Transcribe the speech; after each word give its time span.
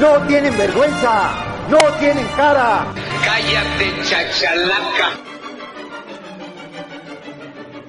¡No 0.00 0.26
tienen 0.26 0.56
vergüenza! 0.56 1.30
¡No 1.68 1.76
tienen 1.98 2.26
cara! 2.34 2.86
Cállate, 3.22 4.02
chachalaca. 4.08 5.10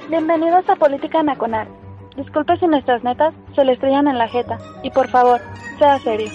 Bienvenidos 0.10 0.68
a 0.68 0.76
Política 0.76 1.24
Nacional. 1.24 1.70
Disculpe 2.18 2.58
si 2.58 2.68
nuestras 2.68 3.02
netas 3.06 3.34
se 3.56 3.64
le 3.64 3.72
estrellan 3.72 4.10
en 4.10 4.18
la 4.18 4.28
jeta. 4.28 4.58
Y 4.84 4.92
por 4.92 5.10
favor, 5.10 5.40
sea 5.80 6.00
serio. 6.00 6.30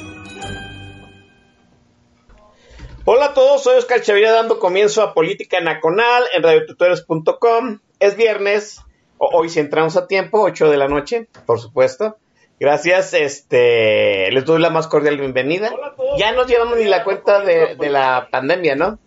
Hola 3.04 3.26
a 3.26 3.34
todos, 3.34 3.62
soy 3.62 3.76
Oscar 3.76 4.00
Chavira 4.00 4.32
dando 4.32 4.58
comienzo 4.58 5.02
a 5.02 5.12
Política 5.12 5.60
Nacional 5.60 6.24
en 6.34 6.42
radiotutores.com. 6.42 7.80
Es 8.00 8.16
viernes, 8.16 8.80
hoy 9.18 9.50
si 9.50 9.60
entramos 9.60 9.98
a 9.98 10.06
tiempo, 10.06 10.40
8 10.40 10.70
de 10.70 10.76
la 10.78 10.88
noche, 10.88 11.28
por 11.44 11.60
supuesto. 11.60 12.16
Gracias, 12.58 13.12
este, 13.12 14.30
les 14.30 14.44
doy 14.46 14.60
la 14.60 14.70
más 14.70 14.86
cordial 14.86 15.18
bienvenida. 15.18 15.70
Ya 16.16 16.32
no 16.32 16.46
llevamos 16.46 16.78
ni 16.78 16.84
la 16.84 17.04
cuenta 17.04 17.40
de, 17.40 17.76
de 17.76 17.90
la 17.90 18.28
pandemia, 18.30 18.74
¿no? 18.74 18.98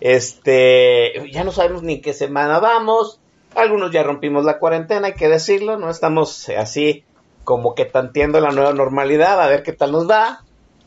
Este, 0.00 1.30
ya 1.30 1.44
no 1.44 1.52
sabemos 1.52 1.84
ni 1.84 2.00
qué 2.00 2.12
semana 2.12 2.58
vamos. 2.58 3.20
Algunos 3.54 3.92
ya 3.92 4.02
rompimos 4.02 4.44
la 4.44 4.58
cuarentena, 4.58 5.08
hay 5.08 5.14
que 5.14 5.28
decirlo, 5.28 5.78
¿no? 5.78 5.90
Estamos 5.90 6.48
así 6.48 7.04
como 7.44 7.76
que 7.76 7.84
tanteando 7.84 8.40
la 8.40 8.50
nueva 8.50 8.72
normalidad, 8.72 9.40
a 9.40 9.46
ver 9.46 9.62
qué 9.62 9.72
tal 9.72 9.92
nos 9.92 10.10
va. 10.10 10.42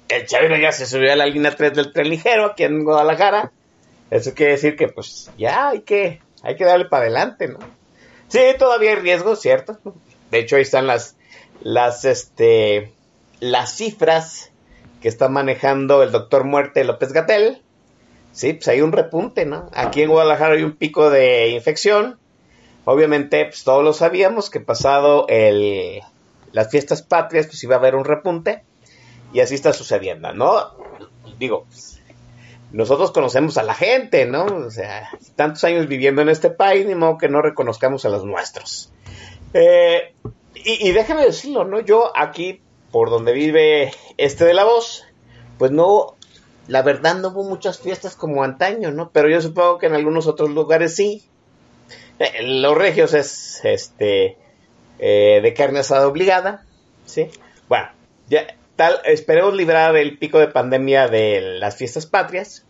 El 0.09 0.25
Chaviro 0.25 0.57
ya 0.57 0.73
se 0.73 0.85
subió 0.85 1.13
a 1.13 1.15
la 1.15 1.25
línea 1.25 1.55
3 1.55 1.73
del 1.73 1.93
tren 1.93 2.09
ligero 2.09 2.45
aquí 2.45 2.63
en 2.63 2.83
Guadalajara. 2.83 3.53
Eso 4.09 4.33
quiere 4.33 4.51
decir 4.53 4.75
que 4.75 4.89
pues 4.89 5.31
ya 5.37 5.69
hay 5.69 5.81
que, 5.81 6.21
hay 6.43 6.57
que 6.57 6.65
darle 6.65 6.85
para 6.85 7.05
adelante, 7.05 7.47
¿no? 7.47 7.59
Sí, 8.27 8.39
todavía 8.59 8.91
hay 8.91 8.97
riesgo, 8.97 9.37
¿cierto? 9.37 9.79
De 10.29 10.39
hecho, 10.39 10.57
ahí 10.57 10.61
están 10.61 10.87
las, 10.87 11.15
las, 11.61 12.05
este, 12.05 12.93
las 13.39 13.75
cifras 13.75 14.51
que 15.01 15.07
está 15.07 15.29
manejando 15.29 16.03
el 16.03 16.11
doctor 16.11 16.43
Muerte 16.43 16.83
López 16.83 17.11
Gatel. 17.13 17.61
Sí, 18.31 18.53
pues 18.53 18.67
hay 18.69 18.81
un 18.81 18.91
repunte, 18.91 19.45
¿no? 19.45 19.69
Aquí 19.73 20.01
en 20.01 20.09
Guadalajara 20.09 20.55
hay 20.55 20.63
un 20.63 20.77
pico 20.77 21.09
de 21.09 21.49
infección. 21.49 22.17
Obviamente, 22.85 23.45
pues 23.45 23.63
todos 23.63 23.83
lo 23.83 23.93
sabíamos 23.93 24.49
que 24.49 24.59
pasado 24.59 25.25
el, 25.27 26.01
las 26.51 26.69
fiestas 26.69 27.01
patrias, 27.01 27.47
pues 27.47 27.63
iba 27.63 27.75
a 27.75 27.79
haber 27.79 27.95
un 27.95 28.05
repunte. 28.05 28.63
Y 29.33 29.39
así 29.39 29.55
está 29.55 29.73
sucediendo, 29.73 30.33
¿no? 30.33 30.75
Digo, 31.39 31.65
pues, 31.65 32.01
nosotros 32.71 33.11
conocemos 33.11 33.57
a 33.57 33.63
la 33.63 33.73
gente, 33.73 34.25
¿no? 34.25 34.45
O 34.45 34.71
sea, 34.71 35.09
tantos 35.35 35.63
años 35.63 35.87
viviendo 35.87 36.21
en 36.21 36.29
este 36.29 36.49
país, 36.49 36.85
ni 36.85 36.95
modo 36.95 37.17
que 37.17 37.29
no 37.29 37.41
reconozcamos 37.41 38.05
a 38.05 38.09
los 38.09 38.25
nuestros. 38.25 38.91
Eh, 39.53 40.13
y, 40.55 40.89
y 40.89 40.91
déjame 40.91 41.25
decirlo, 41.25 41.63
¿no? 41.63 41.79
Yo 41.79 42.11
aquí, 42.15 42.61
por 42.91 43.09
donde 43.09 43.33
vive 43.33 43.93
este 44.17 44.45
de 44.45 44.53
la 44.53 44.63
voz, 44.63 45.05
pues 45.57 45.71
no, 45.71 46.15
la 46.67 46.81
verdad 46.81 47.15
no 47.15 47.29
hubo 47.29 47.43
muchas 47.43 47.79
fiestas 47.79 48.15
como 48.15 48.43
antaño, 48.43 48.91
¿no? 48.91 49.11
Pero 49.11 49.29
yo 49.29 49.41
supongo 49.41 49.77
que 49.77 49.87
en 49.87 49.93
algunos 49.93 50.27
otros 50.27 50.49
lugares 50.49 50.95
sí. 50.95 51.23
Eh, 52.19 52.43
los 52.43 52.77
regios 52.77 53.13
es, 53.13 53.61
este, 53.63 54.37
eh, 54.99 55.39
de 55.41 55.53
carne 55.53 55.79
asada 55.79 56.07
obligada, 56.07 56.63
¿sí? 57.05 57.29
Bueno, 57.67 57.89
ya, 58.29 58.55
tal, 58.75 58.99
esperemos 59.05 59.55
librar 59.55 59.95
el 59.97 60.17
pico 60.17 60.39
de 60.39 60.47
pandemia 60.47 61.07
de 61.07 61.41
las 61.41 61.75
fiestas 61.75 62.05
patrias. 62.05 62.65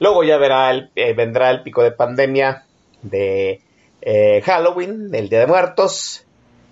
Luego 0.00 0.24
ya 0.24 0.36
verá 0.38 0.70
el, 0.70 0.90
eh, 0.96 1.12
vendrá 1.12 1.50
el 1.50 1.62
pico 1.62 1.82
de 1.84 1.92
pandemia 1.92 2.66
de 3.02 3.60
eh, 4.00 4.42
Halloween, 4.44 5.10
del 5.10 5.28
Día 5.28 5.40
de 5.40 5.46
Muertos. 5.46 6.26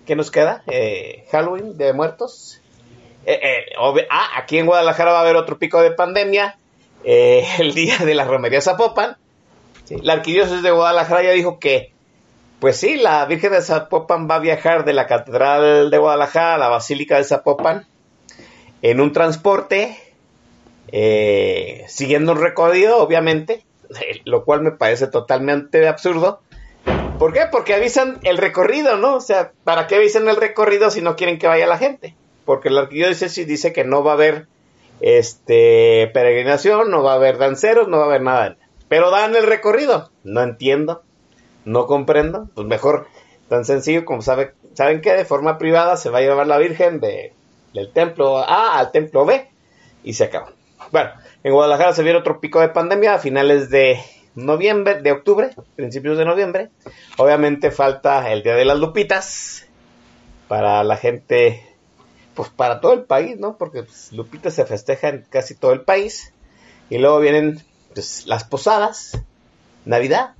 ¿Qué 0.05 0.15
nos 0.15 0.31
queda? 0.31 0.63
Eh, 0.67 1.25
Halloween, 1.31 1.77
de 1.77 1.93
Muertos. 1.93 2.59
ah, 4.09 4.29
aquí 4.37 4.57
en 4.57 4.65
Guadalajara 4.65 5.11
va 5.11 5.19
a 5.19 5.21
haber 5.21 5.35
otro 5.35 5.57
pico 5.57 5.81
de 5.81 5.91
pandemia. 5.91 6.57
el 7.03 7.73
día 7.73 7.97
de 7.97 8.15
la 8.15 8.25
romería 8.25 8.61
Zapopan. 8.61 9.17
La 9.89 10.13
arquidiócesis 10.13 10.63
de 10.63 10.71
Guadalajara 10.71 11.23
ya 11.23 11.31
dijo 11.31 11.59
que 11.59 11.91
pues 12.61 12.77
sí, 12.77 12.95
la 12.95 13.25
Virgen 13.25 13.53
de 13.53 13.61
Zapopan 13.63 14.29
va 14.29 14.35
a 14.35 14.39
viajar 14.39 14.85
de 14.85 14.93
la 14.93 15.07
Catedral 15.07 15.89
de 15.89 15.97
Guadalajara 15.97 16.53
a 16.53 16.57
la 16.59 16.69
Basílica 16.69 17.17
de 17.17 17.23
Zapopan 17.23 17.87
en 18.83 19.01
un 19.01 19.13
transporte, 19.13 19.97
eh, 20.91 21.83
siguiendo 21.87 22.33
un 22.33 22.39
recorrido, 22.39 22.99
obviamente, 22.99 23.65
lo 24.25 24.45
cual 24.45 24.61
me 24.61 24.69
parece 24.69 25.07
totalmente 25.07 25.87
absurdo. 25.87 26.41
¿Por 27.21 27.33
qué? 27.33 27.41
Porque 27.51 27.75
avisan 27.75 28.17
el 28.23 28.39
recorrido, 28.39 28.97
¿no? 28.97 29.17
O 29.17 29.21
sea, 29.21 29.51
¿para 29.63 29.85
qué 29.85 29.97
avisan 29.97 30.27
el 30.27 30.37
recorrido 30.37 30.89
si 30.89 31.03
no 31.03 31.15
quieren 31.15 31.37
que 31.37 31.45
vaya 31.45 31.67
la 31.67 31.77
gente? 31.77 32.15
Porque 32.45 32.71
la 32.71 32.81
arquidiócesis 32.81 33.45
dice 33.45 33.73
que 33.73 33.83
no 33.83 34.03
va 34.03 34.13
a 34.13 34.15
haber 34.15 34.47
este 35.01 36.09
peregrinación, 36.15 36.89
no 36.89 37.03
va 37.03 37.11
a 37.11 37.17
haber 37.17 37.37
danceros, 37.37 37.87
no 37.87 37.97
va 37.97 38.05
a 38.05 38.07
haber 38.07 38.23
nada. 38.23 38.57
Pero 38.89 39.11
dan 39.11 39.35
el 39.35 39.45
recorrido. 39.45 40.09
No 40.23 40.41
entiendo 40.41 41.03
no 41.63 41.85
comprendo, 41.85 42.49
pues 42.55 42.65
mejor 42.65 43.05
tan 43.49 43.65
sencillo 43.65 44.03
como 44.03 44.23
sabe, 44.23 44.55
saben 44.73 45.01
que 45.01 45.13
de 45.13 45.23
forma 45.23 45.59
privada 45.59 45.97
se 45.97 46.09
va 46.09 46.17
a 46.17 46.21
llevar 46.21 46.47
la 46.47 46.57
Virgen 46.57 46.99
de, 46.99 47.33
del 47.75 47.93
templo 47.93 48.39
A 48.39 48.79
al 48.79 48.91
templo 48.91 49.27
B 49.27 49.47
y 50.03 50.13
se 50.13 50.23
acaba. 50.23 50.53
Bueno, 50.91 51.11
en 51.43 51.53
Guadalajara 51.53 51.93
se 51.93 52.01
viene 52.01 52.17
otro 52.17 52.39
pico 52.39 52.61
de 52.61 52.69
pandemia 52.69 53.13
a 53.13 53.19
finales 53.19 53.69
de 53.69 53.99
noviembre, 54.35 55.01
de 55.01 55.11
octubre, 55.11 55.49
principios 55.75 56.17
de 56.17 56.25
noviembre. 56.25 56.69
Obviamente 57.17 57.71
falta 57.71 58.31
el 58.31 58.43
Día 58.43 58.55
de 58.55 58.65
las 58.65 58.79
Lupitas 58.79 59.67
para 60.47 60.83
la 60.83 60.97
gente, 60.97 61.65
pues 62.33 62.49
para 62.49 62.81
todo 62.81 62.93
el 62.93 63.03
país, 63.03 63.37
¿no? 63.39 63.57
Porque 63.57 63.83
pues, 63.83 64.11
Lupitas 64.11 64.53
se 64.53 64.65
festeja 64.65 65.09
en 65.09 65.25
casi 65.29 65.55
todo 65.55 65.73
el 65.73 65.81
país. 65.81 66.33
Y 66.89 66.97
luego 66.97 67.19
vienen 67.19 67.61
pues, 67.93 68.25
las 68.27 68.43
posadas, 68.43 69.21
Navidad, 69.85 70.35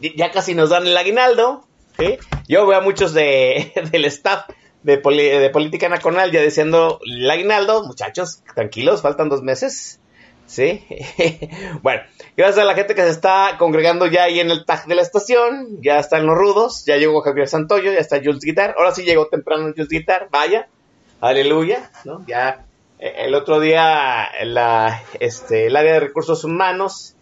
ya 0.00 0.30
casi 0.30 0.54
nos 0.54 0.70
dan 0.70 0.86
el 0.86 0.96
aguinaldo. 0.96 1.64
¿sí? 1.98 2.18
Yo 2.48 2.66
veo 2.66 2.78
a 2.78 2.82
muchos 2.82 3.14
de, 3.14 3.72
del 3.92 4.04
staff 4.06 4.50
de, 4.82 4.98
poli, 4.98 5.24
de 5.24 5.50
Política 5.50 5.88
Nacional 5.88 6.30
ya 6.30 6.40
diciendo 6.42 7.00
el 7.04 7.28
aguinaldo, 7.30 7.84
muchachos, 7.84 8.42
tranquilos, 8.54 9.02
faltan 9.02 9.28
dos 9.28 9.42
meses. 9.42 10.00
¿Sí? 10.46 10.84
bueno, 11.82 12.02
gracias 12.36 12.58
a 12.58 12.64
la 12.64 12.74
gente 12.74 12.94
que 12.94 13.02
se 13.02 13.10
está 13.10 13.56
congregando 13.58 14.06
ya 14.06 14.24
ahí 14.24 14.40
en 14.40 14.50
el 14.50 14.64
tag 14.64 14.86
de 14.86 14.94
la 14.94 15.02
estación, 15.02 15.82
ya 15.82 15.98
están 15.98 16.26
los 16.26 16.36
rudos, 16.36 16.84
ya 16.84 16.96
llegó 16.96 17.20
Javier 17.20 17.48
Santoyo, 17.48 17.92
ya 17.92 17.98
está 17.98 18.18
Jules 18.18 18.42
Guitar, 18.44 18.74
ahora 18.78 18.94
sí 18.94 19.02
llegó 19.02 19.26
temprano 19.26 19.72
Jules 19.74 19.88
Guitar, 19.88 20.28
vaya, 20.30 20.68
aleluya, 21.20 21.90
¿no? 22.04 22.24
Ya 22.26 22.64
el 22.98 23.34
otro 23.34 23.60
día 23.60 24.28
la, 24.44 25.02
este, 25.20 25.66
el 25.66 25.76
área 25.76 25.94
de 25.94 26.00
recursos 26.00 26.44
humanos 26.44 27.16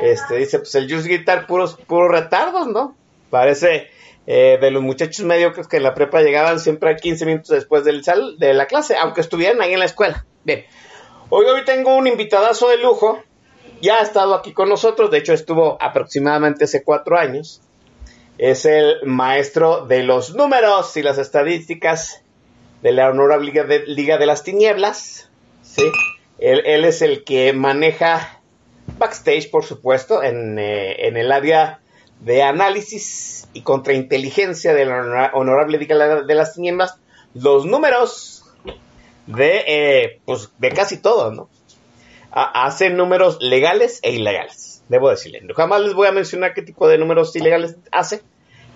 este, 0.00 0.36
dice, 0.36 0.58
pues 0.58 0.74
el 0.74 0.90
Juice 0.90 1.08
Guitar, 1.08 1.46
puros, 1.46 1.76
puros 1.86 2.10
retardos, 2.10 2.66
¿no? 2.68 2.96
Parece 3.30 3.88
eh, 4.26 4.58
de 4.60 4.70
los 4.70 4.82
muchachos 4.82 5.24
mediocres 5.24 5.68
que 5.68 5.76
en 5.76 5.82
la 5.82 5.94
prepa 5.94 6.22
llegaban 6.22 6.60
siempre 6.60 6.90
a 6.90 6.96
15 6.96 7.26
minutos 7.26 7.50
después 7.50 7.84
del 7.84 8.04
sal, 8.04 8.38
de 8.38 8.54
la 8.54 8.66
clase, 8.66 8.96
aunque 8.96 9.20
estuvieran 9.20 9.60
ahí 9.60 9.72
en 9.72 9.80
la 9.80 9.84
escuela. 9.84 10.24
Bien, 10.44 10.64
hoy, 11.36 11.46
hoy 11.46 11.64
tengo 11.64 11.96
un 11.96 12.06
invitadazo 12.06 12.68
de 12.68 12.78
lujo, 12.78 13.20
ya 13.80 13.96
ha 13.96 14.02
estado 14.02 14.34
aquí 14.34 14.52
con 14.52 14.68
nosotros, 14.68 15.10
de 15.10 15.18
hecho 15.18 15.32
estuvo 15.32 15.76
aproximadamente 15.80 16.64
hace 16.64 16.84
cuatro 16.84 17.18
años. 17.18 17.60
Es 18.38 18.64
el 18.64 19.04
maestro 19.04 19.84
de 19.86 20.02
los 20.04 20.34
números 20.34 20.96
y 20.96 21.02
las 21.02 21.18
estadísticas 21.18 22.22
de 22.82 22.92
la 22.92 23.08
Honorable 23.08 23.52
Liga 23.86 24.16
de, 24.18 24.26
las 24.26 24.44
Tinieblas. 24.44 25.28
¿sí? 25.62 25.82
Él, 26.38 26.84
es 26.84 27.02
el 27.02 27.24
que 27.24 27.52
maneja 27.52 28.40
backstage, 28.98 29.50
por 29.50 29.64
supuesto, 29.64 30.22
en, 30.22 30.58
eh, 30.58 31.08
el 31.08 31.32
área 31.32 31.80
de 32.20 32.42
análisis 32.42 33.48
y 33.52 33.62
contrainteligencia 33.62 34.72
de 34.72 34.84
la 34.84 35.30
Honorable 35.34 35.78
Liga 35.78 36.22
de 36.22 36.34
las 36.34 36.54
Tinieblas, 36.54 36.96
los 37.34 37.66
números 37.66 38.33
de, 39.26 39.64
eh, 39.66 40.20
pues, 40.24 40.50
de 40.58 40.70
casi 40.70 40.98
todo, 40.98 41.32
¿no? 41.32 41.48
A 42.30 42.66
hacen 42.66 42.96
números 42.96 43.38
legales 43.40 44.00
e 44.02 44.12
ilegales, 44.12 44.82
debo 44.88 45.10
decirle. 45.10 45.42
Jamás 45.54 45.82
les 45.82 45.94
voy 45.94 46.08
a 46.08 46.12
mencionar 46.12 46.52
qué 46.54 46.62
tipo 46.62 46.88
de 46.88 46.98
números 46.98 47.34
ilegales 47.36 47.76
hace, 47.92 48.22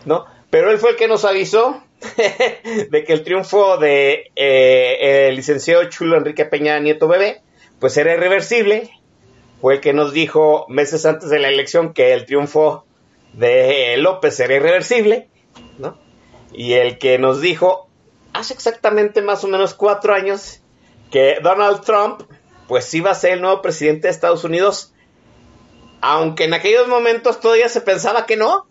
¿no? 0.05 0.27
Pero 0.51 0.71
él 0.71 0.79
fue 0.79 0.91
el 0.91 0.97
que 0.97 1.09
nos 1.09 1.25
avisó 1.25 1.83
de 2.91 3.05
que 3.05 3.13
el 3.13 3.25
triunfo 3.25 3.77
de 3.77 4.31
eh, 4.37 5.29
el 5.29 5.37
licenciado 5.37 5.85
Chulo 5.91 6.17
Enrique 6.17 6.45
Peña 6.45 6.79
Nieto 6.79 7.09
Bebé 7.09 7.43
pues 7.79 7.97
era 7.97 8.15
irreversible. 8.15 8.91
Fue 9.61 9.75
el 9.75 9.81
que 9.81 9.93
nos 9.93 10.13
dijo 10.13 10.67
meses 10.69 11.05
antes 11.05 11.31
de 11.31 11.41
la 11.41 11.49
elección 11.49 11.93
que 11.93 12.13
el 12.13 12.27
triunfo 12.27 12.85
de 13.33 13.97
López 13.99 14.39
era 14.41 14.55
irreversible, 14.55 15.29
¿no? 15.79 15.99
Y 16.53 16.75
el 16.75 16.99
que 16.99 17.19
nos 17.19 17.41
dijo 17.41 17.88
hace 18.39 18.55
exactamente 18.55 19.21
más 19.21 19.43
o 19.43 19.49
menos 19.49 19.75
cuatro 19.75 20.15
años 20.15 20.61
que 21.11 21.39
Donald 21.43 21.83
Trump, 21.83 22.23
pues 22.69 22.93
iba 22.95 23.11
a 23.11 23.15
ser 23.15 23.33
el 23.33 23.41
nuevo 23.41 23.61
presidente 23.63 24.03
de 24.07 24.13
Estados 24.13 24.45
Unidos, 24.45 24.93
aunque 26.01 26.45
en 26.45 26.55
aquellos 26.55 26.87
momentos 26.87 27.41
todavía 27.41 27.69
se 27.69 27.81
pensaba 27.81 28.27
que 28.27 28.37
no. 28.37 28.67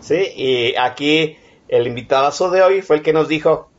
Sí, 0.00 0.32
y 0.36 0.76
aquí 0.76 1.38
el 1.68 1.86
invitado 1.86 2.50
de 2.50 2.62
hoy 2.62 2.82
fue 2.82 2.96
el 2.96 3.02
que 3.02 3.14
nos 3.14 3.28
dijo, 3.28 3.70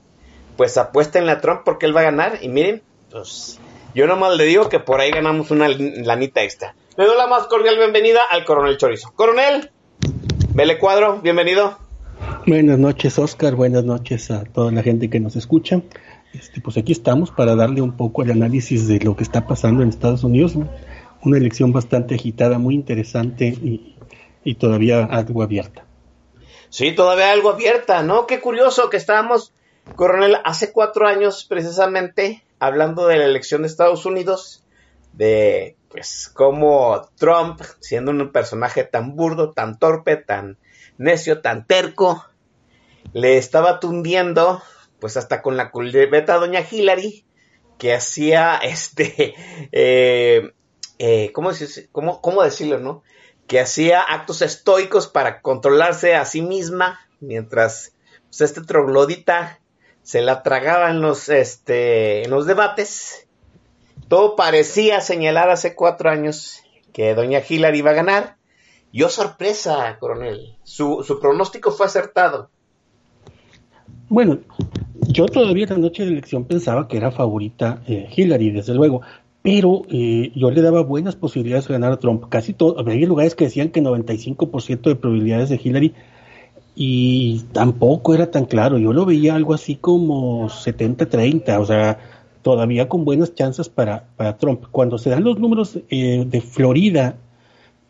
pues 0.58 0.78
apuesten 0.78 1.30
a 1.30 1.40
Trump 1.40 1.62
porque 1.64 1.86
él 1.86 1.96
va 1.96 2.02
a 2.02 2.06
ganar. 2.06 2.40
Y 2.42 2.50
miren, 2.50 2.82
pues 3.12 3.60
yo 3.94 4.08
nomás 4.08 4.36
le 4.36 4.46
digo 4.46 4.70
que 4.70 4.80
por 4.80 5.02
ahí 5.02 5.12
ganamos 5.12 5.52
una 5.52 5.68
lanita 5.68 6.42
extra. 6.42 6.76
Le 6.98 7.06
doy 7.06 7.18
la 7.18 7.28
más 7.28 7.46
cordial 7.48 7.78
bienvenida 7.78 8.22
al 8.30 8.44
coronel 8.46 8.78
Chorizo. 8.78 9.12
Coronel, 9.14 9.72
Vele 10.54 10.80
Cuadro, 10.80 11.20
bienvenido. 11.22 11.85
Buenas 12.48 12.78
noches, 12.78 13.18
Oscar. 13.18 13.56
Buenas 13.56 13.86
noches 13.86 14.30
a 14.30 14.44
toda 14.44 14.72
la 14.72 14.84
gente 14.84 15.10
que 15.10 15.20
nos 15.20 15.36
escucha. 15.36 15.82
Este, 16.32 16.62
pues 16.62 16.78
aquí 16.78 16.92
estamos 16.92 17.32
para 17.32 17.56
darle 17.56 17.82
un 17.82 17.98
poco 17.98 18.22
el 18.22 18.30
análisis 18.30 18.88
de 18.88 19.00
lo 19.00 19.16
que 19.16 19.24
está 19.24 19.48
pasando 19.48 19.82
en 19.82 19.90
Estados 19.90 20.24
Unidos. 20.24 20.54
Una 21.24 21.38
elección 21.38 21.74
bastante 21.74 22.14
agitada, 22.14 22.60
muy 22.60 22.76
interesante 22.76 23.48
y, 23.48 23.96
y 24.44 24.56
todavía 24.56 25.06
algo 25.06 25.42
abierta. 25.42 25.88
Sí, 26.70 26.92
todavía 26.92 27.32
algo 27.32 27.50
abierta, 27.50 28.04
¿no? 28.04 28.28
Qué 28.28 28.40
curioso 28.40 28.92
que 28.92 28.98
estábamos, 28.98 29.52
coronel, 29.96 30.38
hace 30.46 30.72
cuatro 30.72 31.08
años 31.08 31.46
precisamente 31.46 32.44
hablando 32.60 33.08
de 33.08 33.18
la 33.18 33.26
elección 33.26 33.64
de 33.64 33.70
Estados 33.70 34.06
Unidos, 34.06 34.64
de 35.14 35.78
pues 35.90 36.30
cómo 36.32 37.10
Trump, 37.16 37.60
siendo 37.80 38.12
un 38.12 38.32
personaje 38.32 38.84
tan 38.84 39.16
burdo, 39.16 39.52
tan 39.52 39.80
torpe, 39.80 40.16
tan 40.16 40.60
necio, 41.00 41.42
tan 41.42 41.66
terco, 41.66 42.24
le 43.14 43.38
estaba 43.38 43.80
tundiendo, 43.80 44.62
pues 45.00 45.18
hasta 45.18 45.42
con 45.42 45.58
la 45.58 45.72
culebeta 45.72 46.38
doña 46.38 46.62
Hillary, 46.70 47.26
que 47.78 47.94
hacía 47.94 48.58
este, 48.64 49.36
eh, 49.72 50.52
eh, 51.00 51.32
¿cómo, 51.34 51.52
cómo, 51.92 52.22
¿cómo 52.22 52.44
decirlo, 52.44 52.80
no? 52.80 53.04
que 53.48 53.60
hacía 53.60 54.02
actos 54.02 54.42
estoicos 54.42 55.08
para 55.08 55.42
controlarse 55.42 56.16
a 56.16 56.26
sí 56.26 56.42
misma, 56.42 57.00
mientras 57.20 57.94
pues, 58.30 58.42
este 58.42 58.62
troglodita 58.62 59.60
se 60.02 60.22
la 60.22 60.44
tragaba 60.44 60.90
en 60.90 61.02
los, 61.02 61.30
este, 61.30 62.24
en 62.24 62.32
los 62.32 62.46
debates. 62.46 63.28
Todo 64.08 64.36
parecía 64.36 65.02
señalar 65.02 65.50
hace 65.50 65.76
cuatro 65.76 66.10
años 66.10 66.62
que 66.94 67.16
doña 67.16 67.42
Hillary 67.48 67.80
iba 67.80 67.92
a 67.92 67.96
ganar. 67.96 68.38
Yo 68.92 69.10
sorpresa, 69.10 69.98
coronel. 70.00 70.58
Su 70.64 71.20
pronóstico 71.20 71.72
fue 71.72 71.88
acertado. 71.88 72.50
Bueno, 74.16 74.40
yo 75.10 75.26
todavía 75.26 75.68
la 75.68 75.78
noche 75.78 76.06
de 76.06 76.12
elección 76.14 76.46
pensaba 76.46 76.88
que 76.88 76.96
era 76.96 77.12
favorita 77.12 77.82
eh, 77.86 78.08
Hillary, 78.16 78.52
desde 78.52 78.74
luego, 78.74 79.02
pero 79.42 79.82
eh, 79.90 80.32
yo 80.34 80.52
le 80.52 80.62
daba 80.62 80.84
buenas 80.84 81.18
posibilidades 81.18 81.68
de 81.68 81.74
ganar 81.74 81.92
a 81.92 82.00
Trump. 82.00 82.24
Casi 82.30 82.54
todo, 82.54 82.80
había 82.80 83.06
lugares 83.08 83.36
que 83.36 83.44
decían 83.44 83.72
que 83.72 83.84
95% 83.84 84.84
de 84.84 84.96
probabilidades 84.96 85.50
de 85.50 85.60
Hillary 85.62 85.94
y 86.76 87.42
tampoco 87.52 88.14
era 88.14 88.32
tan 88.32 88.46
claro. 88.46 88.78
Yo 88.78 88.94
lo 88.94 89.06
veía 89.06 89.36
algo 89.36 89.54
así 89.54 89.76
como 89.76 90.48
70-30, 90.48 91.60
o 91.60 91.66
sea, 91.66 92.00
todavía 92.42 92.88
con 92.88 93.04
buenas 93.04 93.36
chances 93.36 93.68
para, 93.68 94.06
para 94.16 94.38
Trump. 94.38 94.64
Cuando 94.72 94.98
se 94.98 95.10
dan 95.10 95.26
los 95.26 95.40
números 95.40 95.78
eh, 95.90 96.24
de 96.26 96.40
Florida 96.40 97.18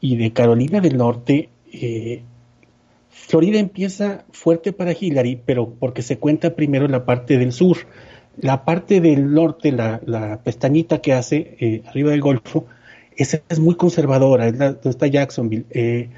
y 0.01 0.15
de 0.15 0.33
Carolina 0.33 0.81
del 0.81 0.97
Norte, 0.97 1.49
eh, 1.71 2.23
Florida 3.17 3.59
empieza 3.59 4.25
fuerte 4.31 4.73
para 4.73 4.93
Hillary, 4.99 5.41
pero 5.45 5.73
porque 5.79 6.01
se 6.01 6.17
cuenta 6.17 6.55
primero 6.55 6.87
la 6.87 7.05
parte 7.05 7.37
del 7.37 7.51
sur 7.51 7.77
la 8.37 8.65
parte 8.65 9.01
del 9.01 9.33
norte, 9.33 9.71
la, 9.71 10.01
la 10.05 10.41
pestañita 10.43 10.99
que 10.99 11.13
hace 11.13 11.55
eh, 11.59 11.81
arriba 11.87 12.11
del 12.11 12.21
Golfo, 12.21 12.65
esa 13.15 13.41
es 13.47 13.59
muy 13.59 13.75
conservadora, 13.75 14.47
es 14.47 14.57
la, 14.57 14.73
donde 14.73 14.89
está 14.89 15.07
Jacksonville. 15.07 15.65
Eh, 15.69 16.09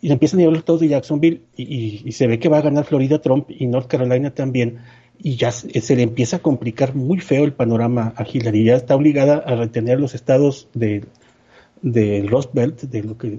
y 0.00 0.12
empiezan 0.12 0.38
a 0.38 0.42
llevar 0.42 0.52
los 0.52 0.60
estados 0.60 0.82
de 0.82 0.88
Jacksonville 0.88 1.40
y, 1.56 2.12
se 2.12 2.26
ve 2.26 2.38
que 2.38 2.50
va 2.50 2.58
a 2.58 2.62
ganar 2.62 2.84
Florida 2.84 3.22
Trump 3.22 3.46
y 3.48 3.66
North 3.66 3.86
Carolina 3.86 4.30
también. 4.34 4.80
Y 5.18 5.36
ya 5.36 5.50
se, 5.52 5.96
le 5.96 6.02
empieza 6.02 6.36
a 6.36 6.38
complicar 6.40 6.94
muy 6.94 7.20
feo 7.20 7.44
el 7.44 7.54
panorama 7.54 8.12
a 8.16 8.26
Hillary. 8.30 8.64
Ya 8.64 8.76
está 8.76 8.96
obligada 8.96 9.36
a 9.36 9.54
retener 9.54 9.98
los 9.98 10.14
estados 10.14 10.68
de, 10.74 11.04
de 11.80 12.28
Belt, 12.52 12.82
de 12.82 13.02
lo 13.02 13.16
que 13.16 13.38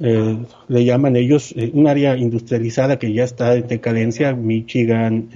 eh, 0.00 0.38
le 0.68 0.84
llaman 0.84 1.16
ellos, 1.16 1.54
un 1.72 1.86
área 1.86 2.16
industrializada 2.16 2.98
que 2.98 3.12
ya 3.12 3.24
está 3.24 3.54
en 3.54 3.66
decadencia, 3.66 4.34
Michigan, 4.34 5.30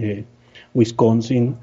Wisconsin, 0.74 1.56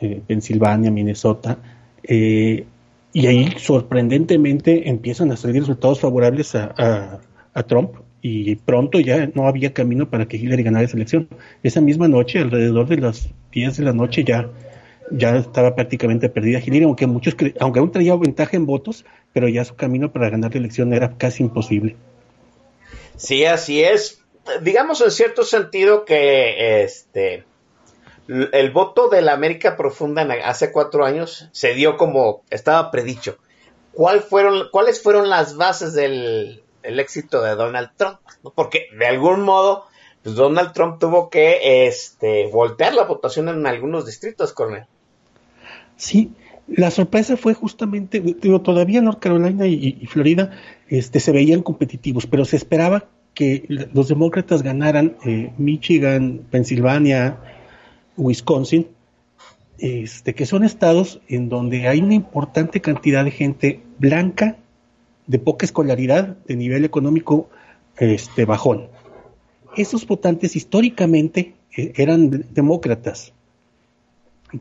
eh, 0.00 0.20
Pensilvania, 0.26 0.90
Minnesota, 0.90 1.58
eh, 2.02 2.66
y 3.12 3.26
ahí 3.26 3.48
sorprendentemente 3.56 4.90
empiezan 4.90 5.32
a 5.32 5.36
salir 5.36 5.62
resultados 5.62 6.00
favorables 6.00 6.54
a, 6.54 7.20
Trump 7.66 7.92
y 8.20 8.56
pronto 8.56 9.00
ya 9.00 9.30
no 9.34 9.48
había 9.48 9.72
camino 9.72 10.10
para 10.10 10.28
que 10.28 10.36
Hillary 10.36 10.62
ganara 10.62 10.84
esa 10.84 10.98
elección. 10.98 11.26
Esa 11.62 11.80
misma 11.80 12.06
noche, 12.06 12.40
alrededor 12.40 12.86
de 12.86 12.98
las 12.98 13.30
10 13.52 13.78
de 13.78 13.84
la 13.84 13.94
noche, 13.94 14.24
ya, 14.24 14.50
ya 15.10 15.36
estaba 15.36 15.74
prácticamente 15.74 16.28
perdida 16.28 16.60
Hillary, 16.60 16.84
aunque 16.84 17.06
muchos 17.06 17.34
aunque 17.58 17.78
aún 17.78 17.90
traía 17.90 18.14
ventaja 18.16 18.58
en 18.58 18.66
votos, 18.66 19.06
pero 19.32 19.48
ya 19.48 19.64
su 19.64 19.74
camino 19.74 20.12
para 20.12 20.28
ganar 20.28 20.52
la 20.52 20.58
elección 20.58 20.92
era 20.92 21.16
casi 21.16 21.42
imposible. 21.44 21.96
Sí, 23.16 23.44
así 23.44 23.82
es. 23.82 24.22
Digamos 24.62 25.00
en 25.00 25.10
cierto 25.10 25.42
sentido 25.42 26.04
que 26.04 26.82
este 26.82 27.44
el 28.28 28.70
voto 28.72 29.08
de 29.08 29.22
la 29.22 29.32
América 29.32 29.76
Profunda 29.76 30.26
hace 30.44 30.72
cuatro 30.72 31.04
años 31.04 31.48
se 31.52 31.74
dio 31.74 31.96
como 31.96 32.42
estaba 32.50 32.90
predicho. 32.90 33.38
¿Cuál 33.92 34.20
fueron, 34.20 34.68
¿Cuáles 34.70 35.02
fueron 35.02 35.30
las 35.30 35.56
bases 35.56 35.94
del 35.94 36.62
éxito 36.82 37.40
de 37.40 37.54
Donald 37.54 37.90
Trump? 37.96 38.18
Porque 38.54 38.88
de 38.98 39.06
algún 39.06 39.42
modo, 39.42 39.86
pues 40.22 40.34
Donald 40.34 40.72
Trump 40.72 40.98
tuvo 40.98 41.30
que 41.30 41.86
este, 41.86 42.48
voltear 42.48 42.94
la 42.94 43.04
votación 43.04 43.48
en 43.48 43.66
algunos 43.66 44.04
distritos, 44.04 44.52
Cornel. 44.52 44.86
Sí, 45.96 46.34
la 46.68 46.90
sorpresa 46.90 47.36
fue 47.36 47.54
justamente, 47.54 48.20
digo, 48.20 48.60
todavía 48.60 49.00
North 49.00 49.20
Carolina 49.20 49.66
y, 49.66 50.06
Florida 50.06 50.50
este, 50.88 51.20
se 51.20 51.32
veían 51.32 51.62
competitivos, 51.62 52.26
pero 52.26 52.44
se 52.44 52.56
esperaba 52.56 53.06
que 53.34 53.64
los 53.92 54.08
demócratas 54.08 54.62
ganaran 54.62 55.16
eh, 55.24 55.52
Michigan, 55.58 56.40
Pensilvania, 56.50 57.38
Wisconsin, 58.16 58.88
este, 59.78 60.34
que 60.34 60.46
son 60.46 60.64
estados 60.64 61.20
en 61.28 61.48
donde 61.48 61.86
hay 61.86 62.00
una 62.00 62.14
importante 62.14 62.80
cantidad 62.80 63.24
de 63.24 63.30
gente 63.30 63.82
blanca, 63.98 64.56
de 65.26 65.38
poca 65.38 65.66
escolaridad, 65.66 66.36
de 66.46 66.56
nivel 66.56 66.84
económico 66.84 67.50
este, 67.98 68.44
bajón. 68.44 68.88
Esos 69.76 70.06
votantes 70.06 70.56
históricamente 70.56 71.54
eh, 71.76 71.92
eran 71.96 72.46
demócratas, 72.52 73.34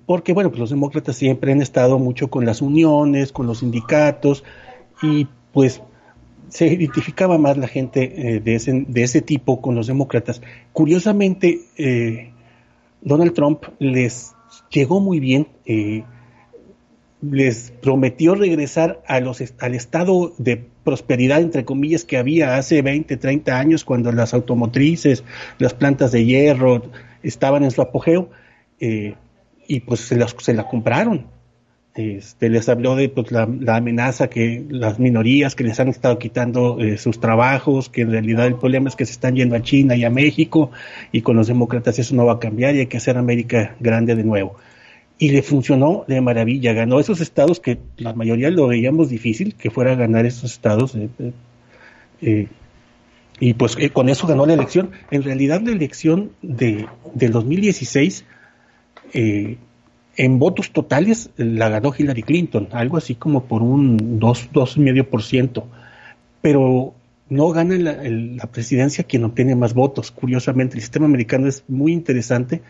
porque 0.06 0.34
bueno, 0.34 0.50
pues 0.50 0.60
los 0.60 0.70
demócratas 0.70 1.16
siempre 1.16 1.52
han 1.52 1.62
estado 1.62 2.00
mucho 2.00 2.30
con 2.30 2.46
las 2.46 2.62
uniones, 2.62 3.32
con 3.32 3.48
los 3.48 3.60
sindicatos, 3.60 4.44
y 5.02 5.28
pues 5.54 5.82
se 6.50 6.68
identificaba 6.68 7.38
más 7.38 7.58
la 7.58 7.68
gente 7.68 8.36
eh, 8.36 8.40
de, 8.40 8.56
ese, 8.56 8.86
de 8.88 9.04
ese 9.04 9.22
tipo 9.22 9.62
con 9.62 9.76
los 9.76 9.88
demócratas. 9.88 10.42
Curiosamente, 10.74 11.62
eh, 11.78 12.32
Donald 13.02 13.34
Trump 13.34 13.64
les 13.80 14.34
llegó 14.70 15.00
muy 15.00 15.20
bien, 15.20 15.48
eh, 15.66 16.04
les 17.22 17.72
prometió 17.82 18.36
regresar 18.36 19.02
a 19.08 19.20
los, 19.20 19.44
al 19.60 19.76
estado 19.76 20.34
de 20.38 20.64
prosperidad, 20.84 21.42
entre 21.42 21.66
comillas, 21.66 22.06
que 22.06 22.18
había 22.18 22.58
hace 22.58 22.82
20, 22.82 23.18
30 23.18 23.58
años, 23.58 23.84
cuando 23.84 24.12
las 24.12 24.34
automotrices, 24.34 25.24
las 25.58 25.74
plantas 25.74 26.12
de 26.12 26.26
hierro 26.26 26.84
estaban 27.24 27.64
en 27.64 27.72
su 27.72 27.82
apogeo, 27.82 28.30
eh, 28.80 29.16
y 29.68 29.82
pues 29.82 30.02
se, 30.02 30.16
las, 30.16 30.36
se 30.40 30.54
la 30.54 30.68
compraron. 30.68 31.28
Este, 31.96 32.50
les 32.50 32.68
habló 32.68 32.98
de 32.98 33.08
pues, 33.08 33.32
la, 33.32 33.44
amenaza 33.44 34.28
que 34.28 34.66
las 34.68 35.00
minorías 35.00 35.56
que 35.56 35.64
les 35.64 35.80
han 35.80 35.88
estado 35.88 36.20
quitando 36.20 36.78
eh, 36.82 36.98
sus 36.98 37.22
trabajos, 37.22 37.88
que 37.88 38.02
en 38.02 38.12
realidad 38.12 38.48
el 38.48 38.56
problema 38.56 38.90
es 38.90 38.98
que 38.98 39.06
se 39.06 39.14
están 39.14 39.36
yendo 39.36 39.56
a 39.56 39.62
China 39.62 39.96
y 39.96 40.04
a 40.04 40.10
México 40.10 40.72
y 41.14 41.22
con 41.22 41.38
los 41.38 41.48
demócratas 41.48 41.98
eso 41.98 42.14
no 42.14 42.26
va 42.26 42.34
a 42.34 42.40
cambiar 42.40 42.76
y 42.76 42.80
hay 42.80 42.88
que 42.88 42.98
hacer 42.98 43.18
América 43.18 43.78
grande 43.80 44.14
de 44.16 44.26
nuevo. 44.26 44.58
Y 45.18 45.30
le 45.30 45.42
funcionó 45.42 46.04
de 46.06 46.20
maravilla, 46.20 46.74
ganó 46.74 47.00
esos 47.00 47.22
estados 47.22 47.62
que 47.62 47.80
la 47.96 48.12
mayoría 48.12 48.50
lo 48.50 48.68
veíamos 48.68 49.08
difícil 49.08 49.56
que 49.56 49.72
fuera 49.72 49.94
a 49.94 49.96
ganar 49.96 50.26
esos 50.26 50.52
estados. 50.52 50.96
Eh, 50.96 51.10
eh, 52.22 52.48
y 53.40 53.54
pues 53.54 53.78
con 53.94 54.10
eso 54.10 54.28
ganó 54.28 54.46
la 54.46 54.56
elección. 54.56 54.92
En 55.12 55.24
realidad 55.24 55.62
la 55.62 55.72
elección 55.72 56.32
de, 56.42 56.88
del 57.14 57.32
2016 57.32 58.26
eh, 59.14 59.58
en 60.18 60.40
votos 60.40 60.72
totales 60.72 61.30
la 61.38 61.70
ganó 61.70 61.94
Hillary 61.98 62.24
Clinton, 62.24 62.70
algo 62.72 62.98
así 62.98 63.16
como 63.16 63.46
por 63.46 63.62
un 63.62 64.20
2, 64.20 64.50
2,5%. 64.54 65.64
Pero 66.42 66.94
no 67.30 67.50
gana 67.50 67.76
la, 67.78 67.98
la, 68.04 68.46
presidencia 68.52 69.04
quien 69.04 69.24
obtiene 69.24 69.56
más 69.56 69.74
votos. 69.74 70.12
Curiosamente, 70.12 70.76
el 70.76 70.82
sistema 70.82 71.06
americano 71.06 71.48
es 71.48 71.64
muy 71.68 71.92
interesante. 71.92 72.62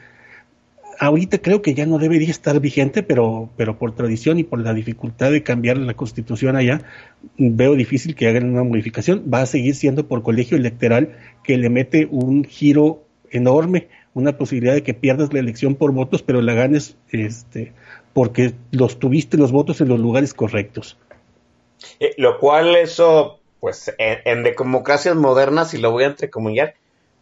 Ahorita 0.97 1.39
creo 1.39 1.61
que 1.61 1.73
ya 1.73 1.85
no 1.85 1.97
debería 1.99 2.29
estar 2.29 2.59
vigente, 2.61 3.03
pero, 3.03 3.49
pero 3.57 3.77
por 3.77 3.93
tradición 3.93 4.39
y 4.39 4.43
por 4.45 4.61
la 4.61 4.73
dificultad 4.73 5.29
de 5.29 5.43
cambiar 5.43 5.77
la 5.77 5.93
constitución 5.93 6.55
allá, 6.55 6.83
veo 7.37 7.75
difícil 7.75 8.15
que 8.15 8.29
hagan 8.29 8.49
una 8.49 8.63
modificación. 8.63 9.23
Va 9.31 9.41
a 9.41 9.45
seguir 9.45 9.75
siendo 9.75 10.07
por 10.07 10.23
colegio 10.23 10.57
electoral 10.57 11.17
que 11.43 11.57
le 11.57 11.69
mete 11.69 12.07
un 12.09 12.45
giro 12.45 13.03
enorme 13.29 13.89
una 14.15 14.37
posibilidad 14.37 14.73
de 14.73 14.81
que 14.81 14.93
pierdas 14.93 15.31
la 15.33 15.39
elección 15.39 15.75
por 15.75 15.91
votos, 15.91 16.23
pero 16.23 16.41
la 16.41 16.53
ganes 16.53 16.95
este, 17.11 17.73
porque 18.13 18.53
los 18.71 18.97
tuviste 18.97 19.37
los 19.37 19.51
votos 19.51 19.81
en 19.81 19.89
los 19.89 19.99
lugares 19.99 20.33
correctos. 20.33 20.97
Eh, 21.99 22.15
lo 22.17 22.39
cual 22.39 22.75
eso, 22.77 23.39
pues 23.59 23.93
en, 23.97 24.43
democracias 24.43 25.15
modernas, 25.15 25.73
y 25.73 25.77
lo 25.77 25.91
voy 25.91 26.05
a 26.05 26.07
entrecomillar, 26.07 26.75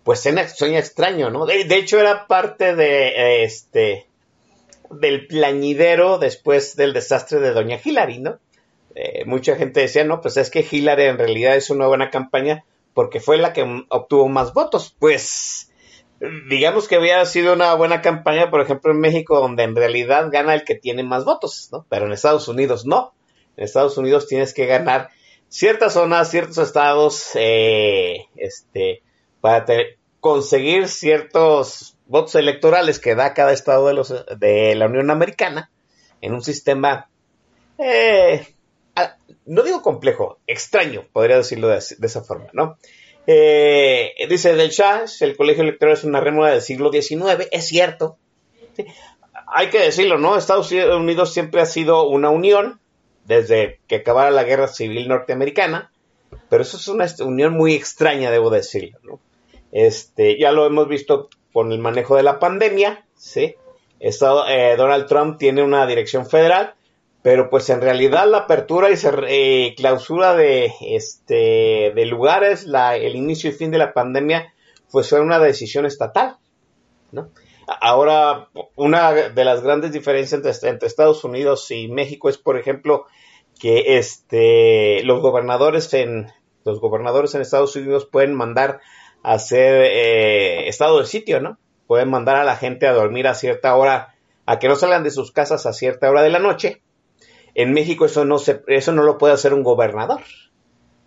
pues 0.03 0.21
suena, 0.21 0.43
extraño, 0.77 1.31
¿no? 1.31 1.45
De, 1.47 1.65
hecho 1.75 1.99
era 1.99 2.27
parte 2.27 2.75
de 2.75 3.43
este 3.43 4.05
del 4.91 5.25
plañidero 5.25 6.19
después 6.19 6.75
del 6.75 6.93
desastre 6.93 7.39
de 7.39 7.53
Doña 7.53 7.79
Hillary, 7.83 8.19
¿no? 8.19 8.37
Eh, 8.93 9.25
mucha 9.25 9.55
gente 9.55 9.79
decía, 9.79 10.03
no, 10.03 10.21
pues 10.21 10.37
es 10.37 10.51
que 10.51 10.63
Hillary 10.69 11.05
en 11.05 11.17
realidad 11.17 11.55
es 11.55 11.71
una 11.71 11.87
buena 11.87 12.11
campaña 12.11 12.63
porque 12.93 13.19
fue 13.19 13.39
la 13.39 13.53
que 13.53 13.85
obtuvo 13.89 14.29
más 14.29 14.53
votos. 14.53 14.95
Pues 14.99 15.71
digamos 16.49 16.87
que 16.87 16.95
había 16.95 17.25
sido 17.25 17.53
una 17.53 17.73
buena 17.73 18.01
campaña, 18.01 18.49
por 18.49 18.61
ejemplo, 18.61 18.91
en 18.91 18.99
México, 18.99 19.39
donde 19.39 19.63
en 19.63 19.75
realidad 19.75 20.29
gana 20.31 20.53
el 20.53 20.63
que 20.63 20.75
tiene 20.75 21.03
más 21.03 21.25
votos, 21.25 21.69
¿no? 21.71 21.85
Pero 21.89 22.05
en 22.05 22.13
Estados 22.13 22.47
Unidos 22.47 22.85
no. 22.85 23.13
En 23.57 23.65
Estados 23.65 23.97
Unidos 23.97 24.27
tienes 24.27 24.53
que 24.53 24.65
ganar 24.65 25.09
ciertas 25.49 25.93
zonas, 25.93 26.31
ciertos 26.31 26.57
estados, 26.57 27.31
eh, 27.35 28.27
este, 28.35 29.03
para 29.41 29.65
conseguir 30.19 30.87
ciertos 30.87 31.97
votos 32.07 32.35
electorales 32.35 32.99
que 32.99 33.15
da 33.15 33.33
cada 33.33 33.51
estado 33.51 33.87
de, 33.87 33.93
los, 33.93 34.13
de 34.37 34.75
la 34.75 34.87
Unión 34.87 35.11
Americana 35.11 35.69
en 36.21 36.33
un 36.33 36.41
sistema, 36.41 37.09
eh, 37.77 38.47
no 39.45 39.63
digo 39.63 39.81
complejo, 39.81 40.39
extraño, 40.47 41.05
podría 41.11 41.37
decirlo 41.37 41.67
de 41.67 41.77
esa 41.77 42.23
forma, 42.23 42.47
¿no? 42.53 42.77
Eh, 43.25 44.13
dice 44.29 44.55
Del 44.55 44.69
Shah, 44.69 45.05
el 45.21 45.37
colegio 45.37 45.63
electoral 45.63 45.93
es 45.93 46.03
una 46.03 46.19
rémora 46.19 46.51
del 46.51 46.61
siglo 46.61 46.91
XIX, 46.91 47.47
es 47.51 47.67
cierto. 47.67 48.17
Hay 49.47 49.69
que 49.69 49.79
decirlo, 49.79 50.17
¿no? 50.17 50.35
Estados 50.35 50.71
Unidos 50.71 51.33
siempre 51.33 51.61
ha 51.61 51.65
sido 51.65 52.07
una 52.07 52.29
unión 52.29 52.79
desde 53.25 53.79
que 53.87 53.97
acabara 53.97 54.31
la 54.31 54.43
guerra 54.43 54.67
civil 54.67 55.07
norteamericana, 55.07 55.91
pero 56.49 56.63
eso 56.63 56.77
es 56.77 56.87
una 56.87 57.05
unión 57.19 57.53
muy 57.53 57.73
extraña, 57.73 58.31
debo 58.31 58.49
decirlo, 58.49 58.99
¿no? 59.03 59.19
Este, 59.71 60.37
ya 60.37 60.51
lo 60.51 60.65
hemos 60.65 60.87
visto 60.87 61.29
con 61.51 61.71
el 61.71 61.79
manejo 61.79 62.15
de 62.15 62.23
la 62.23 62.39
pandemia, 62.39 63.05
¿sí? 63.15 63.55
Estado, 63.99 64.45
eh, 64.47 64.75
Donald 64.75 65.07
Trump 65.07 65.37
tiene 65.37 65.63
una 65.63 65.87
dirección 65.87 66.25
federal, 66.25 66.75
pero 67.23 67.49
pues 67.49 67.69
en 67.69 67.81
realidad 67.81 68.27
la 68.27 68.39
apertura 68.39 68.89
y 68.91 68.95
eh, 69.29 69.73
clausura 69.77 70.35
de 70.35 70.73
este 70.81 71.93
de 71.95 72.05
lugares, 72.05 72.65
la, 72.65 72.97
el 72.97 73.15
inicio 73.15 73.49
y 73.49 73.53
fin 73.53 73.71
de 73.71 73.77
la 73.77 73.93
pandemia, 73.93 74.53
pues 74.91 75.09
fue 75.09 75.21
una 75.21 75.39
decisión 75.39 75.85
estatal, 75.85 76.37
¿no? 77.13 77.29
Ahora, 77.79 78.49
una 78.75 79.13
de 79.13 79.45
las 79.45 79.61
grandes 79.61 79.93
diferencias 79.93 80.63
entre, 80.63 80.85
Estados 80.85 81.23
Unidos 81.23 81.71
y 81.71 81.87
México 81.87 82.27
es, 82.27 82.37
por 82.37 82.59
ejemplo, 82.59 83.05
que 83.57 83.97
este 83.97 85.01
los 85.05 85.21
gobernadores 85.21 85.93
en 85.93 86.27
los 86.65 86.81
gobernadores 86.81 87.33
en 87.35 87.41
Estados 87.41 87.73
Unidos 87.77 88.05
pueden 88.05 88.33
mandar 88.33 88.81
a 89.23 89.33
hacer 89.33 89.81
eh, 89.85 90.67
estado 90.67 90.99
de 90.99 91.05
sitio, 91.05 91.39
¿no? 91.39 91.57
Pueden 91.87 92.09
mandar 92.09 92.35
a 92.35 92.43
la 92.43 92.57
gente 92.57 92.85
a 92.85 92.91
dormir 92.91 93.27
a 93.27 93.33
cierta 93.33 93.77
hora, 93.77 94.15
a 94.45 94.59
que 94.59 94.67
no 94.67 94.75
salgan 94.75 95.03
de 95.03 95.11
sus 95.11 95.31
casas 95.31 95.65
a 95.65 95.71
cierta 95.71 96.09
hora 96.09 96.21
de 96.21 96.29
la 96.29 96.39
noche, 96.39 96.81
en 97.55 97.73
México 97.73 98.05
eso 98.05 98.25
no, 98.25 98.39
se, 98.39 98.63
eso 98.67 98.91
no 98.91 99.03
lo 99.03 99.17
puede 99.17 99.33
hacer 99.33 99.53
un 99.53 99.63
gobernador. 99.63 100.21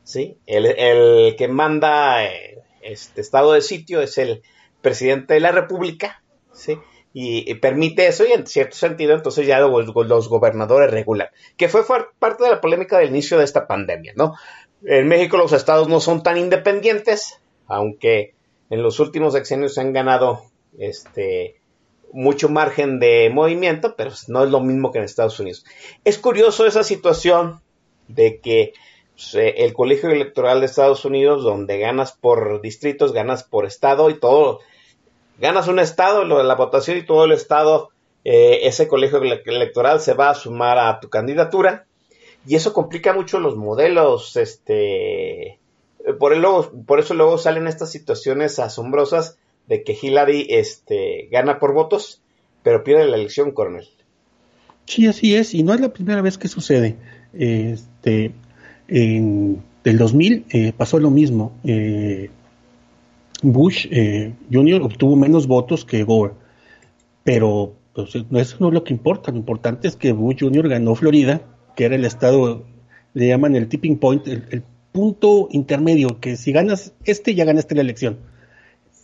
¿sí? 0.04 0.38
El, 0.46 1.36
que 1.36 1.48
manda 1.48 2.24
eh, 2.24 2.62
este 2.82 3.20
estado 3.20 3.52
de 3.52 3.60
sitio 3.60 4.00
es 4.00 4.18
el 4.18 4.42
presidente 4.80 5.34
de 5.34 5.40
la 5.40 5.52
República. 5.52 6.22
¿sí? 6.52 6.78
Y, 7.12 7.54
permite 7.54 8.06
eso 8.06 8.26
y 8.26 8.32
en 8.32 8.46
cierto 8.46 8.76
sentido 8.76 9.14
entonces 9.14 9.46
ya 9.46 9.58
los, 9.58 10.28
gobernadores 10.28 10.90
regulan, 10.90 11.28
que 11.56 11.68
fue 11.68 11.82
parte 12.18 12.44
de 12.44 12.50
la 12.50 12.60
polémica 12.60 12.98
del 12.98 13.08
inicio 13.08 13.38
de 13.38 13.44
esta 13.44 13.66
pandemia, 13.66 14.12
¿no? 14.16 14.34
En 14.84 15.08
México 15.08 15.38
los 15.38 15.52
estados 15.52 15.88
no 15.88 16.00
son 16.00 16.22
tan 16.22 16.36
independientes, 16.36 17.40
aunque 17.66 18.34
en 18.68 18.82
los 18.82 19.00
últimos 19.00 19.32
sexenios 19.32 19.72
se 19.72 19.80
han 19.80 19.94
ganado 19.94 20.42
este 20.78 21.58
mucho 22.12 22.48
margen 22.48 22.98
de 22.98 23.30
movimiento, 23.32 23.94
pero 23.96 24.10
no 24.28 24.44
es 24.44 24.50
lo 24.50 24.60
mismo 24.60 24.92
que 24.92 24.98
en 24.98 25.04
Estados 25.04 25.38
Unidos. 25.40 25.64
Es 26.04 26.18
curioso 26.18 26.66
esa 26.66 26.82
situación 26.82 27.60
de 28.08 28.40
que 28.40 28.72
pues, 29.14 29.34
eh, 29.34 29.64
el 29.64 29.72
colegio 29.72 30.10
electoral 30.10 30.60
de 30.60 30.66
Estados 30.66 31.04
Unidos, 31.04 31.42
donde 31.42 31.78
ganas 31.78 32.12
por 32.12 32.60
distritos, 32.60 33.12
ganas 33.12 33.42
por 33.42 33.66
estado 33.66 34.10
y 34.10 34.20
todo, 34.20 34.60
ganas 35.38 35.68
un 35.68 35.78
estado, 35.78 36.24
lo 36.24 36.38
de 36.38 36.44
la 36.44 36.54
votación 36.54 36.98
y 36.98 37.06
todo 37.06 37.24
el 37.24 37.32
estado, 37.32 37.90
eh, 38.24 38.60
ese 38.62 38.88
colegio 38.88 39.20
electoral 39.22 40.00
se 40.00 40.14
va 40.14 40.30
a 40.30 40.34
sumar 40.34 40.78
a 40.78 41.00
tu 41.00 41.08
candidatura 41.08 41.86
y 42.46 42.54
eso 42.56 42.72
complica 42.72 43.12
mucho 43.12 43.40
los 43.40 43.56
modelos, 43.56 44.36
este, 44.36 45.58
por, 46.18 46.32
el, 46.32 46.44
por 46.86 47.00
eso 47.00 47.14
luego 47.14 47.38
salen 47.38 47.66
estas 47.66 47.90
situaciones 47.90 48.58
asombrosas 48.58 49.38
de 49.68 49.82
que 49.82 49.96
Hillary 50.00 50.46
este, 50.48 51.28
gana 51.30 51.58
por 51.58 51.72
votos, 51.72 52.22
pero 52.62 52.84
pierde 52.84 53.06
la 53.06 53.16
elección, 53.16 53.52
coronel. 53.52 53.88
Sí, 54.86 55.06
así 55.06 55.34
es, 55.34 55.54
y 55.54 55.62
no 55.62 55.74
es 55.74 55.80
la 55.80 55.92
primera 55.92 56.22
vez 56.22 56.38
que 56.38 56.48
sucede. 56.48 56.96
Este, 57.32 58.32
en 58.88 59.62
el 59.84 59.98
2000 59.98 60.46
eh, 60.50 60.72
pasó 60.76 60.98
lo 60.98 61.10
mismo. 61.10 61.52
Eh, 61.64 62.30
Bush 63.42 63.86
eh, 63.90 64.32
Jr. 64.50 64.82
obtuvo 64.82 65.16
menos 65.16 65.46
votos 65.46 65.84
que 65.84 66.04
Gore, 66.04 66.32
pero 67.24 67.74
pues, 67.92 68.14
eso 68.14 68.56
no 68.60 68.68
es 68.68 68.74
lo 68.74 68.84
que 68.84 68.94
importa. 68.94 69.32
Lo 69.32 69.38
importante 69.38 69.88
es 69.88 69.96
que 69.96 70.12
Bush 70.12 70.38
Jr. 70.40 70.68
ganó 70.68 70.94
Florida, 70.94 71.42
que 71.74 71.84
era 71.84 71.96
el 71.96 72.04
estado, 72.04 72.64
le 73.14 73.28
llaman 73.28 73.56
el 73.56 73.68
tipping 73.68 73.98
point, 73.98 74.26
el 74.26 74.62
punto 74.92 75.48
intermedio, 75.50 76.20
que 76.20 76.36
si 76.36 76.52
ganas 76.52 76.94
este, 77.04 77.34
ya 77.34 77.44
ganaste 77.44 77.74
la 77.74 77.82
elección 77.82 78.18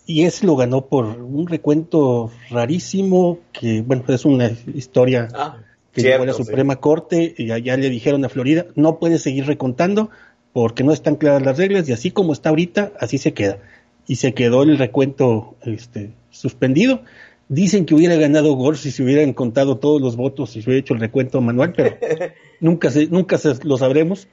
y 0.05 0.23
ese 0.23 0.45
lo 0.45 0.55
ganó 0.55 0.87
por 0.87 1.05
un 1.05 1.47
recuento 1.47 2.31
rarísimo, 2.49 3.39
que 3.53 3.81
bueno, 3.81 4.03
es 4.07 4.25
una 4.25 4.51
historia 4.73 5.29
ah, 5.33 5.57
que 5.93 6.01
llegó 6.01 6.23
a 6.23 6.27
la 6.27 6.33
Suprema 6.33 6.75
Corte 6.77 7.33
y 7.37 7.51
allá 7.51 7.77
le 7.77 7.89
dijeron 7.89 8.25
a 8.25 8.29
Florida, 8.29 8.65
no 8.75 8.99
puede 8.99 9.17
seguir 9.17 9.45
recontando 9.45 10.09
porque 10.51 10.83
no 10.83 10.91
están 10.91 11.15
claras 11.15 11.43
las 11.43 11.57
reglas 11.57 11.87
y 11.87 11.93
así 11.93 12.11
como 12.11 12.33
está 12.33 12.49
ahorita, 12.49 12.91
así 12.99 13.17
se 13.17 13.33
queda. 13.33 13.59
Y 14.05 14.15
se 14.17 14.33
quedó 14.33 14.63
el 14.63 14.77
recuento 14.77 15.55
este, 15.61 16.11
suspendido. 16.29 17.01
Dicen 17.47 17.85
que 17.85 17.95
hubiera 17.95 18.15
ganado 18.15 18.53
Gore 18.53 18.77
si 18.77 18.91
se 18.91 19.03
hubieran 19.03 19.33
contado 19.33 19.77
todos 19.77 20.01
los 20.01 20.17
votos 20.17 20.55
y 20.55 20.61
se 20.61 20.69
hubiera 20.69 20.81
hecho 20.81 20.93
el 20.93 20.99
recuento 20.99 21.39
manual, 21.39 21.73
pero 21.75 21.95
nunca, 22.59 22.91
se, 22.91 23.07
nunca 23.07 23.37
se, 23.37 23.55
lo 23.63 23.77
sabremos. 23.77 24.27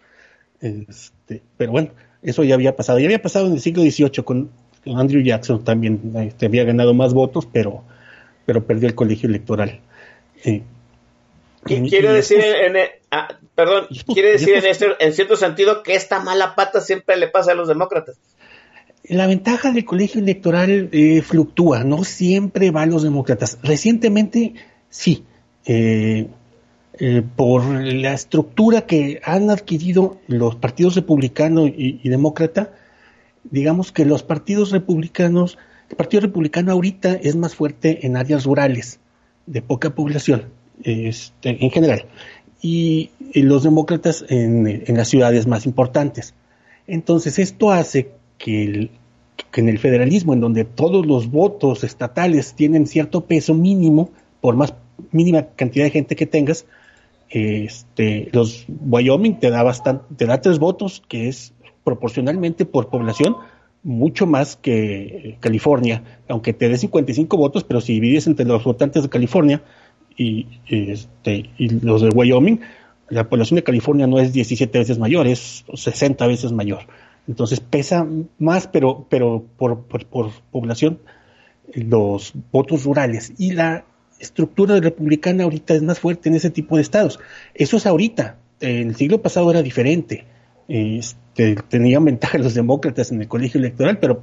Este, 0.60 1.42
pero 1.56 1.70
bueno, 1.72 1.90
eso 2.22 2.42
ya 2.42 2.54
había 2.54 2.74
pasado. 2.74 2.98
Ya 2.98 3.06
había 3.06 3.22
pasado 3.22 3.46
en 3.46 3.52
el 3.52 3.60
siglo 3.60 3.82
XVIII 3.82 4.24
con 4.24 4.50
Andrew 4.86 5.22
Jackson 5.22 5.62
también 5.64 6.12
este, 6.16 6.46
había 6.46 6.64
ganado 6.64 6.94
más 6.94 7.12
votos, 7.12 7.46
pero, 7.50 7.84
pero 8.46 8.64
perdió 8.64 8.88
el 8.88 8.94
colegio 8.94 9.28
electoral. 9.28 9.80
quiere 11.64 12.12
decir, 12.12 12.40
en, 12.40 12.76
ah, 13.10 13.28
perdón, 13.54 13.86
quiere 14.12 14.32
decir 14.32 14.54
en, 14.54 14.66
este, 14.66 14.86
en 14.98 15.12
cierto 15.12 15.36
sentido 15.36 15.82
que 15.82 15.94
esta 15.94 16.20
mala 16.20 16.54
pata 16.54 16.80
siempre 16.80 17.16
le 17.16 17.28
pasa 17.28 17.52
a 17.52 17.54
los 17.54 17.68
demócratas. 17.68 18.16
La 19.04 19.26
ventaja 19.26 19.72
del 19.72 19.84
colegio 19.84 20.20
electoral 20.20 20.88
eh, 20.92 21.22
fluctúa, 21.22 21.84
no 21.84 22.04
siempre 22.04 22.70
va 22.70 22.82
a 22.82 22.86
los 22.86 23.02
demócratas. 23.02 23.58
Recientemente, 23.62 24.54
sí, 24.88 25.24
eh, 25.66 26.28
eh, 26.98 27.22
por 27.34 27.64
la 27.64 28.12
estructura 28.12 28.82
que 28.82 29.20
han 29.24 29.50
adquirido 29.50 30.18
los 30.26 30.56
partidos 30.56 30.96
republicano 30.96 31.66
y 31.66 32.06
demócrata, 32.08 32.72
digamos 33.44 33.92
que 33.92 34.04
los 34.04 34.22
partidos 34.22 34.70
republicanos, 34.70 35.58
el 35.88 35.96
Partido 35.96 36.22
Republicano 36.22 36.72
ahorita 36.72 37.14
es 37.14 37.36
más 37.36 37.54
fuerte 37.54 38.06
en 38.06 38.16
áreas 38.16 38.44
rurales, 38.44 39.00
de 39.46 39.62
poca 39.62 39.94
población, 39.94 40.44
este, 40.82 41.64
en 41.64 41.70
general, 41.70 42.06
y, 42.62 43.10
los 43.34 43.62
demócratas 43.62 44.24
en, 44.28 44.84
las 44.96 45.08
ciudades 45.08 45.46
más 45.46 45.66
importantes. 45.66 46.34
Entonces, 46.86 47.38
esto 47.38 47.70
hace 47.70 48.10
que, 48.38 48.90
que 49.50 49.60
en 49.60 49.68
el 49.68 49.78
federalismo, 49.78 50.34
en 50.34 50.40
donde 50.40 50.64
todos 50.64 51.06
los 51.06 51.30
votos 51.30 51.84
estatales 51.84 52.54
tienen 52.54 52.86
cierto 52.86 53.26
peso 53.26 53.54
mínimo, 53.54 54.10
por 54.40 54.56
más 54.56 54.74
mínima 55.12 55.46
cantidad 55.56 55.84
de 55.84 55.90
gente 55.90 56.16
que 56.16 56.26
tengas, 56.26 56.66
este, 57.30 58.28
los 58.32 58.66
Wyoming 58.68 59.38
te 59.38 59.50
da 59.50 59.62
bastante, 59.62 60.04
te 60.16 60.26
da 60.26 60.40
tres 60.40 60.58
votos, 60.58 61.02
que 61.06 61.28
es 61.28 61.52
proporcionalmente 61.84 62.64
por 62.64 62.88
población 62.88 63.36
mucho 63.82 64.26
más 64.26 64.56
que 64.56 65.36
California, 65.40 66.02
aunque 66.28 66.52
te 66.52 66.68
dé 66.68 66.76
55 66.76 67.36
votos, 67.36 67.64
pero 67.64 67.80
si 67.80 67.94
divides 67.94 68.26
entre 68.26 68.44
los 68.44 68.62
votantes 68.62 69.02
de 69.02 69.08
California 69.08 69.62
y, 70.16 70.46
este, 70.66 71.50
y 71.56 71.70
los 71.80 72.02
de 72.02 72.10
Wyoming, 72.10 72.60
la 73.08 73.28
población 73.28 73.56
de 73.56 73.64
California 73.64 74.06
no 74.06 74.18
es 74.18 74.32
17 74.32 74.78
veces 74.78 74.98
mayor, 74.98 75.26
es 75.26 75.64
60 75.72 76.26
veces 76.26 76.52
mayor. 76.52 76.80
Entonces 77.26 77.60
pesa 77.60 78.06
más, 78.38 78.66
pero, 78.66 79.06
pero 79.08 79.44
por, 79.56 79.82
por, 79.84 80.04
por 80.06 80.30
población, 80.50 80.98
los 81.74 82.32
votos 82.52 82.84
rurales. 82.84 83.32
Y 83.38 83.52
la 83.52 83.84
estructura 84.18 84.78
republicana 84.78 85.44
ahorita 85.44 85.74
es 85.74 85.82
más 85.82 85.98
fuerte 85.98 86.28
en 86.28 86.34
ese 86.34 86.50
tipo 86.50 86.76
de 86.76 86.82
estados. 86.82 87.18
Eso 87.54 87.76
es 87.76 87.86
ahorita. 87.86 88.36
En 88.60 88.88
el 88.88 88.96
siglo 88.96 89.22
pasado 89.22 89.50
era 89.50 89.62
diferente. 89.62 90.26
Este, 90.72 91.56
tenían 91.68 92.04
ventaja 92.04 92.38
los 92.38 92.54
demócratas 92.54 93.10
en 93.10 93.20
el 93.20 93.26
colegio 93.26 93.58
electoral, 93.58 93.98
pero 93.98 94.22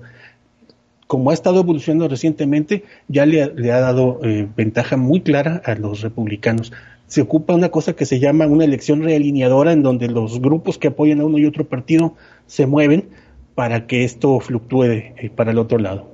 como 1.07 1.31
ha 1.31 1.33
estado 1.33 1.59
evolucionando 1.59 2.07
recientemente, 2.07 2.85
ya 3.09 3.25
le, 3.25 3.41
ha 3.43 3.79
dado 3.81 4.19
eh, 4.23 4.47
ventaja 4.55 4.95
muy 4.95 5.21
clara 5.21 5.61
a 5.65 5.75
los 5.75 6.01
republicanos. 6.01 6.71
Se 7.07 7.21
ocupa 7.21 7.53
una 7.53 7.69
cosa 7.69 7.93
que 7.93 8.05
se 8.05 8.19
llama 8.19 8.47
una 8.47 8.63
elección 8.63 9.03
realineadora, 9.03 9.73
en 9.73 9.83
donde 9.83 10.07
los 10.07 10.39
grupos 10.39 10.77
que 10.77 10.87
apoyan 10.87 11.19
a 11.19 11.25
uno 11.25 11.37
y 11.37 11.45
otro 11.45 11.65
partido 11.65 12.15
se 12.45 12.65
mueven 12.65 13.09
para 13.53 13.85
que 13.85 14.05
esto 14.05 14.39
fluctúe 14.39 14.83
eh, 14.83 15.31
para 15.35 15.51
el 15.51 15.57
otro 15.57 15.79
lado. 15.79 16.07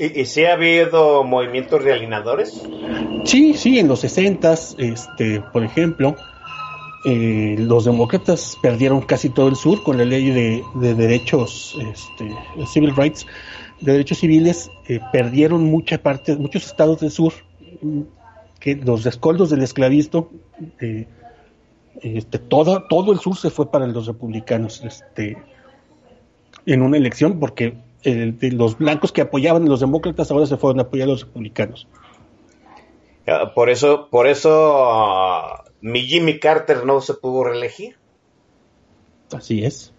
¿Y, 0.00 0.24
si 0.24 0.44
ha 0.46 0.54
habido 0.54 1.22
movimientos 1.22 1.84
realineadores? 1.84 2.62
Sí, 3.24 3.54
sí, 3.54 3.78
en 3.78 3.86
los 3.86 4.00
60, 4.00 4.52
este, 4.78 5.42
por 5.52 5.62
ejemplo, 5.62 6.16
eh, 7.04 7.56
los 7.58 7.86
demócratas 7.86 8.58
perdieron 8.60 9.00
casi 9.00 9.30
todo 9.30 9.48
el 9.48 9.56
sur 9.56 9.82
con 9.82 9.96
la 9.96 10.04
ley 10.04 10.30
de, 10.30 10.94
derechos, 10.94 11.74
este, 11.80 12.34
civil 12.66 12.94
rights, 12.94 13.26
de 13.80 13.92
derechos 13.92 14.18
civiles, 14.18 14.70
eh, 14.86 15.00
perdieron 15.10 15.64
mucha 15.64 15.96
parte, 15.96 16.36
muchos 16.36 16.66
estados 16.66 17.00
del 17.00 17.10
sur, 17.10 17.32
que 18.58 18.76
los 18.76 19.04
rescoldos 19.04 19.48
del 19.48 19.62
esclavismo, 19.62 20.28
eh, 20.80 21.06
este, 22.02 22.38
todo, 22.38 22.82
todo 22.82 23.12
el 23.12 23.18
sur 23.18 23.34
se 23.36 23.48
fue 23.48 23.70
para 23.70 23.86
los 23.86 24.06
republicanos, 24.06 24.82
este, 24.84 25.38
en 26.66 26.82
una 26.82 26.98
elección 26.98 27.40
porque 27.40 27.78
los 28.04 28.76
blancos 28.76 29.12
que 29.12 29.22
apoyaban 29.22 29.62
a 29.64 29.66
los 29.66 29.80
demócratas 29.80 30.30
ahora 30.30 30.46
se 30.46 30.58
fueron 30.58 30.80
a 30.80 30.82
apoyar 30.82 31.08
a 31.08 31.12
los 31.12 31.24
republicanos. 31.24 31.86
Ah, 33.26 33.52
por 33.54 33.70
eso, 33.70 34.08
por 34.10 34.26
eso 34.26 35.64
mi 35.80 36.02
Jimmy 36.02 36.38
Carter 36.38 36.84
no 36.84 37.00
se 37.00 37.14
pudo 37.14 37.44
reelegir. 37.44 37.96
Así 39.32 39.64
es. 39.64 39.92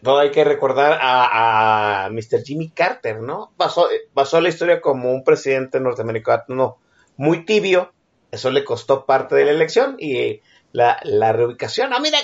No 0.00 0.18
hay 0.18 0.30
que 0.30 0.44
recordar 0.44 0.98
a, 1.00 2.06
a 2.06 2.10
Mr. 2.10 2.42
Jimmy 2.44 2.70
Carter, 2.70 3.20
¿no? 3.20 3.52
Pasó, 3.56 3.88
pasó 4.14 4.40
la 4.40 4.48
historia 4.48 4.80
como 4.80 5.12
un 5.12 5.24
presidente 5.24 5.78
norteamericano 5.78 6.78
muy 7.16 7.44
tibio. 7.44 7.92
Eso 8.30 8.50
le 8.50 8.64
costó 8.64 9.04
parte 9.04 9.34
de 9.34 9.44
la 9.44 9.50
elección 9.50 9.96
y 9.98 10.40
la, 10.72 10.98
la 11.04 11.32
reubicación. 11.32 11.92
Ah, 11.92 12.00
mira, 12.00 12.18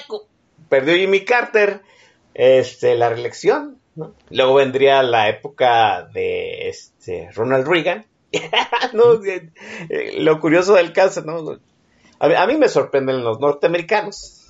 perdió 0.68 0.94
Jimmy 0.96 1.24
Carter 1.24 1.82
este, 2.34 2.96
la 2.96 3.10
reelección 3.10 3.80
Luego 4.30 4.54
vendría 4.54 5.02
la 5.02 5.28
época 5.28 6.08
de 6.12 6.68
este, 6.68 7.30
Ronald 7.32 7.66
Reagan. 7.66 8.06
Eh, 9.88 10.20
lo 10.20 10.40
curioso 10.40 10.74
del 10.74 10.92
caso, 10.92 11.22
¿no? 11.22 11.58
A, 12.20 12.46
mí 12.46 12.56
me 12.58 12.68
sorprenden 12.68 13.24
los 13.24 13.40
norteamericanos. 13.40 14.46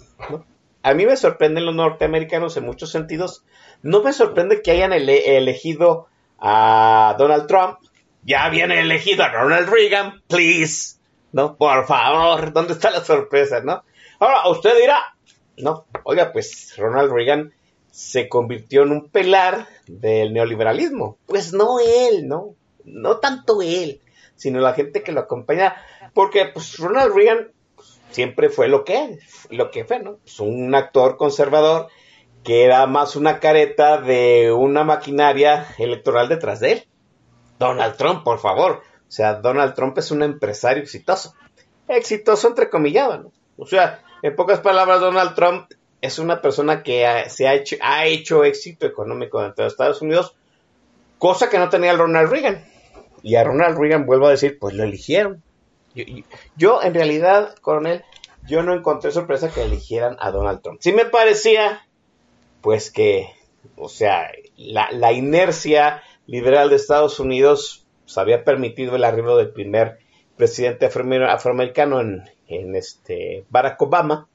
A 0.82 0.92
mí 0.94 1.06
me 1.06 1.16
sorprenden 1.16 1.64
los 1.64 1.74
norteamericanos 1.74 2.56
en 2.56 2.66
muchos 2.66 2.90
sentidos. 2.90 3.44
No 3.82 4.02
me 4.02 4.12
sorprende 4.12 4.60
que 4.60 4.72
hayan 4.72 4.92
elegido 4.92 6.08
a 6.40 7.14
Donald 7.16 7.46
Trump. 7.46 7.78
Ya 8.24 8.44
habían 8.44 8.72
elegido 8.72 9.22
a 9.22 9.28
Ronald 9.28 9.68
Reagan, 9.68 10.20
please. 10.26 10.96
¿No? 11.32 11.56
Por 11.56 11.86
favor, 11.86 12.52
¿dónde 12.52 12.72
está 12.72 12.90
la 12.90 13.04
sorpresa, 13.04 13.60
no? 13.60 13.84
Ahora, 14.18 14.48
usted 14.48 14.76
dirá, 14.76 15.14
no, 15.56 15.86
oiga, 16.02 16.32
pues 16.32 16.74
Ronald 16.76 17.12
Reagan 17.12 17.52
se 17.92 18.28
convirtió 18.28 18.82
en 18.82 18.90
un 18.90 19.08
pelar 19.08 19.68
del 19.86 20.32
neoliberalismo. 20.32 21.18
Pues 21.26 21.52
no 21.52 21.78
él, 21.78 22.26
¿no? 22.26 22.56
No 22.84 23.18
tanto 23.18 23.62
él, 23.62 24.00
sino 24.34 24.58
la 24.58 24.74
gente 24.74 25.04
que 25.04 25.12
lo 25.12 25.20
acompaña. 25.20 25.76
Porque 26.14 26.46
pues, 26.52 26.76
Ronald 26.78 27.14
Reagan 27.14 27.52
siempre 28.10 28.48
fue 28.48 28.68
lo 28.68 28.84
que, 28.84 29.18
lo 29.50 29.70
que 29.70 29.84
fue, 29.84 30.00
¿no? 30.00 30.16
Pues, 30.16 30.40
un 30.40 30.74
actor 30.74 31.16
conservador 31.16 31.88
que 32.44 32.64
era 32.64 32.86
más 32.86 33.16
una 33.16 33.38
careta 33.38 34.00
de 34.00 34.50
una 34.52 34.84
maquinaria 34.84 35.66
electoral 35.78 36.28
detrás 36.28 36.60
de 36.60 36.72
él. 36.72 36.84
Donald 37.58 37.96
Trump, 37.96 38.24
por 38.24 38.38
favor. 38.38 38.82
O 39.10 39.12
sea, 39.12 39.34
Donald 39.34 39.74
Trump 39.74 39.98
es 39.98 40.10
un 40.10 40.22
empresario 40.22 40.82
exitoso. 40.82 41.34
Exitoso 41.88 42.48
entrecomillado, 42.48 43.18
¿no? 43.18 43.32
O 43.58 43.66
sea, 43.66 44.02
en 44.22 44.34
pocas 44.34 44.60
palabras, 44.60 45.00
Donald 45.00 45.34
Trump 45.34 45.70
es 46.00 46.18
una 46.18 46.40
persona 46.40 46.82
que 46.82 47.06
se 47.28 47.46
ha 47.46 47.54
hecho, 47.54 47.76
ha 47.82 48.06
hecho 48.06 48.44
éxito 48.44 48.86
económico 48.86 49.42
dentro 49.42 49.64
de 49.64 49.68
Estados 49.68 50.00
Unidos, 50.00 50.34
cosa 51.18 51.50
que 51.50 51.58
no 51.58 51.68
tenía 51.68 51.92
Ronald 51.92 52.30
Reagan. 52.30 52.64
Y 53.22 53.36
a 53.36 53.44
Ronald 53.44 53.76
Reagan, 53.78 54.06
vuelvo 54.06 54.28
a 54.28 54.30
decir, 54.30 54.58
pues 54.58 54.74
lo 54.74 54.84
eligieron. 54.84 55.42
Yo, 56.56 56.82
en 56.82 56.94
realidad, 56.94 57.54
coronel, 57.60 58.04
yo 58.46 58.62
no 58.62 58.74
encontré 58.74 59.10
sorpresa 59.10 59.50
que 59.50 59.62
eligieran 59.62 60.16
a 60.20 60.30
Donald 60.30 60.62
Trump. 60.62 60.80
Sí 60.80 60.92
me 60.92 61.04
parecía, 61.04 61.86
pues 62.60 62.90
que, 62.90 63.28
o 63.76 63.88
sea, 63.88 64.30
la, 64.56 65.12
inercia 65.12 66.02
liberal 66.26 66.70
de 66.70 66.76
Estados 66.76 67.20
Unidos 67.20 67.86
pues, 68.04 68.18
había 68.18 68.44
permitido 68.44 68.96
el 68.96 69.04
arribo 69.04 69.36
del 69.36 69.50
primer 69.50 69.98
presidente 70.36 70.86
afroamericano 70.86 72.00
en, 72.00 72.30
en 72.48 72.74
este 72.74 73.44
Barack 73.50 73.80
Obama 73.82 74.28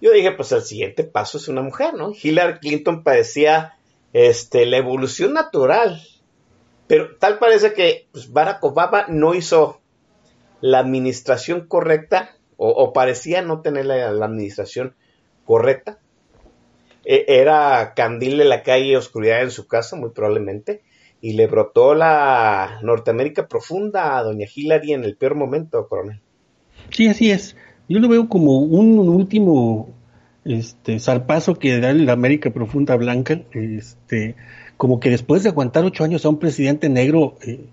yo 0.00 0.12
dije, 0.12 0.32
pues 0.32 0.50
el 0.52 0.62
siguiente 0.62 1.04
paso 1.04 1.38
es 1.38 1.48
una 1.48 1.62
mujer, 1.62 1.94
¿no? 1.94 2.12
Hillary 2.20 2.58
Clinton 2.58 3.02
parecía 3.02 3.76
este, 4.12 4.64
la 4.64 4.78
evolución 4.78 5.34
natural. 5.34 6.02
Pero 6.86 7.16
tal 7.16 7.38
parece 7.38 7.74
que 7.74 8.08
pues, 8.10 8.32
Barack 8.32 8.64
Obama 8.64 9.06
no 9.08 9.34
hizo 9.34 9.79
la 10.60 10.78
administración 10.78 11.66
correcta, 11.66 12.36
o, 12.56 12.92
parecía 12.92 13.40
no 13.40 13.62
tener 13.62 13.86
la, 13.86 14.08
administración 14.08 14.94
correcta. 15.44 15.98
E, 17.04 17.24
era 17.26 17.94
candil 17.94 18.36
de 18.36 18.44
la 18.44 18.62
calle 18.62 18.96
oscuridad 18.98 19.42
en 19.42 19.50
su 19.50 19.66
casa, 19.66 19.96
muy 19.96 20.10
probablemente, 20.10 20.82
y 21.22 21.32
le 21.32 21.46
brotó 21.46 21.94
la 21.94 22.80
Norteamérica 22.82 23.48
profunda 23.48 24.18
a 24.18 24.22
doña 24.22 24.46
Hillary 24.54 24.92
en 24.92 25.04
el 25.04 25.16
peor 25.16 25.34
momento, 25.34 25.88
coronel. 25.88 26.20
Sí, 26.90 27.08
así 27.08 27.30
es 27.30 27.56
yo 27.90 27.98
lo 27.98 28.08
veo 28.08 28.28
como 28.28 28.58
un 28.58 29.00
último 29.00 29.88
este 30.44 31.00
zarpazo 31.00 31.56
que 31.56 31.80
da 31.80 31.92
la 31.92 32.12
América 32.12 32.50
Profunda 32.50 32.94
Blanca, 32.94 33.42
este, 33.52 34.36
como 34.76 35.00
que 35.00 35.10
después 35.10 35.42
de 35.42 35.48
aguantar 35.48 35.84
ocho 35.84 36.04
años 36.04 36.24
a 36.24 36.28
un 36.28 36.38
presidente 36.38 36.88
negro, 36.88 37.36
eh, 37.44 37.66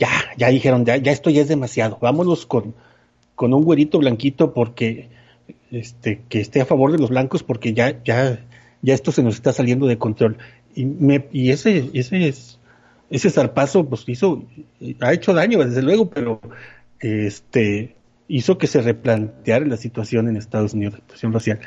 ya, 0.00 0.08
ya 0.36 0.48
dijeron, 0.48 0.84
ya, 0.84 0.96
ya 0.96 1.12
esto 1.12 1.30
ya 1.30 1.42
es 1.42 1.48
demasiado, 1.48 1.98
vámonos 2.00 2.46
con, 2.46 2.74
con 3.36 3.54
un 3.54 3.62
güerito 3.62 3.98
blanquito 3.98 4.52
porque, 4.54 5.08
este, 5.70 6.22
que 6.28 6.40
esté 6.40 6.62
a 6.62 6.66
favor 6.66 6.90
de 6.90 6.98
los 6.98 7.10
blancos 7.10 7.42
porque 7.42 7.74
ya, 7.74 8.02
ya, 8.02 8.40
ya 8.82 8.94
esto 8.94 9.12
se 9.12 9.22
nos 9.22 9.34
está 9.34 9.52
saliendo 9.52 9.86
de 9.86 9.98
control. 9.98 10.38
Y, 10.74 10.86
me, 10.86 11.26
y 11.30 11.50
ese, 11.50 11.90
ese 11.92 12.28
es, 12.28 12.58
ese 13.10 13.30
zarpazo, 13.30 13.84
pues 13.84 14.08
hizo, 14.08 14.42
ha 15.00 15.12
hecho 15.12 15.34
daño, 15.34 15.58
desde 15.58 15.82
luego, 15.82 16.08
pero, 16.08 16.40
este, 16.98 17.94
hizo 18.26 18.58
que 18.58 18.68
se 18.68 18.80
replanteara 18.80 19.66
la 19.66 19.76
situación 19.76 20.28
en 20.28 20.36
Estados 20.36 20.72
Unidos, 20.72 20.94
la 20.94 21.00
situación 21.00 21.32
racial. 21.32 21.60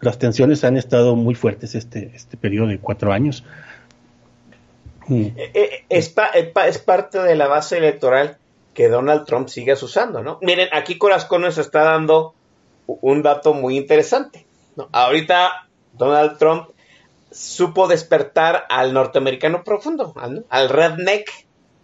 Las 0.00 0.18
tensiones 0.18 0.64
han 0.64 0.76
estado 0.76 1.14
muy 1.14 1.34
fuertes 1.34 1.74
este, 1.74 2.10
este 2.14 2.36
periodo 2.36 2.68
de 2.68 2.78
cuatro 2.78 3.12
años. 3.12 3.44
Mm. 5.10 5.22
Eh, 5.36 5.50
eh, 5.54 5.84
es, 5.88 6.08
parte 6.78 7.18
de 7.18 7.34
la 7.34 7.46
base 7.48 7.78
electoral 7.78 8.38
que 8.74 8.88
Donald 8.88 9.26
Trump 9.26 9.48
sigue 9.48 9.74
usando, 9.74 10.22
¿no? 10.22 10.38
Miren, 10.40 10.68
aquí 10.72 10.96
Corazón 10.96 11.42
nos 11.42 11.58
está 11.58 11.84
dando 11.84 12.34
un 12.86 13.22
dato 13.22 13.52
muy 13.52 13.76
interesante. 13.76 14.46
Ahorita 14.92 15.68
Donald 15.92 16.38
Trump 16.38 16.70
supo 17.30 17.88
despertar 17.88 18.64
al 18.70 18.94
norteamericano 18.94 19.62
profundo, 19.64 20.14
al, 20.16 20.46
al 20.48 20.68
redneck, 20.68 21.30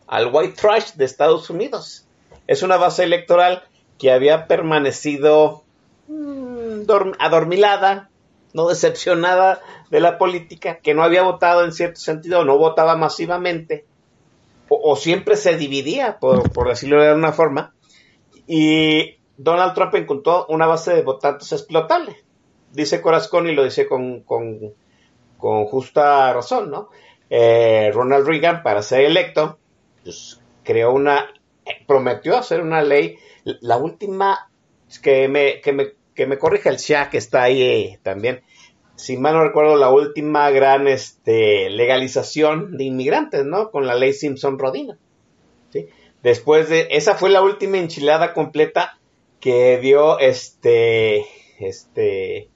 al 0.06 0.30
white 0.32 0.54
trash 0.58 0.92
de 0.94 1.04
Estados 1.04 1.50
Unidos 1.50 2.06
es 2.46 2.62
una 2.62 2.76
base 2.76 3.04
electoral 3.04 3.64
que 3.98 4.12
había 4.12 4.46
permanecido 4.46 5.64
mm, 6.08 6.82
adormilada, 7.18 8.10
no 8.54 8.68
decepcionada 8.68 9.60
de 9.90 10.00
la 10.00 10.18
política, 10.18 10.78
que 10.78 10.94
no 10.94 11.02
había 11.02 11.22
votado 11.22 11.64
en 11.64 11.72
cierto 11.72 12.00
sentido, 12.00 12.44
no 12.44 12.58
votaba 12.58 12.96
masivamente. 12.96 13.84
o, 14.68 14.96
siempre 14.96 15.36
se 15.36 15.56
dividía, 15.56 16.18
por, 16.18 16.50
por, 16.52 16.68
decirlo 16.68 17.00
de 17.00 17.08
alguna 17.08 17.32
forma, 17.32 17.74
y 18.46 19.16
Donald 19.36 19.74
Trump 19.74 19.94
encontró 19.94 20.46
una 20.48 20.66
base 20.66 20.94
de 20.94 21.02
votantes 21.02 21.52
explotable. 21.52 22.16
Dice 22.72 23.00
Corazón 23.00 23.48
y 23.48 23.54
lo 23.54 23.64
dice 23.64 23.86
con, 23.86 24.20
con, 24.20 24.74
con 25.38 25.66
justa 25.66 26.32
razón, 26.32 26.70
¿no? 26.70 26.90
Eh, 27.28 27.90
Ronald 27.92 28.26
Reagan, 28.26 28.62
para 28.62 28.82
ser 28.82 29.02
electo, 29.02 29.58
pues, 30.02 30.40
creó 30.62 30.92
una, 30.92 31.32
prometió 31.86 32.36
hacer 32.36 32.60
una 32.60 32.82
ley, 32.82 33.18
la 33.44 33.76
última, 33.76 34.50
que 35.02 35.28
me, 35.28 35.60
que 35.60 35.72
me, 35.72 35.92
que 36.16 36.26
me 36.26 36.38
corrija 36.38 36.70
el 36.70 36.78
Shah, 36.78 37.10
que 37.10 37.18
está 37.18 37.44
ahí 37.44 37.62
eh, 37.62 38.00
también, 38.02 38.42
si 38.96 39.18
mal 39.18 39.34
no 39.34 39.44
recuerdo, 39.44 39.76
la 39.76 39.90
última 39.90 40.50
gran 40.50 40.88
este, 40.88 41.70
legalización 41.70 42.76
de 42.76 42.84
inmigrantes, 42.84 43.44
¿no? 43.44 43.70
Con 43.70 43.86
la 43.86 43.94
ley 43.94 44.12
Simpson-Rodino. 44.12 44.96
¿sí? 45.70 45.88
Después 46.22 46.68
de, 46.70 46.88
esa 46.90 47.14
fue 47.14 47.30
la 47.30 47.42
última 47.42 47.76
enchilada 47.76 48.32
completa 48.32 48.98
que 49.38 49.78
dio 49.78 50.18
este, 50.18 51.26
este, 51.60 52.48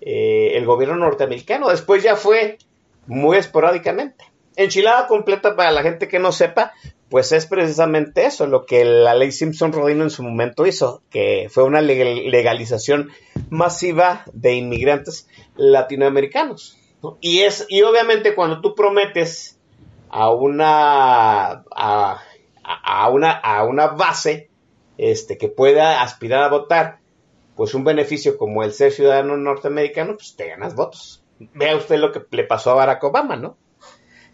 eh, 0.00 0.50
el 0.54 0.66
gobierno 0.66 0.96
norteamericano. 0.96 1.70
Después 1.70 2.02
ya 2.02 2.16
fue 2.16 2.58
muy 3.06 3.36
esporádicamente. 3.36 4.24
Enchilada 4.56 5.06
completa 5.06 5.54
para 5.54 5.70
la 5.70 5.82
gente 5.82 6.08
que 6.08 6.18
no 6.18 6.32
sepa, 6.32 6.72
pues 7.14 7.30
es 7.30 7.46
precisamente 7.46 8.26
eso, 8.26 8.48
lo 8.48 8.66
que 8.66 8.84
la 8.84 9.14
ley 9.14 9.30
Simpson-Rodino 9.30 10.02
en 10.02 10.10
su 10.10 10.24
momento 10.24 10.66
hizo, 10.66 11.04
que 11.10 11.46
fue 11.48 11.62
una 11.62 11.80
legalización 11.80 13.12
masiva 13.50 14.24
de 14.32 14.54
inmigrantes 14.54 15.28
latinoamericanos. 15.54 16.76
Y, 17.20 17.42
es, 17.42 17.66
y 17.68 17.82
obviamente 17.82 18.34
cuando 18.34 18.60
tú 18.60 18.74
prometes 18.74 19.60
a 20.08 20.32
una, 20.32 21.62
a, 21.70 23.08
una, 23.12 23.30
a 23.30 23.62
una 23.62 23.86
base 23.86 24.50
este, 24.98 25.38
que 25.38 25.46
pueda 25.46 26.02
aspirar 26.02 26.42
a 26.42 26.48
votar, 26.48 26.98
pues 27.54 27.74
un 27.74 27.84
beneficio 27.84 28.36
como 28.36 28.64
el 28.64 28.72
ser 28.72 28.90
ciudadano 28.90 29.36
norteamericano, 29.36 30.16
pues 30.16 30.34
te 30.34 30.48
ganas 30.48 30.74
votos. 30.74 31.22
Vea 31.38 31.76
usted 31.76 31.98
lo 31.98 32.10
que 32.10 32.24
le 32.32 32.42
pasó 32.42 32.72
a 32.72 32.74
Barack 32.74 33.04
Obama, 33.04 33.36
¿no? 33.36 33.56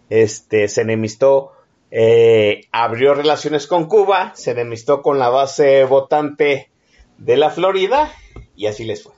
Este, 0.09 0.67
se 0.67 0.81
enemistó, 0.81 1.51
eh, 1.91 2.67
abrió 2.71 3.13
relaciones 3.13 3.67
con 3.67 3.87
Cuba, 3.87 4.31
se 4.35 4.51
enemistó 4.51 5.01
con 5.01 5.19
la 5.19 5.29
base 5.29 5.83
votante 5.83 6.69
de 7.17 7.37
la 7.37 7.49
Florida 7.49 8.09
y 8.55 8.67
así 8.67 8.85
les 8.85 9.03
fue. 9.03 9.13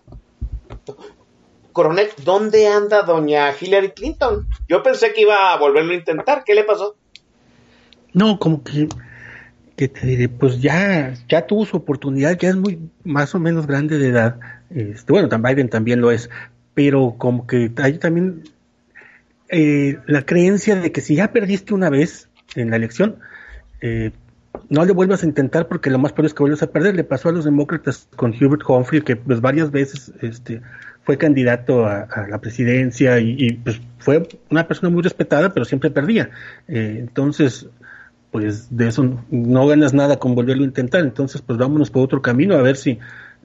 Coronel, 1.72 2.10
¿dónde 2.24 2.68
anda 2.68 3.04
doña 3.04 3.52
Hillary 3.60 3.92
Clinton? 3.92 4.48
Yo 4.68 4.84
pensé 4.84 5.14
que 5.14 5.22
iba 5.22 5.54
a 5.54 5.58
volverlo 5.58 5.92
a 5.92 5.96
intentar. 5.96 6.44
¿Qué 6.44 6.54
le 6.54 6.64
pasó? 6.64 6.96
No, 8.14 8.38
como 8.38 8.64
que, 8.64 8.88
que 9.76 9.88
te 9.88 10.06
diré, 10.06 10.30
pues 10.30 10.62
ya, 10.62 11.14
ya 11.28 11.48
tuvo 11.48 11.66
su 11.66 11.78
oportunidad, 11.78 12.38
ya 12.38 12.50
es 12.50 12.56
muy 12.56 12.80
más 13.04 13.34
o 13.34 13.40
menos 13.40 13.66
grande 13.66 13.98
de 13.98 14.10
edad. 14.10 14.40
Este, 14.70 15.12
bueno, 15.12 15.30
Biden 15.30 15.70
también 15.70 16.02
lo 16.02 16.12
es, 16.12 16.30
pero 16.74 17.16
como 17.18 17.48
que 17.48 17.72
hay 17.78 17.98
también 17.98 18.44
eh, 19.50 19.98
la 20.06 20.26
creencia 20.26 20.76
de 20.76 20.92
que 20.92 21.02
si 21.02 21.16
ya 21.16 21.32
perdiste 21.32 21.74
una 21.74 21.90
vez 21.90 22.30
en 22.56 22.70
la 22.70 22.76
elección, 22.76 23.18
eh, 23.82 24.12
no 24.70 24.86
le 24.86 24.94
vuelvas 24.94 25.24
a 25.24 25.26
intentar 25.26 25.68
porque 25.68 25.90
lo 25.90 26.00
más 26.00 26.14
peor 26.14 26.26
es 26.26 26.34
que 26.34 26.44
vuelvas 26.44 26.64
a 26.64 26.72
perder. 26.72 26.96
Le 26.96 27.04
pasó 27.04 27.30
a 27.30 27.32
los 27.32 27.46
demócratas 27.46 28.08
con 28.16 28.32
Hubert 28.32 28.64
Humphrey, 28.68 29.02
que 29.02 29.16
pues 29.16 29.42
varias 29.42 29.72
veces 29.72 30.14
este, 30.22 30.62
fue 31.04 31.18
candidato 31.18 31.86
a, 31.86 32.08
la 32.30 32.40
presidencia 32.40 33.20
y, 33.20 33.54
pues 33.64 33.82
fue 34.00 34.28
una 34.50 34.68
persona 34.68 34.90
muy 34.90 35.02
respetada, 35.02 35.54
pero 35.54 35.66
siempre 35.66 35.92
perdía. 35.92 36.30
Eh, 36.68 36.98
entonces, 37.00 37.68
pues 38.32 38.76
de 38.76 38.88
eso 38.88 39.24
no 39.30 39.68
ganas 39.68 39.94
nada 39.94 40.18
con 40.18 40.36
volverlo 40.36 40.64
a 40.64 40.68
intentar. 40.68 41.02
Entonces, 41.02 41.42
pues 41.42 41.58
vámonos 41.58 41.90
por 41.90 42.04
otro 42.04 42.22
camino 42.22 42.56
a 42.56 42.62
ver 42.62 42.78
si, 42.78 43.00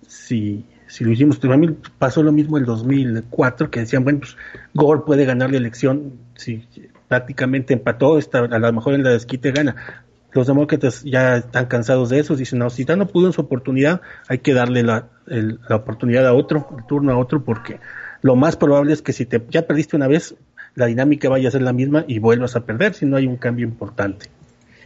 si, 0.07 0.65
si 0.87 1.05
lo 1.05 1.11
hicimos. 1.11 1.43
A 1.45 1.57
mí 1.57 1.77
pasó 1.99 2.23
lo 2.23 2.33
mismo 2.33 2.59
el 2.59 2.65
2004, 2.65 3.71
que 3.71 3.81
decían, 3.81 4.05
bueno, 4.05 4.21
pues 4.21 4.37
Gore 4.75 5.03
puede 5.05 5.25
ganar 5.25 5.51
la 5.51 5.57
elección 5.57 6.13
si 6.37 6.65
prácticamente 7.09 7.75
empató, 7.75 8.19
está, 8.19 8.41
a 8.41 8.59
lo 8.59 8.73
mejor 8.73 8.95
en 8.95 9.03
la 9.03 9.11
desquite 9.11 9.51
gana 9.51 10.05
los 10.33 10.47
demócratas 10.47 11.03
ya 11.05 11.37
están 11.37 11.67
cansados 11.67 12.11
de 12.11 12.21
eso, 12.21 12.37
dicen, 12.37 12.59
no, 12.59 12.71
si 12.71 12.85
ya 12.85 12.97
no 12.97 13.07
pudo 13.07 13.27
en 13.27 13.33
su 13.33 13.41
oportunidad, 13.41 14.03
hay 14.29 14.39
que 14.39 14.53
darle 14.53 14.83
la, 14.83 15.09
la, 15.27 15.77
oportunidad 15.77 16.27
a 16.27 16.35
otro, 16.35 16.69
el 16.77 16.87
turno 16.87 17.13
a 17.13 17.19
otro, 17.19 17.45
porque 17.45 17.81
lo 18.23 18.37
más 18.37 18.57
probable 18.57 18.93
es 18.93 19.03
que 19.03 19.13
si 19.13 19.25
te 19.25 19.43
ya 19.49 19.67
perdiste 19.67 19.97
una 19.97 20.07
vez, 20.07 20.35
la 20.75 20.87
dinámica 20.87 21.29
vaya 21.29 21.49
a 21.49 21.53
ser 21.53 21.63
la 21.63 21.73
misma 21.73 22.05
y 22.07 22.19
vuelvas 22.19 22.57
a 22.57 22.61
perder 22.61 22.95
si 22.95 23.07
no 23.07 23.17
hay 23.17 23.27
un 23.27 23.37
cambio 23.37 23.65
importante. 23.65 24.27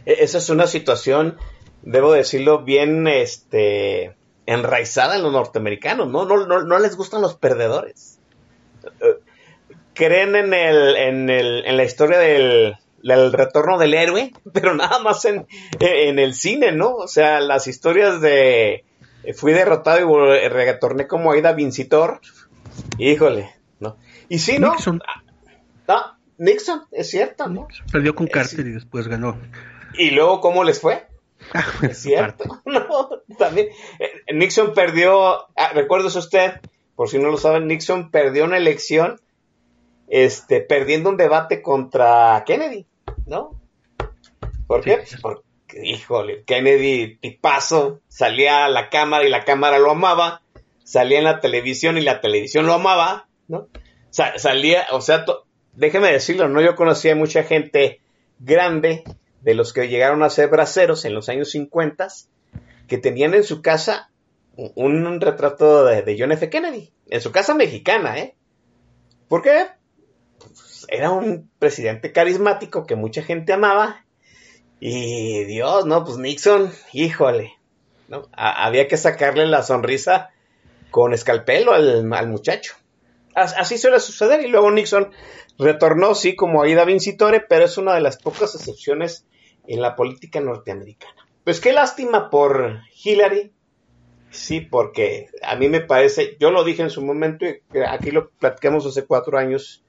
E, 0.05 0.23
esa 0.23 0.37
es 0.37 0.49
una 0.49 0.65
situación, 0.65 1.35
debo 1.81 2.13
decirlo, 2.13 2.63
bien 2.63 3.07
este 3.07 4.15
enraizada 4.45 5.15
en 5.15 5.23
los 5.23 5.31
norteamericanos, 5.31 6.09
¿no? 6.09 6.25
No, 6.25 6.45
no, 6.45 6.63
no 6.63 6.79
les 6.79 6.95
gustan 6.95 7.21
los 7.21 7.35
perdedores. 7.35 8.19
Eh, 9.93 10.07
creen 10.07 10.35
en, 10.35 10.53
el, 10.53 10.95
en, 10.95 11.29
el, 11.29 11.65
en 11.65 11.77
la 11.77 11.83
historia 11.83 12.17
del, 12.19 12.77
el 13.03 13.33
retorno 13.33 13.77
del 13.77 13.93
héroe, 13.93 14.33
pero 14.53 14.75
nada 14.75 14.99
más 14.99 15.25
en, 15.25 15.47
en 15.79 16.19
el 16.19 16.33
cine, 16.33 16.71
¿no? 16.71 16.95
O 16.95 17.07
sea, 17.07 17.39
las 17.39 17.67
historias 17.67 18.21
de 18.21 18.85
fui 19.35 19.53
derrotado 19.53 20.35
y 20.35 20.47
retorné 20.49 21.07
como 21.07 21.31
Aida 21.31 21.53
Vincitor, 21.53 22.19
híjole, 22.97 23.49
¿no? 23.79 23.97
Y 24.27 24.39
sí, 24.39 24.59
¿no? 24.59 24.71
Nixon. 24.71 25.01
Ah, 25.87 26.17
Nixon, 26.37 26.83
es 26.91 27.09
cierto, 27.09 27.47
¿no? 27.47 27.67
perdió 27.91 28.15
con 28.15 28.27
Carter 28.27 28.65
y 28.67 28.71
después 28.71 29.07
ganó. 29.07 29.37
¿Y 29.97 30.11
luego 30.11 30.41
cómo 30.41 30.63
les 30.63 30.81
fue? 30.81 31.07
Ah, 31.53 31.65
es 31.83 31.99
cierto, 32.01 32.61
no, 32.65 33.09
también. 33.37 33.67
Eh, 33.99 34.33
Nixon 34.33 34.73
perdió, 34.73 35.47
ah, 35.55 35.71
recuérdese 35.73 36.19
usted, 36.19 36.61
por 36.95 37.09
si 37.09 37.19
no 37.19 37.29
lo 37.29 37.37
saben, 37.37 37.67
Nixon 37.67 38.11
perdió 38.11 38.45
una 38.45 38.57
elección, 38.57 39.21
este, 40.15 40.61
perdiendo 40.61 41.09
un 41.09 41.17
debate 41.17 41.63
contra 41.63 42.43
Kennedy. 42.45 42.85
¿no? 43.25 43.59
¿Por 44.67 44.81
qué? 44.81 45.03
porque, 45.23 45.43
híjole, 45.83 46.43
Kennedy, 46.43 47.17
tipazo, 47.17 47.99
salía 48.09 48.65
a 48.65 48.69
la 48.69 48.89
cámara 48.89 49.25
y 49.25 49.31
la 49.31 49.43
cámara 49.43 49.79
lo 49.79 49.89
amaba, 49.89 50.43
salía 50.83 51.17
en 51.17 51.23
la 51.23 51.39
televisión 51.39 51.97
y 51.97 52.01
la 52.01 52.21
televisión 52.21 52.67
lo 52.67 52.73
amaba, 52.73 53.27
¿no? 53.47 53.69
salía, 54.11 54.85
o 54.91 55.01
sea, 55.01 55.25
déjeme 55.73 56.11
decirlo, 56.11 56.47
¿no? 56.47 56.61
Yo 56.61 56.75
conocí 56.75 57.09
a 57.09 57.15
mucha 57.15 57.41
gente 57.41 57.99
grande, 58.37 59.03
de 59.41 59.55
los 59.55 59.73
que 59.73 59.87
llegaron 59.87 60.21
a 60.21 60.29
ser 60.29 60.47
braceros 60.49 61.05
en 61.05 61.15
los 61.15 61.27
años 61.27 61.49
50, 61.49 62.07
que 62.87 62.99
tenían 62.99 63.33
en 63.33 63.43
su 63.43 63.63
casa 63.63 64.11
un, 64.55 65.19
retrato 65.19 65.85
de, 65.85 66.03
de 66.03 66.15
John 66.19 66.31
F. 66.33 66.51
Kennedy, 66.51 66.91
en 67.09 67.19
su 67.19 67.31
casa 67.31 67.55
mexicana, 67.55 68.19
¿eh? 68.19 68.35
¿Por 69.27 69.41
qué? 69.41 69.65
Era 70.89 71.11
un 71.11 71.49
presidente 71.59 72.11
carismático 72.11 72.85
que 72.85 72.95
mucha 72.95 73.23
gente 73.23 73.53
amaba. 73.53 74.05
Y 74.79 75.45
Dios, 75.45 75.85
no, 75.85 76.03
pues 76.03 76.17
Nixon, 76.17 76.71
híjole, 76.91 77.53
¿no? 78.07 78.27
había 78.33 78.87
que 78.87 78.97
sacarle 78.97 79.45
la 79.47 79.63
sonrisa 79.63 80.31
con 80.91 81.13
escalpelo 81.13 81.73
al, 81.73 82.27
muchacho. 82.27 82.75
Así 83.33 83.77
suele 83.77 83.99
suceder. 83.99 84.41
Y 84.45 84.47
luego 84.47 84.69
Nixon 84.71 85.11
retornó, 85.57 86.15
sí, 86.15 86.35
como 86.35 86.61
Aida 86.61 86.85
Vincitore, 86.85 87.39
pero 87.39 87.65
es 87.65 87.77
una 87.77 87.95
de 87.95 88.01
las 88.01 88.17
pocas 88.17 88.53
excepciones 88.55 89.25
en 89.67 89.81
la 89.81 89.95
política 89.95 90.39
norteamericana. 90.39 91.15
Pues 91.43 91.59
qué 91.59 91.73
lástima 91.73 92.29
por 92.29 92.81
Hillary. 93.03 93.51
Sí, 94.29 94.61
porque 94.61 95.27
a 95.43 95.55
mí 95.55 95.69
me 95.69 95.81
parece, 95.81 96.37
yo 96.39 96.49
lo 96.49 96.63
dije 96.63 96.81
en 96.81 96.89
su 96.89 97.03
momento, 97.03 97.45
y 97.45 97.61
aquí 97.87 98.11
lo 98.11 98.29
platicamos 98.31 98.85
hace 98.85 99.05
cuatro 99.05 99.37
años, 99.37 99.82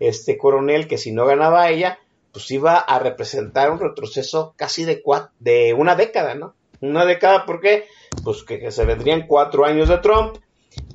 este 0.00 0.36
coronel 0.36 0.88
que 0.88 0.98
si 0.98 1.12
no 1.12 1.26
ganaba 1.26 1.68
ella, 1.68 1.98
pues 2.32 2.50
iba 2.50 2.78
a 2.78 2.98
representar 2.98 3.70
un 3.70 3.78
retroceso 3.78 4.54
casi 4.56 4.84
de, 4.84 5.02
de 5.38 5.74
una 5.74 5.94
década, 5.94 6.34
¿no? 6.34 6.54
Una 6.80 7.04
década, 7.04 7.44
¿por 7.44 7.60
qué? 7.60 7.86
Pues 8.24 8.42
que, 8.42 8.70
se 8.70 8.84
vendrían 8.84 9.26
cuatro 9.26 9.64
años 9.64 9.88
de 9.88 9.98
Trump. 9.98 10.38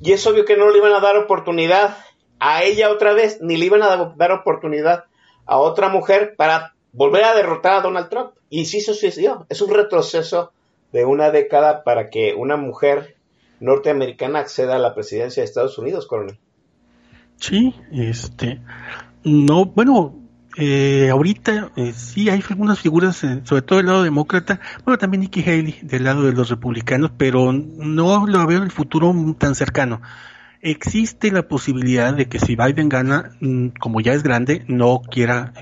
Y 0.00 0.12
es 0.12 0.26
obvio 0.26 0.44
que 0.44 0.56
no 0.56 0.70
le 0.70 0.78
iban 0.78 0.92
a 0.92 1.00
dar 1.00 1.16
oportunidad 1.16 1.96
a 2.40 2.64
ella 2.64 2.90
otra 2.90 3.12
vez, 3.12 3.38
ni 3.40 3.56
le 3.56 3.66
iban 3.66 3.82
a 3.82 4.12
dar 4.16 4.32
oportunidad 4.32 5.04
a 5.44 5.58
otra 5.58 5.88
mujer 5.88 6.34
para 6.36 6.74
volver 6.92 7.24
a 7.24 7.34
derrotar 7.34 7.74
a 7.74 7.80
Donald 7.82 8.08
Trump. 8.08 8.32
Y 8.50 8.66
sí 8.66 8.80
sucedió. 8.80 9.46
Es 9.48 9.60
un 9.60 9.72
retroceso 9.72 10.52
de 10.92 11.04
una 11.04 11.30
década 11.30 11.84
para 11.84 12.10
que 12.10 12.34
una 12.34 12.56
mujer 12.56 13.16
norteamericana 13.60 14.40
acceda 14.40 14.76
a 14.76 14.80
la 14.80 14.94
presidencia 14.94 15.42
de 15.42 15.44
Estados 15.44 15.78
Unidos, 15.78 16.06
coronel. 16.06 16.38
Sí, 17.38 17.74
este, 17.92 18.60
no, 19.24 19.66
bueno, 19.66 20.14
eh, 20.58 21.10
ahorita 21.10 21.70
eh, 21.76 21.92
sí 21.94 22.30
hay 22.30 22.42
algunas 22.48 22.80
figuras, 22.80 23.22
eh, 23.24 23.42
sobre 23.44 23.60
todo 23.60 23.76
del 23.76 23.86
lado 23.86 24.02
demócrata, 24.02 24.58
bueno, 24.84 24.96
también 24.96 25.20
Nikki 25.20 25.42
Haley 25.42 25.80
del 25.82 26.04
lado 26.04 26.22
de 26.22 26.32
los 26.32 26.48
republicanos, 26.48 27.10
pero 27.16 27.52
no 27.52 28.26
lo 28.26 28.46
veo 28.46 28.58
en 28.58 28.64
el 28.64 28.70
futuro 28.70 29.14
tan 29.38 29.54
cercano. 29.54 30.00
Existe 30.62 31.30
la 31.30 31.46
posibilidad 31.46 32.14
de 32.14 32.26
que 32.26 32.38
si 32.38 32.56
Biden 32.56 32.88
gana, 32.88 33.32
mm, 33.40 33.68
como 33.78 34.00
ya 34.00 34.14
es 34.14 34.22
grande, 34.22 34.64
no 34.66 35.02
quiera 35.02 35.52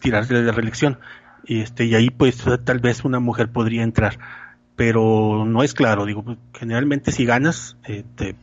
tirarse 0.00 0.34
de 0.34 0.42
la 0.42 0.52
reelección. 0.52 0.98
y 1.46 1.60
este 1.60 1.86
y 1.86 1.94
ahí 1.94 2.10
pues 2.10 2.44
tal 2.64 2.80
vez 2.80 3.04
una 3.04 3.18
mujer 3.18 3.50
podría 3.50 3.82
entrar 3.82 4.18
pero 4.76 5.44
no 5.46 5.62
es 5.62 5.72
claro 5.72 6.04
digo 6.04 6.36
generalmente 6.52 7.12
si 7.12 7.24
ganas 7.24 7.78
este, 7.84 8.36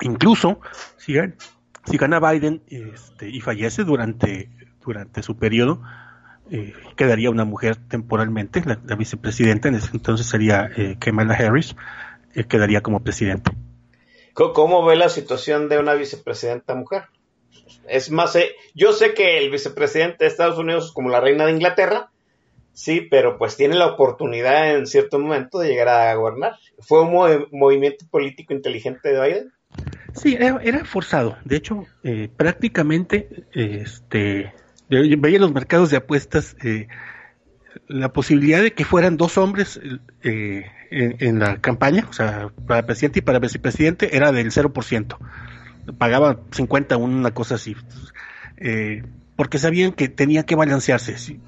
incluso 0.00 0.60
si, 0.96 1.16
si 1.88 1.96
gana 1.96 2.20
Biden 2.20 2.62
este, 2.68 3.28
y 3.28 3.40
fallece 3.40 3.84
durante 3.84 4.50
durante 4.84 5.22
su 5.22 5.36
periodo 5.36 5.82
eh, 6.50 6.72
quedaría 6.96 7.30
una 7.30 7.44
mujer 7.44 7.76
temporalmente 7.76 8.62
la, 8.64 8.76
vicepresidenta 8.96 9.68
en 9.68 9.74
ese 9.76 9.90
entonces 9.92 10.26
sería 10.26 10.70
eh, 10.76 10.96
Kamala 10.98 11.34
Harris 11.34 11.76
eh, 12.34 12.44
quedaría 12.44 12.82
como 12.82 13.00
presidente 13.00 13.52
¿Cómo 14.38 14.84
ve 14.84 14.94
la 14.94 15.08
situación 15.08 15.68
de 15.68 15.78
una 15.78 15.94
vicepresidenta 15.94 16.76
mujer? 16.76 17.06
Es 17.88 18.12
más, 18.12 18.36
eh, 18.36 18.54
yo 18.72 18.92
sé 18.92 19.12
que 19.12 19.38
el 19.38 19.50
vicepresidente 19.50 20.18
de 20.22 20.30
Estados 20.30 20.58
Unidos 20.58 20.86
es 20.86 20.92
como 20.92 21.08
la 21.08 21.20
reina 21.20 21.44
de 21.44 21.50
Inglaterra, 21.50 22.12
sí, 22.72 23.00
pero 23.00 23.36
pues 23.36 23.56
tiene 23.56 23.74
la 23.74 23.86
oportunidad 23.86 24.76
en 24.76 24.86
cierto 24.86 25.18
momento 25.18 25.58
de 25.58 25.68
llegar 25.68 25.88
a 25.88 26.14
gobernar. 26.14 26.56
¿Fue 26.78 27.02
un 27.02 27.48
movimiento 27.50 28.06
político 28.08 28.52
inteligente 28.52 29.12
de 29.12 29.20
Biden? 29.20 29.52
Sí, 30.14 30.36
era, 30.38 30.84
forzado. 30.84 31.36
De 31.44 31.56
hecho, 31.56 31.86
eh, 32.02 32.28
prácticamente, 32.36 33.44
este, 33.52 34.52
veía 34.88 35.38
los 35.38 35.52
mercados 35.52 35.90
de 35.90 35.98
apuestas 35.98 36.56
eh, 36.62 36.88
la 37.86 38.12
posibilidad 38.12 38.62
de 38.62 38.72
que 38.72 38.84
fueran 38.84 39.16
dos 39.16 39.38
hombres 39.38 39.80
en, 40.22 40.64
en, 40.90 41.38
la 41.38 41.60
campaña, 41.60 42.06
o 42.08 42.12
sea, 42.12 42.50
para 42.66 42.86
presidente 42.86 43.20
y 43.20 43.22
para 43.22 43.38
vicepresidente, 43.38 44.16
era 44.16 44.32
del 44.32 44.50
0% 44.50 45.16
pagaba 45.92 46.40
50, 46.50 46.96
una 46.96 47.30
cosa 47.32 47.54
así. 47.56 47.76
Eh, 48.56 49.04
porque 49.36 49.58
sabían 49.58 49.92
que 49.92 50.08
tenía 50.08 50.44
que 50.44 50.56
balancearse. 50.56 51.16
Si, 51.18 51.40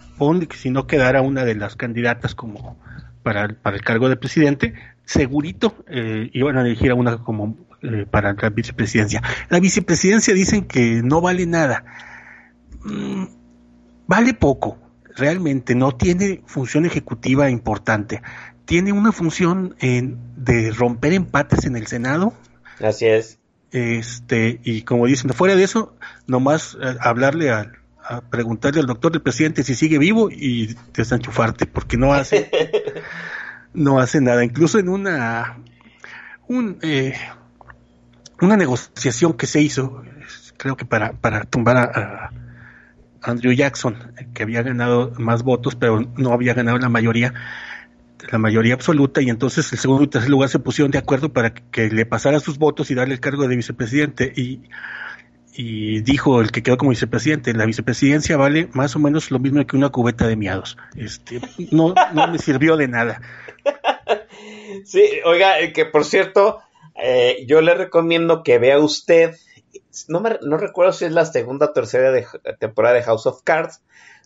si 0.56 0.70
no 0.70 0.86
quedara 0.86 1.22
una 1.22 1.44
de 1.44 1.56
las 1.56 1.76
candidatas 1.76 2.34
como 2.34 2.78
para, 3.22 3.48
para 3.48 3.76
el 3.76 3.82
cargo 3.82 4.08
de 4.08 4.16
presidente, 4.16 4.74
segurito 5.04 5.74
eh, 5.88 6.30
iban 6.32 6.56
a 6.56 6.62
elegir 6.62 6.92
a 6.92 6.94
una 6.94 7.18
como 7.18 7.56
eh, 7.82 8.06
para 8.10 8.34
la 8.34 8.50
vicepresidencia. 8.50 9.22
La 9.48 9.60
vicepresidencia 9.60 10.34
dicen 10.34 10.66
que 10.66 11.02
no 11.02 11.20
vale 11.20 11.46
nada. 11.46 11.84
Mm, 12.84 13.24
vale 14.06 14.34
poco, 14.34 14.78
realmente. 15.16 15.74
No 15.74 15.92
tiene 15.92 16.42
función 16.46 16.84
ejecutiva 16.84 17.48
importante. 17.48 18.22
Tiene 18.66 18.92
una 18.92 19.12
función 19.12 19.76
en, 19.80 20.18
de 20.36 20.72
romper 20.72 21.14
empates 21.14 21.64
en 21.64 21.76
el 21.76 21.86
Senado. 21.86 22.34
Así 22.80 23.06
es. 23.06 23.38
Este, 23.72 24.60
y 24.64 24.82
como 24.82 25.06
dicen, 25.06 25.30
fuera 25.30 25.54
de 25.54 25.62
eso, 25.62 25.94
nomás 26.26 26.76
eh, 26.80 26.96
hablarle 27.00 27.50
a, 27.50 27.72
preguntarle 28.28 28.80
al 28.80 28.86
doctor 28.86 29.12
del 29.12 29.22
presidente 29.22 29.62
si 29.62 29.74
sigue 29.74 29.98
vivo 29.98 30.30
y 30.30 30.76
desenchufarte, 30.92 31.66
porque 31.66 31.96
no 31.96 32.12
hace, 32.12 32.50
no 33.72 34.00
hace 34.00 34.20
nada. 34.20 34.44
Incluso 34.44 34.78
en 34.78 34.88
una, 34.88 35.58
un, 36.48 36.78
eh, 36.82 37.14
una 38.40 38.56
negociación 38.56 39.34
que 39.34 39.46
se 39.46 39.60
hizo, 39.60 40.02
creo 40.56 40.76
que 40.76 40.84
para, 40.84 41.12
para 41.12 41.44
tumbar 41.44 41.76
a, 41.76 42.30
Andrew 43.22 43.52
Jackson, 43.52 44.14
que 44.34 44.42
había 44.42 44.62
ganado 44.62 45.12
más 45.18 45.42
votos, 45.42 45.74
pero 45.74 46.00
no 46.16 46.32
había 46.32 46.54
ganado 46.54 46.78
la 46.78 46.88
mayoría, 46.88 47.34
la 48.30 48.38
mayoría 48.38 48.74
absoluta 48.74 49.20
y 49.20 49.28
entonces 49.28 49.70
el 49.72 49.78
segundo 49.78 50.04
y 50.04 50.06
tercer 50.06 50.30
lugar 50.30 50.48
se 50.48 50.58
pusieron 50.58 50.90
de 50.90 50.98
acuerdo 50.98 51.32
para 51.32 51.52
que, 51.52 51.90
le 51.90 52.06
pasara 52.06 52.40
sus 52.40 52.58
votos 52.58 52.90
y 52.90 52.94
darle 52.94 53.14
el 53.14 53.20
cargo 53.20 53.46
de 53.46 53.56
vicepresidente 53.56 54.32
y, 54.34 54.62
y 55.52 56.00
dijo 56.00 56.40
el 56.40 56.50
que 56.50 56.62
quedó 56.62 56.78
como 56.78 56.90
vicepresidente, 56.90 57.52
la 57.52 57.66
vicepresidencia 57.66 58.36
vale 58.36 58.68
más 58.72 58.96
o 58.96 58.98
menos 58.98 59.30
lo 59.30 59.38
mismo 59.38 59.66
que 59.66 59.76
una 59.76 59.90
cubeta 59.90 60.26
de 60.26 60.36
miados. 60.36 60.78
Este, 60.96 61.40
no, 61.70 61.94
no 62.14 62.28
me 62.28 62.38
sirvió 62.38 62.76
de 62.76 62.88
nada. 62.88 63.20
Sí, 64.84 65.02
oiga, 65.24 65.60
eh, 65.60 65.72
que 65.72 65.84
por 65.84 66.04
cierto, 66.04 66.60
eh, 67.02 67.44
yo 67.46 67.60
le 67.60 67.74
recomiendo 67.74 68.42
que 68.42 68.58
vea 68.58 68.78
usted, 68.78 69.34
no, 70.08 70.20
me, 70.20 70.38
no 70.42 70.56
recuerdo 70.56 70.92
si 70.92 71.04
es 71.04 71.12
la 71.12 71.24
segunda 71.24 71.66
o 71.66 71.72
tercera 71.72 72.12
temporada 72.58 72.94
de 72.94 73.02
House 73.02 73.26
of 73.26 73.42
Cards, 73.42 73.82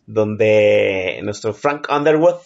donde 0.07 1.21
nuestro 1.23 1.55
Frank 1.55 1.87
Underwood 1.91 2.37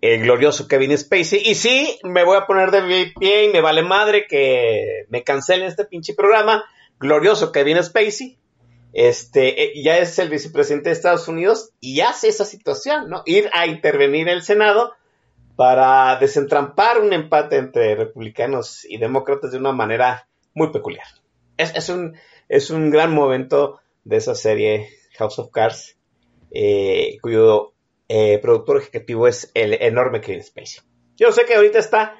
el 0.00 0.22
glorioso 0.22 0.66
Kevin 0.66 0.96
Spacey. 0.96 1.42
Y 1.44 1.54
sí, 1.54 1.98
me 2.02 2.24
voy 2.24 2.38
a 2.38 2.46
poner 2.46 2.70
de 2.70 3.12
pie 3.18 3.44
y 3.44 3.48
me 3.52 3.60
vale 3.60 3.82
madre 3.82 4.26
que 4.26 5.04
me 5.08 5.22
cancelen 5.24 5.66
este 5.66 5.84
pinche 5.84 6.14
programa. 6.14 6.64
Glorioso 6.98 7.52
Kevin 7.52 7.82
Spacey. 7.82 8.38
Este, 8.92 9.64
eh, 9.64 9.82
ya 9.82 9.98
es 9.98 10.18
el 10.18 10.30
vicepresidente 10.30 10.88
de 10.88 10.94
Estados 10.94 11.26
Unidos 11.28 11.72
y 11.80 12.00
hace 12.00 12.28
esa 12.28 12.44
situación, 12.44 13.10
¿no? 13.10 13.22
Ir 13.26 13.50
a 13.52 13.66
intervenir 13.66 14.28
en 14.28 14.34
el 14.34 14.42
Senado 14.42 14.92
para 15.56 16.16
desentrampar 16.16 17.00
un 17.00 17.12
empate 17.12 17.56
entre 17.56 17.94
republicanos 17.94 18.84
y 18.84 18.98
demócratas 18.98 19.52
de 19.52 19.58
una 19.58 19.72
manera 19.72 20.28
muy 20.54 20.70
peculiar. 20.70 21.06
Es, 21.56 21.88
un, 21.88 22.16
es 22.48 22.70
un 22.70 22.90
gran 22.90 23.12
momento 23.12 23.80
de 24.02 24.16
esa 24.16 24.34
serie 24.34 24.88
House 25.16 25.38
of 25.38 25.50
Cards, 25.52 25.96
eh, 26.50 27.18
cuyo 27.22 27.72
eh, 28.08 28.38
productor 28.38 28.78
ejecutivo 28.78 29.28
es 29.28 29.50
el 29.54 29.74
enorme 29.74 30.20
Kevin 30.20 30.42
Spacey. 30.42 30.82
Yo 31.16 31.30
sé 31.30 31.44
que 31.44 31.54
ahorita 31.54 31.78
está 31.78 32.16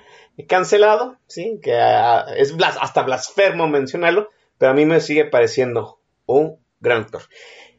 cancelado, 0.49 1.19
sí, 1.27 1.59
que 1.63 1.75
ah, 1.75 2.27
es 2.37 2.55
hasta 2.81 3.03
blasfemo 3.03 3.67
mencionarlo, 3.67 4.31
pero 4.59 4.73
a 4.73 4.75
mí 4.75 4.87
me 4.87 5.01
sigue 5.01 5.25
pareciendo 5.25 5.99
un 6.27 6.59
gran 6.81 7.03
actor. 7.03 7.23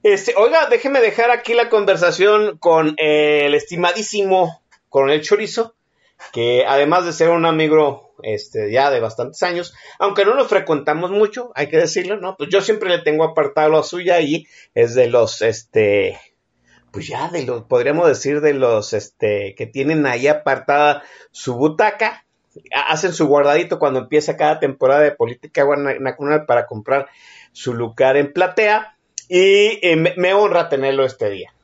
Este, 0.04 0.36
oiga, 0.38 0.68
déjeme 0.68 1.02
dejar 1.02 1.32
aquí 1.32 1.54
la 1.54 1.70
conversación 1.70 2.58
con 2.60 2.94
el 2.98 3.56
estimadísimo 3.56 4.62
Coronel 4.89 5.21
Chorizo, 5.21 5.76
que 6.32 6.65
además 6.65 7.06
de 7.06 7.13
ser 7.13 7.30
un 7.30 7.45
amigo 7.45 8.13
este, 8.24 8.71
ya 8.71 8.89
de 8.91 9.00
bastantes 9.00 9.43
años, 9.43 9.74
aunque 10.00 10.26
no 10.26 10.36
nos 10.36 10.48
frecuentamos 10.48 11.12
mucho, 11.12 11.52
hay 11.56 11.67
que 11.67 11.78
decirlo, 11.78 12.17
¿no? 12.17 12.36
Pues 12.38 12.50
yo 12.50 12.62
siempre 12.62 12.89
le 12.89 13.00
tengo 13.00 13.24
apartado 13.24 13.78
a 13.78 13.84
suya 13.84 14.21
y 14.21 14.48
es 14.74 14.95
de 14.95 15.08
los, 15.08 15.41
este, 15.41 16.19
pues 16.91 17.08
ya 17.08 17.30
de 17.30 17.45
los, 17.45 17.63
podríamos 17.63 18.08
decir 18.08 18.41
de 18.41 18.54
los 18.54 18.93
este, 18.93 19.54
que 19.56 19.65
tienen 19.65 20.06
ahí 20.06 20.28
apartada 20.28 21.04
su 21.32 21.56
butaca, 21.56 22.26
hacen 22.74 23.13
su 23.13 23.28
guardadito 23.28 23.80
cuando 23.80 24.00
empieza 24.00 24.38
cada 24.38 24.60
temporada 24.60 25.02
de 25.02 25.12
política 25.12 25.65
nacional 26.00 26.45
para 26.45 26.67
comprar 26.67 27.08
su 27.52 27.74
lugar 27.74 28.17
en 28.17 28.32
platea 28.32 28.95
y 29.28 29.80
eh, 29.82 30.13
me, 30.17 30.34
honra 30.34 30.69
tenerlo 30.69 31.06
este 31.06 31.30
día. 31.30 31.55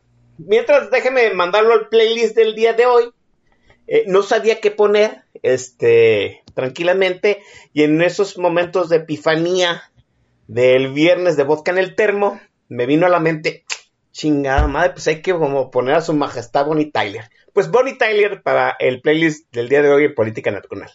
Mientras 0.46 0.92
déjeme 0.92 1.34
mandarlo 1.34 1.74
al 1.74 1.90
playlist 1.90 2.36
del 2.36 2.56
día 2.56 2.74
de 2.74 2.86
hoy. 2.86 3.12
Eh, 3.88 4.06
no 4.08 4.24
sabía 4.24 4.62
qué 4.62 4.72
poner, 4.72 5.24
este, 5.42 6.44
tranquilamente, 6.54 7.42
y 7.74 7.84
en 7.84 8.02
esos 8.02 8.38
momentos 8.38 8.90
de 8.90 8.98
epifanía 8.98 9.92
del 10.48 10.94
viernes 10.94 11.36
de 11.36 11.44
vodka 11.44 11.72
en 11.72 11.78
el 11.78 11.96
termo, 11.96 12.40
me 12.70 12.86
vino 12.86 13.06
a 13.06 13.10
la 13.10 13.20
mente, 13.20 13.66
Chingada 14.12 14.68
madre, 14.68 14.92
pues 14.92 15.08
hay 15.08 15.22
que 15.22 15.32
como 15.34 15.72
poner 15.72 15.96
a 15.96 16.02
su 16.02 16.14
majestad 16.14 16.66
Bonnie 16.66 16.92
Tyler. 16.92 17.30
Pues 17.54 17.72
Bonnie 17.72 17.98
Tyler 17.98 18.42
para 18.44 18.76
el 18.80 19.02
playlist 19.02 19.52
del 19.54 19.70
día 19.70 19.82
de 19.82 19.90
hoy 19.90 20.06
en 20.06 20.16
Política 20.16 20.52
Nacional. 20.52 20.92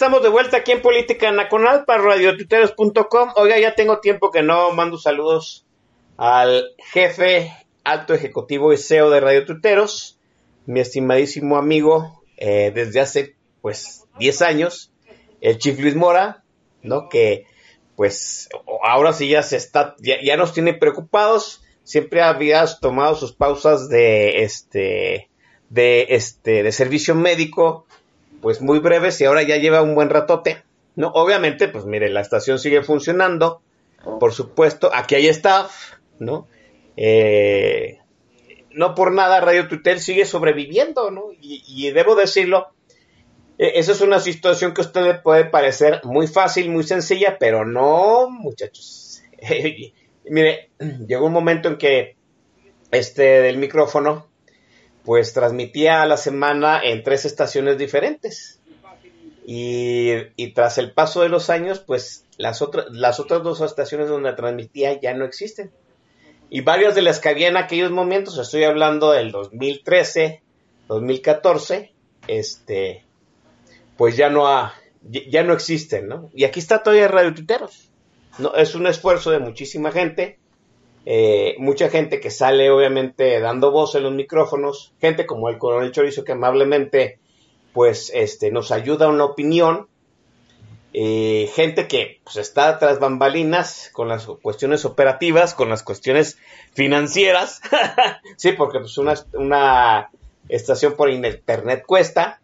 Estamos 0.00 0.22
de 0.22 0.30
vuelta 0.30 0.56
aquí 0.56 0.72
en 0.72 0.80
Política 0.80 1.30
Nacional 1.30 1.84
para 1.84 2.02
radiotuiteros.com. 2.02 3.32
Oiga, 3.36 3.58
ya 3.58 3.74
tengo 3.74 4.00
tiempo 4.00 4.30
que 4.30 4.42
no 4.42 4.72
mando 4.72 4.96
saludos 4.96 5.66
al 6.16 6.74
jefe 6.78 7.52
alto 7.84 8.14
ejecutivo 8.14 8.72
y 8.72 8.78
CEO 8.78 9.10
de 9.10 9.20
Radio 9.20 9.44
Tuiteros, 9.44 10.18
mi 10.64 10.80
estimadísimo 10.80 11.58
amigo 11.58 12.22
eh, 12.38 12.72
desde 12.74 13.00
hace 13.00 13.36
pues 13.60 14.06
10 14.18 14.40
años, 14.40 14.90
el 15.42 15.58
Chief 15.58 15.78
Luis 15.78 15.94
Mora, 15.94 16.44
¿no? 16.82 17.10
Que 17.10 17.44
pues 17.94 18.48
ahora 18.82 19.12
sí 19.12 19.28
ya 19.28 19.42
se 19.42 19.58
está, 19.58 19.96
ya, 19.98 20.14
ya 20.24 20.38
nos 20.38 20.54
tiene 20.54 20.72
preocupados. 20.72 21.62
Siempre 21.84 22.22
habías 22.22 22.80
tomado 22.80 23.16
sus 23.16 23.34
pausas 23.34 23.90
de 23.90 24.44
este, 24.44 25.28
de 25.68 26.06
este, 26.08 26.62
de 26.62 26.72
servicio 26.72 27.14
médico 27.14 27.84
pues 28.40 28.60
muy 28.60 28.78
breves 28.78 29.20
y 29.20 29.24
ahora 29.24 29.42
ya 29.42 29.56
lleva 29.56 29.82
un 29.82 29.94
buen 29.94 30.10
ratote. 30.10 30.62
¿no? 30.96 31.08
Obviamente, 31.08 31.68
pues 31.68 31.84
mire, 31.84 32.10
la 32.10 32.20
estación 32.20 32.58
sigue 32.58 32.82
funcionando, 32.82 33.62
por 34.18 34.32
supuesto, 34.32 34.90
aquí 34.92 35.14
hay 35.14 35.28
staff, 35.28 35.94
¿no? 36.18 36.48
Eh, 36.96 37.98
no 38.72 38.94
por 38.94 39.12
nada 39.12 39.40
Radio 39.40 39.68
Twitter 39.68 40.00
sigue 40.00 40.24
sobreviviendo, 40.24 41.10
¿no? 41.10 41.26
Y, 41.40 41.90
debo 41.90 42.14
decirlo, 42.14 42.68
e, 43.58 43.72
esa 43.76 43.92
es 43.92 44.00
una 44.00 44.20
situación 44.20 44.74
que 44.74 44.82
a 44.82 44.84
usted 44.84 45.22
puede 45.22 45.44
parecer 45.44 46.00
muy 46.04 46.26
fácil, 46.26 46.70
muy 46.70 46.84
sencilla, 46.84 47.36
pero 47.38 47.64
no, 47.64 48.30
muchachos. 48.30 49.22
mire, 50.24 50.70
llegó 51.06 51.26
un 51.26 51.32
momento 51.32 51.68
en 51.68 51.78
que 51.78 52.16
este 52.90 53.42
del 53.42 53.58
micrófono 53.58 54.29
pues 55.04 55.32
transmitía 55.32 56.02
a 56.02 56.06
la 56.06 56.16
semana 56.16 56.80
en 56.82 57.02
tres 57.02 57.24
estaciones 57.24 57.78
diferentes. 57.78 58.60
Y, 59.46 60.52
tras 60.54 60.78
el 60.78 60.92
paso 60.92 61.22
de 61.22 61.28
los 61.28 61.50
años, 61.50 61.80
pues 61.80 62.24
las, 62.36 62.62
otras 62.62 62.86
las 62.90 63.18
otras 63.18 63.42
dos 63.42 63.60
estaciones 63.60 64.08
donde 64.08 64.32
transmitía 64.34 65.00
ya 65.00 65.14
no 65.14 65.24
existen. 65.24 65.72
Y 66.50 66.60
varias 66.60 66.94
de 66.94 67.02
las 67.02 67.20
que 67.20 67.28
había 67.28 67.48
en 67.48 67.56
aquellos 67.56 67.90
momentos, 67.90 68.38
estoy 68.38 68.64
hablando 68.64 69.12
del 69.12 69.32
2013, 69.32 70.42
2014, 70.88 71.92
este, 72.26 73.04
pues 73.96 74.16
ya 74.16 74.30
no, 74.30 74.48
ha, 74.48 74.74
ya 75.02 75.42
no 75.42 75.52
existen, 75.52 76.08
¿no? 76.08 76.30
Y 76.34 76.44
aquí 76.44 76.60
está 76.60 76.82
todavía 76.82 77.08
Radio 77.08 77.34
Tuiteros. 77.34 77.90
¿no? 78.38 78.54
Es 78.54 78.74
un 78.74 78.86
esfuerzo 78.86 79.30
de 79.30 79.38
muchísima 79.38 79.92
gente 79.92 80.39
eh, 81.06 81.54
mucha 81.58 81.88
gente 81.88 82.20
que 82.20 82.30
sale 82.30 82.70
obviamente 82.70 83.40
dando 83.40 83.70
voz 83.70 83.94
en 83.94 84.02
los 84.02 84.12
micrófonos, 84.12 84.92
gente 85.00 85.26
como 85.26 85.48
el 85.48 85.58
coronel 85.58 85.92
Chorizo 85.92 86.24
que 86.24 86.32
amablemente 86.32 87.18
pues 87.72 88.10
este, 88.14 88.50
nos 88.50 88.70
ayuda 88.72 89.08
una 89.08 89.24
opinión, 89.24 89.88
eh, 90.92 91.48
gente 91.54 91.86
que 91.86 92.20
pues, 92.24 92.36
está 92.36 92.78
tras 92.78 92.98
bambalinas 92.98 93.90
con 93.92 94.08
las 94.08 94.26
cuestiones 94.26 94.84
operativas, 94.84 95.54
con 95.54 95.68
las 95.68 95.82
cuestiones 95.82 96.38
financieras, 96.72 97.60
sí, 98.36 98.52
porque 98.52 98.80
pues 98.80 98.98
una, 98.98 99.14
una 99.34 100.10
estación 100.48 100.94
por 100.96 101.10
internet 101.10 101.84
cuesta, 101.86 102.40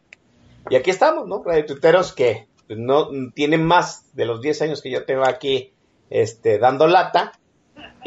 y 0.70 0.76
aquí 0.76 0.90
estamos, 0.90 1.28
¿no? 1.28 1.42
Radio 1.44 1.66
Tuiteros 1.66 2.12
que 2.12 2.46
pues, 2.66 2.78
no 2.78 3.08
tienen 3.34 3.64
más 3.64 4.04
de 4.14 4.26
los 4.26 4.40
10 4.40 4.62
años 4.62 4.82
que 4.82 4.90
yo 4.90 5.04
tengo 5.04 5.26
aquí 5.26 5.72
este, 6.10 6.58
dando 6.58 6.86
lata, 6.86 7.32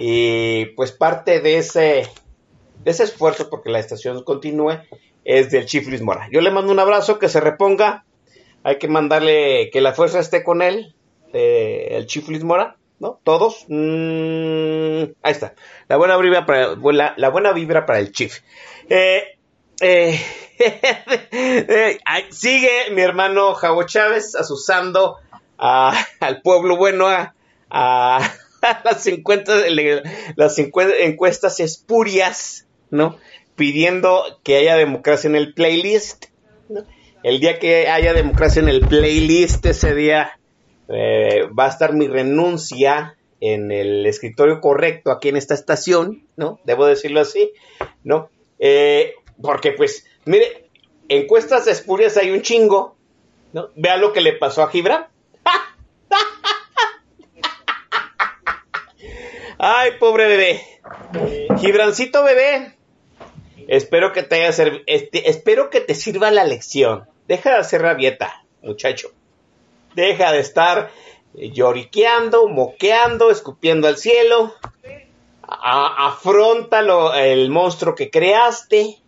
y 0.02 0.68
pues 0.78 0.94
parte 0.94 1.42
de 1.42 1.58
ese, 1.58 2.10
de 2.86 2.92
ese 2.92 3.04
esfuerzo, 3.04 3.50
porque 3.50 3.70
la 3.70 3.80
estación 3.80 4.24
continúe, 4.24 4.80
es 5.26 5.52
del 5.52 5.66
Chief 5.66 5.86
Luis 5.90 6.02
Mora. 6.02 6.30
Yo 6.32 6.40
le 6.40 6.52
mando 6.52 6.72
un 6.72 6.80
abrazo, 6.80 7.20
que 7.20 7.28
se 7.28 7.42
reponga. 7.42 8.06
Hay 8.64 8.78
que 8.78 8.88
mandarle 8.88 9.70
que 9.74 9.82
la 9.82 9.92
fuerza 9.92 10.20
esté 10.20 10.42
con 10.42 10.62
él, 10.62 10.96
eh, 11.34 11.90
el 11.92 12.06
Chief 12.06 12.26
Luis 12.30 12.46
Mora, 12.46 12.78
¿no? 13.00 13.20
Todos. 13.26 13.66
Mm, 13.68 15.12
ahí 15.22 15.32
está. 15.34 15.54
La 15.90 15.98
buena 15.98 16.16
vibra 16.16 16.46
para, 16.46 16.76
la, 17.18 17.30
buena 17.30 17.52
vibra 17.52 17.86
para 17.86 18.00
el 18.00 18.14
Chief. 18.14 18.40
Eh, 18.88 19.38
eh, 19.82 20.18
sigue 22.30 22.92
mi 22.92 23.02
hermano 23.02 23.54
Javo 23.54 23.84
Chávez 23.84 24.34
asusando 24.36 25.18
al 25.58 26.42
pueblo 26.42 26.78
bueno 26.78 27.08
a 27.70 28.22
las, 28.84 29.08
encuestas, 29.08 29.64
las 30.36 30.60
encuestas 30.60 31.60
espurias, 31.60 32.68
¿no? 32.90 33.18
Pidiendo 33.56 34.24
que 34.44 34.58
haya 34.58 34.76
democracia 34.76 35.30
en 35.30 35.36
el 35.36 35.54
playlist. 35.54 36.26
El 37.24 37.40
día 37.40 37.60
que 37.60 37.90
haya 37.90 38.14
democracia 38.14 38.62
en 38.62 38.70
el 38.70 38.82
playlist, 38.82 39.66
ese 39.66 39.94
día 39.94 40.40
eh, 40.88 41.48
va 41.58 41.66
a 41.66 41.70
estar 41.70 41.94
mi 41.94 42.08
renuncia 42.08 43.18
en 43.42 43.72
el 43.72 44.06
escritorio 44.06 44.62
correcto 44.62 45.12
aquí 45.12 45.30
en 45.30 45.38
esta 45.38 45.54
estación, 45.54 46.24
¿no? 46.36 46.60
Debo 46.64 46.86
decirlo 46.86 47.22
así, 47.22 47.52
¿no? 48.04 48.30
Eh, 48.60 49.14
porque 49.42 49.72
pues, 49.72 50.06
mire, 50.26 50.70
encuestas 51.08 51.68
espurias 51.68 52.18
hay 52.18 52.32
un 52.32 52.42
chingo, 52.42 52.96
¿no? 53.54 53.70
Vea 53.76 53.98
lo 53.98 54.14
que 54.14 54.22
le 54.22 54.34
pasó 54.34 54.64
a 54.64 54.70
Gibran. 54.70 55.08
Ay, 59.62 59.92
pobre 60.00 60.26
bebé. 60.28 60.62
Gibrancito 61.60 62.24
bebé. 62.24 62.78
Espero 63.68 64.14
que 64.14 64.24
te 64.24 64.36
haya 64.36 64.54
servido. 64.54 64.84
Este, 64.88 65.30
espero 65.30 65.70
que 65.70 65.82
te 65.82 65.96
sirva 65.96 66.32
la 66.32 66.46
lección. 66.46 67.10
Deja 67.28 67.52
de 67.52 67.58
hacer 67.58 67.82
rabieta, 67.82 68.46
muchacho. 68.62 69.12
Deja 69.96 70.32
de 70.32 70.40
estar 70.40 70.92
lloriqueando, 71.34 72.48
moqueando, 72.48 73.32
escupiendo 73.32 73.90
al 73.90 73.98
cielo. 73.98 74.56
afrontalo 75.44 77.14
el 77.14 77.50
monstruo 77.50 77.96
que 77.96 78.10
creaste. 78.10 79.00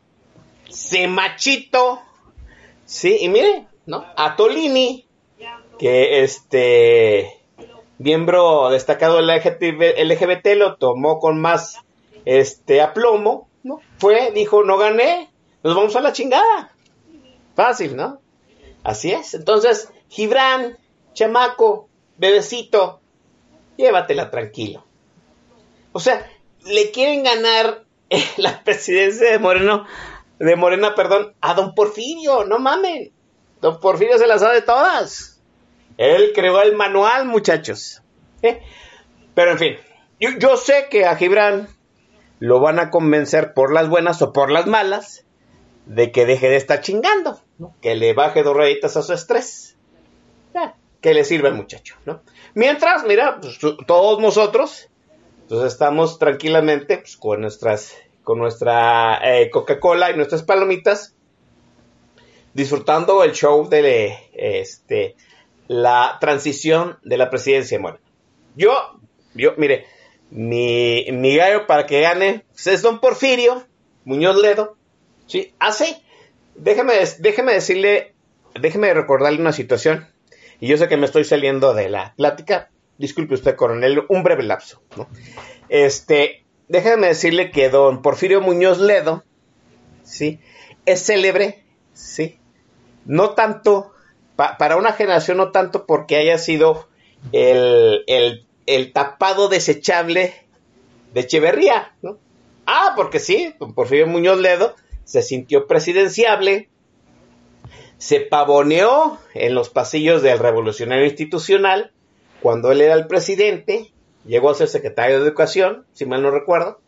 Se 0.70 1.08
machito. 1.08 2.02
Sí, 2.86 3.20
y 3.22 3.30
mire, 3.30 3.68
¿no? 3.86 4.06
A 4.18 4.36
Tolini, 4.36 5.08
que 5.80 6.24
este 6.24 7.41
miembro 8.02 8.70
destacado 8.70 9.18
del 9.18 9.28
LGBT 9.28 10.48
lo 10.56 10.76
tomó 10.76 11.20
con 11.20 11.40
más 11.40 11.78
este 12.26 12.82
aplomo, 12.82 13.48
¿no? 13.64 13.80
Fue, 13.98 14.32
dijo, 14.32 14.64
no 14.64 14.78
gané, 14.78 15.32
nos 15.64 15.76
vamos 15.76 15.96
a 15.96 16.02
la 16.02 16.14
chingada. 16.14 16.76
Fácil, 17.56 17.96
¿no? 17.96 18.22
Así 18.84 19.12
es. 19.12 19.34
Entonces, 19.34 19.92
Gibran, 20.10 20.78
chamaco, 21.14 21.90
bebecito, 22.18 23.00
llévatela 23.78 24.32
tranquilo. 24.32 24.86
O 25.94 26.00
sea, 26.00 26.30
le 26.66 26.92
quieren 26.92 27.24
ganar 27.24 27.86
la 28.38 28.64
presidencia 28.64 29.32
de 29.32 29.40
Moreno, 29.40 29.86
de 30.40 30.56
Morena, 30.56 30.96
perdón, 30.96 31.36
a 31.42 31.54
don 31.54 31.76
Porfirio, 31.76 32.46
no 32.46 32.60
mamen. 32.60 33.12
Don 33.62 33.80
Porfirio 33.80 34.18
se 34.18 34.28
las 34.28 34.42
sabe 34.42 34.62
todas. 34.62 35.41
Él 35.98 36.32
creó 36.34 36.62
el 36.62 36.76
manual, 36.76 37.26
muchachos. 37.26 38.02
Pero 39.36 39.52
en 39.52 39.58
fin, 39.58 39.78
yo, 40.20 40.58
sé 40.58 40.88
que 40.90 41.06
a 41.06 41.16
Gibran 41.16 41.68
lo 42.40 42.60
van 42.60 42.80
a 42.80 42.90
convencer 42.90 43.54
por 43.54 43.74
las 43.74 43.90
buenas 43.90 44.22
o 44.22 44.34
por 44.34 44.52
las 44.52 44.68
malas 44.68 45.26
de 45.86 46.12
que 46.12 46.26
deje 46.26 46.50
de 46.50 46.58
estar 46.58 46.82
chingando, 46.82 47.42
que 47.82 47.96
le 47.96 48.14
baje 48.14 48.44
dos 48.44 48.56
rayitas 48.56 48.98
a 48.98 49.02
su 49.02 49.14
estrés. 49.14 49.78
que 51.02 51.16
le 51.16 51.24
sirve 51.24 51.52
muchacho, 51.52 51.96
¿no? 52.06 52.22
Mientras, 52.54 53.04
mira, 53.06 53.40
pues, 53.42 53.58
todos 53.88 54.20
nosotros 54.20 54.90
pues, 55.50 55.64
estamos 55.64 56.20
tranquilamente 56.20 56.98
pues, 56.98 57.18
con 57.18 57.42
nuestras 57.42 57.96
con 58.24 58.38
nuestra 58.38 59.20
eh, 59.24 59.50
Coca-Cola 59.50 60.12
y 60.12 60.16
nuestras 60.16 60.44
palomitas 60.44 61.16
disfrutando 62.54 63.24
el 63.24 63.32
show 63.32 63.68
de 63.68 64.30
este 64.34 65.16
la 65.72 66.18
transición 66.20 66.98
de 67.02 67.18
la 67.18 67.30
presidencia 67.30 67.80
bueno 67.80 67.98
Yo, 68.58 68.74
yo, 69.34 69.54
mire, 69.56 69.86
mi, 70.30 71.06
mi 71.14 71.38
gallo 71.38 71.66
para 71.66 71.86
que 71.86 72.02
gane 72.02 72.44
pues, 72.52 72.68
es 72.68 72.82
don 72.82 73.00
Porfirio 73.00 73.66
Muñoz 74.04 74.36
Ledo. 74.36 74.76
Sí. 75.28 75.54
Ah, 75.60 75.74
déjeme, 76.56 76.96
déjeme 77.20 77.54
decirle, 77.54 78.16
déjeme 78.60 78.94
recordarle 78.94 79.40
una 79.40 79.54
situación. 79.54 80.10
Y 80.60 80.68
yo 80.68 80.76
sé 80.76 80.90
que 80.90 80.98
me 80.98 81.06
estoy 81.06 81.24
saliendo 81.24 81.74
de 81.74 81.88
la 81.88 82.16
plática. 82.18 82.70
Disculpe 82.98 83.36
usted, 83.36 83.56
coronel, 83.56 84.04
un 84.10 84.24
breve 84.24 84.44
lapso. 84.44 84.82
¿no? 84.98 85.08
Este, 85.70 86.44
déjeme 86.68 87.08
decirle 87.08 87.50
que 87.50 87.70
don 87.70 88.02
Porfirio 88.02 88.42
Muñoz 88.42 88.80
Ledo, 88.80 89.24
sí, 90.04 90.42
es 90.86 91.06
célebre, 91.06 91.64
sí, 91.94 92.40
no 93.06 93.36
tanto 93.36 93.91
para 94.58 94.78
una 94.78 94.94
generación 94.94 95.38
no 95.38 95.52
tanto 95.52 95.86
porque 95.86 96.18
haya 96.18 96.38
sido 96.38 96.88
el, 97.32 98.46
tapado 98.94 99.50
desechable 99.50 100.34
de 101.14 101.22
Echeverría, 101.22 101.96
¿no? 102.02 102.18
Ah, 102.66 102.94
porque 102.96 103.20
sí, 103.20 103.54
don 103.60 103.74
Porfirio 103.74 104.08
Muñoz 104.08 104.40
Ledo 104.40 104.76
se 105.04 105.22
sintió 105.22 105.68
presidenciable, 105.68 106.70
se 107.98 108.22
pavoneó 108.22 109.20
en 109.34 109.56
los 109.56 109.70
pasillos 109.70 110.22
del 110.22 110.40
Revolucionario 110.40 111.06
Institucional 111.06 111.92
cuando 112.42 112.72
él 112.72 112.82
era 112.82 112.96
el 112.96 113.08
presidente, 113.08 113.92
llegó 114.26 114.50
a 114.50 114.56
ser 114.56 114.68
secretario 114.68 115.18
de 115.18 115.28
Educación, 115.28 115.86
si 115.94 116.06
mal 116.06 116.24
no 116.24 116.32
recuerdo, 116.32 116.82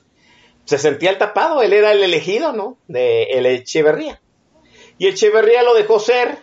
se 0.65 0.77
sentía 0.77 1.11
el 1.11 1.17
tapado, 1.17 1.61
él 1.61 1.73
era 1.73 1.91
el 1.91 2.03
elegido, 2.03 2.53
¿no? 2.53 2.77
De 2.87 3.23
el 3.23 3.45
Echeverría. 3.45 4.21
Y 4.97 5.07
Echeverría 5.07 5.63
lo 5.63 5.73
dejó 5.73 5.99
ser, 5.99 6.37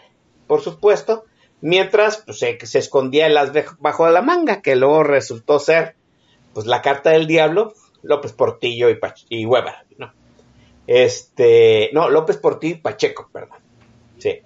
por 0.50 0.62
supuesto, 0.62 1.26
mientras 1.60 2.24
pues, 2.26 2.40
se, 2.40 2.58
se, 2.66 2.80
escondía 2.80 3.28
en 3.28 3.34
las 3.34 3.52
bajo 3.78 4.10
la 4.10 4.20
manga, 4.20 4.62
que 4.62 4.74
luego 4.74 5.04
resultó 5.04 5.60
ser 5.60 5.94
pues 6.52 6.66
la 6.66 6.82
carta 6.82 7.10
del 7.10 7.28
diablo, 7.28 7.72
López 8.02 8.32
Portillo 8.32 8.90
y, 8.90 8.96
Pach 8.96 9.22
y 9.28 9.46
Weber, 9.46 9.74
¿no? 9.96 10.12
Este, 10.88 11.90
no, 11.92 12.08
López 12.10 12.36
Portillo 12.38 12.74
y 12.74 12.80
Pacheco, 12.80 13.30
perdón. 13.32 13.60
Sí. 14.18 14.40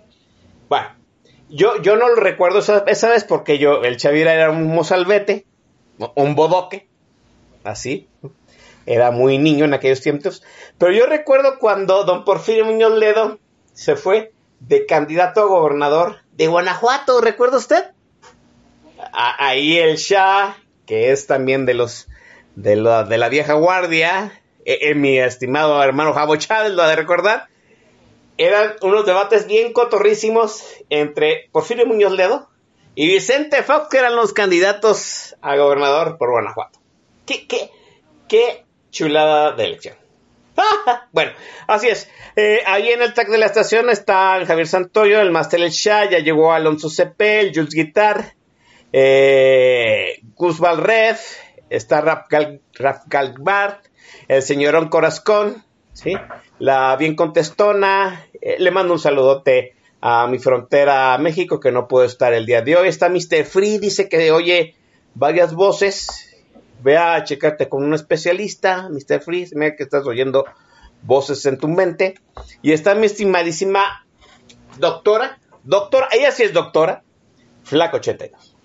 Bueno, 0.69 0.89
yo, 1.49 1.81
yo 1.81 1.97
no 1.97 2.07
lo 2.11 2.17
recuerdo 2.17 2.59
esa, 2.59 2.85
esa 2.87 3.09
vez 3.09 3.25
porque 3.25 3.57
yo, 3.57 3.83
el 3.83 3.97
Chavira 3.97 4.35
era 4.35 4.51
un 4.51 4.67
mozalbete, 4.67 5.47
un 6.17 6.35
bodoque, 6.35 6.87
así, 7.63 8.11
era 8.85 9.11
muy 9.11 9.39
niño 9.39 9.65
en 9.65 9.73
aquellos 9.73 10.03
tiempos, 10.03 10.43
pero 10.77 10.93
yo 10.93 11.07
recuerdo 11.07 11.59
cuando 11.59 12.05
don 12.05 12.27
Porfirio 12.27 12.67
Muñoz 12.67 12.93
Ledo 12.93 13.39
se 13.73 13.97
fue 13.97 14.34
de 14.69 14.87
candidato 14.87 15.43
a 15.43 15.47
gobernador 15.47 16.19
de 16.33 16.47
Guanajuato, 16.47 17.21
¿recuerda 17.21 17.59
usted? 17.59 17.85
ahí 19.13 19.79
el 19.79 19.97
Shah, 19.97 20.57
que 20.87 21.13
es 21.13 21.27
también 21.27 21.67
de 21.67 21.75
los 21.75 22.09
de 22.57 22.77
la, 22.77 23.05
de 23.05 23.19
la 23.19 23.29
vieja 23.29 23.55
guardia, 23.55 24.41
eh, 24.65 24.79
eh, 24.83 24.95
mi 24.95 25.19
estimado 25.19 25.83
hermano 25.83 26.13
Javo 26.13 26.37
Chávez, 26.37 26.73
lo 26.73 26.83
ha 26.83 26.89
de 26.89 26.97
recordar, 26.97 27.49
eran 28.39 28.75
unos 28.83 29.07
debates 29.07 29.47
bien 29.47 29.73
cotorrísimos 29.73 30.65
entre 30.91 31.49
Porfirio 31.53 31.87
Muñoz 31.87 32.13
Ledo 32.13 32.49
y 32.95 33.09
Vicente 33.09 33.63
Fox, 33.63 33.89
que 33.91 33.99
eran 33.99 34.17
los 34.17 34.33
candidatos 34.33 35.37
a 35.43 35.57
gobernador 35.57 36.17
por 36.17 36.31
Guanajuato. 36.31 36.79
¿Qué, 37.27 37.47
qué, 37.47 37.71
qué 38.29 38.65
chulada 38.91 39.53
de 39.53 39.65
elección? 39.65 40.04
bueno, 41.13 41.33
así 41.67 41.89
es. 41.89 42.09
Eh, 42.37 42.61
ahí 42.67 42.89
en 42.91 43.03
el 43.03 43.15
tag 43.15 43.29
de 43.29 43.39
la 43.39 43.47
estación 43.47 43.91
está 43.91 44.45
Javier 44.47 44.67
Santoyo, 44.67 45.21
el 45.21 45.31
Master 45.31 45.61
El 45.61 45.71
Shah, 45.71 46.11
ya 46.11 46.19
llegó 46.19 46.53
Alonso 46.53 46.91
Cepel, 46.91 47.53
Jules 47.55 47.75
Guitar, 47.75 48.35
eh, 48.93 50.21
Gus 50.35 50.59
Valred, 50.59 51.17
está 51.71 52.01
Rap, 52.01 52.31
Galbart, 53.07 53.87
el 54.29 54.43
señorón 54.43 54.89
Corazcón, 54.89 55.65
¿sí? 55.93 56.15
La 56.59 56.97
bien 56.97 57.17
contestona, 57.17 58.27
eh, 58.41 58.57
le 58.59 58.71
mando 58.71 58.95
un 58.95 59.01
saludote 59.01 59.75
a 60.01 60.27
mi 60.27 60.39
frontera 60.39 61.17
México 61.19 61.61
que 61.61 61.73
no 61.73 61.89
puedo 61.89 62.05
estar 62.05 62.35
el 62.35 62.47
día 62.47 62.63
de 62.63 62.77
hoy. 62.77 62.89
Está 62.89 63.09
Mr. 63.09 63.45
Free, 63.45 63.79
dice 63.79 64.09
que 64.09 64.33
oye 64.33 64.77
varias 65.15 65.55
voces. 65.55 66.34
Ve 66.83 66.99
a 66.99 67.23
checarte 67.25 67.69
con 67.69 67.85
un 67.85 67.95
especialista, 67.95 68.89
Mr. 68.91 69.21
Free, 69.21 69.47
se 69.47 69.57
me 69.57 69.75
que 69.77 69.83
estás 69.83 70.07
oyendo 70.07 70.45
voces 71.03 71.45
en 71.47 71.59
tu 71.59 71.69
mente. 71.69 72.15
Y 72.63 72.73
está 72.73 72.95
mi 72.95 73.07
estimadísima 73.07 74.07
doctora, 74.79 75.39
doctora, 75.63 76.09
ella 76.13 76.31
sí 76.33 76.43
es 76.43 76.53
doctora, 76.53 77.03
Flaco 77.63 77.97
82. 77.97 78.57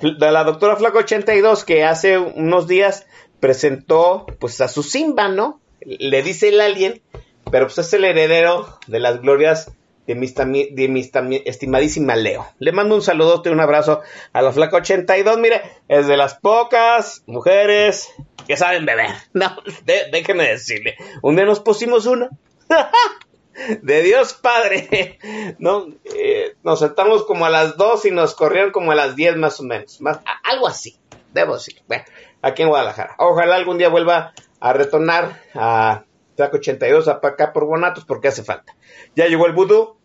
La 0.00 0.44
doctora 0.44 0.76
Flaco 0.76 0.98
82 0.98 1.64
que 1.64 1.84
hace 1.84 2.18
unos 2.18 2.68
días 2.68 3.06
presentó 3.40 4.26
pues 4.38 4.60
a 4.60 4.68
su 4.68 4.82
Simba, 4.82 5.28
¿no? 5.28 5.60
Le 5.80 6.22
dice 6.22 6.48
el 6.48 6.60
alien, 6.60 7.02
pero 7.50 7.66
pues 7.66 7.78
es 7.78 7.92
el 7.94 8.04
heredero 8.04 8.78
de 8.86 9.00
las 9.00 9.20
glorias 9.20 9.72
de 10.10 10.46
mi, 10.46 10.66
de 10.70 10.88
mi 10.88 11.42
estimadísima 11.44 12.16
Leo. 12.16 12.46
Le 12.58 12.72
mando 12.72 12.96
un 12.96 13.02
saludote, 13.02 13.50
un 13.50 13.60
abrazo 13.60 14.00
a 14.32 14.42
la 14.42 14.52
flaca 14.52 14.78
82. 14.78 15.38
Mire, 15.38 15.62
es 15.88 16.08
de 16.08 16.16
las 16.16 16.34
pocas 16.34 17.22
mujeres 17.26 18.12
que 18.46 18.56
saben 18.56 18.86
beber. 18.86 19.10
No, 19.32 19.56
déjeme 19.84 20.48
decirle. 20.48 20.96
Un 21.22 21.36
día 21.36 21.44
nos 21.44 21.60
pusimos 21.60 22.06
una. 22.06 22.28
de 23.82 24.02
Dios 24.02 24.34
Padre. 24.34 25.18
No, 25.58 25.86
eh, 26.16 26.56
nos 26.64 26.80
sentamos 26.80 27.24
como 27.24 27.46
a 27.46 27.50
las 27.50 27.76
2 27.76 28.06
y 28.06 28.10
nos 28.10 28.34
corrieron 28.34 28.72
como 28.72 28.90
a 28.90 28.96
las 28.96 29.14
10 29.14 29.36
más 29.36 29.60
o 29.60 29.62
menos. 29.62 30.00
Más, 30.00 30.18
algo 30.42 30.66
así, 30.66 30.98
debo 31.32 31.54
decir. 31.54 31.82
Bueno, 31.86 32.04
aquí 32.42 32.62
en 32.62 32.68
Guadalajara. 32.68 33.14
Ojalá 33.18 33.54
algún 33.54 33.78
día 33.78 33.88
vuelva 33.88 34.32
a 34.58 34.72
retornar 34.72 35.40
a 35.54 36.02
Track 36.34 36.54
82 36.54 37.06
acá 37.06 37.52
por 37.52 37.66
Bonatos 37.66 38.04
porque 38.04 38.28
hace 38.28 38.42
falta. 38.42 38.74
Ya 39.14 39.26
llegó 39.26 39.46
el 39.46 39.52
vudú. 39.52 39.99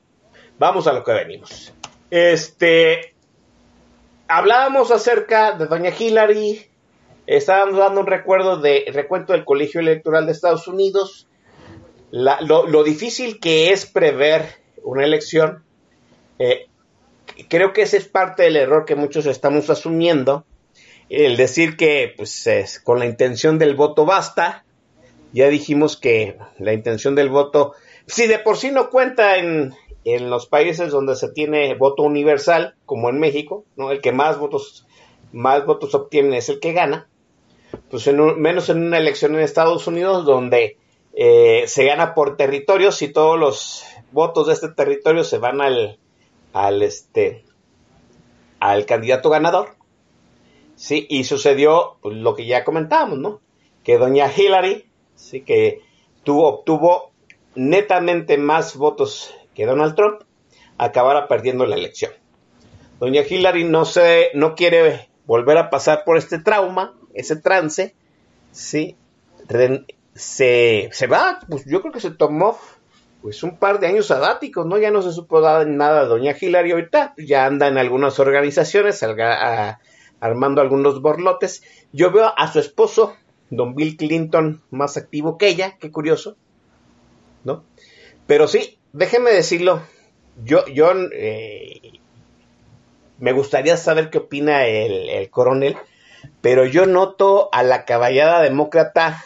Vamos 0.57 0.87
a 0.87 0.93
lo 0.93 1.03
que 1.03 1.11
venimos. 1.11 1.73
Este. 2.09 3.13
Hablábamos 4.27 4.91
acerca 4.91 5.51
de 5.53 5.67
Doña 5.67 5.91
Hillary. 5.97 6.65
Estábamos 7.27 7.77
dando 7.77 8.01
un 8.01 8.07
recuerdo 8.07 8.57
de 8.57 8.85
recuento 8.93 9.33
del 9.33 9.45
Colegio 9.45 9.81
Electoral 9.81 10.25
de 10.25 10.31
Estados 10.31 10.67
Unidos. 10.67 11.27
lo, 12.11 12.83
difícil 12.83 13.39
que 13.39 13.71
es 13.71 13.85
prever 13.85 14.45
una 14.83 15.03
elección. 15.03 15.63
Eh, 16.39 16.67
creo 17.49 17.73
que 17.73 17.83
ese 17.83 17.97
es 17.97 18.07
parte 18.07 18.43
del 18.43 18.57
error 18.57 18.85
que 18.85 18.95
muchos 18.95 19.25
estamos 19.25 19.69
asumiendo 19.69 20.45
el 21.09 21.37
decir 21.37 21.77
que 21.77 22.13
pues 22.15 22.47
es, 22.47 22.79
con 22.79 22.99
la 22.99 23.05
intención 23.05 23.59
del 23.59 23.75
voto 23.75 24.05
basta, 24.05 24.65
ya 25.33 25.49
dijimos 25.49 25.97
que 25.97 26.37
la 26.57 26.73
intención 26.73 27.15
del 27.15 27.29
voto, 27.29 27.73
si 28.07 28.27
de 28.27 28.39
por 28.39 28.57
sí 28.57 28.71
no 28.71 28.89
cuenta 28.89 29.37
en, 29.37 29.73
en 30.05 30.29
los 30.29 30.47
países 30.47 30.91
donde 30.91 31.15
se 31.15 31.29
tiene 31.29 31.75
voto 31.75 32.03
universal, 32.03 32.75
como 32.85 33.09
en 33.09 33.19
México, 33.19 33.65
¿no? 33.75 33.91
el 33.91 34.01
que 34.01 34.11
más 34.11 34.39
votos, 34.39 34.87
más 35.33 35.65
votos 35.65 35.93
obtiene 35.95 36.37
es 36.37 36.47
el 36.49 36.59
que 36.59 36.73
gana, 36.73 37.09
pues 37.89 38.07
en 38.07 38.39
menos 38.39 38.69
en 38.69 38.85
una 38.85 38.97
elección 38.97 39.35
en 39.35 39.41
Estados 39.41 39.87
Unidos 39.87 40.25
donde 40.25 40.77
eh, 41.13 41.63
se 41.67 41.85
gana 41.85 42.13
por 42.13 42.37
territorios 42.37 43.01
y 43.01 43.11
todos 43.11 43.37
los 43.37 43.83
votos 44.11 44.47
de 44.47 44.53
este 44.53 44.69
territorio 44.69 45.23
se 45.23 45.39
van 45.39 45.59
al, 45.59 45.99
al 46.53 46.81
este 46.81 47.43
al 48.59 48.85
candidato 48.85 49.29
ganador 49.29 49.75
Sí, 50.75 51.07
y 51.09 51.23
sucedió 51.23 51.97
pues, 52.01 52.17
lo 52.17 52.35
que 52.35 52.45
ya 52.45 52.63
comentábamos, 52.63 53.17
¿no? 53.19 53.39
Que 53.83 53.97
doña 53.97 54.31
Hillary, 54.35 54.85
sí, 55.15 55.41
que 55.41 55.81
tuvo, 56.23 56.47
obtuvo 56.47 57.11
netamente 57.55 58.37
más 58.37 58.75
votos 58.75 59.33
que 59.55 59.65
Donald 59.65 59.95
Trump, 59.95 60.21
acabara 60.77 61.27
perdiendo 61.27 61.65
la 61.65 61.75
elección. 61.75 62.11
Doña 62.99 63.23
Hillary 63.27 63.63
no 63.63 63.85
se, 63.85 64.29
no 64.33 64.55
quiere 64.55 65.09
volver 65.25 65.57
a 65.57 65.69
pasar 65.69 66.03
por 66.05 66.17
este 66.17 66.39
trauma, 66.39 66.93
ese 67.13 67.35
trance, 67.35 67.95
sí, 68.51 68.95
se, 70.13 70.89
se 70.91 71.07
va, 71.07 71.39
pues 71.49 71.65
yo 71.65 71.81
creo 71.81 71.93
que 71.93 71.99
se 71.99 72.11
tomó 72.11 72.57
pues 73.21 73.41
un 73.41 73.57
par 73.57 73.79
de 73.79 73.87
años 73.87 74.07
sabáticos, 74.07 74.67
¿no? 74.67 74.77
Ya 74.77 74.91
no 74.91 75.01
se 75.01 75.11
supo 75.11 75.41
nada 75.41 76.03
de 76.03 76.07
Doña 76.07 76.35
Hillary 76.39 76.71
ahorita, 76.71 77.15
ya 77.17 77.47
anda 77.47 77.67
en 77.67 77.79
algunas 77.79 78.19
organizaciones, 78.19 79.03
armando 80.19 80.61
algunos 80.61 81.01
borlotes. 81.01 81.63
Yo 81.91 82.11
veo 82.11 82.31
a 82.37 82.51
su 82.51 82.59
esposo, 82.59 83.15
don 83.49 83.73
Bill 83.73 83.97
Clinton, 83.97 84.61
más 84.69 84.95
activo 84.95 85.39
que 85.39 85.47
ella, 85.47 85.75
qué 85.79 85.89
curioso, 85.89 86.37
¿no? 87.43 87.63
Pero 88.27 88.47
sí, 88.47 88.74
déjeme 88.95 89.31
decirlo, 89.31 89.81
yo, 90.43 90.65
yo 90.67 90.91
eh, 91.13 91.99
me 93.19 93.31
gustaría 93.31 93.77
saber 93.77 94.09
qué 94.09 94.19
opina 94.19 94.65
el, 94.65 95.09
el, 95.09 95.29
coronel, 95.29 95.77
pero 96.41 96.65
yo 96.65 96.85
noto 96.85 97.49
a 97.51 97.63
la 97.63 97.85
caballada 97.85 98.41
demócrata 98.41 99.23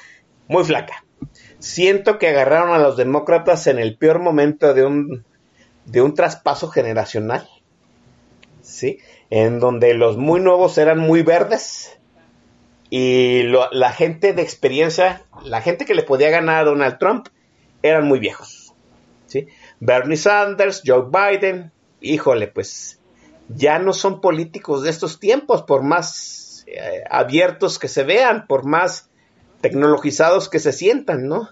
muy 0.47 0.63
flaca. 0.63 1.05
Siento 1.59 2.20
que 2.20 2.28
agarraron 2.28 2.72
a 2.72 2.80
los 2.80 2.97
demócratas 2.97 3.67
en 3.67 3.80
el 3.80 3.97
peor 3.97 4.20
momento 4.20 4.74
de 4.74 4.86
un, 4.86 5.26
de 5.86 6.01
un 6.01 6.13
traspaso 6.13 6.70
generacional. 6.70 7.47
¿Sí? 8.61 8.99
en 9.30 9.59
donde 9.59 9.93
los 9.93 10.17
muy 10.17 10.41
nuevos 10.41 10.78
eran 10.78 10.99
muy 10.99 11.22
verdes 11.22 11.97
y 12.89 13.43
la 13.43 13.91
gente 13.91 14.34
de 14.34 14.41
experiencia, 14.41 15.24
la 15.43 15.61
gente 15.61 15.86
que 15.86 15.93
le 15.93 16.01
podía 16.01 16.32
ganar 16.32 16.61
a 16.61 16.70
Donald 16.70 16.97
Trump, 16.97 17.28
eran 17.84 18.07
muy 18.07 18.20
viejos. 18.20 18.74
¿sí? 19.28 19.47
Bernie 19.80 20.17
Sanders, 20.17 20.82
Joe 20.86 21.05
Biden, 21.09 21.71
híjole, 22.01 22.47
pues 22.47 22.99
ya 23.47 23.80
no 23.80 23.93
son 23.93 24.21
políticos 24.21 24.84
de 24.84 24.89
estos 24.89 25.19
tiempos, 25.19 25.63
por 25.63 25.84
más 25.84 26.65
eh, 26.67 27.03
abiertos 27.09 27.80
que 27.80 27.88
se 27.88 28.03
vean, 28.03 28.45
por 28.47 28.65
más 28.65 29.09
tecnologizados 29.61 30.49
que 30.49 30.59
se 30.59 30.71
sientan, 30.71 31.27
¿no? 31.27 31.49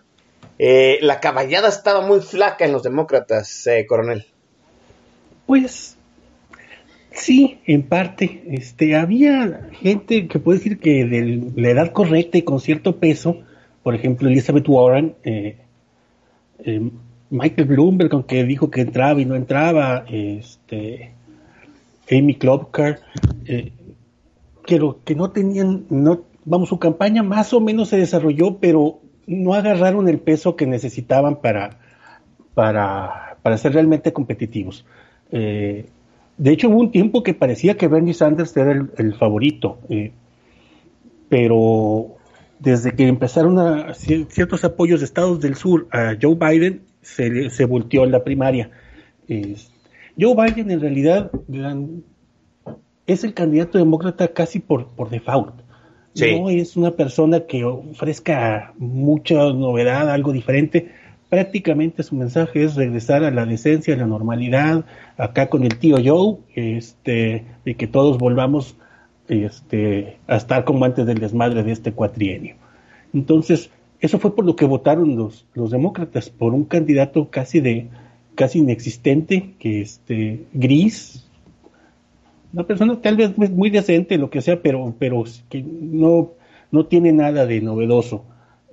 Eh, 0.60 1.00
la 1.02 1.20
caballada 1.20 1.70
estaba 1.70 2.02
muy 2.02 2.22
flaca 2.22 2.66
en 2.66 2.72
los 2.72 2.84
demócratas, 2.84 3.68
eh, 3.68 3.86
coronel. 3.88 4.26
Pues 5.46 5.98
Sí, 7.18 7.58
en 7.66 7.82
parte. 7.82 8.44
Este, 8.48 8.96
había 8.96 9.70
gente 9.74 10.28
que 10.28 10.38
puede 10.38 10.60
decir 10.60 10.80
que 10.80 11.04
de 11.04 11.52
la 11.56 11.70
edad 11.70 11.92
correcta 11.92 12.38
y 12.38 12.44
con 12.44 12.60
cierto 12.60 12.98
peso, 12.98 13.40
por 13.82 13.96
ejemplo, 13.96 14.30
Elizabeth 14.30 14.70
Warren, 14.70 15.16
eh, 15.24 15.58
eh, 16.60 16.92
Michael 17.30 17.68
Bloomberg, 17.68 18.14
aunque 18.14 18.44
dijo 18.44 18.70
que 18.70 18.82
entraba 18.82 19.20
y 19.20 19.26
no 19.26 19.36
entraba, 19.36 20.06
este, 20.08 21.12
Amy 22.10 22.36
Klobuchar, 22.36 23.00
eh, 23.46 23.72
que 24.66 25.16
no 25.16 25.32
tenían, 25.32 25.86
no, 25.90 26.22
vamos, 26.46 26.70
su 26.70 26.80
campaña 26.80 27.24
más 27.24 27.54
o 27.54 27.60
menos 27.60 27.90
se 27.90 27.98
desarrolló, 27.98 28.58
pero 28.58 29.00
no 29.26 29.54
agarraron 29.54 30.08
el 30.08 30.20
peso 30.20 30.56
que 30.56 30.66
necesitaban 30.66 31.38
para, 31.42 31.80
para, 32.54 33.38
para 33.42 33.58
ser 33.58 33.74
realmente 33.74 34.14
competitivos. 34.14 34.86
Eh, 35.32 35.90
de 36.38 36.52
hecho, 36.52 36.70
hubo 36.70 36.80
un 36.80 36.92
tiempo 36.92 37.24
que 37.24 37.34
parecía 37.34 37.78
que 37.78 37.88
Bernie 37.88 38.14
Sanders 38.14 38.56
era 38.56 38.72
el, 38.72 39.14
favorito, 39.16 39.80
eh, 39.90 40.12
pero 41.30 42.17
desde 42.60 42.94
que 42.94 43.08
empezaron 43.08 43.60
a, 43.60 43.94
ciertos 43.94 44.64
apoyos 44.64 45.00
de 45.00 45.06
estados 45.06 45.40
del 45.40 45.56
sur 45.56 45.88
a 45.92 46.16
Joe 46.22 46.36
Biden, 46.36 46.82
se, 47.02 47.50
se 47.50 47.66
volteó 47.66 48.04
en 48.04 48.12
la 48.12 48.24
primaria. 48.24 48.72
Joe 50.20 50.36
Biden 50.36 50.72
en 50.72 50.82
realidad 50.82 51.32
es 53.06 53.24
el 53.24 53.34
candidato 53.34 53.78
demócrata 53.78 54.28
casi 54.30 54.60
por, 54.60 54.88
por 54.88 55.10
default. 55.10 55.68
No 56.20 56.50
es 56.50 56.76
una 56.76 56.92
persona 56.92 57.42
que 57.42 57.64
ofrezca 57.64 58.74
mucha 58.78 59.36
novedad, 59.36 60.10
algo 60.10 60.32
diferente. 60.32 60.90
Prácticamente 61.30 62.02
su 62.02 62.16
mensaje 62.16 62.64
es 62.64 62.76
regresar 62.76 63.24
a 63.24 63.30
la 63.30 63.46
decencia, 63.46 63.94
a 63.94 63.98
la 63.98 64.08
normalidad, 64.08 64.86
acá 65.18 65.48
con 65.48 65.64
el 65.64 65.78
tío 65.78 65.98
Joe, 66.04 66.38
este, 66.56 67.46
de 67.66 67.76
que 67.76 67.86
todos 67.86 68.18
volvamos 68.18 68.78
este, 69.28 70.18
a 70.28 70.38
estar 70.38 70.64
como 70.64 70.86
antes 70.86 71.06
del 71.06 71.20
desmadre 71.20 71.64
de 71.64 71.72
este 71.72 71.92
cuatrienio. 71.92 72.56
Entonces, 73.14 73.70
eso 74.00 74.20
fue 74.20 74.36
por 74.36 74.46
lo 74.46 74.56
que 74.56 74.66
votaron 74.66 75.16
los, 75.16 75.46
los 75.54 75.72
demócratas, 75.72 76.30
por 76.30 76.54
un 76.54 76.66
candidato 76.66 77.30
casi 77.30 77.60
de 77.60 77.88
casi 78.36 78.60
inexistente, 78.60 79.56
que 79.58 79.82
este 79.82 80.46
gris, 80.54 81.28
una 82.54 82.66
persona 82.66 83.02
tal 83.02 83.18
vez 83.18 83.38
muy 83.38 83.70
decente, 83.70 84.18
lo 84.18 84.30
que 84.30 84.42
sea, 84.42 84.62
pero, 84.62 84.94
pero 84.98 85.24
que 85.50 85.64
no, 85.64 86.32
no 86.72 86.86
tiene 86.86 87.12
nada 87.12 87.46
de 87.46 87.62
novedoso. 87.62 88.24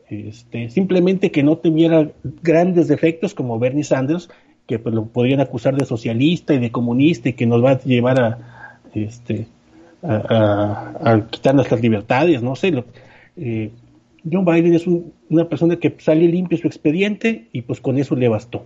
Este, 0.09 0.69
simplemente 0.69 1.31
que 1.31 1.43
no 1.43 1.57
tuviera 1.57 2.11
grandes 2.43 2.89
defectos 2.89 3.35
como 3.35 3.59
Bernie 3.59 3.85
Sanders, 3.85 4.29
que 4.67 4.79
pues, 4.79 4.95
lo 4.95 5.07
podrían 5.07 5.41
acusar 5.41 5.77
de 5.77 5.87
socialista 5.87 6.55
y 6.55 6.59
de 6.59 6.71
comunista 6.71 7.31
y 7.31 7.33
que 7.33 7.47
nos 7.47 7.65
va 7.65 7.73
a 7.73 7.81
llevar 7.81 8.21
a, 8.21 8.81
este, 8.95 9.47
a, 10.05 11.27
quitar 11.31 11.55
nuestras 11.55 11.81
libertades, 11.81 12.43
no 12.43 12.55
sé. 12.57 12.71
Lo, 12.71 12.85
eh, 13.37 13.71
John 14.31 14.45
Biden 14.45 14.75
es 14.75 14.87
una 14.87 15.49
persona 15.49 15.77
que 15.77 15.95
sale 15.99 16.27
limpio 16.27 16.59
su 16.59 16.67
expediente 16.67 17.49
y 17.53 17.63
pues 17.63 17.81
con 17.81 17.99
eso 17.99 18.15
le 18.15 18.29
bastó. 18.29 18.65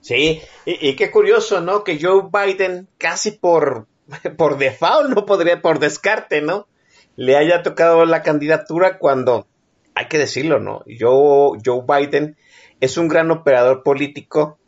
Sí, 0.00 0.40
y, 0.64 0.94
qué 0.94 1.10
curioso, 1.10 1.60
¿no? 1.60 1.82
Que 1.82 1.98
Joe 2.00 2.28
Biden 2.32 2.88
casi 2.98 3.32
por, 3.32 3.86
por 4.36 4.58
default, 4.58 5.10
no 5.10 5.26
podría, 5.26 5.60
por 5.60 5.80
descarte, 5.80 6.40
¿no? 6.40 6.68
Le 7.16 7.36
haya 7.36 7.62
tocado 7.62 8.04
la 8.04 8.22
candidatura 8.22 8.98
cuando, 8.98 9.48
hay 9.94 10.06
que 10.06 10.18
decirlo, 10.18 10.60
¿no? 10.60 10.84
Joe, 10.86 11.58
Joe 11.64 11.82
Biden 11.86 12.36
es 12.80 12.96
un 12.96 13.08
gran 13.08 13.30
operador 13.32 13.82
político. 13.82 14.58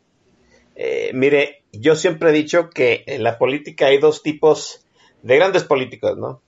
Eh, 0.75 1.11
mire, 1.13 1.63
yo 1.71 1.95
siempre 1.95 2.31
he 2.31 2.33
dicho 2.33 2.69
que 2.69 3.03
en 3.07 3.23
la 3.23 3.37
política 3.37 3.87
hay 3.87 3.99
dos 3.99 4.21
tipos 4.23 4.85
de 5.23 5.35
grandes 5.35 5.63
políticos, 5.63 6.17
¿no? 6.17 6.41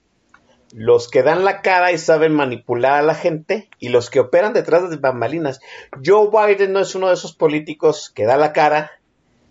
los 0.74 1.08
que 1.08 1.22
dan 1.22 1.44
la 1.44 1.62
cara 1.62 1.92
y 1.92 1.98
saben 1.98 2.34
manipular 2.34 2.94
a 2.94 3.02
la 3.02 3.14
gente 3.14 3.68
y 3.78 3.90
los 3.90 4.10
que 4.10 4.18
operan 4.18 4.52
detrás 4.52 4.90
de 4.90 4.96
bambalinas. 4.96 5.60
Joe 6.04 6.28
Biden 6.30 6.72
no 6.72 6.80
es 6.80 6.96
uno 6.96 7.08
de 7.08 7.14
esos 7.14 7.32
políticos 7.32 8.10
que 8.12 8.24
da 8.24 8.36
la 8.36 8.52
cara, 8.52 8.90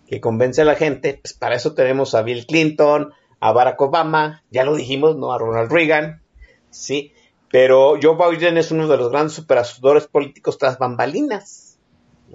que 0.06 0.20
convence 0.20 0.60
a 0.60 0.66
la 0.66 0.74
gente. 0.74 1.18
Pues 1.22 1.32
para 1.32 1.54
eso 1.54 1.72
tenemos 1.72 2.14
a 2.14 2.20
Bill 2.20 2.44
Clinton, 2.46 3.14
a 3.40 3.52
Barack 3.52 3.80
Obama, 3.80 4.42
ya 4.50 4.64
lo 4.64 4.76
dijimos, 4.76 5.16
¿no? 5.16 5.32
A 5.32 5.38
Ronald 5.38 5.72
Reagan, 5.72 6.20
sí. 6.68 7.14
Pero 7.50 7.94
Joe 8.02 8.16
Biden 8.16 8.58
es 8.58 8.70
uno 8.70 8.86
de 8.86 8.98
los 8.98 9.10
grandes 9.10 9.38
operadores 9.38 10.06
políticos 10.06 10.58
tras 10.58 10.78
bambalinas. 10.78 11.78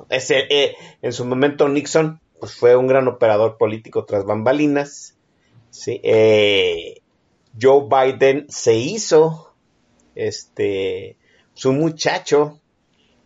Ese, 0.10 0.48
eh, 0.50 0.76
en 1.04 1.14
su 1.14 1.26
momento 1.26 1.70
Nixon 1.70 2.22
pues 2.40 2.56
fue 2.56 2.76
un 2.76 2.88
gran 2.88 3.08
operador 3.08 3.58
político 3.58 4.06
tras 4.06 4.26
bambalinas. 4.26 5.19
Eh, 5.88 7.02
Joe 7.60 7.88
Biden 7.90 8.46
se 8.50 8.76
hizo 8.76 9.54
este 10.16 11.18
su 11.54 11.74
muchacho 11.74 12.60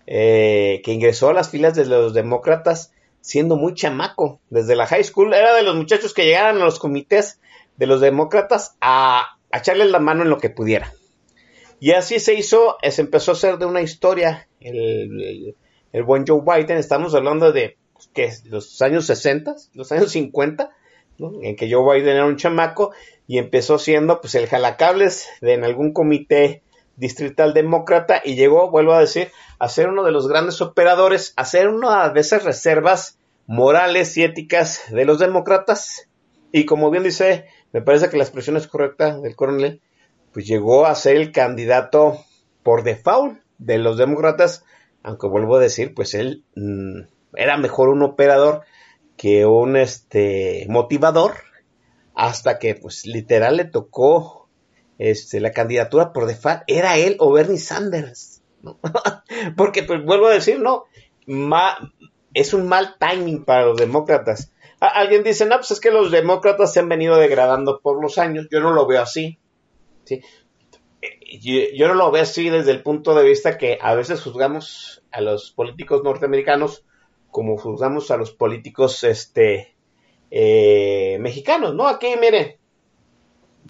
eh, 0.05 0.81
que 0.83 0.91
ingresó 0.91 1.29
a 1.29 1.33
las 1.33 1.49
filas 1.49 1.75
de 1.75 1.85
los 1.85 2.13
demócratas 2.13 2.91
siendo 3.21 3.55
muy 3.55 3.73
chamaco. 3.73 4.41
Desde 4.49 4.75
la 4.75 4.85
high 4.85 5.03
school 5.03 5.33
era 5.33 5.55
de 5.55 5.63
los 5.63 5.75
muchachos 5.75 6.13
que 6.13 6.25
llegaran 6.25 6.57
a 6.57 6.65
los 6.65 6.79
comités 6.79 7.39
de 7.77 7.87
los 7.87 8.01
demócratas 8.01 8.75
a, 8.81 9.37
echarle 9.51 9.85
la 9.85 9.99
mano 9.99 10.23
en 10.23 10.29
lo 10.29 10.39
que 10.39 10.49
pudiera. 10.49 10.93
Y 11.79 11.91
así 11.91 12.19
se 12.19 12.33
hizo, 12.33 12.77
se 12.81 13.01
empezó 13.01 13.31
a 13.31 13.35
hacer 13.35 13.57
de 13.57 13.65
una 13.65 13.81
historia 13.81 14.47
el, 14.59 15.55
buen 16.05 16.25
Joe 16.27 16.41
Biden. 16.41 16.77
Estamos 16.77 17.13
hablando 17.13 17.51
de 17.51 17.77
pues, 18.13 18.45
los 18.45 18.81
años 18.81 19.05
60, 19.05 19.55
los 19.73 19.91
años 19.91 20.11
50, 20.11 20.71
en 21.19 21.55
que 21.55 21.71
Joe 21.71 21.95
Biden 21.95 22.15
era 22.15 22.25
un 22.25 22.37
chamaco 22.37 22.91
y 23.27 23.37
empezó 23.37 23.77
siendo 23.77 24.19
pues 24.21 24.35
el 24.35 24.47
jalacables 24.47 25.27
de 25.41 25.53
en 25.53 25.63
algún 25.63 25.93
comité 25.93 26.63
distrital 26.95 27.53
demócrata 27.53 28.21
y 28.23 28.35
llegó, 28.35 28.69
vuelvo 28.69 28.93
a 28.93 28.99
decir, 28.99 29.29
a 29.59 29.69
ser 29.69 29.89
uno 29.89 30.03
de 30.03 30.11
los 30.11 30.27
grandes 30.27 30.61
operadores, 30.61 31.33
a 31.35 31.45
ser 31.45 31.69
una 31.69 32.09
de 32.09 32.19
esas 32.19 32.43
reservas 32.43 33.17
morales 33.47 34.15
y 34.17 34.23
éticas 34.23 34.83
de 34.91 35.05
los 35.05 35.19
demócratas. 35.19 36.09
Y 36.51 36.65
como 36.65 36.91
bien 36.91 37.03
dice, 37.03 37.45
me 37.71 37.81
parece 37.81 38.09
que 38.09 38.17
la 38.17 38.23
expresión 38.23 38.57
es 38.57 38.67
correcta 38.67 39.19
del 39.19 39.35
coronel, 39.35 39.81
pues 40.31 40.45
llegó 40.45 40.85
a 40.85 40.95
ser 40.95 41.15
el 41.15 41.31
candidato 41.31 42.17
por 42.61 42.83
default 42.83 43.39
de 43.57 43.77
los 43.77 43.97
demócratas, 43.97 44.63
aunque 45.03 45.27
vuelvo 45.27 45.57
a 45.57 45.61
decir, 45.61 45.93
pues 45.93 46.13
él 46.13 46.43
mm, 46.55 47.01
era 47.35 47.57
mejor 47.57 47.89
un 47.89 48.03
operador 48.03 48.61
que 49.23 49.45
un 49.45 49.77
este 49.77 50.65
motivador 50.67 51.35
hasta 52.13 52.59
que 52.59 52.75
pues 52.75 53.05
literal 53.05 53.55
le 53.55 53.63
tocó 53.63 54.49
este, 54.97 55.39
la 55.39 55.53
candidatura 55.53 56.11
por 56.11 56.25
default, 56.25 56.63
era 56.67 56.97
él 56.97 57.15
o 57.19 57.31
Bernie 57.31 57.57
Sanders. 57.57 58.41
Porque 59.55 59.83
pues 59.83 60.03
vuelvo 60.03 60.27
a 60.27 60.33
decir, 60.33 60.59
no, 60.59 60.83
es 62.33 62.53
un 62.53 62.67
mal 62.67 62.97
timing 62.99 63.45
para 63.45 63.67
los 63.67 63.77
demócratas. 63.77 64.51
alguien 64.81 65.23
dice, 65.23 65.45
no, 65.45 65.55
pues 65.55 65.71
es 65.71 65.79
que 65.79 65.91
los 65.91 66.11
demócratas 66.11 66.73
se 66.73 66.81
han 66.81 66.89
venido 66.89 67.15
degradando 67.15 67.79
por 67.79 68.01
los 68.01 68.17
años, 68.17 68.49
yo 68.51 68.59
no 68.59 68.73
lo 68.73 68.85
veo 68.87 69.01
así. 69.01 69.39
¿sí? 70.03 70.19
Yo 71.73 71.87
no 71.87 71.93
lo 71.93 72.11
veo 72.11 72.23
así 72.23 72.49
desde 72.49 72.71
el 72.71 72.83
punto 72.83 73.15
de 73.15 73.23
vista 73.23 73.57
que 73.57 73.79
a 73.81 73.95
veces 73.95 74.21
juzgamos 74.21 75.01
a 75.13 75.21
los 75.21 75.51
políticos 75.51 76.03
norteamericanos 76.03 76.83
como 77.33 77.57
juzgamos 77.57 78.11
a 78.11 78.17
los 78.17 78.31
políticos 78.31 79.03
este, 79.03 79.75
eh, 80.29 81.17
mexicanos, 81.19 81.73
¿no? 81.73 81.87
Aquí, 81.87 82.13
mire, 82.21 82.59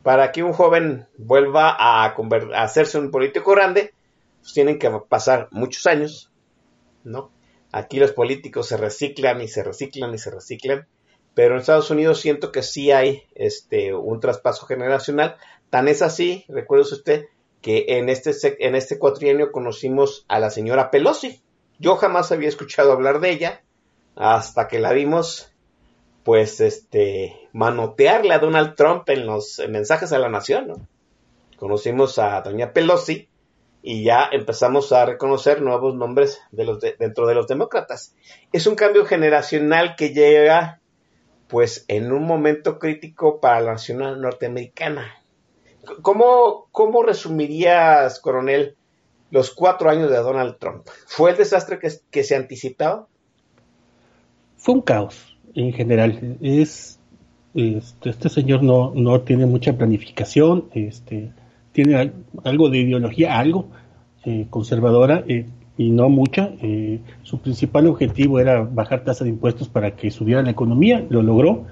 para 0.03 0.33
que 0.33 0.43
un 0.43 0.51
joven 0.51 1.07
vuelva 1.17 1.75
a, 1.79 2.13
hacerse 2.55 2.99
un 2.99 3.09
político 3.09 3.51
grande, 3.51 3.93
pues 4.41 4.53
tienen 4.53 4.77
que 4.77 4.91
pasar 5.07 5.47
muchos 5.51 5.87
años, 5.87 6.29
¿no? 7.05 7.31
Aquí 7.71 7.99
los 7.99 8.11
políticos 8.11 8.67
se 8.67 8.75
reciclan 8.75 9.41
y 9.41 9.47
se 9.47 9.63
reciclan 9.63 10.13
y 10.13 10.17
se 10.17 10.29
reciclan, 10.29 10.85
pero 11.33 11.55
en 11.55 11.61
Estados 11.61 11.89
Unidos 11.89 12.19
siento 12.19 12.51
que 12.51 12.63
sí 12.63 12.91
hay 12.91 13.23
este, 13.33 13.95
un 13.95 14.19
traspaso 14.19 14.65
generacional. 14.65 15.37
Tan 15.69 15.87
es 15.87 16.01
así, 16.01 16.43
recuerde 16.49 16.83
usted, 16.83 17.25
que 17.61 17.85
en 17.87 18.09
este, 18.09 18.33
en 18.59 18.75
este 18.75 18.99
cuatrienio 18.99 19.53
conocimos 19.53 20.25
a 20.27 20.39
la 20.39 20.49
señora 20.49 20.91
Pelosi. 20.91 21.41
Yo 21.83 21.97
jamás 21.97 22.31
había 22.31 22.47
escuchado 22.47 22.93
hablar 22.93 23.19
de 23.19 23.31
ella 23.31 23.61
hasta 24.15 24.69
que 24.69 24.79
la 24.79 24.93
vimos 24.93 25.51
pues 26.23 26.61
este 26.61 27.49
manotearle 27.51 28.33
a 28.33 28.39
Donald 28.39 28.75
Trump 28.75 29.09
en 29.09 29.25
los 29.25 29.61
mensajes 29.67 30.13
a 30.13 30.17
la 30.19 30.29
nación, 30.29 30.67
¿no? 30.69 30.87
Conocimos 31.57 32.19
a 32.19 32.39
doña 32.39 32.71
Pelosi 32.71 33.27
y 33.81 34.05
ya 34.05 34.29
empezamos 34.31 34.93
a 34.93 35.05
reconocer 35.05 35.61
nuevos 35.61 35.93
nombres 35.93 36.39
dentro 36.51 37.27
de 37.27 37.35
los 37.35 37.47
demócratas. 37.47 38.15
Es 38.53 38.65
un 38.65 38.75
cambio 38.75 39.05
generacional 39.05 39.97
que 39.97 40.13
llega 40.13 40.79
pues 41.49 41.83
en 41.89 42.13
un 42.13 42.23
momento 42.23 42.79
crítico 42.79 43.41
para 43.41 43.59
la 43.59 43.73
nación 43.73 44.21
norteamericana. 44.21 45.21
¿Cómo, 46.01 46.69
cómo 46.71 47.03
resumirías, 47.03 48.21
coronel, 48.21 48.77
los 49.33 49.49
cuatro 49.49 49.89
años 49.89 50.11
de 50.11 50.17
Donald 50.17 50.57
Trump? 50.59 50.83
¿Fue 51.07 51.31
el 51.31 51.37
desastre 51.37 51.79
que, 51.79 51.91
que 52.11 52.23
se 52.23 52.35
anticipaba? 52.35 53.07
Fue 54.57 54.75
un 54.75 54.81
caos 54.81 55.35
en 55.55 55.73
general. 55.73 56.37
Es 56.39 56.99
este, 57.55 58.11
este, 58.11 58.29
señor 58.29 58.61
no, 58.61 58.93
no 58.95 59.21
tiene 59.21 59.47
mucha 59.47 59.73
planificación, 59.73 60.65
este, 60.73 61.31
tiene 61.71 62.11
algo 62.43 62.69
de 62.69 62.77
ideología, 62.79 63.39
algo 63.39 63.69
eh, 64.23 64.45
conservadora. 64.51 65.23
Eh, 65.27 65.47
y 65.75 65.89
no 65.89 66.09
mucha. 66.09 66.51
Eh, 66.61 66.99
su 67.23 67.39
principal 67.39 67.87
objetivo 67.87 68.39
era 68.39 68.61
bajar 68.61 69.03
tasa 69.03 69.23
de 69.23 69.31
impuestos 69.31 69.67
para 69.67 69.95
que 69.95 70.11
subiera 70.11 70.43
la 70.43 70.51
economía, 70.51 71.03
lo 71.09 71.23
logró. 71.23 71.65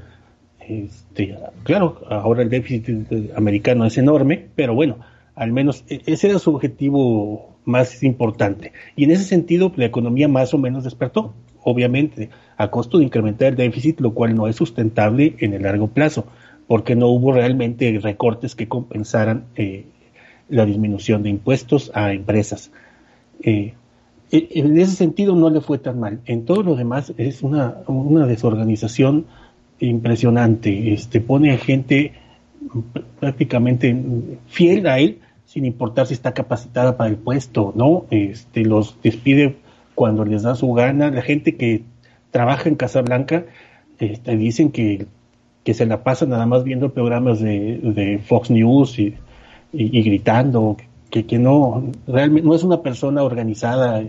Este, 0.59 1.37
claro, 1.61 2.01
ahora 2.09 2.41
el 2.41 2.49
déficit 2.49 3.07
americano 3.35 3.85
es 3.85 3.99
enorme, 3.99 4.47
pero 4.55 4.73
bueno, 4.73 4.97
al 5.35 5.51
menos 5.51 5.83
e, 5.87 6.01
ese 6.05 6.29
era 6.29 6.39
su 6.39 6.53
objetivo 6.55 7.50
más 7.65 8.03
importante. 8.03 8.73
Y 8.95 9.03
en 9.03 9.11
ese 9.11 9.23
sentido, 9.23 9.71
la 9.75 9.85
economía 9.85 10.27
más 10.27 10.53
o 10.53 10.57
menos 10.57 10.83
despertó, 10.83 11.33
obviamente, 11.63 12.29
a 12.57 12.69
costo 12.69 12.97
de 12.97 13.05
incrementar 13.05 13.49
el 13.49 13.55
déficit, 13.55 13.99
lo 13.99 14.13
cual 14.13 14.35
no 14.35 14.47
es 14.47 14.55
sustentable 14.55 15.35
en 15.39 15.53
el 15.53 15.63
largo 15.63 15.87
plazo, 15.87 16.25
porque 16.67 16.95
no 16.95 17.07
hubo 17.07 17.33
realmente 17.33 17.99
recortes 18.01 18.55
que 18.55 18.67
compensaran 18.67 19.45
eh, 19.55 19.85
la 20.49 20.65
disminución 20.65 21.23
de 21.23 21.29
impuestos 21.29 21.91
a 21.93 22.13
empresas. 22.13 22.71
Eh, 23.43 23.73
en 24.31 24.79
ese 24.79 24.95
sentido 24.95 25.35
no 25.35 25.49
le 25.49 25.61
fue 25.61 25.77
tan 25.77 25.99
mal. 25.99 26.21
En 26.25 26.45
todo 26.45 26.63
lo 26.63 26.75
demás 26.75 27.13
es 27.17 27.43
una, 27.43 27.77
una 27.87 28.25
desorganización 28.25 29.25
impresionante. 29.79 30.93
Este 30.93 31.19
pone 31.19 31.51
a 31.51 31.57
gente 31.57 32.13
prácticamente 33.19 33.95
fiel 34.47 34.87
a 34.87 34.99
él, 34.99 35.19
sin 35.51 35.65
importar 35.65 36.07
si 36.07 36.13
está 36.13 36.33
capacitada 36.33 36.95
para 36.95 37.09
el 37.09 37.17
puesto, 37.17 37.73
¿no? 37.75 38.05
Este 38.09 38.63
los 38.63 38.95
despide 39.03 39.57
cuando 39.95 40.23
les 40.23 40.43
da 40.43 40.55
su 40.55 40.71
gana. 40.71 41.11
La 41.11 41.21
gente 41.21 41.57
que 41.57 41.83
trabaja 42.29 42.69
en 42.69 42.75
Casablanca 42.75 43.45
este, 43.99 44.37
dicen 44.37 44.71
que, 44.71 45.07
que 45.65 45.73
se 45.73 45.85
la 45.85 46.03
pasa 46.03 46.25
nada 46.25 46.45
más 46.45 46.63
viendo 46.63 46.93
programas 46.93 47.41
de, 47.41 48.21
Fox 48.23 48.49
News 48.49 48.97
y 48.97 49.15
y, 49.73 50.01
gritando, 50.03 50.77
que, 51.09 51.25
que 51.25 51.39
no, 51.39 51.91
realmente 52.07 52.47
no 52.47 52.55
es 52.55 52.63
una 52.63 52.81
persona 52.81 53.23
organizada 53.23 54.03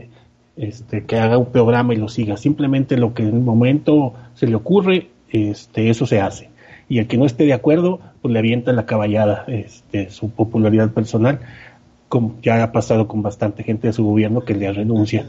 este, 0.57 1.05
que 1.05 1.19
haga 1.19 1.39
un 1.39 1.47
programa 1.47 1.95
y 1.95 1.97
lo 1.97 2.09
siga, 2.09 2.37
simplemente 2.37 2.97
lo 2.97 3.15
que 3.15 3.23
en 3.23 3.37
un 3.37 3.45
momento 3.45 4.15
se 4.35 4.47
le 4.47 4.55
ocurre, 4.55 5.09
este, 5.31 5.91
eso 5.91 6.07
se 6.07 6.21
hace. 6.21 6.51
Y 6.89 6.99
el 6.99 7.07
que 7.07 7.17
no 7.17 7.25
esté 7.25 7.45
de 7.45 7.55
acuerdo, 7.55 8.01
pues 8.23 8.33
le 8.33 8.39
avienta 8.39 8.73
la 8.73 8.87
caballada, 8.87 9.45
este, 9.49 10.11
su 10.11 10.31
popularidad 10.31 10.93
personal, 10.93 11.41
como 12.09 12.37
ya 12.41 12.63
ha 12.63 12.73
pasado 12.73 13.09
con 13.09 13.23
bastante 13.23 13.65
gente 13.65 13.89
de 13.89 13.93
su 13.93 14.05
gobierno 14.05 14.45
que 14.45 14.55
le 14.55 14.73
renuncia. 14.73 15.27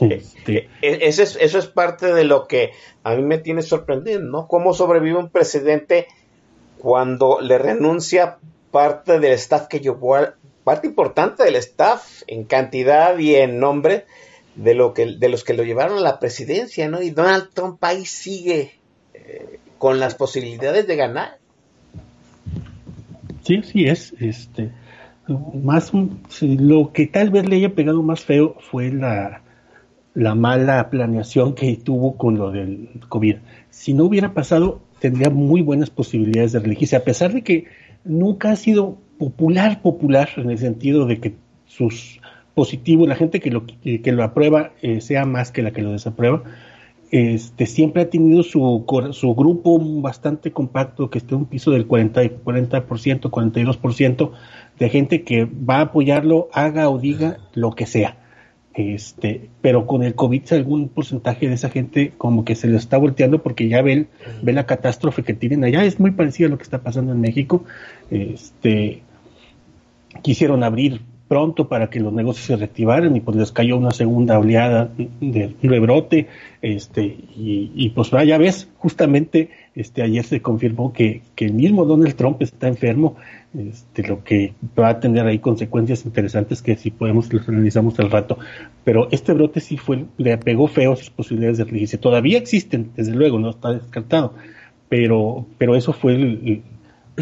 Este, 0.00 0.68
e, 0.82 0.98
eso, 1.02 1.22
es, 1.22 1.36
eso 1.40 1.58
es 1.58 1.66
parte 1.66 2.12
de 2.12 2.24
lo 2.24 2.48
que 2.48 2.72
a 3.04 3.14
mí 3.14 3.22
me 3.22 3.38
tiene 3.38 3.62
sorprendido, 3.62 4.20
¿no? 4.20 4.48
¿Cómo 4.48 4.74
sobrevive 4.74 5.16
un 5.16 5.30
presidente 5.30 6.08
cuando 6.78 7.40
le 7.40 7.58
renuncia 7.58 8.38
parte 8.70 9.20
del 9.20 9.32
staff 9.34 9.68
que 9.68 9.80
llevó, 9.80 10.16
parte 10.64 10.88
importante 10.88 11.44
del 11.44 11.56
staff 11.56 12.22
en 12.26 12.44
cantidad 12.44 13.16
y 13.18 13.36
en 13.36 13.60
nombre 13.60 14.06
de, 14.56 14.74
lo 14.74 14.94
que, 14.94 15.16
de 15.16 15.28
los 15.28 15.44
que 15.44 15.54
lo 15.54 15.62
llevaron 15.62 15.98
a 15.98 16.02
la 16.02 16.18
presidencia, 16.18 16.88
¿no? 16.88 17.00
Y 17.02 17.10
Donald 17.10 17.50
Trump 17.54 17.82
ahí 17.84 18.04
sigue 18.04 18.78
eh, 19.14 19.60
con 19.78 20.00
las 20.00 20.14
posibilidades 20.14 20.86
de 20.86 20.96
ganar. 20.96 21.38
Sí, 23.44 23.60
sí 23.62 23.84
es, 23.84 24.14
este, 24.20 24.70
más 25.62 25.92
lo 26.40 26.92
que 26.92 27.06
tal 27.06 27.30
vez 27.30 27.48
le 27.48 27.56
haya 27.56 27.74
pegado 27.74 28.02
más 28.02 28.24
feo 28.24 28.56
fue 28.58 28.90
la, 28.90 29.42
la 30.14 30.34
mala 30.34 30.88
planeación 30.88 31.54
que 31.54 31.76
tuvo 31.76 32.16
con 32.16 32.38
lo 32.38 32.50
del 32.50 32.88
COVID. 33.08 33.36
Si 33.68 33.92
no 33.92 34.04
hubiera 34.04 34.32
pasado, 34.32 34.80
tendría 34.98 35.28
muy 35.28 35.60
buenas 35.60 35.90
posibilidades 35.90 36.52
de 36.52 36.60
reelegirse, 36.60 36.96
a 36.96 37.04
pesar 37.04 37.34
de 37.34 37.42
que 37.42 37.66
nunca 38.04 38.50
ha 38.50 38.56
sido 38.56 38.96
popular, 39.18 39.82
popular, 39.82 40.30
en 40.36 40.50
el 40.50 40.58
sentido 40.58 41.06
de 41.06 41.20
que 41.20 41.34
sus 41.66 42.20
positivos, 42.54 43.08
la 43.08 43.16
gente 43.16 43.40
que 43.40 43.50
lo, 43.50 43.66
que 43.66 44.12
lo 44.12 44.24
aprueba 44.24 44.72
eh, 44.80 45.00
sea 45.00 45.26
más 45.26 45.50
que 45.50 45.62
la 45.62 45.72
que 45.72 45.82
lo 45.82 45.92
desaprueba, 45.92 46.44
este, 47.14 47.66
siempre 47.66 48.02
ha 48.02 48.10
tenido 48.10 48.42
su, 48.42 48.84
su 49.12 49.34
grupo 49.36 49.78
bastante 50.00 50.50
compacto, 50.50 51.10
que 51.10 51.18
esté 51.18 51.36
un 51.36 51.44
piso 51.44 51.70
del 51.70 51.86
40, 51.86 52.22
40%, 52.42 53.30
42% 53.30 54.30
de 54.80 54.88
gente 54.88 55.22
que 55.22 55.44
va 55.44 55.76
a 55.76 55.82
apoyarlo, 55.82 56.48
haga 56.52 56.90
o 56.90 56.98
diga 56.98 57.38
lo 57.52 57.70
que 57.70 57.86
sea. 57.86 58.16
Este, 58.74 59.48
pero 59.60 59.86
con 59.86 60.02
el 60.02 60.16
COVID 60.16 60.42
algún 60.54 60.88
porcentaje 60.88 61.46
de 61.46 61.54
esa 61.54 61.70
gente 61.70 62.12
como 62.18 62.44
que 62.44 62.56
se 62.56 62.66
lo 62.66 62.76
está 62.76 62.98
volteando 62.98 63.44
porque 63.44 63.68
ya 63.68 63.80
ven, 63.80 64.08
ve 64.42 64.52
la 64.52 64.66
catástrofe 64.66 65.22
que 65.22 65.34
tienen 65.34 65.62
allá, 65.62 65.84
es 65.84 66.00
muy 66.00 66.10
parecido 66.10 66.48
a 66.48 66.50
lo 66.50 66.56
que 66.56 66.64
está 66.64 66.82
pasando 66.82 67.12
en 67.12 67.20
México. 67.20 67.64
Este, 68.10 69.02
quisieron 70.22 70.64
abrir 70.64 71.00
pronto 71.34 71.66
para 71.66 71.90
que 71.90 71.98
los 71.98 72.12
negocios 72.12 72.46
se 72.46 72.54
reactivaran 72.54 73.16
y 73.16 73.20
pues 73.20 73.36
les 73.36 73.50
cayó 73.50 73.76
una 73.76 73.90
segunda 73.90 74.38
oleada 74.38 74.88
de 75.20 75.52
rebrote, 75.60 76.28
este, 76.62 77.02
y, 77.34 77.88
pues 77.88 78.12
ya 78.24 78.38
ves, 78.38 78.68
justamente 78.78 79.50
este 79.74 80.02
ayer 80.02 80.24
se 80.24 80.40
confirmó 80.40 80.92
que, 80.92 81.22
que 81.34 81.46
el 81.46 81.54
mismo 81.54 81.86
Donald 81.86 82.14
Trump 82.14 82.40
está 82.40 82.68
enfermo, 82.68 83.16
este, 83.58 84.06
lo 84.06 84.22
que 84.22 84.52
va 84.78 84.90
a 84.90 85.00
tener 85.00 85.26
ahí 85.26 85.40
consecuencias 85.40 86.06
interesantes 86.06 86.62
que 86.62 86.76
si 86.76 86.92
podemos 86.92 87.32
los 87.32 87.48
analizamos 87.48 87.98
al 87.98 88.12
rato. 88.12 88.38
Pero 88.84 89.08
este 89.10 89.32
brote 89.32 89.58
sí 89.58 89.76
fue, 89.76 90.04
le 90.16 90.38
pegó 90.38 90.68
feo 90.68 90.94
sus 90.94 91.10
posibilidades 91.10 91.58
de 91.58 91.64
reelegirse. 91.64 91.98
Todavía 91.98 92.38
existen, 92.38 92.92
desde 92.94 93.12
luego, 93.12 93.40
no 93.40 93.50
está 93.50 93.72
descartado, 93.72 94.34
pero, 94.88 95.46
pero 95.58 95.74
eso 95.74 95.92
fue 95.92 96.14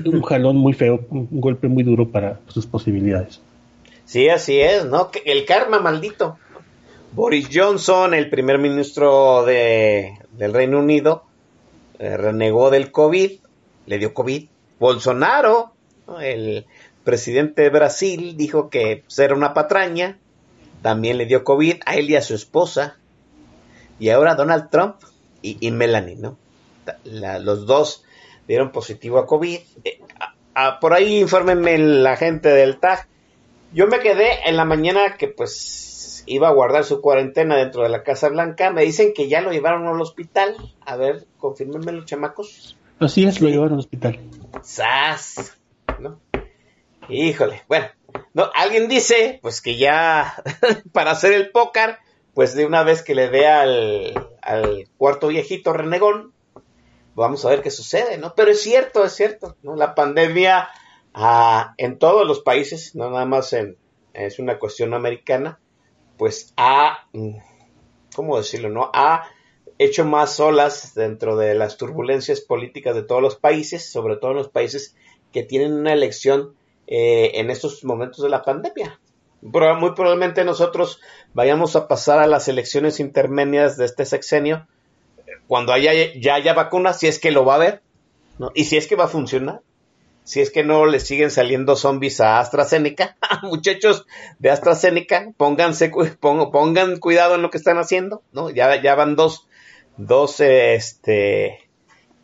un 0.05 0.23
jalón 0.23 0.59
muy 0.59 0.75
feo, 0.75 1.01
un 1.09 1.29
golpe 1.31 1.67
muy 1.69 1.83
duro 1.83 2.11
para 2.11 2.41
sus 2.49 2.67
posibilidades. 2.67 3.41
Sí, 4.05 4.29
así 4.29 4.61
es, 4.61 4.85
¿no? 4.85 5.11
El 5.25 5.45
karma 5.47 5.81
maldito. 5.81 6.39
Boris 7.13 7.49
Johnson, 7.53 8.15
el 8.15 8.31
primer 8.31 8.59
ministro 8.59 9.45
de, 9.45 10.19
del 10.33 10.55
Reino 10.55 10.79
Unido, 10.79 11.25
eh, 11.99 12.17
renegó 12.17 12.71
del 12.71 12.91
COVID, 12.91 13.33
le 13.87 13.99
dio 13.99 14.15
COVID. 14.15 14.49
Bolsonaro, 14.79 15.73
el 16.21 16.67
presidente 17.05 17.63
de 17.63 17.71
Brasil 17.71 18.37
dijo 18.37 18.71
que 18.71 19.03
pues, 19.05 19.19
era 19.19 19.35
una 19.35 19.55
patraña, 19.55 20.19
también 20.81 21.19
le 21.19 21.27
dio 21.27 21.45
COVID 21.45 21.81
a 21.85 21.97
él 21.97 22.11
y 22.11 22.17
a 22.17 22.23
su 22.23 22.35
esposa, 22.35 22.97
y 23.99 24.09
ahora 24.09 24.35
Donald 24.35 24.71
Trump 24.71 24.97
y, 25.43 25.71
Melanie, 25.71 26.17
¿no? 26.17 26.37
los 27.05 27.67
dos 27.67 28.05
dieron 28.49 28.73
positivo 28.73 29.19
a 29.19 29.27
COVID. 29.27 29.59
Eh, 29.85 30.01
por 30.81 30.93
ahí 30.93 31.19
infórmenme 31.19 31.79
la 31.79 32.17
gente 32.17 32.49
del 32.49 32.79
TAG. 32.79 33.09
Yo 33.75 33.87
me 33.87 34.01
quedé 34.01 34.49
en 34.49 34.57
la 34.57 34.65
mañana 34.65 35.17
que 35.17 35.29
pues 35.29 36.25
iba 36.27 36.49
a 36.49 36.53
guardar 36.53 36.85
su 36.85 37.01
cuarentena 37.01 37.57
dentro 37.57 37.83
de 37.83 37.89
la 37.89 38.03
Casa 38.03 38.29
Blanca. 38.29 38.71
Me 38.71 38.83
dicen 38.83 39.13
que 39.15 39.29
ya 39.29 39.41
lo 39.41 39.51
llevaron 39.51 39.87
al 39.87 40.01
hospital. 40.01 40.57
A 40.85 40.97
ver, 40.97 41.27
confirmenme 41.39 41.93
los 41.93 42.05
chamacos. 42.05 42.77
Así 42.99 43.25
es, 43.25 43.41
lo 43.41 43.49
llevaron 43.49 43.75
al 43.75 43.79
hospital. 43.81 44.21
¡Sas! 44.63 45.59
¿no? 45.99 46.21
Híjole, 47.09 47.63
bueno, 47.69 47.87
no, 48.35 48.51
alguien 48.55 48.89
dice, 48.89 49.39
pues 49.43 49.61
que 49.61 49.77
ya 49.77 50.35
para 50.93 51.13
hacer 51.13 51.33
el 51.33 51.51
póker, 51.51 51.97
pues 52.35 52.55
de 52.55 52.67
una 52.67 52.83
vez 52.83 53.03
que 53.03 53.15
le 53.15 53.29
dé 53.29 53.47
al, 53.47 54.15
cuarto 54.97 55.29
viejito 55.29 55.73
renegón, 55.73 56.33
vamos 57.15 57.45
a 57.45 57.51
ver 57.51 57.63
qué 57.63 57.71
sucede, 57.71 58.19
¿no? 58.19 58.35
Pero 58.35 58.51
es 58.51 58.63
cierto, 58.63 59.05
es 59.05 59.13
cierto, 59.13 59.57
¿no? 59.63 59.77
La 59.77 59.95
pandemia 59.95 60.69
ah, 61.15 61.75
en 61.79 61.99
todos 61.99 62.27
los 62.27 62.41
países, 62.41 62.95
no 62.95 63.11
nada 63.11 63.25
más 63.25 63.53
en, 63.53 63.77
es 64.15 64.39
una 64.39 64.59
cuestión 64.59 64.95
americana, 64.95 65.59
pues 66.17 66.53
ha, 66.57 67.07
mm, 67.13 67.37
¿cómo 68.15 68.37
decirlo, 68.37 68.69
no? 68.69 68.91
Ha 68.95 69.25
hecho 69.79 70.05
más 70.05 70.39
olas 70.41 70.95
dentro 70.95 71.37
de 71.37 71.55
las 71.55 71.77
turbulencias 71.77 72.41
políticas 72.41 72.95
de 72.95 73.03
todos 73.03 73.23
los 73.23 73.37
países, 73.37 73.91
sobre 73.91 74.17
todo 74.17 74.33
en 74.33 74.37
los 74.39 74.49
países 74.49 74.97
que 75.33 75.43
tienen 75.43 75.73
una 75.73 75.93
elección 75.93 76.55
eh, 76.87 77.33
en 77.41 77.51
estos 77.51 77.85
momentos 77.85 78.23
de 78.23 78.29
la 78.29 78.43
pandemia. 78.43 79.01
muy 79.41 79.95
probablemente 79.95 80.45
nosotros 80.45 81.01
vayamos 81.33 81.75
a 81.75 81.89
pasar 81.89 82.19
a 82.21 82.27
las 82.27 82.49
elecciones 82.49 83.01
intermedias 83.01 83.77
de 83.77 83.87
este 83.87 84.05
sexenio 84.05 84.67
cuando 85.47 85.73
haya, 85.73 85.93
ya 86.15 86.35
haya 86.35 86.55
vacunas, 86.55 86.99
si 87.01 87.07
es 87.07 87.19
que 87.19 87.31
lo 87.31 87.45
va 87.45 87.55
a 87.55 87.57
haber, 87.57 87.83
y 88.55 88.65
si 88.65 88.77
es 88.77 88.87
que 88.87 88.97
va 88.97 89.05
a 89.05 89.09
funcionar, 89.09 89.61
si 90.25 90.41
es 90.41 90.51
que 90.51 90.63
no 90.63 90.87
le 90.87 91.01
siguen 91.01 91.31
saliendo 91.31 91.77
zombies 91.77 92.21
a 92.21 92.39
AstraZeneca, 92.39 93.17
muchachos 93.43 94.07
de 94.39 94.51
AstraZeneca, 94.51 95.33
pónganse, 95.37 95.91
pongan 96.21 96.99
cuidado 96.99 97.35
en 97.35 97.43
lo 97.43 97.51
que 97.51 97.59
están 97.59 97.79
haciendo, 97.79 98.23
¿no? 98.33 98.51
Ya, 98.51 98.81
ya 98.81 98.95
van 98.95 99.17
dos, 99.17 99.49
dos, 99.97 100.41
este, 100.41 101.69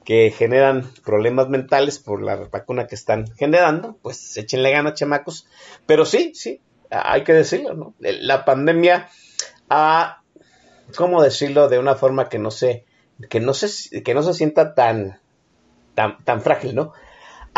que 0.05 0.31
generan 0.31 0.91
problemas 1.05 1.49
mentales 1.49 1.99
por 1.99 2.23
la 2.23 2.37
vacuna 2.37 2.87
que 2.87 2.95
están 2.95 3.27
generando, 3.37 3.99
pues 4.01 4.37
échenle 4.37 4.71
ganas, 4.71 4.95
chamacos. 4.95 5.47
Pero 5.85 6.07
sí, 6.07 6.33
sí, 6.35 6.61
hay 6.91 7.25
que 7.25 7.35
decirlo, 7.35 7.75
¿no? 7.75 7.95
La 7.99 8.45
pandemia 8.45 9.09
ha, 9.69 10.23
¿cómo 10.97 11.23
decirlo? 11.23 11.69
De 11.69 11.79
una 11.79 11.97
forma 11.97 12.29
que 12.29 12.39
no 12.39 12.51
se, 12.51 12.85
que 13.29 13.41
no 13.41 13.55
se, 13.55 14.03
que 14.03 14.15
no 14.15 14.23
se 14.23 14.35
sienta 14.35 14.75
tan, 14.75 15.21
tan, 15.95 16.25
tan 16.25 16.41
frágil, 16.41 16.75
¿no? 16.75 16.93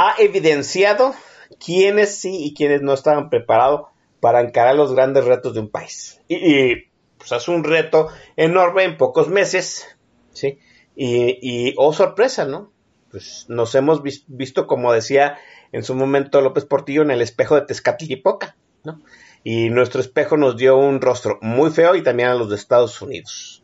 Ha 0.03 0.14
evidenciado 0.18 1.14
quiénes 1.62 2.16
sí 2.16 2.42
y 2.42 2.55
quiénes 2.55 2.80
no 2.80 2.94
estaban 2.94 3.28
preparados 3.28 3.88
para 4.18 4.40
encarar 4.40 4.74
los 4.74 4.94
grandes 4.94 5.26
retos 5.26 5.53
de 5.53 5.61
un 5.61 5.68
país. 5.68 6.22
Y, 6.26 6.86
pues 7.18 7.32
es 7.32 7.48
un 7.48 7.64
reto 7.64 8.09
enorme 8.34 8.84
en 8.84 8.96
pocos 8.96 9.28
meses, 9.28 9.98
¿sí? 10.32 10.59
Y, 10.96 11.36
y 11.42 11.74
oh 11.76 11.92
sorpresa, 11.92 12.46
¿no? 12.46 12.72
Pues 13.11 13.44
nos 13.48 13.74
hemos 13.74 14.03
vis- 14.03 14.24
visto, 14.26 14.66
como 14.66 14.90
decía 14.90 15.36
en 15.70 15.82
su 15.82 15.94
momento 15.94 16.40
López 16.40 16.64
Portillo, 16.64 17.03
en 17.03 17.11
el 17.11 17.20
espejo 17.20 17.57
de 17.57 17.66
Tezcatlipoca, 17.66 18.57
¿no? 18.84 19.03
Y 19.44 19.68
nuestro 19.68 20.01
espejo 20.01 20.38
nos 20.38 20.57
dio 20.57 20.78
un 20.78 21.03
rostro 21.03 21.38
muy 21.42 21.70
feo 21.72 21.94
y 21.94 22.03
también 22.03 22.30
a 22.30 22.34
los 22.34 22.48
de 22.48 22.57
Estados 22.57 23.03
Unidos. 23.03 23.62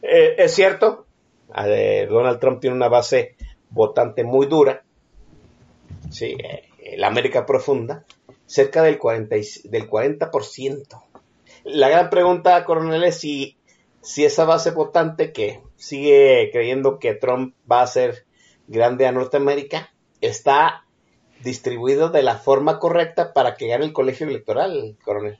Eh, 0.00 0.36
es 0.38 0.54
cierto, 0.54 1.06
eh, 1.58 2.06
Donald 2.08 2.40
Trump 2.40 2.60
tiene 2.60 2.74
una 2.74 2.88
base 2.88 3.36
votante 3.68 4.24
muy 4.24 4.46
dura, 4.46 4.83
sí, 6.14 6.36
eh, 6.38 6.96
la 6.96 7.08
América 7.08 7.44
profunda, 7.44 8.04
cerca 8.46 8.82
del 8.82 8.98
40%. 8.98 9.60
y- 9.64 9.68
Del 9.68 9.88
40%. 9.88 11.02
La 11.64 11.88
gran 11.88 12.10
pregunta, 12.10 12.64
coronel, 12.64 13.04
es 13.04 13.18
si, 13.18 13.56
si 14.00 14.24
esa 14.24 14.44
base 14.44 14.70
votante 14.70 15.32
que 15.32 15.60
sigue 15.76 16.50
creyendo 16.52 16.98
que 16.98 17.14
Trump 17.14 17.54
va 17.70 17.82
a 17.82 17.86
ser 17.86 18.26
grande 18.68 19.06
a 19.06 19.12
Norteamérica 19.12 19.90
está 20.20 20.84
distribuido 21.42 22.10
de 22.10 22.22
la 22.22 22.36
forma 22.36 22.78
correcta 22.78 23.32
para 23.32 23.56
que 23.56 23.68
gane 23.68 23.84
el 23.84 23.92
colegio 23.92 24.26
electoral, 24.28 24.96
coronel. 25.04 25.38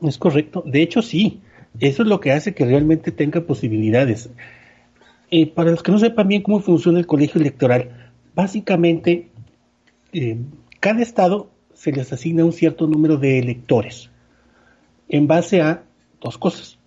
Es 0.00 0.18
correcto. 0.18 0.62
De 0.66 0.82
hecho, 0.82 1.02
sí. 1.02 1.40
Eso 1.80 2.02
es 2.02 2.08
lo 2.08 2.20
que 2.20 2.32
hace 2.32 2.54
que 2.54 2.66
realmente 2.66 3.12
tenga 3.12 3.40
posibilidades. 3.40 4.28
Eh, 5.30 5.46
para 5.46 5.70
los 5.70 5.82
que 5.82 5.90
no 5.90 5.98
sepan 5.98 6.28
bien 6.28 6.42
cómo 6.42 6.60
funciona 6.60 6.98
el 6.98 7.06
colegio 7.06 7.40
electoral, 7.40 8.12
básicamente 8.34 9.30
eh, 10.12 10.38
cada 10.80 11.02
estado 11.02 11.50
se 11.74 11.92
les 11.92 12.12
asigna 12.12 12.44
un 12.44 12.52
cierto 12.52 12.86
número 12.86 13.16
de 13.16 13.38
electores 13.38 14.10
en 15.08 15.26
base 15.26 15.60
a 15.60 15.82
dos 16.20 16.38
cosas. 16.38 16.78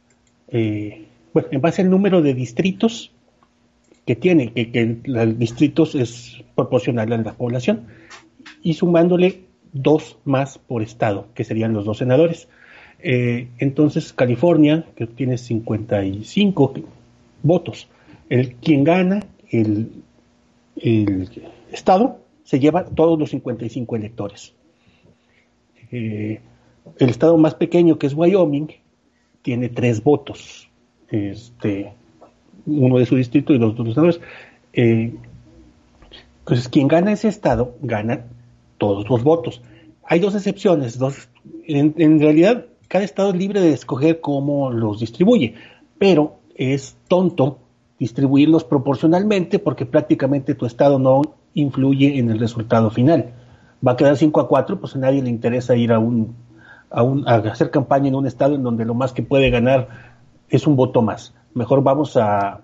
Eh, 0.50 1.06
bueno, 1.34 1.50
en 1.52 1.62
base 1.62 1.82
al 1.82 1.90
número 1.90 2.22
de 2.22 2.34
distritos 2.34 3.12
que 4.06 4.16
tiene, 4.16 4.54
que, 4.54 5.00
los 5.06 5.40
distritos 5.40 5.96
es 5.96 6.44
proporcional 6.56 7.12
a 7.12 7.18
la 7.18 7.34
población, 7.34 7.88
y 8.62 8.76
sumándole 8.76 9.42
dos 9.74 10.18
más 10.24 10.60
por 10.60 10.84
estado, 10.84 11.28
que 11.34 11.44
serían 11.44 11.74
los 11.74 11.86
dos 11.86 11.98
senadores. 11.98 12.48
Eh, 13.00 13.48
entonces, 13.58 14.14
California, 14.14 14.86
que 14.96 15.08
tiene 15.08 15.38
55 15.38 16.74
votos, 17.42 17.88
el 18.30 18.56
quien 18.56 18.84
gana 18.84 19.26
el 19.50 19.90
estado 21.72 22.25
se 22.46 22.60
lleva 22.60 22.86
todos 22.86 23.20
los 23.20 23.32
55 23.32 23.96
electores. 23.98 24.54
Eh, 25.92 26.40
el 27.00 27.10
estado 27.10 27.38
más 27.38 27.56
pequeño, 27.56 27.98
que 27.98 28.08
es 28.08 28.14
Wyoming, 28.14 28.68
tiene 29.42 29.70
tres 29.70 30.02
votos. 30.02 30.70
Este, 31.10 31.92
uno 32.66 32.98
de 32.98 33.06
su 33.06 33.16
distrito 33.16 33.54
y 33.54 33.58
dos 33.58 33.78
los 33.78 33.90
senadores. 33.90 34.22
Eh, 34.74 35.14
entonces, 36.40 36.70
quien 36.70 36.88
gana 36.88 37.12
ese 37.12 37.28
estado 37.28 37.76
gana 37.82 38.26
todos 38.78 39.10
los 39.10 39.24
votos. 39.24 39.62
Hay 40.04 40.20
dos 40.20 40.36
excepciones. 40.36 41.00
Dos, 41.00 41.28
en, 41.66 41.96
en 41.98 42.20
realidad, 42.20 42.68
cada 42.88 43.04
estado 43.04 43.32
es 43.32 43.36
libre 43.36 43.60
de 43.60 43.74
escoger 43.74 44.22
cómo 44.22 44.70
los 44.70 45.00
distribuye, 45.00 45.56
pero 45.98 46.38
es 46.56 46.96
tonto 47.08 47.58
distribuirlos 47.98 48.64
proporcionalmente 48.64 49.58
porque 49.58 49.86
prácticamente 49.88 50.54
tu 50.54 50.68
estado 50.68 51.00
no 51.00 51.22
influye 51.56 52.20
en 52.20 52.30
el 52.30 52.38
resultado 52.40 52.92
final. 52.92 53.32
Va 53.86 53.94
a 53.94 53.98
quedar 53.98 54.16
5 54.18 54.40
a 54.42 54.48
4, 54.48 54.80
pues 54.80 54.96
a 54.96 55.00
nadie 55.00 55.24
le 55.24 55.30
interesa 55.30 55.76
ir 55.76 55.92
a 55.92 55.98
un, 56.00 56.36
a 56.92 57.02
un 57.02 57.28
a 57.28 57.36
hacer 57.36 57.72
campaña 57.72 58.08
en 58.10 58.16
un 58.16 58.28
estado 58.28 58.54
en 58.56 58.62
donde 58.64 58.86
lo 58.86 58.94
más 58.94 59.12
que 59.14 59.24
puede 59.24 59.50
ganar 59.50 59.88
es 60.50 60.68
un 60.68 60.76
voto 60.76 61.02
más. 61.02 61.34
Mejor 61.56 61.82
vamos 61.84 62.16
a 62.18 62.62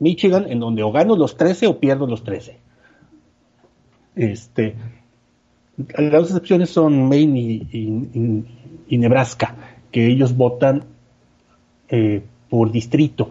Michigan, 0.00 0.46
en 0.48 0.60
donde 0.60 0.82
o 0.82 0.90
gano 0.92 1.16
los 1.16 1.36
13 1.36 1.66
o 1.66 1.78
pierdo 1.78 2.06
los 2.06 2.24
13. 2.24 2.56
Este, 4.16 4.74
las 5.96 6.12
dos 6.12 6.30
excepciones 6.30 6.70
son 6.70 7.08
Maine 7.08 7.38
y, 7.40 7.68
y- 7.72 8.44
y 8.88 8.98
Nebraska, 8.98 9.54
que 9.92 10.06
ellos 10.08 10.36
votan 10.36 10.84
eh, 11.88 12.22
por 12.50 12.70
distrito. 12.70 13.30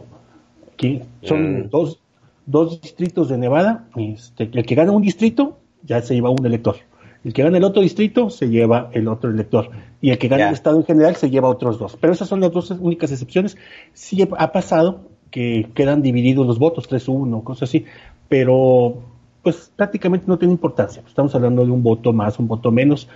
Que 0.77 1.03
son 1.23 1.61
Mm. 1.61 1.69
dos, 1.69 1.99
dos 2.47 2.81
distritos 2.81 3.29
de 3.29 3.37
Nevada. 3.37 3.85
Este, 3.95 4.49
el 4.51 4.65
que 4.65 4.73
gana 4.73 4.91
un 4.91 5.03
distrito 5.03 5.59
ya 5.83 6.01
se 6.01 6.15
lleva 6.15 6.31
un 6.31 6.43
elector. 6.45 6.77
El 7.23 7.33
que 7.33 7.43
gana 7.43 7.57
el 7.57 7.63
otro 7.63 7.81
distrito 7.83 8.29
se 8.31 8.49
lleva 8.49 8.89
el 8.93 9.07
otro 9.07 9.29
elector. 9.29 9.69
Y 10.01 10.09
el 10.09 10.17
que 10.17 10.27
gana 10.27 10.43
el 10.49 10.53
estado 10.55 10.77
en 10.77 10.85
general 10.85 11.15
se 11.15 11.29
lleva 11.29 11.49
otros 11.49 11.77
dos. 11.77 11.97
Pero 12.01 12.13
esas 12.13 12.27
son 12.27 12.39
las 12.41 12.51
dos 12.51 12.71
únicas 12.71 13.11
excepciones. 13.11 13.55
Sí 13.93 14.27
ha 14.37 14.51
pasado 14.51 15.01
que 15.29 15.69
quedan 15.75 16.01
divididos 16.01 16.47
los 16.47 16.57
votos, 16.57 16.89
3-1, 16.89 17.43
cosas 17.43 17.69
así. 17.69 17.85
Pero 18.29 19.03
pues 19.43 19.71
prácticamente 19.75 20.25
no 20.27 20.37
tiene 20.37 20.53
importancia. 20.53 21.03
Estamos 21.07 21.33
hablando 21.35 21.65
de 21.65 21.71
un 21.71 21.81
voto 21.83 22.11
más, 22.13 22.37
un 22.39 22.47
voto 22.47 22.71
menos. 22.71 23.07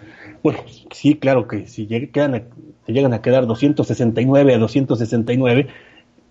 Bueno, 0.43 0.59
sí, 0.91 1.15
claro 1.15 1.47
que 1.47 1.67
si 1.67 1.87
lleg- 1.87 2.11
quedan 2.11 2.35
a- 2.35 2.43
te 2.85 2.93
llegan 2.93 3.13
a 3.13 3.21
quedar 3.21 3.45
269 3.47 4.53
a 4.53 4.57
269, 4.57 5.67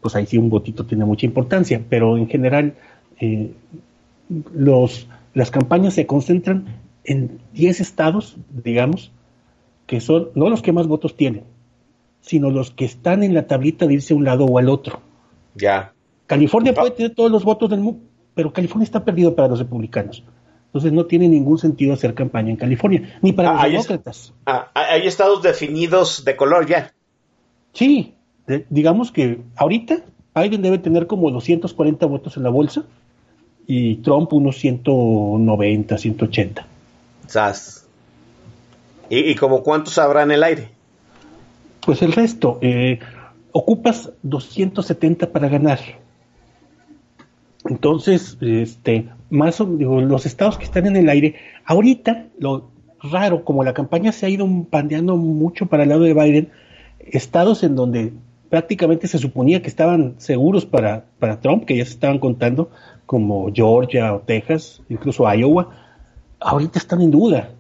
pues 0.01 0.14
ahí 0.16 0.26
sí 0.26 0.38
un 0.38 0.51
votito 0.51 0.84
tiene 0.86 1.05
mucha 1.05 1.26
importancia. 1.26 1.82
Pero 1.88 2.16
en 2.16 2.28
general, 2.28 2.74
eh, 3.20 3.53
los, 4.55 5.07
las 5.34 5.51
campañas 5.51 5.94
se 5.94 6.07
concentran 6.07 6.66
en 7.05 7.40
10 7.55 7.80
estados, 7.80 8.36
digamos, 8.51 9.11
que 9.86 10.01
son 10.01 10.28
no 10.34 10.48
los 10.48 10.62
que 10.62 10.72
más 10.72 10.86
votos 10.86 11.16
tienen, 11.16 11.44
sino 12.20 12.51
los 12.51 12.70
que 12.70 12.84
están 12.84 13.22
en 13.22 13.34
la 13.34 13.46
tablita 13.46 13.86
de 13.86 13.94
irse 13.94 14.14
a 14.14 14.16
un 14.16 14.24
lado 14.24 14.44
o 14.44 14.59
al 14.59 14.68
otro. 14.68 15.01
Ya. 15.55 15.92
California 16.26 16.72
Ah. 16.76 16.80
puede 16.80 16.92
tener 16.92 17.14
todos 17.14 17.30
los 17.30 17.44
votos 17.44 17.68
del 17.70 17.80
mundo, 17.80 18.01
pero 18.34 18.53
California 18.53 18.84
está 18.84 19.05
perdido 19.05 19.34
para 19.34 19.48
los 19.48 19.59
republicanos. 19.59 20.22
Entonces 20.66 20.92
no 20.92 21.07
tiene 21.07 21.28
ningún 21.28 21.59
sentido 21.59 21.92
hacer 21.92 22.14
campaña 22.14 22.51
en 22.51 22.57
California, 22.57 23.18
ni 23.22 23.32
para 23.32 23.51
Ah, 23.51 23.66
los 23.66 23.80
es- 23.80 23.88
demócratas. 23.88 24.32
Ah, 24.46 24.70
hay 24.74 25.07
estados 25.09 25.42
definidos 25.42 26.24
de 26.24 26.36
color 26.36 26.66
ya. 26.66 26.92
Sí, 27.72 28.14
de- 28.51 28.66
digamos 28.70 29.11
que 29.12 29.40
ahorita 29.57 29.98
Biden 30.34 30.62
debe 30.62 30.78
tener 30.78 31.07
como 31.07 31.30
240 31.30 32.07
votos 32.07 32.36
en 32.36 32.42
la 32.42 32.51
bolsa 32.51 32.84
y 33.66 33.96
Trump 33.96 34.32
unos 34.32 34.59
190, 34.59 35.96
180. 35.98 36.66
Sas. 37.26 37.86
¿Y, 39.09 39.18
y 39.30 39.34
como 39.36 39.62
cuántos 39.62 39.96
habrá 39.98 40.22
en 40.22 40.32
el 40.32 40.42
aire? 40.42 40.68
Pues 41.84 42.03
el 42.03 42.12
resto, 42.12 42.59
eh, 42.61 42.98
ocupas 43.53 44.11
270 44.22 45.30
para 45.30 45.48
ganar. 45.48 45.78
Entonces, 47.64 48.38
este, 48.40 49.09
más 49.28 49.61
o 49.61 49.66
digo, 49.66 50.01
los 50.01 50.26
estados 50.26 50.57
que 50.59 50.64
están 50.64 50.86
en 50.86 50.96
el 50.96 51.09
aire, 51.09 51.34
ahorita, 51.64 52.26
lo 52.38 52.70
raro, 53.03 53.44
como 53.44 53.64
la 53.64 53.74
campaña 53.74 54.12
se 54.12 54.26
ha 54.26 54.28
ido 54.28 54.46
pandeando 54.70 55.16
mucho 55.16 55.66
para 55.66 55.82
el 55.84 55.90
lado 55.90 56.03
de 56.03 56.14
Biden, 56.14 56.48
estados 57.01 57.62
en 57.62 57.76
donde 57.76 58.12
prácticamente 58.51 59.07
se 59.07 59.18
suponía 59.18 59.62
que 59.62 59.68
estaban 59.68 60.16
seguros 60.18 60.66
para, 60.66 61.07
para 61.18 61.40
Trump, 61.40 61.64
que 61.64 61.76
ya 61.76 61.84
se 61.84 61.92
estaban 61.92 62.18
contando, 62.18 62.70
como 63.07 63.51
Georgia 63.53 64.12
o 64.12 64.20
Texas, 64.20 64.82
incluso 64.88 65.32
Iowa, 65.32 65.70
ahorita 66.40 66.78
están 66.78 67.01
en 67.01 67.12
duda. 67.12 67.51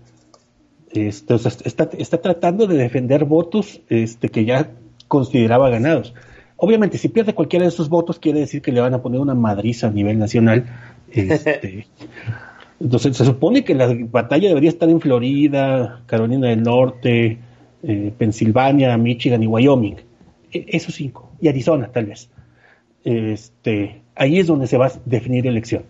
Este, 0.92 1.32
o 1.34 1.38
sea, 1.38 1.52
está, 1.64 1.88
está 1.96 2.20
tratando 2.20 2.66
de 2.66 2.76
defender 2.76 3.24
votos 3.24 3.80
este, 3.88 4.28
que 4.28 4.44
ya 4.44 4.72
consideraba 5.06 5.70
ganados. 5.70 6.12
Obviamente, 6.56 6.98
si 6.98 7.08
pierde 7.08 7.34
cualquiera 7.34 7.64
de 7.64 7.68
esos 7.68 7.88
votos, 7.88 8.18
quiere 8.18 8.40
decir 8.40 8.60
que 8.60 8.72
le 8.72 8.80
van 8.80 8.92
a 8.92 9.00
poner 9.00 9.20
una 9.20 9.34
madriza 9.34 9.86
a 9.86 9.90
nivel 9.90 10.18
nacional. 10.18 10.66
Este, 11.12 11.86
entonces, 12.80 13.16
se 13.16 13.24
supone 13.24 13.62
que 13.62 13.76
la 13.76 13.96
batalla 14.10 14.48
debería 14.48 14.70
estar 14.70 14.88
en 14.88 15.00
Florida, 15.00 16.02
Carolina 16.06 16.48
del 16.48 16.62
Norte, 16.64 17.38
eh, 17.84 18.12
Pensilvania, 18.18 18.96
Michigan 18.98 19.42
y 19.42 19.46
Wyoming. 19.46 20.09
E- 20.52 20.66
esos 20.68 20.94
cinco. 20.94 21.30
Y 21.40 21.48
Arizona, 21.48 21.90
tal 21.92 22.06
vez. 22.06 22.30
Este, 23.04 24.02
ahí 24.14 24.38
es 24.38 24.46
donde 24.46 24.66
se 24.66 24.76
va 24.76 24.86
a 24.86 24.92
definir 25.04 25.44
la 25.44 25.50
elección. 25.50 25.84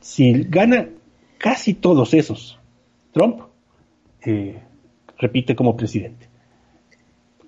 Si 0.00 0.44
gana 0.44 0.88
casi 1.38 1.74
todos 1.74 2.14
esos, 2.14 2.58
Trump 3.12 3.40
eh, 4.24 4.60
repite 5.18 5.56
como 5.56 5.76
presidente. 5.76 6.28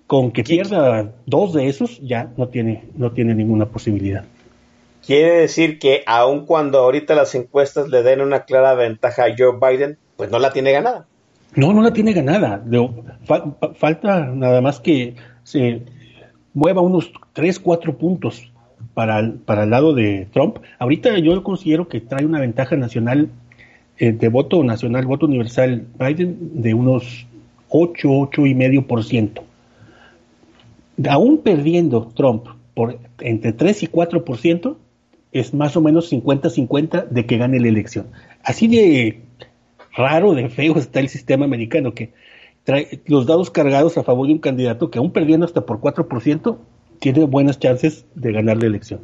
Con 0.07 0.31
que 0.31 0.45
pierda 0.45 1.13
dos 1.27 1.53
de 1.53 1.69
esos, 1.69 2.01
ya 2.01 2.33
no 2.37 2.49
tiene, 2.49 2.85
no 2.97 3.11
tiene 3.13 3.35
ninguna 3.35 3.67
posibilidad. 3.67 4.25
Quiere 5.05 5.41
decir 5.41 5.79
que 5.79 6.03
aun 6.07 6.47
cuando 6.47 6.79
ahorita 6.79 7.15
las 7.15 7.35
encuestas 7.35 7.89
le 7.89 8.03
den 8.03 8.21
una 8.21 8.45
clara 8.45 8.75
ventaja 8.75 9.25
a 9.25 9.35
Joe 9.37 9.59
Biden, 9.61 9.99
pues 10.17 10.31
no 10.31 10.39
la 10.39 10.53
tiene 10.53 10.73
ganada. 10.73 11.07
No, 11.55 11.73
no 11.73 11.83
la 11.83 11.93
tiene 11.93 12.13
ganada. 12.13 12.63
Falta 13.75 14.27
nada 14.27 14.61
más 14.61 14.81
que 14.81 15.15
se 15.43 15.83
mueva 16.57 16.81
unos 16.81 17.13
3, 17.35 17.61
4 17.61 17.99
puntos 17.99 18.51
para 18.95 19.19
el, 19.19 19.33
para 19.33 19.65
el 19.65 19.71
lado 19.71 19.95
de 19.95 20.27
Trump. 20.33 20.57
Ahorita 20.79 21.17
yo 21.19 21.43
considero 21.45 21.87
que 21.87 22.01
trae 22.01 22.25
una 22.25 22.41
ventaja 22.41 22.77
nacional 22.77 23.29
eh, 23.99 24.13
de 24.13 24.29
voto 24.29 24.65
nacional, 24.65 25.05
voto 25.05 25.27
universal 25.27 25.87
Biden 25.99 26.63
de 26.63 26.73
unos 26.73 27.27
8, 27.69 28.09
8,5%. 28.09 29.43
Aún 31.11 31.43
perdiendo 31.43 32.11
Trump 32.17 32.47
por 32.73 32.99
entre 33.21 33.53
3 33.53 33.83
y 33.83 33.89
4%, 33.89 34.77
es 35.33 35.53
más 35.53 35.77
o 35.77 35.83
menos 35.83 36.11
50-50 36.11 37.09
de 37.09 37.27
que 37.27 37.37
gane 37.37 37.61
la 37.61 37.69
elección. 37.69 38.07
Así 38.43 38.67
de 38.67 39.21
raro, 39.95 40.33
de 40.33 40.49
feo 40.49 40.79
está 40.79 41.01
el 41.01 41.11
sistema 41.11 41.45
americano 41.45 41.93
que 41.93 42.13
trae 42.67 43.01
los 43.07 43.27
dados 43.27 43.51
cargados 43.51 43.97
a 43.97 44.03
favor 44.03 44.27
de 44.27 44.35
un 44.35 44.41
candidato 44.41 44.91
que 44.91 44.99
aún 44.99 45.13
perdiendo 45.13 45.47
hasta 45.47 45.65
por 45.65 45.81
4%, 45.81 46.59
tiene 46.99 47.25
buenas 47.25 47.61
chances 47.61 48.07
de 48.17 48.33
ganar 48.33 48.57
la 48.59 48.67
elección. 48.67 49.03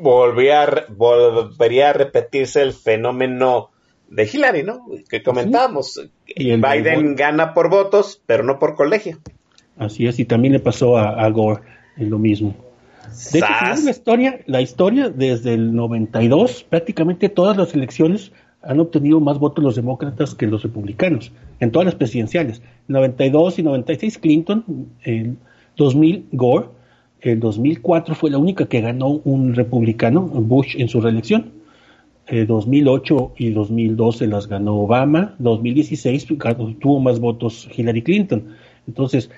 Volvería, 0.00 0.86
volvería 0.96 1.90
a 1.90 1.92
repetirse 1.92 2.62
el 2.62 2.72
fenómeno 2.72 3.70
de 4.08 4.30
Hillary, 4.32 4.62
¿no? 4.62 4.86
Que 5.10 5.24
comentábamos. 5.24 6.08
Biden 6.36 7.16
gana 7.16 7.52
por 7.52 7.68
votos, 7.68 8.22
pero 8.26 8.44
no 8.44 8.60
por 8.60 8.76
colegio. 8.76 9.18
Así 9.76 10.06
es, 10.06 10.20
y 10.20 10.24
también 10.24 10.52
le 10.52 10.60
pasó 10.60 10.96
a, 10.96 11.28
Gore 11.30 11.62
en 11.96 12.10
lo 12.10 12.20
mismo. 12.20 12.54
De 13.32 13.40
hecho, 13.40 13.48
la 13.84 13.90
historia, 13.90 14.40
la 14.46 14.60
historia 14.60 15.08
desde 15.08 15.54
el 15.54 15.74
92, 15.74 16.64
prácticamente 16.70 17.28
todas 17.28 17.56
las 17.56 17.74
elecciones 17.74 18.30
han 18.66 18.80
obtenido 18.80 19.20
más 19.20 19.38
votos 19.38 19.62
los 19.64 19.76
demócratas 19.76 20.34
que 20.34 20.46
los 20.46 20.62
republicanos, 20.62 21.32
en 21.60 21.70
todas 21.70 21.86
las 21.86 21.94
presidenciales. 21.94 22.62
92 22.88 23.58
y 23.58 23.62
96 23.62 24.18
Clinton, 24.18 24.64
en 25.02 25.38
2000 25.76 26.28
Gore, 26.32 26.66
en 27.20 27.40
2004 27.40 28.14
fue 28.14 28.30
la 28.30 28.38
única 28.38 28.66
que 28.66 28.80
ganó 28.80 29.20
un 29.24 29.54
republicano, 29.54 30.22
Bush, 30.22 30.76
en 30.78 30.88
su 30.88 31.00
reelección. 31.00 31.52
2008 32.26 33.34
y 33.36 33.50
2012 33.50 34.26
las 34.26 34.48
ganó 34.48 34.76
Obama, 34.76 35.34
2016 35.38 36.26
tuvo 36.80 37.00
más 37.00 37.20
votos 37.20 37.68
Hillary 37.76 38.02
Clinton. 38.02 38.54
Entonces, 38.86 39.30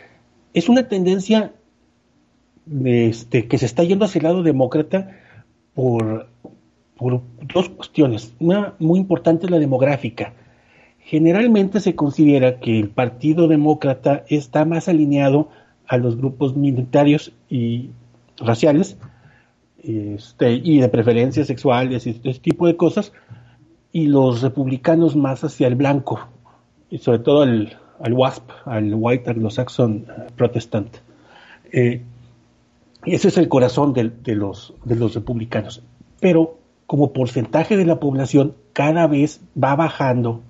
es 0.54 0.68
una 0.68 0.88
tendencia 0.88 1.52
este, 2.84 3.48
que 3.48 3.58
se 3.58 3.66
está 3.66 3.82
yendo 3.82 4.04
hacia 4.04 4.20
el 4.20 4.24
lado 4.24 4.42
demócrata 4.42 5.16
por, 5.74 6.28
por 6.96 7.20
dos 7.52 7.68
cuestiones. 7.70 8.34
Una 8.40 8.74
muy 8.78 8.98
importante 8.98 9.46
es 9.46 9.50
la 9.50 9.58
demográfica. 9.58 10.32
Generalmente 10.98 11.80
se 11.80 11.94
considera 11.94 12.58
que 12.58 12.78
el 12.78 12.88
Partido 12.88 13.48
Demócrata 13.48 14.24
está 14.28 14.64
más 14.64 14.88
alineado 14.88 15.48
a 15.86 15.98
los 15.98 16.16
grupos 16.16 16.56
minoritarios 16.56 17.32
y 17.48 17.90
raciales 18.38 18.96
este, 19.82 20.52
y 20.52 20.80
de 20.80 20.88
preferencias 20.88 21.46
sexuales 21.46 22.06
y 22.06 22.10
este 22.10 22.34
tipo 22.34 22.66
de 22.66 22.76
cosas, 22.76 23.12
y 23.92 24.08
los 24.08 24.42
republicanos 24.42 25.14
más 25.14 25.44
hacia 25.44 25.68
el 25.68 25.76
blanco, 25.76 26.18
y 26.90 26.98
sobre 26.98 27.20
todo 27.20 27.42
al, 27.42 27.78
al 28.00 28.12
WASP, 28.12 28.50
al 28.64 28.92
White 28.94 29.30
Anglo-Saxon 29.30 30.06
Protestant. 30.34 30.96
Eh, 31.72 32.02
ese 33.04 33.28
es 33.28 33.38
el 33.38 33.48
corazón 33.48 33.92
de, 33.92 34.34
los, 34.34 34.74
de 34.84 34.96
los 34.96 35.14
republicanos. 35.14 35.82
Pero 36.20 36.58
como 36.86 37.12
porcentaje 37.12 37.76
de 37.76 37.84
la 37.84 37.98
población, 38.00 38.54
cada 38.72 39.06
vez 39.06 39.40
va 39.62 39.74
bajando 39.74 40.42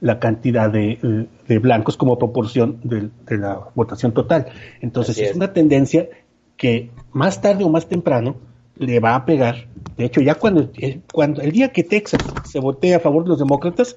la 0.00 0.18
cantidad 0.18 0.70
de, 0.70 1.28
blancos 1.60 1.96
como 1.96 2.18
proporción 2.18 2.80
de, 2.82 3.10
la 3.38 3.68
votación 3.74 4.12
total. 4.12 4.46
Entonces 4.80 5.18
es. 5.18 5.36
una 5.36 5.52
tendencia 5.52 6.08
que 6.56 6.90
más 7.12 7.40
tarde 7.40 7.64
o 7.64 7.68
más 7.68 7.86
temprano 7.88 8.36
le 8.76 9.00
va 9.00 9.14
a 9.14 9.24
pegar. 9.24 9.68
De 9.96 10.04
hecho, 10.04 10.20
ya 10.20 10.34
cuando, 10.34 10.70
cuando 11.12 11.40
el 11.40 11.52
día 11.52 11.72
que 11.72 11.84
Texas 11.84 12.20
se 12.44 12.58
vote 12.58 12.94
a 12.94 13.00
favor 13.00 13.24
de 13.24 13.30
los 13.30 13.38
demócratas, 13.38 13.96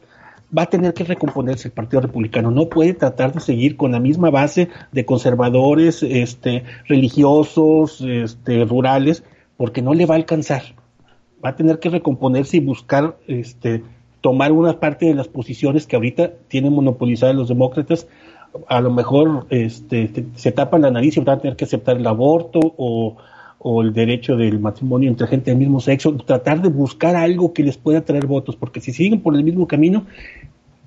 va 0.55 0.63
a 0.63 0.65
tener 0.67 0.93
que 0.93 1.03
recomponerse 1.03 1.67
el 1.69 1.73
Partido 1.73 2.01
Republicano. 2.01 2.51
No 2.51 2.69
puede 2.69 2.93
tratar 2.93 3.33
de 3.33 3.39
seguir 3.39 3.77
con 3.77 3.91
la 3.91 3.99
misma 3.99 4.29
base 4.29 4.69
de 4.91 5.05
conservadores, 5.05 6.03
este, 6.03 6.63
religiosos, 6.87 8.01
este, 8.01 8.63
rurales, 8.65 9.23
porque 9.57 9.81
no 9.81 9.93
le 9.93 10.05
va 10.05 10.15
a 10.15 10.17
alcanzar. 10.17 10.63
Va 11.45 11.49
a 11.49 11.55
tener 11.55 11.79
que 11.79 11.89
recomponerse 11.89 12.57
y 12.57 12.61
buscar 12.61 13.17
este, 13.27 13.83
tomar 14.21 14.51
una 14.51 14.79
parte 14.79 15.05
de 15.05 15.13
las 15.13 15.27
posiciones 15.27 15.85
que 15.85 15.95
ahorita 15.95 16.31
tienen 16.47 16.73
monopolizadas 16.73 17.35
los 17.35 17.49
demócratas. 17.49 18.07
A 18.67 18.81
lo 18.81 18.91
mejor 18.91 19.45
este, 19.49 20.25
se 20.35 20.51
tapan 20.51 20.81
la 20.81 20.91
nariz 20.91 21.17
y 21.17 21.19
van 21.19 21.37
a 21.37 21.41
tener 21.41 21.57
que 21.57 21.65
aceptar 21.65 21.97
el 21.97 22.07
aborto 22.07 22.59
o 22.77 23.17
o 23.67 23.81
el 23.81 23.93
derecho 23.93 24.35
del 24.35 24.59
matrimonio 24.59 25.09
entre 25.09 25.25
gente 25.25 25.49
del 25.49 25.57
mismo 25.57 25.79
sexo, 25.79 26.15
tratar 26.17 26.61
de 26.61 26.69
buscar 26.69 27.15
algo 27.15 27.51
que 27.51 27.63
les 27.63 27.77
pueda 27.77 28.05
traer 28.05 28.27
votos, 28.27 28.55
porque 28.55 28.79
si 28.79 28.93
siguen 28.93 29.21
por 29.21 29.35
el 29.35 29.43
mismo 29.43 29.67
camino, 29.67 30.05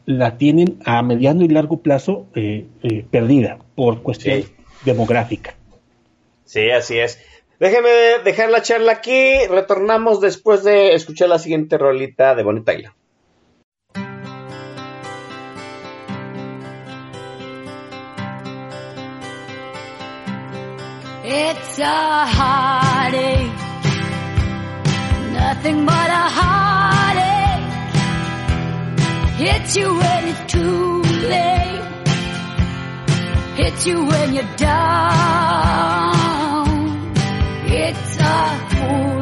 la 0.07 0.39
tienen 0.39 0.77
a 0.85 1.03
mediano 1.03 1.43
y 1.43 1.49
largo 1.49 1.79
plazo 1.79 2.27
eh, 2.37 2.67
eh, 2.85 3.05
perdida 3.11 3.59
por 3.75 4.03
cuestión 4.05 4.45
demográfica. 4.85 5.57
Sí, 6.45 6.71
así 6.71 6.99
es. 6.99 7.19
Déjeme 7.59 7.89
dejar 8.23 8.51
la 8.51 8.63
charla 8.63 8.93
aquí, 8.93 9.47
retornamos 9.49 10.21
después 10.21 10.63
de 10.63 10.95
escuchar 10.95 11.29
la 11.29 11.41
siguiente 11.41 11.77
rolita 11.77 12.37
de 12.37 12.45
Bonnie 12.45 12.63
Tyler. 12.63 12.93
It's 21.25 21.79
a 21.81 22.27
heartache, 22.27 23.53
nothing 25.33 25.85
but 25.85 25.95
a 25.95 26.29
heartache. 26.39 27.65
Hits 29.37 29.77
you 29.77 29.95
when 29.95 30.29
it's 30.29 30.53
too 30.53 31.03
late, 31.29 31.83
hits 33.57 33.85
you 33.85 34.07
when 34.07 34.35
you're 34.35 34.57
down. 34.57 36.18
It's 38.31 38.75
a 38.75 39.18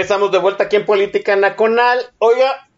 Estamos 0.00 0.32
de 0.32 0.38
vuelta 0.38 0.64
aquí 0.64 0.76
en 0.76 0.86
Política 0.86 1.36
Nacional. 1.36 1.98
Oiga, 2.18 2.68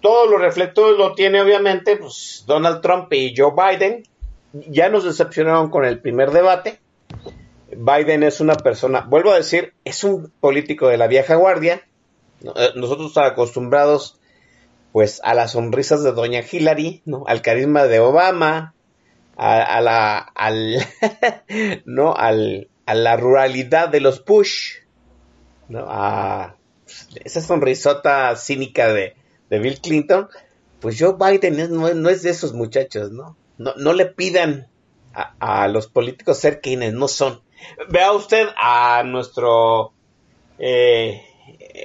todos 0.00 0.30
los 0.30 0.40
reflectores 0.40 0.96
lo 0.96 1.14
tiene 1.14 1.40
obviamente 1.40 1.96
pues, 1.96 2.44
Donald 2.46 2.80
Trump 2.80 3.12
y 3.12 3.34
Joe 3.36 3.52
Biden. 3.52 4.04
Ya 4.52 4.88
nos 4.88 5.04
decepcionaron 5.04 5.70
con 5.70 5.84
el 5.84 6.00
primer 6.00 6.30
debate. 6.30 6.80
Biden 7.76 8.22
es 8.22 8.40
una 8.40 8.54
persona, 8.54 9.06
vuelvo 9.08 9.32
a 9.32 9.36
decir, 9.36 9.74
es 9.84 10.04
un 10.04 10.32
político 10.40 10.88
de 10.88 10.96
la 10.96 11.06
vieja 11.06 11.34
guardia. 11.34 11.82
Eh, 12.42 12.70
nosotros 12.76 13.16
acostumbrados 13.18 14.20
pues 14.92 15.20
a 15.24 15.34
las 15.34 15.52
sonrisas 15.52 16.02
de 16.02 16.12
doña 16.12 16.40
Hillary, 16.40 17.02
¿no? 17.04 17.24
Al 17.26 17.42
carisma 17.42 17.84
de 17.84 18.00
Obama, 18.00 18.74
a, 19.36 19.80
la 19.80 20.18
al 20.18 20.78
no 21.84 22.14
al, 22.14 22.68
a 22.86 22.94
la 22.94 23.16
ruralidad 23.16 23.88
de 23.88 24.00
los 24.00 24.24
Bush, 24.24 24.78
¿no? 25.68 25.86
A 25.88 26.56
esa 27.24 27.40
sonrisota 27.40 28.34
cínica 28.36 28.92
de, 28.92 29.14
Bill 29.50 29.80
Clinton, 29.80 30.28
pues 30.80 30.96
Joe 30.98 31.16
Biden 31.18 31.72
no, 31.72 32.08
es 32.08 32.22
de 32.22 32.30
esos 32.30 32.52
muchachos, 32.52 33.10
¿no? 33.10 33.36
No, 33.58 33.92
le 33.92 34.06
pidan 34.06 34.68
a, 35.12 35.68
los 35.68 35.88
políticos 35.88 36.38
ser 36.38 36.60
quienes 36.60 36.94
no 36.94 37.08
son. 37.08 37.42
Vea 37.90 38.12
usted 38.12 38.48
a 38.56 39.02
nuestro 39.04 39.92
eh, 40.58 41.22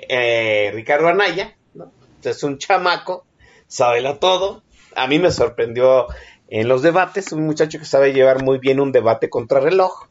eh, 0.07 0.71
Ricardo 0.73 1.07
Anaya, 1.07 1.57
¿no? 1.73 1.91
es 2.23 2.43
un 2.43 2.57
chamaco, 2.57 3.25
sabe 3.67 4.01
todo. 4.19 4.63
A 4.95 5.07
mí 5.07 5.19
me 5.19 5.31
sorprendió 5.31 6.07
en 6.47 6.67
los 6.67 6.81
debates, 6.81 7.33
un 7.33 7.45
muchacho 7.45 7.79
que 7.79 7.85
sabe 7.85 8.13
llevar 8.13 8.43
muy 8.43 8.59
bien 8.59 8.79
un 8.79 8.91
debate 8.93 9.29
contra 9.29 9.59
reloj, 9.59 10.07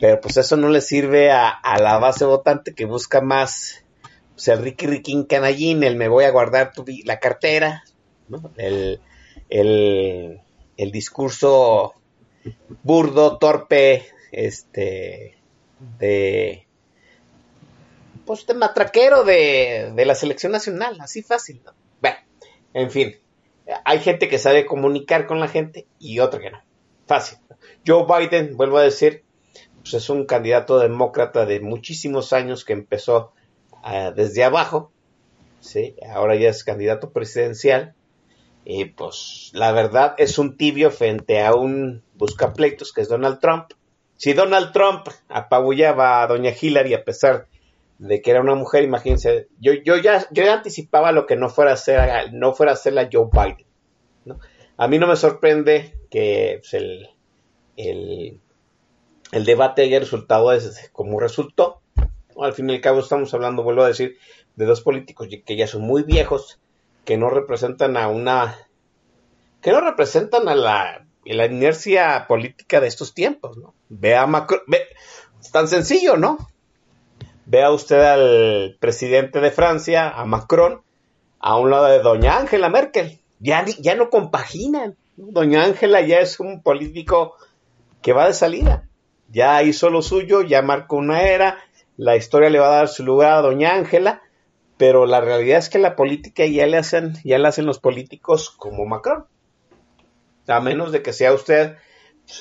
pero 0.00 0.20
pues 0.20 0.36
eso 0.38 0.56
no 0.56 0.70
le 0.70 0.80
sirve 0.80 1.30
a 1.30 1.78
la 1.78 1.98
base 1.98 2.24
votante 2.24 2.74
que 2.74 2.86
busca 2.86 3.20
más 3.20 3.85
pues, 4.36 4.48
el 4.48 4.62
Ricky 4.62 4.86
Riquín 4.86 5.24
Canallín, 5.24 5.82
el 5.82 5.96
me 5.96 6.08
voy 6.08 6.24
a 6.24 6.30
guardar 6.30 6.72
la 7.04 7.18
cartera, 7.18 7.84
el, 8.58 9.00
el, 9.48 10.40
el 10.76 10.92
discurso 10.92 11.94
burdo, 12.82 13.38
torpe, 13.38 14.04
este, 14.32 15.38
de, 15.98 16.66
pues 18.26 18.46
de 18.46 18.52
matraquero 18.52 19.24
de, 19.24 19.92
de 19.96 20.04
la 20.04 20.14
selección 20.14 20.52
nacional, 20.52 20.98
así 21.00 21.22
fácil, 21.22 21.62
¿no? 21.64 21.72
Bueno, 22.02 22.18
en 22.74 22.90
fin, 22.90 23.16
hay 23.86 24.00
gente 24.00 24.28
que 24.28 24.36
sabe 24.36 24.66
comunicar 24.66 25.26
con 25.26 25.40
la 25.40 25.48
gente 25.48 25.86
y 25.98 26.18
otra 26.18 26.40
que 26.40 26.50
no. 26.50 26.60
Fácil. 27.06 27.38
Joe 27.86 28.04
Biden, 28.04 28.54
vuelvo 28.58 28.76
a 28.76 28.82
decir, 28.82 29.24
pues 29.78 29.94
es 29.94 30.10
un 30.10 30.26
candidato 30.26 30.78
demócrata 30.78 31.46
de 31.46 31.60
muchísimos 31.60 32.34
años 32.34 32.66
que 32.66 32.74
empezó 32.74 33.32
desde 34.14 34.44
abajo, 34.44 34.90
¿sí? 35.60 35.94
ahora 36.08 36.36
ya 36.36 36.48
es 36.48 36.64
candidato 36.64 37.10
presidencial. 37.10 37.94
Y 38.64 38.86
pues 38.86 39.50
la 39.54 39.70
verdad 39.70 40.16
es 40.18 40.38
un 40.38 40.56
tibio 40.56 40.90
frente 40.90 41.40
a 41.40 41.54
un 41.54 42.02
buscapleitos 42.14 42.92
que 42.92 43.02
es 43.02 43.08
Donald 43.08 43.38
Trump. 43.38 43.70
Si 44.16 44.32
Donald 44.32 44.72
Trump 44.72 45.06
apabullaba 45.28 46.22
a 46.22 46.26
doña 46.26 46.50
Hillary 46.58 46.94
a 46.94 47.04
pesar 47.04 47.46
de 47.98 48.20
que 48.20 48.30
era 48.30 48.40
una 48.40 48.54
mujer, 48.54 48.82
imagínense, 48.82 49.48
yo, 49.60 49.72
yo, 49.72 49.96
ya, 49.96 50.26
yo 50.30 50.50
anticipaba 50.52 51.12
lo 51.12 51.26
que 51.26 51.36
no 51.36 51.48
fuera 51.48 51.72
a 51.72 51.76
ser, 51.76 52.32
no 52.32 52.54
fuera 52.54 52.72
a 52.72 52.76
ser 52.76 52.94
la 52.94 53.08
Joe 53.10 53.28
Biden. 53.32 53.66
A 54.76 54.88
mí 54.88 54.98
no 54.98 55.06
me 55.06 55.16
sorprende 55.16 55.94
que 56.10 56.58
pues, 56.60 56.74
el, 56.74 57.08
el, 57.76 59.44
debate 59.44 59.82
haya 59.82 60.00
resultado 60.00 60.52
es 60.52 60.90
como 60.92 61.20
resultó. 61.20 61.80
Al 62.40 62.52
fin 62.52 62.70
y 62.70 62.74
al 62.74 62.80
cabo 62.80 63.00
estamos 63.00 63.32
hablando, 63.34 63.62
vuelvo 63.62 63.82
a 63.82 63.88
decir, 63.88 64.18
de 64.56 64.64
dos 64.66 64.80
políticos 64.80 65.28
que 65.44 65.56
ya 65.56 65.66
son 65.66 65.82
muy 65.82 66.02
viejos, 66.02 66.58
que 67.04 67.16
no 67.16 67.30
representan 67.30 67.96
a 67.96 68.08
una... 68.08 68.58
que 69.62 69.70
no 69.70 69.80
representan 69.80 70.48
a 70.48 70.54
la, 70.54 71.06
inercia 71.24 72.26
política 72.28 72.80
de 72.80 72.88
estos 72.88 73.14
tiempos, 73.14 73.56
¿no? 73.56 73.74
Vea 73.88 74.26
Macron, 74.26 74.60
ve, 74.66 74.82
es 75.40 75.50
tan 75.50 75.68
sencillo, 75.68 76.16
¿no? 76.16 76.38
Vea 77.46 77.70
usted 77.70 78.00
al 78.00 78.76
presidente 78.80 79.40
de 79.40 79.52
Francia, 79.52 80.10
a 80.10 80.24
Macron, 80.24 80.82
a 81.38 81.56
un 81.56 81.70
lado 81.70 81.86
de 81.86 82.00
doña 82.00 82.38
Angela 82.38 82.68
Merkel. 82.68 83.20
Ya, 83.38 83.64
ya 83.78 83.94
no 83.94 84.10
compaginan. 84.10 84.96
Doña 85.16 85.62
Ángela 85.62 86.00
ya 86.00 86.18
es 86.18 86.40
un 86.40 86.62
político 86.62 87.36
que 88.02 88.12
va 88.12 88.26
de 88.26 88.34
salida. 88.34 88.88
Ya 89.28 89.62
hizo 89.62 89.90
lo 89.90 90.02
suyo, 90.02 90.42
ya 90.42 90.62
marcó 90.62 90.96
una 90.96 91.22
era, 91.22 91.58
la 91.96 92.16
historia 92.16 92.50
le 92.50 92.58
va 92.58 92.68
a 92.68 92.76
dar 92.76 92.88
su 92.88 93.04
lugar 93.04 93.32
a 93.32 93.42
doña 93.42 93.74
Ángela, 93.74 94.22
pero 94.76 95.06
la 95.06 95.20
realidad 95.20 95.58
es 95.58 95.68
que 95.68 95.78
la 95.78 95.96
política 95.96 96.44
ya 96.46 96.66
le 96.66 96.76
hacen, 96.76 97.14
ya 97.24 97.38
le 97.38 97.48
hacen 97.48 97.66
los 97.66 97.78
políticos 97.78 98.50
como 98.50 98.84
Macron. 98.84 99.24
A 100.46 100.60
menos 100.60 100.92
de 100.92 101.02
que 101.02 101.12
sea 101.12 101.32
usted 101.32 101.76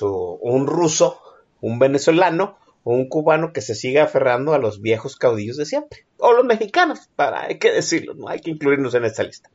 un 0.02 0.68
ruso, 0.68 1.22
un 1.62 1.80
venezolano 1.80 2.58
o 2.84 2.94
un 2.94 3.08
cubano 3.08 3.52
que 3.54 3.62
se 3.62 3.74
siga 3.74 4.04
aferrando 4.04 4.54
a 4.54 4.60
los 4.60 4.82
viejos 4.82 5.16
caudillos 5.16 5.58
de 5.58 5.66
siempre. 5.66 6.06
O 6.18 6.34
los 6.34 6.46
mexicanos, 6.46 7.10
para, 7.16 7.46
hay 7.46 7.58
que 7.58 7.72
decirlo, 7.72 8.14
no 8.14 8.28
hay 8.30 8.40
que 8.40 8.52
incluirnos 8.52 8.94
en 8.94 9.06
esta 9.06 9.24
lista. 9.24 9.50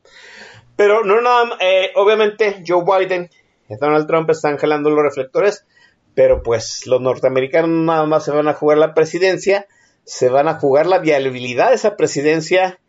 Pero 0.75 1.03
no, 1.03 1.21
nada, 1.21 1.57
eh, 1.61 1.91
obviamente 1.95 2.63
Joe 2.67 2.83
Biden 2.83 3.29
y 3.69 3.75
Donald 3.75 4.07
Trump 4.07 4.29
están 4.29 4.57
jalando 4.57 4.89
los 4.89 5.03
reflectores, 5.03 5.65
pero 6.13 6.43
pues 6.43 6.87
los 6.87 6.99
norteamericanos 6.99 7.69
nada 7.69 8.05
más 8.05 8.25
se 8.25 8.31
van 8.31 8.47
a 8.47 8.53
jugar 8.53 8.77
la 8.77 8.93
presidencia, 8.93 9.67
se 10.05 10.29
van 10.29 10.47
a 10.47 10.59
jugar 10.59 10.85
la 10.87 10.99
viabilidad 10.99 11.69
de 11.69 11.75
esa 11.75 11.95
presidencia 11.95 12.79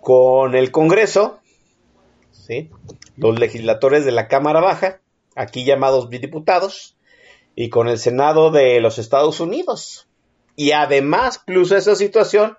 con 0.00 0.54
el 0.54 0.70
Congreso, 0.70 1.38
¿sí? 2.30 2.70
los 3.16 3.38
legisladores 3.38 4.04
de 4.04 4.12
la 4.12 4.28
Cámara 4.28 4.60
Baja, 4.60 5.00
aquí 5.34 5.64
llamados 5.64 6.10
diputados, 6.10 6.96
y 7.54 7.68
con 7.68 7.88
el 7.88 7.98
Senado 7.98 8.50
de 8.50 8.80
los 8.80 8.98
Estados 8.98 9.40
Unidos. 9.40 10.08
Y 10.56 10.72
además, 10.72 11.38
plus 11.38 11.72
esa 11.72 11.94
situación, 11.94 12.56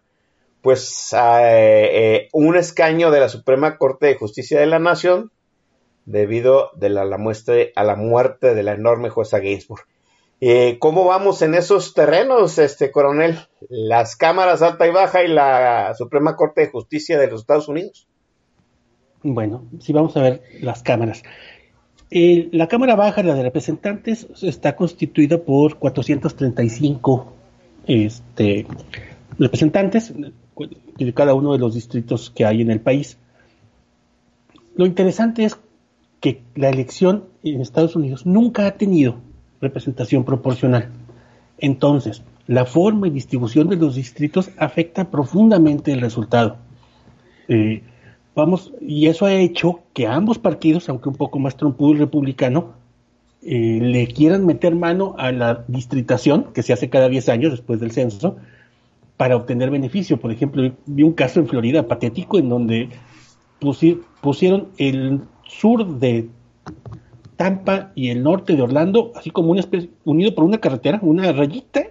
pues 0.62 1.14
eh, 1.14 1.90
eh, 1.92 2.30
un 2.32 2.56
escaño 2.56 3.12
de 3.12 3.20
la 3.20 3.30
Suprema 3.30 3.78
Corte 3.78 4.08
de 4.08 4.16
Justicia 4.16 4.60
de 4.60 4.68
la 4.68 4.80
Nación 4.80 5.32
debido 6.06 6.72
de 6.76 6.90
la, 6.90 7.02
a 7.02 7.84
la 7.84 7.96
muerte 7.96 8.56
de 8.56 8.64
la 8.64 8.74
enorme 8.74 9.10
jueza 9.10 9.40
Gainsbourg. 9.40 9.86
Eh, 10.46 10.78
¿Cómo 10.78 11.06
vamos 11.06 11.42
en 11.42 11.56
esos 11.56 11.94
terrenos, 11.94 12.60
este 12.60 12.92
coronel? 12.92 13.40
Las 13.70 14.18
cámaras 14.18 14.62
alta 14.62 14.86
y 14.86 14.92
baja 14.92 15.24
y 15.24 15.30
la 15.30 15.94
Suprema 15.98 16.36
Corte 16.36 16.60
de 16.60 16.68
Justicia 16.68 17.18
de 17.18 17.28
los 17.28 17.40
Estados 17.40 17.70
Unidos. 17.70 18.10
Bueno, 19.22 19.64
sí 19.80 19.94
vamos 19.94 20.18
a 20.18 20.22
ver 20.22 20.42
las 20.60 20.84
cámaras. 20.84 21.24
La 22.12 22.68
Cámara 22.68 22.98
Baja, 22.98 23.24
la 23.24 23.36
de 23.36 23.44
Representantes, 23.44 24.28
está 24.42 24.76
constituida 24.76 25.38
por 25.38 25.78
435 25.78 27.34
este, 27.88 28.68
representantes 29.40 30.14
de 30.14 31.14
cada 31.14 31.36
uno 31.36 31.54
de 31.54 31.60
los 31.60 31.74
distritos 31.74 32.30
que 32.32 32.46
hay 32.46 32.62
en 32.62 32.70
el 32.70 32.82
país. 32.82 33.18
Lo 34.76 34.86
interesante 34.86 35.46
es 35.46 35.58
que 36.20 36.42
la 36.56 36.68
elección 36.68 37.30
en 37.44 37.62
Estados 37.62 37.96
Unidos 37.96 38.26
nunca 38.26 38.68
ha 38.68 38.72
tenido 38.72 39.22
representación 39.64 40.24
proporcional. 40.24 40.90
Entonces, 41.58 42.24
la 42.48 42.66
forma 42.66 43.08
y 43.08 43.12
distribución 43.12 43.70
de 43.70 43.78
los 43.78 43.96
distritos 43.96 44.52
afecta 44.58 45.10
profundamente 45.10 45.92
el 45.92 46.02
resultado. 46.02 46.58
Eh, 47.48 47.82
vamos, 48.36 48.74
y 48.82 49.08
eso 49.08 49.26
ha 49.26 49.34
hecho 49.34 49.80
que 49.94 50.08
ambos 50.08 50.40
partidos, 50.40 50.90
aunque 50.90 51.10
un 51.10 51.16
poco 51.16 51.40
más 51.40 51.56
trompudo 51.56 51.94
el 51.94 52.00
republicano, 52.00 52.74
eh, 53.42 53.80
le 53.82 54.08
quieran 54.08 54.46
meter 54.46 54.76
mano 54.76 55.16
a 55.18 55.32
la 55.32 55.66
distritación 55.68 56.54
que 56.54 56.64
se 56.64 56.72
hace 56.72 56.90
cada 56.90 57.10
10 57.10 57.30
años 57.30 57.52
después 57.52 57.80
del 57.80 57.92
censo 57.92 58.38
para 59.18 59.36
obtener 59.36 59.70
beneficio. 59.70 60.18
Por 60.18 60.32
ejemplo, 60.32 60.72
vi 60.86 61.04
un 61.04 61.14
caso 61.14 61.40
en 61.40 61.48
Florida 61.48 61.88
patético 61.88 62.40
en 62.40 62.50
donde 62.50 62.90
pusieron 64.22 64.68
el 64.78 65.22
sur 65.46 66.00
de 66.00 66.30
Tampa 67.44 67.92
y 67.94 68.08
el 68.08 68.24
norte 68.24 68.56
de 68.56 68.62
Orlando, 68.62 69.12
así 69.16 69.30
como 69.30 69.52
una 69.52 69.60
especie, 69.60 69.90
unido 70.06 70.34
por 70.34 70.46
una 70.46 70.60
carretera, 70.60 71.00
una 71.02 71.30
rayita. 71.34 71.88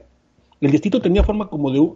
El 0.62 0.70
distrito 0.70 1.02
tenía 1.02 1.24
forma 1.24 1.50
como 1.50 1.70
de 1.70 1.86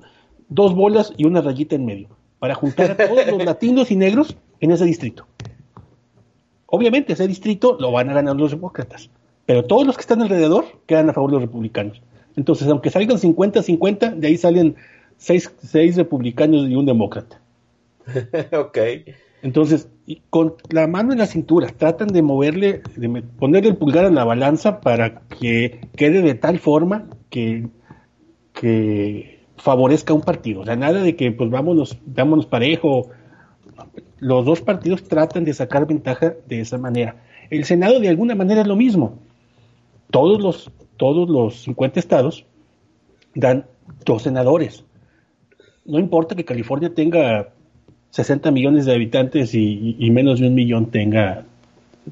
dos 0.50 0.74
bolas 0.74 1.14
y 1.16 1.24
una 1.24 1.40
rayita 1.40 1.74
en 1.74 1.86
medio, 1.86 2.08
para 2.38 2.54
juntar 2.54 2.90
a 2.90 2.96
todos 3.08 3.26
los 3.26 3.42
latinos 3.42 3.90
y 3.90 3.96
negros 3.96 4.36
en 4.60 4.72
ese 4.72 4.84
distrito. 4.84 5.26
Obviamente 6.66 7.14
ese 7.14 7.26
distrito 7.26 7.78
lo 7.80 7.92
van 7.92 8.10
a 8.10 8.12
ganar 8.12 8.36
los 8.36 8.50
demócratas, 8.50 9.08
pero 9.46 9.64
todos 9.64 9.86
los 9.86 9.96
que 9.96 10.02
están 10.02 10.20
alrededor 10.20 10.66
quedan 10.84 11.08
a 11.08 11.14
favor 11.14 11.30
de 11.30 11.36
los 11.36 11.44
republicanos. 11.44 12.02
Entonces, 12.36 12.68
aunque 12.68 12.90
salgan 12.90 13.16
50-50, 13.16 14.16
de 14.16 14.26
ahí 14.26 14.36
salen 14.36 14.76
seis, 15.16 15.50
seis 15.62 15.96
republicanos 15.96 16.68
y 16.68 16.74
un 16.74 16.84
demócrata. 16.84 17.40
ok. 18.52 18.78
Entonces, 19.42 19.88
con 20.30 20.54
la 20.70 20.86
mano 20.86 21.12
en 21.12 21.18
la 21.18 21.26
cintura, 21.26 21.68
tratan 21.68 22.08
de 22.08 22.22
moverle, 22.22 22.82
de 22.96 23.22
ponerle 23.22 23.70
el 23.70 23.76
pulgar 23.76 24.04
a 24.04 24.10
la 24.10 24.24
balanza 24.24 24.80
para 24.80 25.20
que 25.20 25.80
quede 25.96 26.22
de 26.22 26.34
tal 26.34 26.58
forma 26.58 27.08
que, 27.30 27.68
que 28.52 29.44
favorezca 29.56 30.14
un 30.14 30.22
partido. 30.22 30.60
O 30.62 30.64
sea, 30.64 30.76
nada 30.76 31.02
de 31.02 31.16
que 31.16 31.32
pues 31.32 31.50
vámonos, 31.50 31.98
vámonos 32.06 32.46
parejo. 32.46 33.10
Los 34.18 34.44
dos 34.46 34.60
partidos 34.62 35.04
tratan 35.04 35.44
de 35.44 35.54
sacar 35.54 35.86
ventaja 35.86 36.34
de 36.46 36.60
esa 36.60 36.78
manera. 36.78 37.16
El 37.50 37.64
Senado 37.64 38.00
de 38.00 38.08
alguna 38.08 38.34
manera 38.34 38.62
es 38.62 38.66
lo 38.66 38.76
mismo. 38.76 39.18
Todos 40.10 40.40
los, 40.40 40.70
todos 40.96 41.28
los 41.28 41.62
50 41.62 42.00
estados 42.00 42.46
dan 43.34 43.66
dos 44.04 44.22
senadores. 44.22 44.84
No 45.84 45.98
importa 45.98 46.34
que 46.34 46.44
California 46.44 46.94
tenga 46.94 47.52
60 48.16 48.50
millones 48.50 48.86
de 48.86 48.94
habitantes 48.94 49.54
y, 49.54 50.08
menos 50.10 50.40
de 50.40 50.48
un 50.48 50.54
millón 50.54 50.86
tenga 50.86 51.44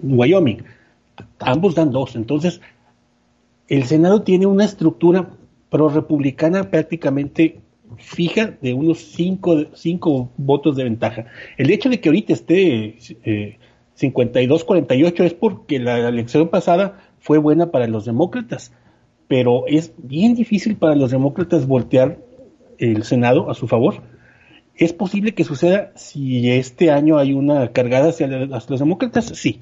Wyoming. 0.03 0.63
Ambos 1.39 1.75
dan 1.75 1.93
dos. 1.93 2.15
Entonces, 2.15 2.61
el 3.69 3.85
Senado 3.85 4.21
tiene 4.21 4.45
una 4.45 4.67
estructura 4.67 5.31
pro-republicana 5.71 6.71
prácticamente 6.71 7.61
fija 7.97 8.53
de 8.61 8.75
unos 8.75 8.99
cinco, 8.99 9.65
cinco 9.73 10.29
votos 10.37 10.77
de 10.77 10.85
ventaja. 10.85 11.25
El 11.57 11.71
hecho 11.71 11.89
de 11.89 11.99
que 12.01 12.11
ahorita 12.11 12.35
esté 12.35 12.99
eh, 13.25 13.57
52-48 13.99 15.25
es 15.25 15.33
porque 15.33 15.79
la 15.79 16.07
elección 16.07 16.49
pasada 16.49 17.01
fue 17.19 17.39
buena 17.39 17.71
para 17.71 17.87
los 17.87 18.05
demócratas, 18.05 18.75
pero 19.27 19.67
es 19.69 19.95
bien 19.97 20.35
difícil 20.35 20.77
para 20.77 20.97
los 20.97 21.13
demócratas 21.13 21.67
voltear 21.67 22.19
el 22.77 23.05
Senado 23.05 23.51
a 23.51 23.55
su 23.55 23.67
favor. 23.69 24.03
¿Es 24.77 24.93
posible 24.93 25.35
que 25.35 25.45
suceda 25.45 25.93
si 25.95 26.51
este 26.51 26.91
año 26.91 27.19
hay 27.19 27.33
una 27.33 27.69
cargada 27.69 28.09
hacia, 28.09 28.27
los 28.27 28.79
demócratas? 28.79 29.27
Sí, 29.27 29.59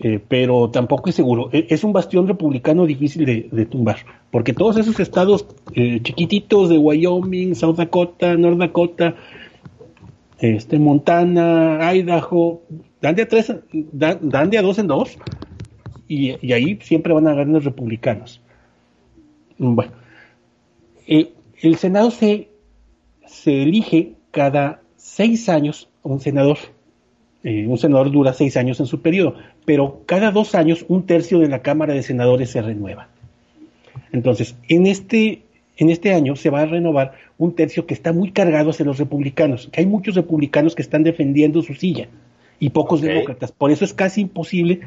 eh, 0.00 0.20
pero 0.26 0.70
tampoco 0.70 1.08
es 1.08 1.14
seguro. 1.16 1.48
E- 1.52 1.66
Es 1.70 1.82
un 1.84 1.92
bastión 1.92 2.28
republicano 2.28 2.84
difícil 2.86 3.24
de, 3.24 3.66
tumbar, 3.66 3.98
porque 4.30 4.52
todos 4.52 4.76
esos 4.76 5.00
estados 5.00 5.46
eh, 5.74 6.00
chiquititos 6.02 6.68
de 6.68 6.76
Wyoming, 6.78 7.54
South 7.54 7.76
Dakota, 7.76 8.36
North 8.36 8.58
Dakota, 8.58 9.14
este, 10.38 10.78
Montana, 10.78 11.78
Idaho, 11.94 12.62
dan 13.00 13.14
de 13.14 13.22
a 13.22 13.28
tres, 13.28 13.54
dan, 13.72 14.18
dan 14.28 14.50
de 14.50 14.58
a 14.58 14.62
dos 14.62 14.78
en 14.78 14.88
dos, 14.88 15.16
y, 16.06 16.34
y 16.46 16.52
ahí 16.52 16.78
siempre 16.82 17.14
van 17.14 17.28
a 17.28 17.34
ganar 17.34 17.54
los 17.54 17.64
republicanos. 17.64 18.42
Bueno, 19.56 19.92
eh, 21.06 21.32
el 21.60 21.76
Senado 21.76 22.10
se, 22.10 22.48
se 23.26 23.62
elige 23.62 24.12
cada 24.30 24.80
seis 24.96 25.48
años 25.48 25.88
un 26.02 26.20
senador. 26.20 26.58
Eh, 27.44 27.66
un 27.66 27.78
senador 27.78 28.10
dura 28.10 28.32
seis 28.32 28.56
años 28.56 28.78
en 28.80 28.86
su 28.86 29.02
periodo, 29.02 29.34
pero 29.64 30.02
cada 30.06 30.30
dos 30.30 30.54
años 30.54 30.84
un 30.88 31.06
tercio 31.06 31.40
de 31.40 31.48
la 31.48 31.60
Cámara 31.60 31.92
de 31.92 32.02
Senadores 32.02 32.50
se 32.50 32.62
renueva. 32.62 33.08
Entonces, 34.12 34.54
en 34.68 34.86
este, 34.86 35.42
en 35.76 35.90
este 35.90 36.12
año 36.12 36.36
se 36.36 36.50
va 36.50 36.60
a 36.60 36.66
renovar 36.66 37.14
un 37.38 37.54
tercio 37.54 37.86
que 37.86 37.94
está 37.94 38.12
muy 38.12 38.30
cargado 38.30 38.70
hacia 38.70 38.84
los 38.84 38.98
republicanos, 38.98 39.68
que 39.72 39.80
hay 39.80 39.86
muchos 39.86 40.14
republicanos 40.14 40.74
que 40.74 40.82
están 40.82 41.02
defendiendo 41.02 41.62
su 41.62 41.74
silla 41.74 42.08
y 42.60 42.70
pocos 42.70 43.00
demócratas. 43.00 43.50
Por 43.50 43.72
eso 43.72 43.84
es 43.84 43.92
casi 43.92 44.20
imposible 44.20 44.80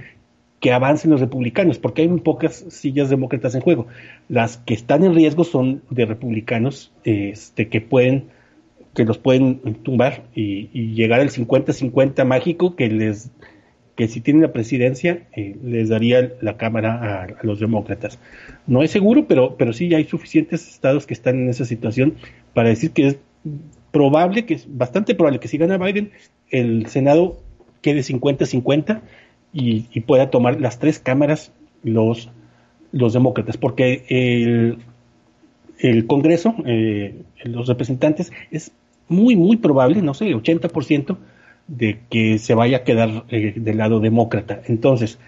que 0.59 0.71
avancen 0.71 1.11
los 1.11 1.19
republicanos, 1.19 1.77
porque 1.77 2.01
hay 2.03 2.07
muy 2.07 2.21
pocas 2.21 2.65
sillas 2.69 3.09
demócratas 3.09 3.55
en 3.55 3.61
juego. 3.61 3.87
Las 4.29 4.57
que 4.57 4.73
están 4.73 5.03
en 5.03 5.13
riesgo 5.13 5.43
son 5.43 5.81
de 5.89 6.05
republicanos 6.05 6.91
este, 7.03 7.67
que 7.69 7.81
pueden 7.81 8.29
que 8.95 9.03
los 9.03 9.17
pueden 9.17 9.59
tumbar 9.83 10.23
y, 10.33 10.93
llegar 10.93 11.19
al 11.19 11.29
50-50 11.29 12.23
mágico 12.23 12.77
que 12.77 12.87
les 12.87 13.29
que 13.97 14.07
si 14.07 14.21
tienen 14.21 14.41
la 14.41 14.53
presidencia 14.53 15.27
eh, 15.33 15.55
les 15.63 15.89
daría 15.89 16.33
la 16.41 16.57
cámara 16.57 16.93
a, 16.93 17.23
a 17.23 17.43
los 17.43 17.59
demócratas. 17.59 18.19
No 18.67 18.83
es 18.83 18.91
seguro, 18.91 19.25
pero 19.27 19.57
pero 19.57 19.73
sí 19.73 19.93
hay 19.93 20.05
suficientes 20.05 20.67
estados 20.67 21.05
que 21.05 21.13
están 21.13 21.35
en 21.39 21.49
esa 21.49 21.65
situación 21.65 22.15
para 22.53 22.69
decir 22.69 22.91
que 22.91 23.07
es 23.07 23.17
probable, 23.91 24.45
que 24.45 24.55
es 24.55 24.65
bastante 24.67 25.15
probable 25.15 25.39
que 25.39 25.47
si 25.47 25.57
gana 25.57 25.77
Biden, 25.77 26.11
el 26.49 26.87
Senado 26.87 27.37
quede 27.81 27.99
50-50 27.99 29.01
y, 29.55 29.87
y 29.93 30.01
pueda 30.01 30.29
tomar 30.29 30.59
las 30.59 30.77
tres 30.77 30.99
cámaras 30.99 31.51
los, 31.81 32.29
los 32.91 33.13
demócratas, 33.13 33.57
porque 33.57 34.03
el, 34.09 34.79
el 35.79 36.05
Congreso, 36.05 36.53
eh, 36.65 37.23
los 37.45 37.67
representantes, 37.67 38.31
es 38.51 38.73
muy, 39.07 39.37
muy 39.37 39.55
probable, 39.55 40.01
no 40.01 40.13
sé, 40.13 40.35
80% 40.35 41.17
de 41.67 41.99
que 42.09 42.37
se 42.37 42.53
vaya 42.53 42.77
a 42.77 42.83
quedar 42.83 43.23
eh, 43.29 43.53
del 43.55 43.77
lado 43.77 44.01
demócrata. 44.01 44.61
Entonces, 44.67 45.19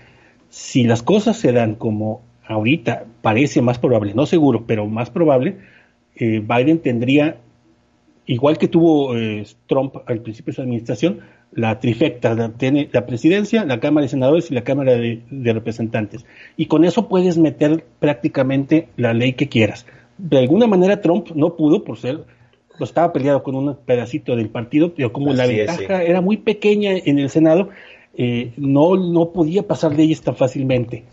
si 0.49 0.83
las 0.83 1.03
cosas 1.03 1.37
se 1.37 1.53
dan 1.53 1.75
como 1.75 2.21
ahorita 2.45 3.05
parece 3.21 3.61
más 3.61 3.79
probable, 3.79 4.13
no 4.13 4.25
seguro, 4.25 4.65
pero 4.67 4.87
más 4.87 5.09
probable, 5.09 5.57
eh, 6.15 6.39
Biden 6.45 6.79
tendría, 6.79 7.37
igual 8.25 8.57
que 8.57 8.67
tuvo 8.67 9.15
eh, 9.15 9.45
Trump 9.67 9.95
al 10.05 10.19
principio 10.19 10.51
de 10.51 10.55
su 10.55 10.61
administración, 10.61 11.19
la 11.51 11.79
trifecta, 11.79 12.33
la, 12.35 12.49
tiene 12.49 12.89
la 12.91 13.05
presidencia, 13.05 13.65
la 13.65 13.79
Cámara 13.79 14.03
de 14.03 14.09
Senadores 14.09 14.51
y 14.51 14.53
la 14.53 14.63
Cámara 14.63 14.95
de, 14.95 15.21
de 15.29 15.53
Representantes. 15.53 16.25
Y 16.55 16.67
con 16.67 16.85
eso 16.85 17.07
puedes 17.07 17.37
meter 17.37 17.85
prácticamente 17.99 18.89
la 18.97 19.13
ley 19.13 19.33
que 19.33 19.49
quieras. 19.49 19.85
De 20.17 20.37
alguna 20.37 20.67
manera 20.67 21.01
Trump 21.01 21.29
no 21.35 21.55
pudo 21.55 21.83
por 21.83 21.97
ser, 21.97 22.25
estaba 22.79 23.13
peleado 23.13 23.43
con 23.43 23.55
un 23.55 23.75
pedacito 23.75 24.35
del 24.35 24.49
partido, 24.49 24.93
pero 24.93 25.11
como 25.11 25.33
la 25.33 25.45
es, 25.45 25.57
ventaja 25.57 26.03
era 26.03 26.21
muy 26.21 26.37
pequeña 26.37 26.91
en 26.91 27.19
el 27.19 27.29
Senado, 27.29 27.69
eh, 28.15 28.51
no, 28.57 28.95
no 28.95 29.31
podía 29.31 29.63
pasar 29.63 29.95
leyes 29.95 30.21
tan 30.21 30.35
fácilmente. 30.35 31.03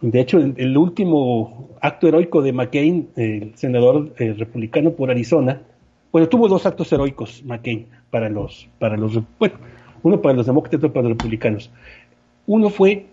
De 0.00 0.20
hecho, 0.20 0.38
el, 0.38 0.54
el 0.56 0.76
último 0.76 1.70
acto 1.80 2.08
heroico 2.08 2.42
de 2.42 2.52
McCain, 2.52 3.08
el 3.16 3.52
senador 3.54 4.12
eh, 4.18 4.34
republicano 4.36 4.92
por 4.92 5.10
Arizona, 5.10 5.62
bueno, 6.10 6.28
tuvo 6.28 6.48
dos 6.48 6.66
actos 6.66 6.92
heroicos 6.92 7.42
McCain 7.44 7.86
para 8.12 8.28
los, 8.28 8.68
para 8.78 8.98
los, 8.98 9.18
bueno, 9.38 9.54
uno 10.02 10.20
para 10.20 10.34
los 10.34 10.44
demócratas 10.44 10.74
y 10.74 10.76
otro 10.76 10.92
para 10.92 11.08
los 11.08 11.16
republicanos. 11.16 11.70
Uno 12.46 12.68
fue 12.68 13.06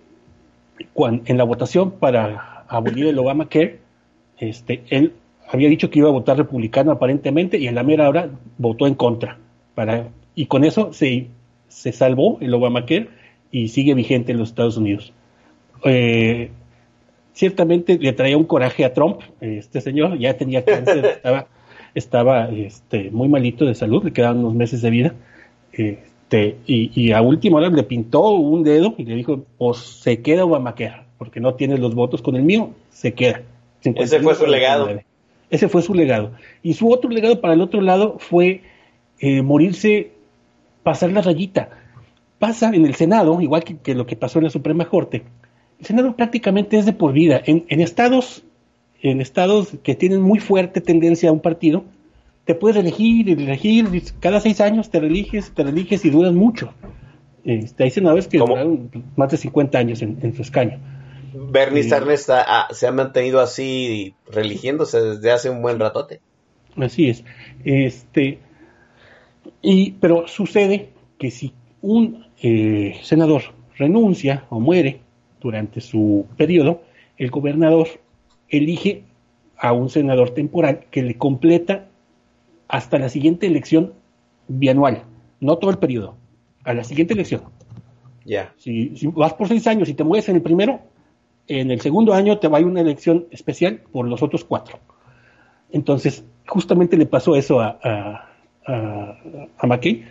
cuando, 0.92 1.24
en 1.26 1.38
la 1.38 1.46
votación 1.46 1.92
para 1.92 2.66
abolir 2.68 3.08
el 3.08 3.18
Obamacare, 3.18 3.80
este, 4.40 4.84
él 4.90 5.14
había 5.50 5.70
dicho 5.70 5.90
que 5.90 6.00
iba 6.00 6.10
a 6.10 6.12
votar 6.12 6.38
republicano 6.38 6.92
aparentemente 6.92 7.58
y 7.58 7.68
en 7.68 7.76
la 7.76 7.84
mera 7.84 8.10
hora 8.10 8.30
votó 8.58 8.88
en 8.88 8.96
contra. 8.96 9.38
Para, 9.74 10.10
y 10.36 10.48
con 10.48 10.66
eso 10.66 10.92
se, 10.92 11.28
se 11.70 11.94
salvó 11.94 12.38
el 12.42 12.54
Obamacare 12.54 13.08
y 13.52 13.70
sigue 13.70 13.94
vigente 13.94 14.34
en 14.34 14.38
los 14.38 14.50
Estados 14.50 14.76
Unidos. 14.76 15.14
Eh, 15.86 16.52
ciertamente 17.32 17.98
le 17.98 18.12
traía 18.12 18.36
un 18.36 18.44
coraje 18.44 18.84
a 18.84 18.94
Trump, 18.94 19.22
este 19.40 19.80
señor, 19.80 20.20
ya 20.20 20.36
tenía 20.36 20.66
cáncer, 20.66 21.06
estaba, 21.16 21.48
estaba 21.96 22.50
este, 22.50 23.12
muy 23.12 23.28
malito 23.28 23.66
de 23.66 23.76
salud, 23.76 24.04
le 24.04 24.14
quedaban 24.14 24.40
unos 24.40 24.56
meses 24.56 24.82
de 24.82 24.90
vida, 24.90 25.14
este, 25.72 26.58
y, 26.66 26.92
y 26.94 27.12
a 27.12 27.22
última 27.22 27.58
hora 27.58 27.70
le 27.70 27.84
pintó 27.84 28.32
un 28.32 28.64
dedo 28.64 28.96
y 28.98 29.06
le 29.06 29.16
dijo, 29.16 29.44
pues 29.58 29.78
se 29.78 30.22
queda 30.22 30.46
Obamacare, 30.46 31.04
porque 31.18 31.40
no 31.40 31.56
tienes 31.56 31.80
los 31.80 31.96
votos 31.96 32.22
con 32.22 32.36
el 32.36 32.44
mío, 32.44 32.72
se 32.90 33.14
queda. 33.14 33.42
Ese 33.84 34.20
fue 34.20 34.36
su 34.36 34.46
legado. 34.46 34.90
Ese 35.50 35.68
fue 35.68 35.82
su 35.82 35.94
legado. 35.94 36.32
Y 36.62 36.74
su 36.74 36.92
otro 36.92 37.10
legado 37.10 37.42
para 37.42 37.54
el 37.54 37.62
otro 37.62 37.82
lado 37.82 38.18
fue 38.20 38.62
eh, 39.20 39.42
morirse, 39.42 40.12
pasar 40.84 41.12
la 41.12 41.22
rayita. 41.22 41.70
Pasa 42.38 42.72
en 42.74 42.86
el 42.86 42.96
Senado, 42.96 43.42
igual 43.42 43.64
que, 43.64 43.78
que, 43.78 43.96
lo 43.96 44.06
que 44.06 44.16
pasó 44.16 44.40
en 44.40 44.46
la 44.46 44.50
Suprema 44.50 44.88
Corte. 44.88 45.24
El 45.80 45.86
Senado 45.86 46.16
prácticamente 46.16 46.78
es 46.78 46.86
de 46.86 46.94
por 46.94 47.14
vida. 47.14 47.42
En, 47.46 47.66
en, 47.70 47.82
estados, 47.82 48.44
en 49.02 49.22
estados 49.22 49.70
que 49.84 49.96
tienen 49.96 50.22
muy 50.22 50.40
fuerte 50.40 50.82
tendencia 50.82 51.30
a 51.30 51.34
un 51.34 51.40
partido, 51.40 51.84
te 52.46 52.56
puedes 52.56 52.78
elegir, 52.78 53.30
elegir, 53.30 53.88
cada 54.20 54.40
seis 54.40 54.60
años 54.62 54.90
te 54.90 55.00
religes, 55.00 55.52
te 55.52 55.64
religes 55.64 56.04
y 56.06 56.10
duras 56.10 56.34
mucho. 56.34 56.74
Este, 57.46 57.84
hay 57.84 57.92
senadores 57.92 58.28
que 58.28 58.40
¿Cómo? 58.40 58.54
duraron 58.54 58.92
más 59.16 59.32
de 59.32 59.38
50 59.38 59.78
años 59.78 60.02
en, 60.02 60.18
en 60.22 60.36
su 60.36 60.42
escaño. 60.42 60.80
Bernie 61.34 61.84
Sanders 61.84 62.28
se 62.72 62.88
ha 62.88 62.92
mantenido 62.92 63.40
así 63.40 64.16
religiéndose 64.32 65.00
desde 65.02 65.32
hace 65.32 65.50
un 65.50 65.62
buen 65.62 65.80
ratote. 65.80 66.22
Así 66.76 67.10
es. 67.10 67.24
Este, 67.64 68.40
y, 69.62 69.92
pero 69.92 70.28
sucede 70.28 70.90
que 71.18 71.32
si 71.32 71.54
un 71.82 72.26
eh, 72.42 73.00
senador 73.04 73.44
renuncia 73.78 74.46
o 74.50 74.60
muere 74.60 75.02
durante 75.40 75.82
su 75.82 76.26
periodo, 76.38 76.82
el 77.18 77.30
gobernador 77.30 77.88
elige 78.50 79.04
a 79.58 79.74
un 79.74 79.90
senador 79.90 80.32
temporal 80.32 80.86
que 80.92 81.04
le 81.04 81.18
completa 81.18 81.88
hasta 82.68 83.00
la 83.00 83.10
siguiente 83.10 83.48
elección 83.48 83.94
bianual, 84.48 85.04
no 85.40 85.58
todo 85.58 85.72
el 85.72 85.78
periodo, 85.78 86.16
a 86.64 86.74
la 86.74 86.84
siguiente 86.84 87.14
elección. 87.14 87.42
Ya. 88.26 88.54
Si, 88.58 88.96
si 88.96 89.08
vas 89.08 89.34
por 89.34 89.48
seis 89.48 89.66
años 89.68 89.90
y 89.90 89.94
te 89.94 90.04
mueves 90.04 90.30
en 90.30 90.36
el 90.36 90.42
primero, 90.42 90.82
en 91.48 91.72
el 91.72 91.82
segundo 91.82 92.14
año 92.14 92.38
te 92.38 92.48
va 92.48 92.60
a 92.60 92.62
ir 92.62 92.68
una 92.68 92.82
elección 92.82 93.26
especial 93.32 93.82
por 93.92 94.08
los 94.08 94.22
otros 94.22 94.46
cuatro. 94.46 94.80
Entonces, 95.72 96.24
justamente 96.48 96.96
le 96.96 97.06
pasó 97.06 97.36
eso 97.36 97.60
a, 97.60 97.80
a, 97.84 98.30
a, 98.68 99.18
a 99.58 99.68
McKay. 99.68 100.06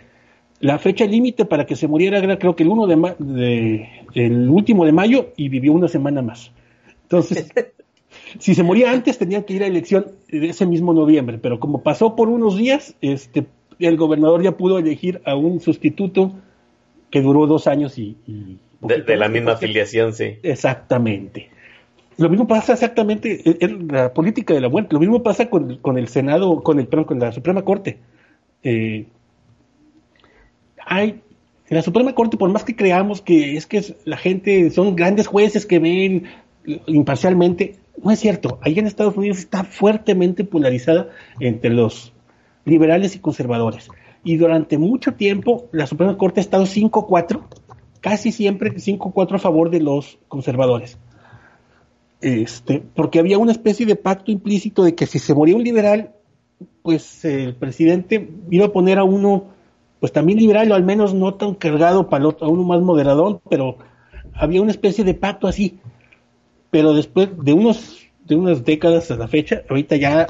La 0.59 0.77
fecha 0.79 1.05
límite 1.05 1.45
para 1.45 1.65
que 1.65 1.77
se 1.77 1.87
muriera 1.87 2.17
era 2.17 2.37
creo 2.37 2.55
que 2.55 2.63
el, 2.63 2.69
uno 2.69 2.87
de, 2.87 3.15
de, 3.19 3.89
el 4.13 4.49
último 4.49 4.85
de 4.85 4.91
mayo 4.91 5.31
y 5.37 5.47
vivió 5.47 5.71
una 5.71 5.87
semana 5.87 6.21
más. 6.21 6.51
Entonces, 7.03 7.49
Si 8.37 8.53
se 8.53 8.63
moría 8.63 8.91
antes, 8.91 9.17
tenían 9.17 9.43
que 9.43 9.53
ir 9.53 9.63
a 9.63 9.67
elección 9.67 10.07
de 10.27 10.49
ese 10.49 10.65
mismo 10.65 10.93
noviembre, 10.93 11.39
pero 11.41 11.59
como 11.59 11.81
pasó 11.81 12.15
por 12.15 12.29
unos 12.29 12.57
días, 12.57 12.95
este, 13.01 13.45
el 13.79 13.97
gobernador 13.97 14.43
ya 14.43 14.57
pudo 14.57 14.77
elegir 14.77 15.21
a 15.25 15.35
un 15.35 15.59
sustituto 15.59 16.33
que 17.09 17.21
duró 17.21 17.47
dos 17.47 17.67
años 17.67 17.97
y... 17.97 18.17
y 18.27 18.57
de, 18.81 19.01
de, 19.01 19.17
la 19.17 19.27
misma 19.27 19.53
afiliación, 19.53 20.13
sí. 20.13 20.37
Exactamente. 20.43 21.49
Lo 22.17 22.29
mismo 22.29 22.47
pasa 22.47 22.73
exactamente 22.73 23.41
en 23.65 23.87
la 23.87 24.13
política 24.13 24.53
de 24.53 24.61
la 24.61 24.69
muerte. 24.69 24.93
Lo 24.93 24.99
mismo 24.99 25.23
pasa 25.23 25.49
con, 25.49 25.77
con 25.77 25.97
el 25.97 26.07
Senado, 26.07 26.61
con 26.63 26.79
el 26.79 26.87
perdón, 26.87 27.05
con 27.05 27.19
la 27.19 27.31
Suprema 27.31 27.63
Corte. 27.63 27.97
Eh, 28.63 29.07
hay 30.85 31.21
en 31.69 31.77
la 31.77 31.83
Suprema 31.83 32.15
Corte, 32.15 32.35
por 32.35 32.49
más 32.49 32.63
que 32.63 32.75
creamos 32.75 33.21
que 33.21 33.55
es 33.55 33.67
que 33.67 33.83
la 34.03 34.17
gente 34.17 34.71
son 34.71 34.95
grandes 34.95 35.27
jueces 35.27 35.65
que 35.65 35.79
ven 35.79 36.23
imparcialmente, 36.87 37.75
no 38.03 38.11
es 38.11 38.19
cierto. 38.19 38.59
Ahí 38.61 38.77
en 38.77 38.87
Estados 38.87 39.15
Unidos 39.17 39.39
está 39.39 39.63
fuertemente 39.63 40.43
polarizada 40.43 41.09
entre 41.39 41.71
los 41.71 42.13
liberales 42.65 43.15
y 43.15 43.19
conservadores. 43.19 43.89
Y 44.23 44.37
durante 44.37 44.77
mucho 44.77 45.13
tiempo 45.13 45.67
la 45.71 45.87
Suprema 45.87 46.17
Corte 46.17 46.39
ha 46.39 46.43
estado 46.43 46.65
5-4, 46.65 47.41
casi 48.01 48.31
siempre 48.31 48.73
5-4 48.73 49.35
a 49.35 49.39
favor 49.39 49.69
de 49.69 49.81
los 49.81 50.19
conservadores. 50.27 50.97
Este, 52.21 52.83
porque 52.95 53.19
había 53.19 53.37
una 53.37 53.53
especie 53.53 53.85
de 53.85 53.95
pacto 53.95 54.31
implícito 54.31 54.83
de 54.83 54.93
que 54.93 55.05
si 55.05 55.19
se 55.19 55.33
moría 55.33 55.55
un 55.55 55.63
liberal, 55.63 56.11
pues 56.81 57.23
el 57.23 57.55
presidente 57.55 58.29
iba 58.49 58.65
a 58.65 58.71
poner 58.73 58.99
a 58.99 59.05
uno, 59.05 59.45
pues 59.99 60.11
también 60.11 60.39
liberal, 60.39 60.71
o 60.71 60.75
al 60.75 60.83
menos 60.83 61.13
no 61.13 61.35
tan 61.35 61.55
cargado 61.55 62.09
para 62.09 62.21
el 62.21 62.27
otro, 62.27 62.47
a 62.47 62.49
uno 62.49 62.63
más 62.63 62.81
moderador, 62.81 63.41
pero 63.49 63.77
había 64.33 64.61
una 64.61 64.71
especie 64.71 65.03
de 65.05 65.13
pacto 65.13 65.47
así. 65.47 65.79
Pero 66.71 66.93
después 66.93 67.29
de 67.43 67.53
unos, 67.53 67.97
de 68.25 68.35
unas 68.35 68.63
décadas 68.63 69.09
a 69.11 69.15
la 69.15 69.27
fecha, 69.27 69.63
ahorita 69.69 69.95
ya 69.95 70.27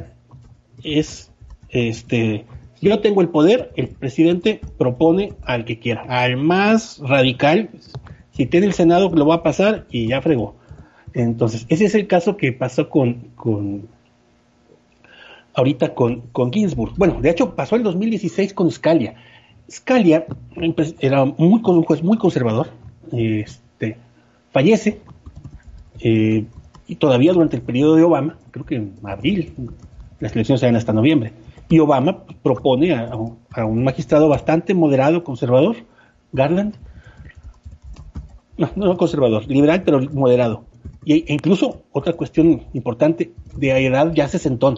es 0.83 1.31
este 1.69 2.45
yo 2.81 2.99
tengo 2.99 3.21
el 3.21 3.29
poder, 3.29 3.71
el 3.75 3.89
presidente 3.89 4.61
propone 4.77 5.33
al 5.43 5.65
que 5.65 5.79
quiera, 5.79 6.03
al 6.07 6.37
más 6.37 6.99
radical, 6.99 7.69
si 8.31 8.45
tiene 8.45 8.67
el 8.67 8.73
Senado 8.73 9.09
lo 9.09 9.25
va 9.25 9.35
a 9.35 9.43
pasar 9.43 9.85
y 9.89 10.07
ya 10.07 10.21
fregó. 10.21 10.55
Entonces, 11.13 11.65
ese 11.69 11.85
es 11.85 11.95
el 11.95 12.07
caso 12.07 12.37
que 12.37 12.53
pasó 12.53 12.89
con, 12.89 13.31
con 13.35 13.87
ahorita 15.53 15.93
con, 15.93 16.21
con 16.31 16.53
Ginsburg. 16.53 16.93
Bueno, 16.95 17.19
de 17.21 17.31
hecho 17.31 17.55
pasó 17.55 17.75
el 17.75 17.83
2016 17.83 18.53
con 18.53 18.71
Scalia. 18.71 19.15
Scalia 19.69 20.25
era 20.99 21.25
muy, 21.25 21.61
un 21.63 21.83
juez 21.83 22.01
muy 22.01 22.17
conservador, 22.17 22.69
este, 23.11 23.97
fallece, 24.51 25.01
eh, 26.01 26.45
y 26.87 26.95
todavía 26.95 27.33
durante 27.33 27.55
el 27.55 27.61
periodo 27.61 27.95
de 27.95 28.03
Obama, 28.03 28.37
creo 28.51 28.65
que 28.65 28.75
en 28.75 28.93
abril, 29.03 29.53
las 30.19 30.33
elecciones 30.33 30.63
eran 30.63 30.75
hasta 30.75 30.93
noviembre, 30.93 31.33
y 31.69 31.79
Obama 31.79 32.23
propone 32.41 32.93
a, 32.93 33.15
un 33.65 33.83
magistrado 33.83 34.27
bastante 34.27 34.73
moderado, 34.73 35.23
conservador, 35.23 35.77
Garland, 36.31 36.75
no, 38.57 38.69
no 38.75 38.97
conservador, 38.97 39.47
liberal, 39.47 39.83
pero 39.83 40.01
moderado, 40.11 40.63
e 41.05 41.25
incluso 41.27 41.83
otra 41.91 42.13
cuestión 42.13 42.63
importante, 42.73 43.31
de 43.55 43.85
edad 43.85 44.11
ya 44.13 44.27
se 44.27 44.39
sentó. 44.39 44.75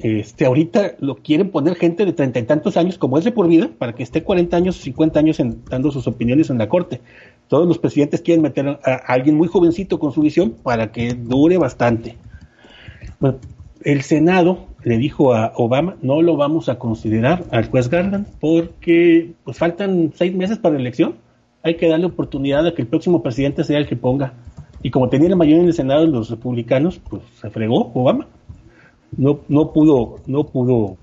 Este, 0.00 0.46
ahorita 0.46 0.94
lo 1.00 1.16
quieren 1.16 1.50
poner 1.50 1.74
gente 1.74 2.04
de 2.04 2.12
treinta 2.12 2.38
y 2.38 2.44
tantos 2.44 2.76
años, 2.76 2.98
como 2.98 3.18
es 3.18 3.24
de 3.24 3.32
por 3.32 3.48
vida, 3.48 3.68
para 3.78 3.94
que 3.94 4.02
esté 4.02 4.22
40 4.22 4.56
años, 4.56 4.76
50 4.76 5.18
años 5.18 5.42
dando 5.68 5.90
sus 5.90 6.06
opiniones 6.06 6.50
en 6.50 6.58
la 6.58 6.68
corte. 6.68 7.00
Todos 7.48 7.66
los 7.66 7.78
presidentes 7.78 8.20
quieren 8.20 8.42
meter 8.42 8.68
a, 8.68 8.78
a 8.84 8.94
alguien 9.12 9.36
muy 9.36 9.48
jovencito 9.48 9.98
con 9.98 10.12
su 10.12 10.22
visión 10.22 10.54
para 10.62 10.92
que 10.92 11.14
dure 11.14 11.58
bastante. 11.58 12.16
Bueno, 13.18 13.38
el 13.82 14.02
Senado 14.02 14.66
le 14.84 14.98
dijo 14.98 15.34
a 15.34 15.52
Obama, 15.56 15.96
no 16.02 16.22
lo 16.22 16.36
vamos 16.36 16.68
a 16.68 16.78
considerar 16.78 17.44
al 17.50 17.68
juez 17.68 17.88
Garland 17.88 18.26
porque 18.40 19.32
pues 19.44 19.58
faltan 19.58 20.12
seis 20.14 20.34
meses 20.34 20.58
para 20.58 20.74
la 20.74 20.80
elección. 20.80 21.16
Hay 21.62 21.76
que 21.76 21.88
darle 21.88 22.06
oportunidad 22.06 22.66
a 22.66 22.74
que 22.74 22.82
el 22.82 22.88
próximo 22.88 23.22
presidente 23.22 23.64
sea 23.64 23.78
el 23.78 23.88
que 23.88 23.96
ponga 23.96 24.34
y 24.82 24.90
como 24.90 25.08
tenía 25.08 25.28
la 25.28 25.36
mayoría 25.36 25.62
en 25.62 25.68
el 25.68 25.74
Senado 25.74 26.06
los 26.06 26.30
republicanos, 26.30 27.00
pues 27.10 27.22
se 27.40 27.50
fregó 27.50 27.90
Obama. 27.94 28.28
No, 29.16 29.40
no 29.48 29.72
pudo, 29.72 30.20
no 30.26 30.44
pudo 30.44 30.96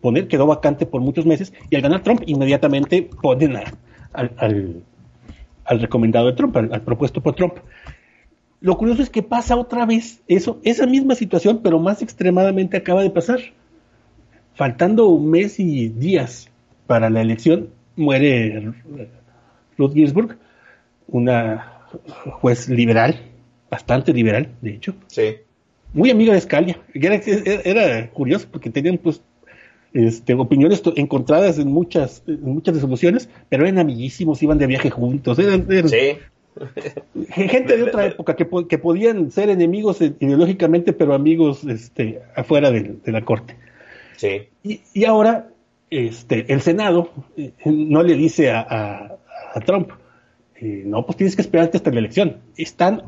poner, 0.00 0.28
quedó 0.28 0.46
vacante 0.46 0.86
por 0.86 1.00
muchos 1.00 1.26
meses, 1.26 1.52
y 1.70 1.76
al 1.76 1.82
ganar 1.82 2.02
Trump, 2.02 2.22
inmediatamente 2.26 3.08
ponen 3.22 3.56
al, 3.56 3.66
al, 4.12 4.82
al, 5.64 5.80
recomendado 5.80 6.26
de 6.26 6.32
Trump, 6.32 6.56
al, 6.56 6.72
al, 6.72 6.82
propuesto 6.82 7.20
por 7.20 7.34
Trump. 7.34 7.54
Lo 8.60 8.76
curioso 8.76 9.02
es 9.02 9.10
que 9.10 9.22
pasa 9.22 9.56
otra 9.56 9.86
vez 9.86 10.20
eso, 10.26 10.58
esa 10.64 10.86
misma 10.86 11.14
situación, 11.14 11.60
pero 11.62 11.78
más 11.78 12.02
extremadamente 12.02 12.76
acaba 12.76 13.02
de 13.02 13.10
pasar. 13.10 13.40
Faltando 14.54 15.06
un 15.06 15.30
mes 15.30 15.60
y 15.60 15.88
días 15.88 16.48
para 16.88 17.10
la 17.10 17.20
elección, 17.20 17.68
muere 17.94 18.72
Ruth 19.76 19.92
Ginsburg, 19.94 20.36
una 21.06 21.78
juez 22.40 22.68
liberal, 22.68 23.20
bastante 23.70 24.12
liberal, 24.12 24.48
de 24.60 24.70
hecho. 24.70 24.94
Sí. 25.06 25.36
Muy 25.92 26.10
amiga 26.10 26.34
de 26.34 26.40
Scalia. 26.40 26.78
Era, 26.94 27.20
era 27.64 28.10
curioso 28.10 28.46
porque 28.50 28.70
tenían 28.70 28.98
pues 28.98 29.22
este, 29.92 30.34
opiniones 30.34 30.82
encontradas 30.96 31.58
en 31.58 31.68
muchas, 31.68 32.22
en 32.26 32.42
muchas 32.42 32.74
resoluciones, 32.74 33.28
pero 33.48 33.64
eran 33.64 33.78
amiguísimos, 33.78 34.42
iban 34.42 34.58
de 34.58 34.66
viaje 34.66 34.90
juntos. 34.90 35.38
Eran, 35.38 35.66
eran 35.70 35.88
sí. 35.88 36.18
gente 37.30 37.76
de 37.76 37.82
otra 37.84 38.06
época 38.06 38.36
que, 38.36 38.46
que, 38.68 38.78
podían 38.78 39.30
ser 39.30 39.48
enemigos 39.48 40.00
ideológicamente, 40.00 40.92
pero 40.92 41.14
amigos 41.14 41.64
este, 41.64 42.20
afuera 42.36 42.70
de, 42.70 42.96
de 43.04 43.12
la 43.12 43.24
corte. 43.24 43.56
Sí. 44.16 44.48
Y, 44.62 44.82
y, 44.92 45.04
ahora 45.04 45.48
este, 45.90 46.52
el 46.52 46.60
Senado 46.60 47.10
eh, 47.36 47.52
no 47.64 48.02
le 48.02 48.14
dice 48.14 48.50
a, 48.50 48.60
a, 48.60 49.18
a 49.54 49.60
Trump, 49.60 49.90
eh, 50.60 50.82
no, 50.84 51.06
pues 51.06 51.16
tienes 51.16 51.36
que 51.36 51.42
esperarte 51.42 51.76
hasta 51.76 51.90
la 51.90 52.00
elección. 52.00 52.38
Están 52.56 53.04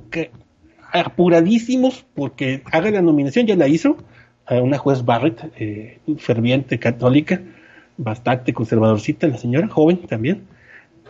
apuradísimos 0.92 2.04
porque 2.14 2.62
haga 2.70 2.90
la 2.90 3.02
nominación, 3.02 3.46
ya 3.46 3.56
la 3.56 3.68
hizo 3.68 3.96
a 4.46 4.56
una 4.56 4.78
juez 4.78 5.04
Barrett, 5.04 5.52
eh, 5.58 5.98
ferviente 6.18 6.78
católica, 6.78 7.40
bastante 7.96 8.52
conservadorcita 8.52 9.28
la 9.28 9.38
señora, 9.38 9.68
joven 9.68 9.98
también. 10.06 10.46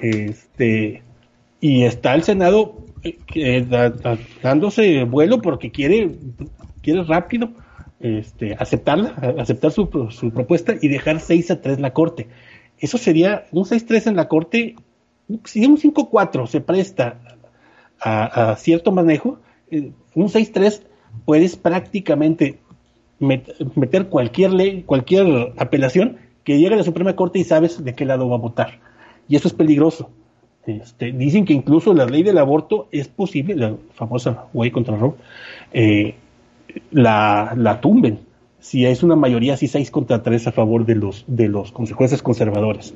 Este, 0.01 1.03
y 1.61 1.85
está 1.85 2.15
el 2.15 2.23
Senado 2.23 2.87
eh, 3.35 3.67
dándose 4.43 5.05
vuelo 5.05 5.41
porque 5.41 5.71
quiere, 5.71 6.11
quiere 6.83 7.03
rápido 7.05 7.51
este, 8.01 8.55
aceptarla, 8.59 9.11
aceptar 9.39 9.71
su, 9.73 10.09
su 10.11 10.31
propuesta 10.31 10.75
y 10.81 10.89
dejar 10.89 11.21
6 11.21 11.51
a 11.51 11.61
3 11.61 11.81
la 11.81 11.93
corte. 11.93 12.29
Eso 12.79 12.97
sería 12.97 13.47
un 13.53 13.65
6-3 13.65 14.09
en 14.09 14.17
la 14.17 14.27
corte 14.29 14.75
si 15.45 15.65
un 15.67 15.77
5-4 15.77 16.47
se 16.47 16.61
presta 16.61 17.19
a, 18.01 18.57
cierto 18.57 18.93
manejo, 18.93 19.39
un 19.71 20.29
6-3 20.29 20.83
puedes 21.25 21.57
prácticamente 21.57 22.59
met, 23.19 23.49
meter 23.75 24.09
cualquier 24.09 24.53
ley, 24.53 24.83
cualquier 24.83 25.53
apelación 25.57 26.19
que 26.45 26.59
llegue 26.59 26.75
a 26.75 26.79
la 26.79 26.85
Suprema 26.85 27.17
Corte 27.17 27.39
y 27.39 27.45
sabes 27.45 27.83
de 27.83 27.95
qué 27.95 28.05
lado 28.05 28.29
va 28.29 28.37
a 28.37 28.41
votar. 28.41 28.81
Y 29.29 29.37
eso 29.37 29.49
es 29.49 29.55
peligroso. 29.55 30.11
Este, 30.67 31.13
dicen 31.13 31.45
que 31.45 31.53
incluso 31.53 31.95
la 31.95 32.07
ley 32.07 32.23
del 32.23 32.39
aborto 32.39 32.89
es 32.93 33.09
posible, 33.09 33.57
la 33.57 33.77
famosa 33.95 34.47
Way 34.53 34.71
contra 34.71 34.97
Roe, 34.97 35.15
eh, 35.73 36.15
la, 36.91 37.55
la 37.57 37.81
tumben 37.81 38.21
si 38.61 38.87
es 38.87 39.03
una 39.03 39.17
mayoría 39.17 39.55
así 39.55 39.67
6 39.67 39.91
contra 39.91 40.23
3 40.23 40.49
a 40.49 40.53
favor 40.53 40.85
de 40.85 40.95
los 40.95 41.25
de 41.27 41.49
los 41.49 41.73
jueces 41.73 42.23
conservadores. 42.23 42.95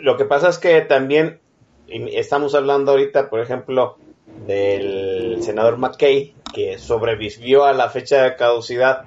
Lo 0.00 0.16
que 0.16 0.24
pasa 0.24 0.48
es 0.48 0.58
que 0.58 0.80
también 0.82 1.38
estamos 1.88 2.54
hablando 2.54 2.90
ahorita, 2.90 3.30
por 3.30 3.40
ejemplo, 3.40 3.96
del 4.46 5.38
senador 5.42 5.78
McKay, 5.78 6.34
que 6.54 6.78
sobrevivió 6.78 7.64
a 7.64 7.72
la 7.72 7.90
fecha 7.90 8.22
de 8.22 8.36
caducidad 8.36 9.04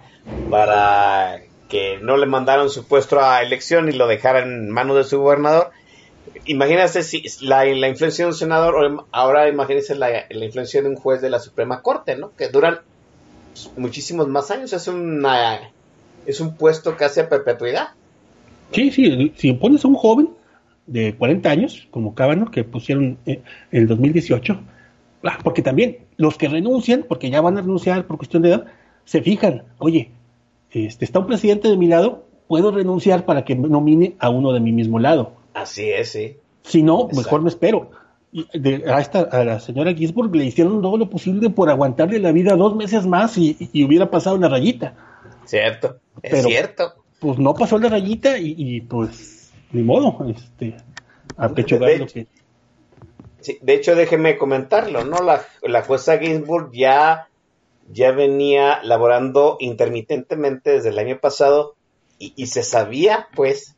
para 0.49 1.41
que 1.69 1.99
no 2.01 2.17
le 2.17 2.25
mandaron 2.25 2.69
su 2.69 2.87
puesto 2.87 3.19
a 3.19 3.41
elección 3.41 3.89
y 3.89 3.93
lo 3.93 4.07
dejaran 4.07 4.51
en 4.51 4.69
manos 4.69 4.97
de 4.97 5.03
su 5.03 5.19
gobernador. 5.19 5.71
Imagínese 6.45 7.03
si 7.03 7.23
la, 7.41 7.65
influencia 7.67 8.25
de 8.25 8.31
un 8.31 8.37
senador, 8.37 9.05
ahora 9.11 9.47
imagínese 9.47 9.95
la, 9.95 10.25
influencia 10.29 10.81
de 10.81 10.89
un 10.89 10.95
juez 10.95 11.21
de 11.21 11.29
la 11.29 11.39
Suprema 11.39 11.81
Corte, 11.81 12.15
¿no? 12.15 12.35
Que 12.35 12.49
duran 12.49 12.79
muchísimos 13.77 14.27
más 14.27 14.51
años, 14.51 14.73
es 14.73 14.89
es 16.25 16.39
un 16.39 16.55
puesto 16.55 16.95
casi 16.97 17.21
a 17.21 17.29
perpetuidad. 17.29 17.89
Sí, 18.71 18.91
sí, 18.91 19.33
si 19.35 19.53
pones 19.53 19.83
a 19.83 19.87
un 19.87 19.95
joven, 19.95 20.29
de 20.89 21.15
40 21.15 21.49
años, 21.49 21.87
como 21.91 22.15
Cábano, 22.15 22.49
que 22.51 22.63
pusieron 22.63 23.19
en 23.25 23.43
el 23.71 23.87
2018, 23.87 24.53
ah, 24.53 24.78
porque 25.43 25.61
también 25.61 25.99
los 26.17 26.37
que 26.37 26.47
renuncian, 26.47 27.05
porque 27.07 27.29
ya 27.29 27.41
van 27.41 27.57
a 27.57 27.61
renunciar 27.61 28.05
por 28.07 28.17
cuestión 28.17 28.41
de 28.43 28.49
edad, 28.49 28.65
se 29.05 29.21
fijan, 29.21 29.63
oye, 29.79 30.11
este, 30.71 31.03
está 31.05 31.19
un 31.19 31.27
presidente 31.27 31.67
de 31.67 31.77
mi 31.77 31.87
lado, 31.87 32.25
puedo 32.47 32.71
renunciar 32.71 33.25
para 33.25 33.43
que 33.45 33.55
nomine 33.55 34.15
a 34.19 34.29
uno 34.29 34.53
de 34.53 34.59
mi 34.59 34.71
mismo 34.71 34.99
lado. 34.99 35.33
Así 35.53 35.89
es, 35.89 36.11
sí. 36.11 36.37
Si 36.63 36.83
no, 36.83 37.01
Exacto. 37.01 37.17
mejor 37.17 37.41
me 37.41 37.49
espero. 37.49 37.91
De- 38.53 38.83
a, 38.87 38.99
esta, 38.99 39.21
a 39.21 39.43
la 39.43 39.59
señora 39.59 39.93
Ginsburg 39.93 40.35
le 40.35 40.45
hicieron 40.45 40.81
todo 40.83 40.97
lo 40.97 41.09
posible 41.09 41.49
por 41.49 41.69
aguantarle 41.69 42.19
la 42.19 42.31
vida 42.31 42.55
dos 42.55 42.75
meses 42.75 43.07
más 43.07 43.37
y, 43.39 43.57
y 43.73 43.83
hubiera 43.83 44.11
pasado 44.11 44.37
la 44.37 44.49
rayita. 44.49 44.93
Cierto, 45.45 45.97
es 46.21 46.31
Pero- 46.31 46.47
cierto. 46.49 46.93
Pues 47.19 47.37
no 47.37 47.53
pasó 47.53 47.77
la 47.79 47.89
rayita 47.89 48.37
y, 48.37 48.53
y, 48.57 48.81
pues 48.81 49.51
ni 49.73 49.81
modo, 49.81 50.25
este, 50.29 50.77
a 51.35 51.49
De 51.49 51.97
lo 51.97 52.07
que... 52.07 52.27
Sí, 53.41 53.57
de 53.61 53.73
hecho, 53.73 53.95
déjeme 53.95 54.37
comentarlo, 54.37 55.05
¿no? 55.05 55.21
La, 55.21 55.45
la 55.61 55.83
jueza 55.83 56.17
Ginsburg 56.17 56.71
ya, 56.73 57.29
ya 57.91 58.11
venía 58.11 58.81
laborando 58.83 59.57
intermitentemente 59.59 60.71
desde 60.71 60.89
el 60.89 60.99
año 60.99 61.19
pasado 61.19 61.75
y, 62.21 62.47
se 62.47 62.63
sabía, 62.63 63.29
pues, 63.33 63.77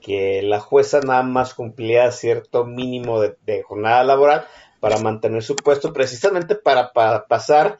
que 0.00 0.42
la 0.42 0.58
jueza 0.58 1.00
nada 1.00 1.22
más 1.22 1.54
cumplía 1.54 2.10
cierto 2.10 2.64
mínimo 2.64 3.20
de, 3.20 3.62
jornada 3.62 4.02
laboral 4.02 4.46
para 4.80 4.98
mantener 4.98 5.42
su 5.44 5.54
puesto, 5.54 5.92
precisamente 5.92 6.56
para, 6.56 6.92
para 6.92 7.26
pasar, 7.26 7.78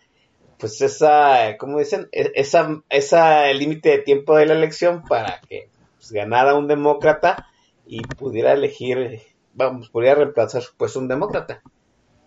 pues, 0.58 0.80
esa, 0.80 1.56
¿cómo 1.58 1.78
dicen? 1.80 2.08
E- 2.12 2.32
Esa, 2.36 2.82
esa 2.88 3.52
límite 3.52 3.90
de 3.90 3.98
tiempo 3.98 4.36
de 4.36 4.46
la 4.46 4.54
elección 4.54 5.02
para 5.08 5.40
que 5.48 5.70
pues, 5.96 6.12
ganara 6.12 6.54
un 6.54 6.68
demócrata 6.68 7.46
y 7.84 8.02
pudiera 8.02 8.52
elegir, 8.52 9.22
vamos, 9.56 9.88
pudiera 9.90 10.14
reemplazar 10.14 10.62
su 10.62 10.76
puesto 10.76 11.00
un 11.00 11.08
demócrata. 11.08 11.62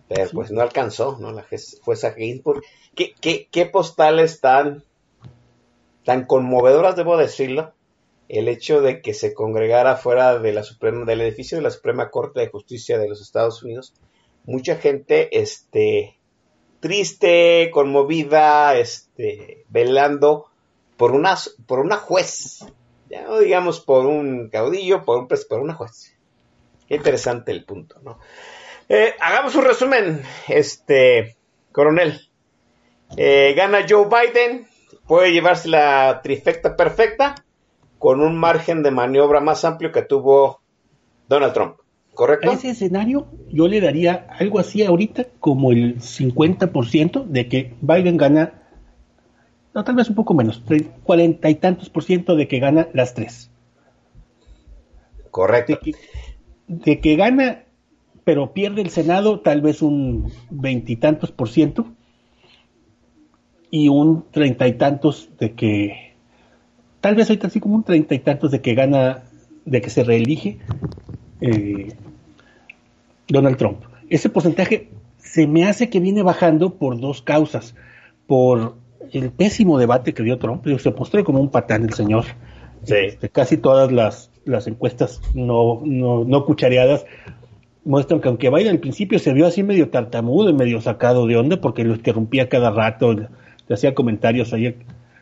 Pero 0.07 0.29
pues 0.31 0.51
no 0.51 0.61
alcanzó, 0.61 1.17
¿no? 1.19 1.31
La 1.31 1.45
jueza 1.81 2.13
Ginsburg. 2.13 2.63
¿Qué, 2.95 3.13
qué, 3.21 3.47
qué 3.51 3.67
postales 3.67 4.41
tan, 4.41 4.83
tan 6.03 6.25
conmovedoras, 6.25 6.95
debo 6.95 7.15
decirlo? 7.15 7.73
El 8.27 8.47
hecho 8.47 8.81
de 8.81 9.01
que 9.01 9.13
se 9.13 9.33
congregara 9.33 9.95
fuera 9.95 10.39
de 10.39 10.51
la 10.51 10.63
Suprema, 10.63 11.05
del 11.05 11.21
edificio 11.21 11.57
de 11.57 11.63
la 11.63 11.71
Suprema 11.71 12.09
Corte 12.09 12.39
de 12.39 12.49
Justicia 12.49 12.97
de 12.97 13.07
los 13.07 13.21
Estados 13.21 13.61
Unidos, 13.63 13.93
mucha 14.45 14.75
gente, 14.77 15.39
este, 15.39 16.19
triste, 16.79 17.69
conmovida, 17.71 18.77
este, 18.77 19.65
velando 19.69 20.47
por 20.97 21.11
una, 21.11 21.37
por 21.67 21.79
una 21.79 21.97
juez, 21.97 22.65
ya 23.09 23.23
no 23.23 23.39
digamos 23.39 23.79
por 23.79 24.05
un 24.05 24.49
caudillo, 24.49 25.03
por 25.05 25.19
un 25.19 25.27
por 25.27 25.59
una 25.59 25.75
juez. 25.75 26.18
Qué 26.89 26.95
interesante 26.95 27.51
el 27.51 27.65
punto, 27.65 27.99
¿no? 28.03 28.17
Eh, 28.89 29.13
hagamos 29.21 29.55
un 29.55 29.63
resumen, 29.63 30.23
este, 30.47 31.37
coronel. 31.71 32.19
Eh, 33.15 33.53
gana 33.55 33.85
Joe 33.87 34.07
Biden, 34.07 34.67
puede 35.07 35.31
llevarse 35.31 35.69
la 35.69 36.19
trifecta 36.23 36.75
perfecta 36.75 37.35
con 37.99 38.21
un 38.21 38.35
margen 38.35 38.81
de 38.81 38.89
maniobra 38.89 39.39
más 39.39 39.63
amplio 39.65 39.91
que 39.91 40.01
tuvo 40.01 40.61
Donald 41.27 41.53
Trump, 41.53 41.75
¿correcto? 42.15 42.49
A 42.49 42.53
ese 42.53 42.71
escenario 42.71 43.27
yo 43.49 43.67
le 43.67 43.81
daría 43.81 44.25
algo 44.39 44.57
así 44.57 44.83
ahorita 44.83 45.27
como 45.39 45.71
el 45.71 45.99
50% 45.99 47.25
de 47.25 47.47
que 47.47 47.75
Biden 47.81 48.17
gana, 48.17 48.63
no, 49.75 49.83
tal 49.83 49.93
vez 49.93 50.09
un 50.09 50.15
poco 50.15 50.33
menos, 50.33 50.63
cuarenta 51.03 51.51
y 51.51 51.55
tantos 51.55 51.91
por 51.91 52.03
ciento 52.03 52.35
de 52.35 52.47
que 52.47 52.57
gana 52.57 52.87
las 52.93 53.13
tres. 53.13 53.51
Correcto. 55.29 55.73
De 55.73 55.79
que, 55.79 55.91
de 56.69 57.01
que 57.01 57.17
gana, 57.17 57.63
pero 58.23 58.53
pierde 58.53 58.81
el 58.81 58.91
Senado, 58.91 59.41
tal 59.41 59.59
vez 59.59 59.81
un 59.81 60.31
veintitantos 60.49 61.31
por 61.31 61.49
ciento. 61.49 61.87
Y 63.71 63.89
un 63.89 64.23
treinta 64.31 64.67
y 64.67 64.73
tantos 64.73 65.29
de 65.37 65.53
que, 65.53 66.13
tal 67.01 67.15
vez 67.15 67.29
ahorita 67.29 67.47
así 67.47 67.59
como 67.59 67.75
un 67.75 67.83
treinta 67.83 68.15
y 68.15 68.19
tantos 68.19 68.49
de 68.49 68.61
que 68.61 68.73
gana, 68.73 69.23
de 69.65 69.81
que 69.81 69.91
se 69.91 70.03
reelige 70.03 70.57
eh, 71.41 71.93
Donald 73.27 73.57
Trump. 73.57 73.83
Ese 74.09 74.29
porcentaje 74.29 74.89
se 75.17 75.45
me 75.45 75.65
hace 75.65 75.89
que 75.89 75.99
viene 75.99 76.23
bajando 76.23 76.75
por 76.75 76.99
dos 76.99 77.21
causas. 77.21 77.75
Por 78.25 78.75
el 79.11 79.29
pésimo 79.31 79.77
debate 79.77 80.13
que 80.13 80.23
dio 80.23 80.39
Trump, 80.39 80.65
se 80.79 80.91
mostró 80.91 81.23
como 81.23 81.39
un 81.39 81.49
patán 81.49 81.83
el 81.83 81.93
señor. 81.93 82.25
Sí. 82.83 82.95
Este, 82.95 83.29
casi 83.29 83.57
todas 83.57 83.91
las, 83.91 84.31
las 84.45 84.67
encuestas 84.67 85.21
no, 85.33 85.81
no, 85.83 86.23
no 86.23 86.45
cuchareadas 86.45 87.05
muestran 87.85 88.19
que 88.21 88.27
aunque 88.27 88.49
Biden 88.49 88.69
al 88.69 88.79
principio 88.79 89.19
se 89.19 89.33
vio 89.33 89.47
así 89.47 89.63
medio 89.63 89.89
tartamudo 89.89 90.49
y 90.49 90.53
medio 90.53 90.79
sacado 90.81 91.25
de 91.27 91.37
onda 91.37 91.59
porque 91.61 91.83
lo 91.83 91.95
interrumpía 91.95 92.49
cada 92.49 92.71
rato, 92.71 93.13
le, 93.13 93.27
hacía 93.73 93.93
comentarios 93.95 94.53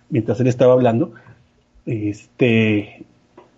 mientras 0.09 0.39
él 0.39 0.47
estaba 0.47 0.73
hablando, 0.73 1.13
este, 1.85 3.05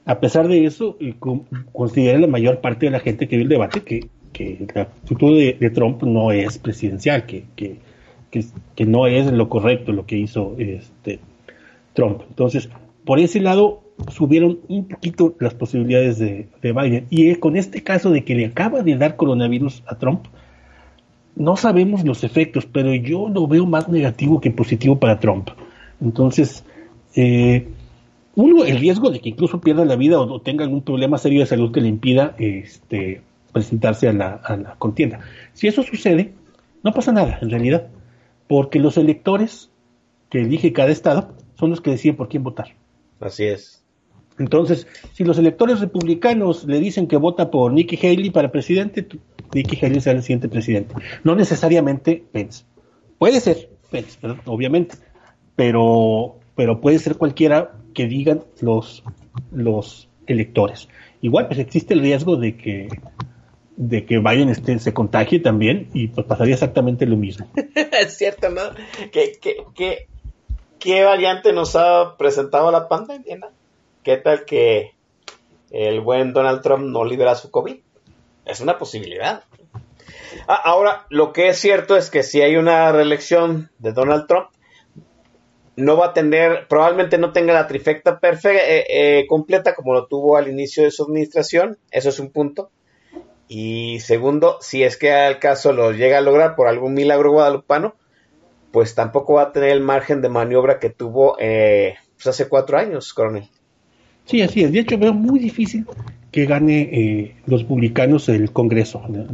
a 0.06 0.20
pesar 0.20 0.48
de 0.48 0.66
eso, 0.66 0.98
con- 1.20 1.46
considera 1.72 2.20
la 2.20 2.28
mayor 2.28 2.62
parte 2.62 2.86
de 2.86 2.92
la 2.92 3.00
gente 3.00 3.28
que 3.28 3.36
vio 3.38 3.44
el 3.44 3.50
debate 3.50 3.82
que, 3.82 4.08
que 4.34 4.68
la 4.74 4.84
actitud 4.84 5.38
de, 5.38 5.58
de 5.60 5.70
Trump 5.70 6.04
no 6.04 6.32
es 6.32 6.58
presidencial, 6.58 7.26
que, 7.26 7.46
que, 7.56 7.78
que 8.76 8.86
no 8.86 9.08
es 9.08 9.32
lo 9.32 9.50
correcto 9.50 9.92
lo 9.92 10.06
que 10.06 10.18
hizo 10.18 10.56
este 10.58 11.20
Trump. 11.94 12.22
Entonces, 12.30 12.70
por 13.06 13.20
ese 13.20 13.40
lado, 13.40 13.82
subieron 14.08 14.60
un 14.68 14.88
poquito 14.88 15.36
las 15.40 15.54
posibilidades 15.54 16.20
de, 16.20 16.48
de 16.62 16.72
Biden. 16.74 17.08
Y 17.10 17.36
con 17.36 17.56
este 17.56 17.84
caso 17.84 18.12
de 18.12 18.24
que 18.24 18.36
le 18.36 18.46
acaba 18.46 18.82
de 18.82 18.98
dar 18.98 19.16
coronavirus 19.16 19.84
a 19.88 19.98
Trump, 19.98 20.26
no 21.36 21.56
sabemos 21.56 22.04
los 22.04 22.24
efectos, 22.24 22.66
pero 22.66 22.94
yo 22.94 23.30
lo 23.30 23.48
veo 23.48 23.66
más 23.66 23.88
negativo 23.88 24.42
que 24.42 24.52
positivo 24.52 25.00
para 25.00 25.20
Trump. 25.20 25.50
Entonces, 26.02 26.64
eh, 27.16 27.68
uno, 28.36 28.64
el 28.64 28.78
riesgo 28.80 29.10
de 29.10 29.20
que 29.20 29.30
incluso 29.30 29.62
pierda 29.62 29.86
la 29.86 29.96
vida 29.96 30.20
o, 30.20 30.42
tenga 30.42 30.64
algún 30.64 30.82
problema 30.82 31.18
serio 31.18 31.42
de 31.42 31.46
salud 31.46 31.72
que 31.72 31.82
le 31.82 31.88
impida 31.88 32.36
este, 32.38 33.22
presentarse 33.52 34.08
a 34.08 34.14
la 34.14 34.76
contienda. 34.78 35.20
Si 35.54 35.68
eso 35.68 35.84
sucede, 35.84 36.34
no 36.84 36.94
pasa 36.94 37.12
nada, 37.12 37.40
en 37.42 37.50
realidad, 37.50 37.88
porque 38.48 38.80
los 38.80 38.98
electores 38.98 39.70
que 40.30 40.42
elige 40.42 40.74
cada 40.74 40.92
estado 40.92 41.34
son 41.56 41.72
los 41.72 41.82
que 41.82 41.92
deciden 41.92 42.16
por 42.16 42.30
quién 42.30 42.44
votar. 42.44 42.76
Así 43.20 43.46
es. 43.46 43.79
Entonces, 44.40 44.88
si 45.14 45.24
los 45.24 45.38
electores 45.38 45.82
republicanos 45.82 46.66
le 46.66 46.80
dicen 46.80 47.08
que 47.08 47.18
vota 47.18 47.52
por 47.52 47.74
Nikki 47.74 47.98
Haley 47.98 48.30
para 48.32 48.52
presidente, 48.52 49.06
Nikki 49.54 49.86
Haley 49.86 50.02
será 50.02 50.18
el 50.18 50.24
siguiente 50.24 50.50
presidente. 50.50 50.96
No 51.24 51.36
necesariamente 51.36 52.24
Pence. 52.32 52.64
Puede 53.18 53.42
ser 53.42 53.70
Pence, 53.92 54.18
obviamente, 54.46 54.96
pero, 55.56 56.40
pero 56.56 56.80
puede 56.80 57.00
ser 57.00 57.18
cualquiera 57.18 57.74
que 57.94 58.08
digan 58.08 58.44
los, 58.62 59.04
los 59.52 60.10
electores. 60.26 60.88
Igual, 61.22 61.48
pues 61.48 61.60
existe 61.60 61.94
el 61.94 62.02
riesgo 62.02 62.38
de 62.38 62.56
que 62.56 62.88
de 63.80 64.06
que 64.06 64.20
Biden 64.20 64.50
este, 64.50 64.78
se 64.78 64.94
contagie 64.94 65.40
también 65.40 65.90
y 65.94 66.10
pues 66.10 66.28
pasaría 66.28 66.54
exactamente 66.56 67.06
lo 67.06 67.16
mismo. 67.16 67.48
es 67.76 68.18
cierto, 68.18 68.50
¿no? 68.50 68.62
¿Qué, 69.10 69.40
qué, 69.42 69.64
qué, 69.74 70.08
qué 70.80 71.04
variante 71.06 71.54
nos 71.54 71.78
ha 71.78 72.18
presentado 72.18 72.72
la 72.72 72.90
pandemia, 72.90 73.38
no? 73.38 73.48
¿Qué 74.10 74.18
tal 74.18 74.44
que 74.44 74.96
el 75.70 76.02
buen 76.02 76.34
Donald 76.34 76.64
Trump 76.64 76.84
no 76.84 77.06
libera 77.06 77.36
su 77.36 77.52
COVID? 77.52 77.76
Es 78.44 78.60
una 78.60 78.80
posibilidad. 78.80 79.44
Ah, 80.48 80.60
ahora, 80.64 81.06
lo 81.12 81.32
que 81.32 81.50
es 81.50 81.60
cierto 81.60 81.96
es 81.96 82.10
que 82.10 82.24
si 82.24 82.42
hay 82.42 82.56
una 82.56 82.92
reelección 82.92 83.70
de 83.78 83.92
Donald 83.92 84.26
Trump, 84.26 84.48
no 85.76 85.96
va 85.96 86.08
a 86.08 86.14
tener, 86.14 86.68
probablemente 86.68 87.20
no 87.20 87.34
tenga 87.34 87.54
la 87.54 87.68
trifecta 87.68 88.20
perfecta, 88.20 88.68
eh, 88.68 88.86
eh, 88.90 89.28
completa 89.28 89.76
como 89.76 89.94
lo 89.94 90.08
tuvo 90.08 90.38
al 90.38 90.48
inicio 90.48 90.86
de 90.86 90.90
su 90.90 91.04
administración. 91.04 91.78
Eso 91.92 92.10
es 92.10 92.20
un 92.20 92.32
punto. 92.32 92.72
Y 93.48 94.00
segundo, 94.00 94.58
si 94.60 94.82
es 94.84 94.98
que 94.98 95.12
al 95.12 95.38
caso 95.38 95.72
lo 95.72 95.92
llega 95.92 96.18
a 96.18 96.22
lograr 96.22 96.56
por 96.56 96.68
algún 96.68 96.96
milagro 96.96 97.32
guadalupano, 97.32 97.94
pues 98.72 98.96
tampoco 98.96 99.36
va 99.36 99.44
a 99.44 99.52
tener 99.52 99.70
el 99.70 99.82
margen 99.82 100.24
de 100.24 100.30
maniobra 100.30 100.80
que 100.80 100.90
tuvo 100.90 101.38
eh, 101.38 101.94
pues 102.16 102.26
hace 102.26 102.50
cuatro 102.50 102.80
años, 102.80 103.14
coronel. 103.14 103.48
Sí, 104.30 104.42
así 104.42 104.62
es. 104.62 104.72
De 104.72 104.80
hecho, 104.80 104.98
veo 104.98 105.14
muy 105.14 105.40
difícil 105.40 105.86
que 106.32 106.46
gane 106.46 106.82
eh, 106.82 107.36
los 107.48 107.62
republicanos 107.64 108.30
el 108.30 108.52
Congreso, 108.52 109.02
la, 109.10 109.26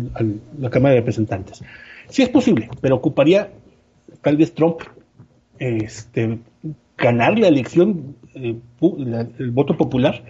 la- 0.59 0.69
Cámara 0.69 0.93
de 0.95 1.01
Representantes. 1.01 1.61
Sí 2.07 2.21
es 2.21 2.29
posible, 2.29 2.69
pero 2.81 2.95
ocuparía 2.95 3.51
tal 4.21 4.37
vez 4.37 4.53
Trump 4.53 4.77
este, 5.59 6.39
ganar 6.97 7.37
la 7.37 7.49
elección, 7.49 8.15
eh, 8.35 8.55
el 9.39 9.51
voto 9.51 9.75
popular, 9.75 10.23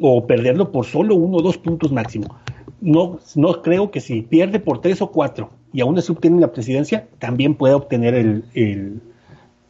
o 0.00 0.26
perderlo 0.26 0.72
por 0.72 0.84
solo 0.84 1.14
uno 1.14 1.36
o 1.38 1.42
dos 1.42 1.58
puntos 1.58 1.92
máximo. 1.92 2.36
No, 2.80 3.18
no 3.36 3.62
creo 3.62 3.90
que 3.92 4.00
si 4.00 4.22
pierde 4.22 4.58
por 4.60 4.80
tres 4.80 5.02
o 5.02 5.10
cuatro 5.12 5.50
y 5.72 5.80
aún 5.82 5.98
así 5.98 6.10
obtiene 6.12 6.40
la 6.40 6.52
presidencia, 6.52 7.06
también 7.18 7.54
pueda 7.54 7.76
obtener 7.76 8.14
el, 8.14 8.44
el, 8.54 9.00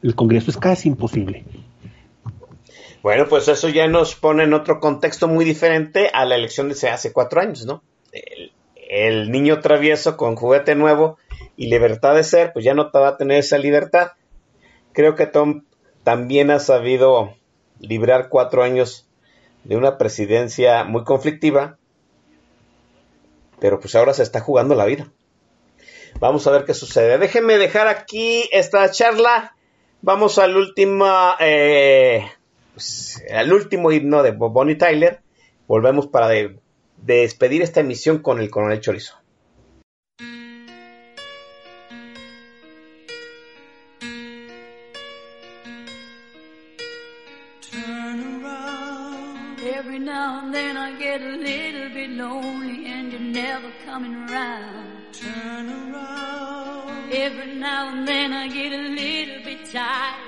el 0.02 0.14
Congreso. 0.14 0.50
Es 0.50 0.56
casi 0.56 0.88
imposible. 0.88 1.44
Bueno, 3.02 3.26
pues 3.28 3.48
eso 3.48 3.68
ya 3.68 3.86
nos 3.86 4.14
pone 4.14 4.44
en 4.44 4.54
otro 4.54 4.80
contexto 4.80 5.28
muy 5.28 5.44
diferente 5.44 6.10
a 6.12 6.24
la 6.24 6.36
elección 6.36 6.68
de 6.68 6.88
hace 6.88 7.12
cuatro 7.12 7.40
años, 7.40 7.64
¿no? 7.64 7.82
El, 8.90 9.30
niño 9.30 9.60
travieso 9.60 10.16
con 10.16 10.34
juguete 10.34 10.74
nuevo 10.74 11.18
y 11.56 11.68
libertad 11.68 12.14
de 12.14 12.24
ser, 12.24 12.52
pues 12.52 12.64
ya 12.64 12.74
no 12.74 12.90
va 12.92 13.08
a 13.08 13.16
tener 13.16 13.38
esa 13.38 13.58
libertad. 13.58 14.12
Creo 14.92 15.14
que 15.14 15.26
Tom 15.26 15.64
también 16.02 16.50
ha 16.50 16.58
sabido 16.58 17.34
librar 17.80 18.28
cuatro 18.28 18.62
años 18.62 19.06
de 19.64 19.76
una 19.76 19.98
presidencia 19.98 20.84
muy 20.84 21.04
conflictiva 21.04 21.78
pero 23.60 23.80
pues 23.80 23.94
ahora 23.94 24.14
se 24.14 24.22
está 24.22 24.40
jugando 24.40 24.74
la 24.74 24.84
vida. 24.84 25.10
Vamos 26.20 26.46
a 26.46 26.50
ver 26.50 26.64
qué 26.64 26.74
sucede. 26.74 27.18
Déjenme 27.18 27.58
dejar 27.58 27.88
aquí 27.88 28.48
esta 28.52 28.90
charla. 28.90 29.54
Vamos 30.00 30.38
al 30.38 30.56
último, 30.56 31.06
eh, 31.40 32.24
pues, 32.78 33.24
al 33.34 33.52
último 33.52 33.90
himno 33.90 34.22
de 34.22 34.30
Bonnie 34.30 34.76
Tyler. 34.76 35.20
Volvemos 35.66 36.06
para 36.06 36.28
de- 36.28 36.60
despedir 36.96 37.60
esta 37.60 37.80
emisión 37.80 38.20
con 38.20 38.40
el 38.40 38.50
coronel 38.50 38.80
Chorizo. 38.80 39.14
Turn 47.60 48.44
around. 48.44 49.60
Every 49.60 49.98
now 49.98 50.40
and 50.44 50.54
then 50.54 50.76
I 50.76 50.96
get 50.98 51.20
a 51.20 51.36
little 51.36 51.88
bit 51.92 52.10
lonely 52.10 52.86
and 52.86 53.12
you're 53.12 53.20
never 53.20 53.72
coming 53.84 54.14
around. 54.14 55.12
Turn 55.12 55.68
around. 55.68 57.12
Every 57.12 57.54
now 57.56 57.88
and 57.92 58.06
then 58.06 58.32
I 58.32 58.46
get 58.48 58.72
a 58.72 58.88
little 58.88 59.42
bit 59.44 59.66
tired 59.72 60.27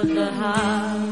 Of 0.00 0.08
the 0.14 0.32
heart. 0.32 1.09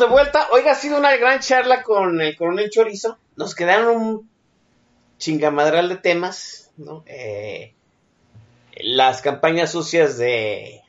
De 0.00 0.06
vuelta. 0.06 0.48
Oiga, 0.52 0.72
ha 0.72 0.74
sido 0.74 0.98
una 0.98 1.16
gran 1.16 1.40
charla 1.40 1.82
con 1.82 2.20
el 2.20 2.36
coronel 2.36 2.70
Chorizo. 2.70 3.18
Nos 3.36 3.54
quedaron 3.54 3.96
un 3.96 4.30
chingamadral 5.18 5.88
de 5.88 5.96
temas, 5.96 6.72
¿no? 6.76 7.04
Eh, 7.06 7.74
las 8.82 9.20
campañas 9.22 9.72
sucias 9.72 10.18
de, 10.18 10.82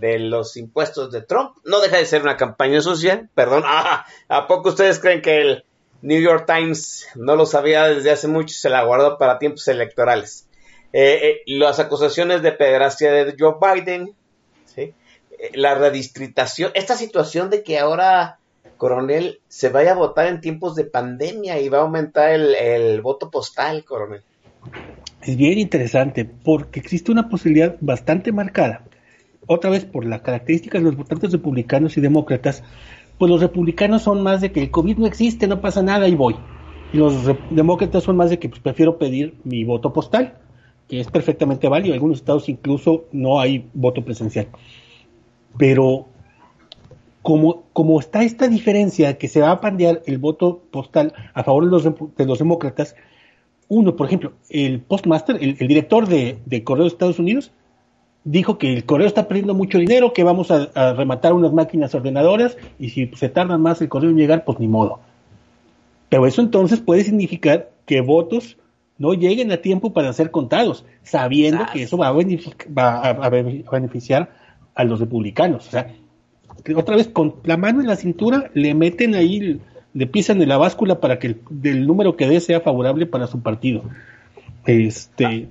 los 0.00 0.56
impuestos 0.56 1.12
de 1.12 1.22
Trump. 1.22 1.56
No 1.64 1.80
deja 1.80 1.98
de 1.98 2.06
ser 2.06 2.22
una 2.22 2.36
campaña 2.36 2.80
sucia, 2.80 3.28
perdón. 3.34 3.64
Ah, 3.66 4.06
¿A 4.28 4.46
poco 4.46 4.70
ustedes 4.70 4.98
creen 4.98 5.20
que 5.20 5.40
el, 5.40 5.64
New 6.02 6.20
York 6.20 6.46
Times 6.46 7.06
no 7.14 7.36
lo 7.36 7.46
sabía 7.46 7.86
desde 7.86 8.10
hace 8.10 8.26
mucho, 8.26 8.54
se 8.54 8.68
la 8.68 8.82
guardó 8.82 9.18
para 9.18 9.38
tiempos 9.38 9.66
electorales. 9.68 10.48
Eh, 10.92 11.20
eh, 11.22 11.42
las 11.46 11.78
acusaciones 11.78 12.42
de 12.42 12.52
pederastia 12.52 13.12
de 13.12 13.36
Joe 13.38 13.54
Biden, 13.60 14.14
la 15.54 15.74
redistritación, 15.74 16.70
esta 16.74 16.96
situación 16.96 17.50
de 17.50 17.62
que 17.62 17.78
ahora, 17.78 18.38
coronel, 18.82 19.38
se 19.46 19.68
vaya 19.68 19.92
a 19.92 19.94
votar 19.94 20.26
en 20.26 20.40
tiempos 20.40 20.74
de 20.74 20.82
pandemia 20.82 21.60
y 21.60 21.68
va 21.68 21.78
a 21.78 21.82
aumentar 21.82 22.32
el, 22.32 23.00
voto 23.00 23.30
postal, 23.30 23.84
coronel. 23.84 24.22
Es 25.22 25.36
bien 25.36 25.56
interesante 25.60 26.24
porque 26.24 26.80
existe 26.80 27.12
una 27.12 27.28
posibilidad 27.28 27.76
bastante 27.80 28.32
marcada, 28.32 28.82
otra 29.46 29.70
vez 29.70 29.84
por 29.84 30.04
las 30.04 30.22
características 30.22 30.82
de 30.82 30.88
los 30.88 30.96
votantes 30.96 31.30
republicanos 31.30 31.96
y 31.96 32.00
demócratas, 32.00 32.64
pues 33.18 33.30
los 33.30 33.40
republicanos 33.40 34.02
son 34.02 34.20
más 34.20 34.40
de 34.40 34.50
que 34.50 34.60
el 34.60 34.72
COVID 34.72 34.96
no 34.96 35.06
existe, 35.06 35.46
no 35.46 35.60
pasa 35.60 35.80
nada 35.80 36.08
y 36.08 36.16
voy. 36.16 36.34
Y 36.92 36.96
los 36.96 37.14
demócratas 37.50 38.02
son 38.02 38.16
más 38.16 38.30
de 38.30 38.40
que 38.40 38.48
pues, 38.48 38.60
prefiero 38.60 38.98
pedir 38.98 39.36
mi 39.44 39.62
voto 39.62 39.92
postal, 39.92 40.38
que 40.88 40.98
es 40.98 41.06
perfectamente 41.06 41.68
válido. 41.68 41.90
En 41.90 41.98
algunos 42.00 42.18
estados 42.18 42.48
incluso 42.48 43.04
no 43.12 43.38
hay 43.38 43.64
voto 43.74 44.04
presencial. 44.04 44.48
Pero 45.56 46.08
como, 47.22 47.64
como 47.72 48.00
está 48.00 48.22
esta 48.24 48.48
diferencia 48.48 49.16
que 49.18 49.28
se 49.28 49.40
va 49.40 49.50
a 49.52 49.60
pandear 49.60 50.02
el 50.06 50.18
voto 50.18 50.62
postal 50.70 51.12
a 51.34 51.42
favor 51.44 51.64
de 51.64 51.70
los, 51.70 51.84
de 51.84 52.26
los 52.26 52.38
demócratas, 52.38 52.96
uno, 53.68 53.96
por 53.96 54.06
ejemplo, 54.06 54.32
el 54.50 54.80
postmaster, 54.80 55.36
el, 55.40 55.56
el 55.58 55.68
director 55.68 56.06
de, 56.08 56.38
de 56.44 56.64
Correo 56.64 56.84
de 56.84 56.88
Estados 56.88 57.18
Unidos, 57.18 57.52
dijo 58.24 58.58
que 58.58 58.72
el 58.72 58.84
correo 58.84 59.06
está 59.06 59.26
perdiendo 59.28 59.54
mucho 59.54 59.78
dinero, 59.78 60.12
que 60.12 60.22
vamos 60.24 60.50
a, 60.50 60.68
a 60.74 60.92
rematar 60.92 61.32
unas 61.32 61.52
máquinas 61.52 61.94
ordenadoras 61.94 62.56
y 62.78 62.90
si 62.90 63.06
se 63.16 63.28
tarda 63.28 63.56
más 63.58 63.80
el 63.80 63.88
correo 63.88 64.10
en 64.10 64.16
llegar, 64.16 64.44
pues 64.44 64.58
ni 64.60 64.68
modo. 64.68 65.00
Pero 66.08 66.26
eso 66.26 66.42
entonces 66.42 66.80
puede 66.80 67.04
significar 67.04 67.70
que 67.86 68.00
votos 68.00 68.58
no 68.98 69.14
lleguen 69.14 69.50
a 69.50 69.56
tiempo 69.56 69.92
para 69.92 70.12
ser 70.12 70.30
contados, 70.30 70.84
sabiendo 71.02 71.64
que 71.72 71.82
eso 71.84 71.96
va 71.96 72.08
a, 72.08 72.12
va 72.12 72.98
a- 73.00 73.08
a 73.10 73.28
be- 73.30 73.64
a 73.66 73.70
beneficiar 73.70 74.30
a 74.74 74.84
los 74.84 75.00
republicanos. 75.00 75.66
O 75.66 75.70
sea, 75.70 75.92
otra 76.76 76.96
vez 76.96 77.08
con 77.08 77.36
la 77.44 77.56
mano 77.56 77.80
en 77.80 77.86
la 77.86 77.96
cintura 77.96 78.50
le 78.54 78.74
meten 78.74 79.14
ahí, 79.14 79.60
le 79.94 80.06
pisan 80.06 80.40
en 80.42 80.48
la 80.48 80.58
báscula 80.58 81.00
para 81.00 81.18
que 81.18 81.28
el, 81.28 81.40
del 81.50 81.86
número 81.86 82.16
que 82.16 82.26
dé 82.26 82.40
sea 82.40 82.60
favorable 82.60 83.06
para 83.06 83.26
su 83.26 83.40
partido. 83.40 83.82
Este, 84.66 85.48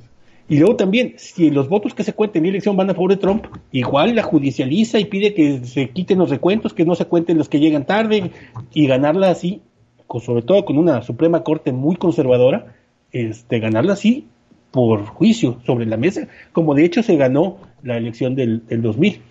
y 0.51 0.57
luego 0.57 0.75
también, 0.75 1.13
si 1.17 1.49
los 1.49 1.69
votos 1.69 1.93
que 1.93 2.03
se 2.03 2.13
cuenten 2.13 2.41
en 2.41 2.47
la 2.47 2.49
elección 2.51 2.75
van 2.75 2.89
a 2.89 2.93
favor 2.93 3.11
de 3.11 3.17
Trump, 3.17 3.45
igual 3.71 4.15
la 4.15 4.23
judicializa 4.23 4.99
y 4.99 5.05
pide 5.05 5.33
que 5.33 5.63
se 5.65 5.89
quiten 5.91 6.19
los 6.19 6.29
recuentos, 6.29 6.73
que 6.73 6.85
no 6.85 6.95
se 6.95 7.05
cuenten 7.05 7.37
los 7.37 7.47
que 7.47 7.59
llegan 7.59 7.85
tarde 7.85 8.31
y 8.73 8.87
ganarla 8.87 9.29
así, 9.29 9.61
sobre 10.19 10.41
todo 10.41 10.65
con 10.65 10.77
una 10.77 11.03
Suprema 11.03 11.43
Corte 11.43 11.71
muy 11.71 11.95
conservadora, 11.95 12.75
este, 13.13 13.59
ganarla 13.59 13.93
así 13.93 14.27
por 14.71 15.05
juicio 15.05 15.59
sobre 15.65 15.85
la 15.85 15.97
mesa, 15.97 16.27
como 16.51 16.75
de 16.75 16.85
hecho 16.85 17.03
se 17.03 17.15
ganó 17.15 17.57
la 17.83 17.97
elección 17.97 18.35
del, 18.35 18.65
del 18.67 18.81
2000. 18.81 19.21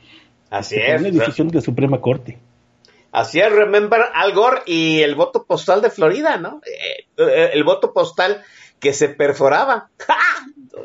Así 0.51 0.77
es. 0.77 1.01
una 1.01 1.11
decisión 1.11 1.49
de 1.49 1.55
la 1.57 1.61
Suprema 1.61 2.01
Corte. 2.01 2.39
Así 3.13 3.41
es, 3.41 3.51
remember 3.53 4.01
Al 4.15 4.33
Gore 4.35 4.63
y 4.67 5.01
el 5.03 5.15
voto 5.17 5.45
postal 5.45 5.83
de 5.83 5.91
Florida, 5.91 6.37
¿no? 6.37 6.61
Eh, 6.67 7.07
eh, 7.17 7.51
el 7.55 7.65
voto 7.65 7.93
postal 7.93 8.43
que 8.79 8.93
se 8.93 9.09
perforaba. 9.09 9.91
¡Ja! 9.99 10.15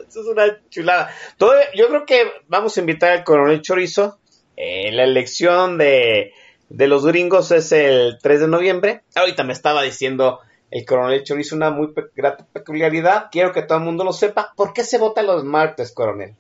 Eso 0.08 0.22
es 0.22 0.28
una 0.28 0.60
chulada. 0.70 1.10
Todo, 1.38 1.54
yo 1.76 1.88
creo 1.88 2.06
que 2.06 2.24
vamos 2.48 2.76
a 2.78 2.80
invitar 2.80 3.12
al 3.12 3.24
coronel 3.24 3.62
Chorizo. 3.62 4.18
Eh, 4.58 4.92
la 4.92 5.04
elección 5.04 5.78
de, 5.78 6.34
de 6.70 6.88
los 6.88 7.06
gringos 7.06 7.52
es 7.52 7.72
el 7.72 8.18
3 8.22 8.42
de 8.42 8.48
noviembre. 8.48 9.02
Ahorita 9.16 9.44
me 9.44 9.54
estaba 9.54 9.84
diciendo 9.84 10.40
el 10.72 10.84
coronel 10.86 11.24
Chorizo 11.24 11.56
una 11.56 11.70
muy 11.70 11.94
pe- 11.94 12.06
grata 12.16 12.46
peculiaridad. 12.52 13.28
Quiero 13.32 13.52
que 13.52 13.62
todo 13.62 13.78
el 13.78 13.84
mundo 13.84 14.04
lo 14.04 14.14
sepa. 14.14 14.52
¿Por 14.56 14.74
qué 14.74 14.84
se 14.84 14.98
vota 14.98 15.22
los 15.22 15.44
martes, 15.44 15.92
coronel? 15.94 16.34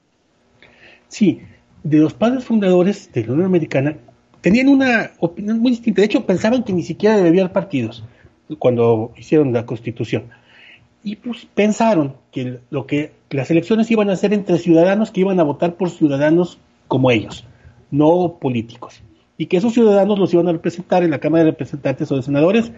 Sí, 1.07 1.41
de 1.85 1.97
los 1.99 2.13
padres 2.13 2.43
fundadores 2.43 3.11
de 3.13 3.23
la 3.25 3.33
Unión 3.33 3.45
Americana 3.45 3.95
tenían 4.41 4.67
una 4.69 5.11
opinión 5.19 5.59
muy 5.59 5.69
distinta. 5.71 6.01
De 6.01 6.07
hecho, 6.07 6.25
pensaban 6.25 6.63
que 6.63 6.73
ni 6.73 6.81
siquiera 6.81 7.15
debía 7.17 7.43
haber 7.43 7.53
partidos 7.53 8.03
cuando 8.59 9.11
hicieron 9.15 9.53
la 9.53 9.65
Constitución. 9.67 10.23
Y 11.03 11.15
pues 11.17 11.45
pensaron 11.53 12.15
que 12.31 12.59
lo 12.71 12.87
que 12.87 13.11
las 13.29 13.51
elecciones 13.51 13.91
iban 13.91 14.09
a 14.09 14.15
ser 14.15 14.33
entre 14.33 14.57
ciudadanos 14.57 15.11
que 15.11 15.21
iban 15.21 15.39
a 15.39 15.43
votar 15.43 15.75
por 15.75 15.91
ciudadanos 15.91 16.57
como 16.87 17.11
ellos, 17.11 17.45
no 17.91 18.37
políticos. 18.41 19.01
Y 19.37 19.45
que 19.45 19.57
esos 19.57 19.73
ciudadanos 19.73 20.17
los 20.17 20.33
iban 20.33 20.47
a 20.47 20.53
representar 20.53 21.03
en 21.03 21.11
la 21.11 21.19
Cámara 21.19 21.43
de 21.43 21.51
Representantes 21.51 22.11
o 22.11 22.15
de 22.15 22.23
Senadores, 22.23 22.71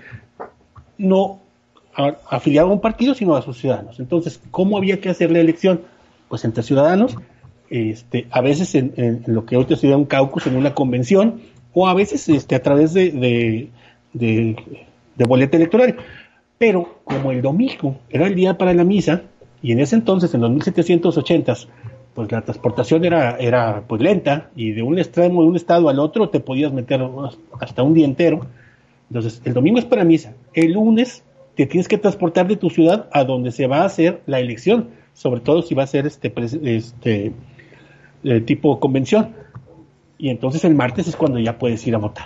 no 0.98 1.40
a- 1.96 2.18
afiliado 2.30 2.68
a 2.70 2.74
un 2.74 2.82
partido, 2.82 3.14
sino 3.14 3.36
a 3.36 3.42
sus 3.42 3.58
ciudadanos. 3.58 4.00
Entonces, 4.00 4.42
¿cómo 4.52 4.78
había 4.78 5.00
que 5.00 5.10
hacer 5.10 5.32
la 5.32 5.40
elección? 5.40 5.82
Pues 6.28 6.44
entre 6.44 6.64
ciudadanos, 6.64 7.16
este, 7.70 8.28
a 8.32 8.42
veces 8.42 8.76
en, 8.76 9.24
lo 9.26 9.46
que 9.46 9.58
hoy 9.58 9.66
te 9.66 9.96
un 9.96 10.06
caucus, 10.06 10.48
en 10.48 10.56
una 10.56 10.74
convención, 10.74 11.42
o 11.74 11.88
a 11.88 11.94
veces 11.94 12.28
este, 12.30 12.56
a 12.56 12.62
través 12.62 12.94
de, 12.94 13.70
de, 14.14 14.56
boleta 15.26 15.58
electoral. 15.58 15.98
Pero 16.58 17.00
como 17.04 17.32
el 17.32 17.42
domingo 17.42 17.98
era 18.10 18.28
el 18.28 18.36
día 18.36 18.58
para 18.58 18.74
la 18.74 18.84
misa, 18.84 19.24
y 19.62 19.72
en 19.72 19.80
ese 19.80 19.96
entonces, 19.96 20.34
en 20.34 20.42
los 20.42 20.52
1780s, 20.52 21.68
pues 22.14 22.32
la 22.32 22.42
transportación 22.42 23.06
era, 23.06 23.38
era 23.38 23.84
pues 23.88 24.02
lenta, 24.02 24.50
y 24.56 24.72
de 24.72 24.82
un 24.82 24.98
extremo 24.98 25.44
de 25.44 25.50
un 25.50 25.56
estado 25.56 25.90
al 25.90 26.00
otro 26.00 26.30
te 26.30 26.40
podías 26.40 26.74
meter 26.74 27.02
hasta 27.60 27.84
un 27.84 27.94
día 27.94 28.06
entero. 28.06 28.48
Entonces, 29.10 29.42
el 29.46 29.54
domingo 29.54 29.80
es 29.80 29.86
para 29.86 30.04
misa. 30.04 30.34
El 30.54 30.74
lunes 30.74 31.24
te 31.56 31.66
tienes 31.66 31.88
que 31.88 31.98
transportar 31.98 32.48
de 32.48 32.56
tu 32.56 32.70
ciudad 32.70 33.10
a 33.12 33.24
donde 33.24 33.52
se 33.52 33.68
va 33.68 33.82
a 33.82 33.86
hacer 33.86 34.22
la 34.26 34.40
elección, 34.40 34.90
sobre 35.14 35.42
todo 35.42 35.62
si 35.64 35.74
va 35.74 35.84
a 35.84 35.88
ser 35.88 36.06
este, 36.06 36.32
este 36.64 37.34
eh, 38.24 38.42
tipo 38.42 38.80
convención. 38.80 39.30
Y 40.18 40.30
entonces 40.30 40.64
el 40.66 40.76
martes 40.76 41.08
es 41.08 41.16
cuando 41.16 41.40
ya 41.40 41.58
puedes 41.58 41.86
ir 41.86 41.96
a 41.96 42.00
votar. 42.00 42.26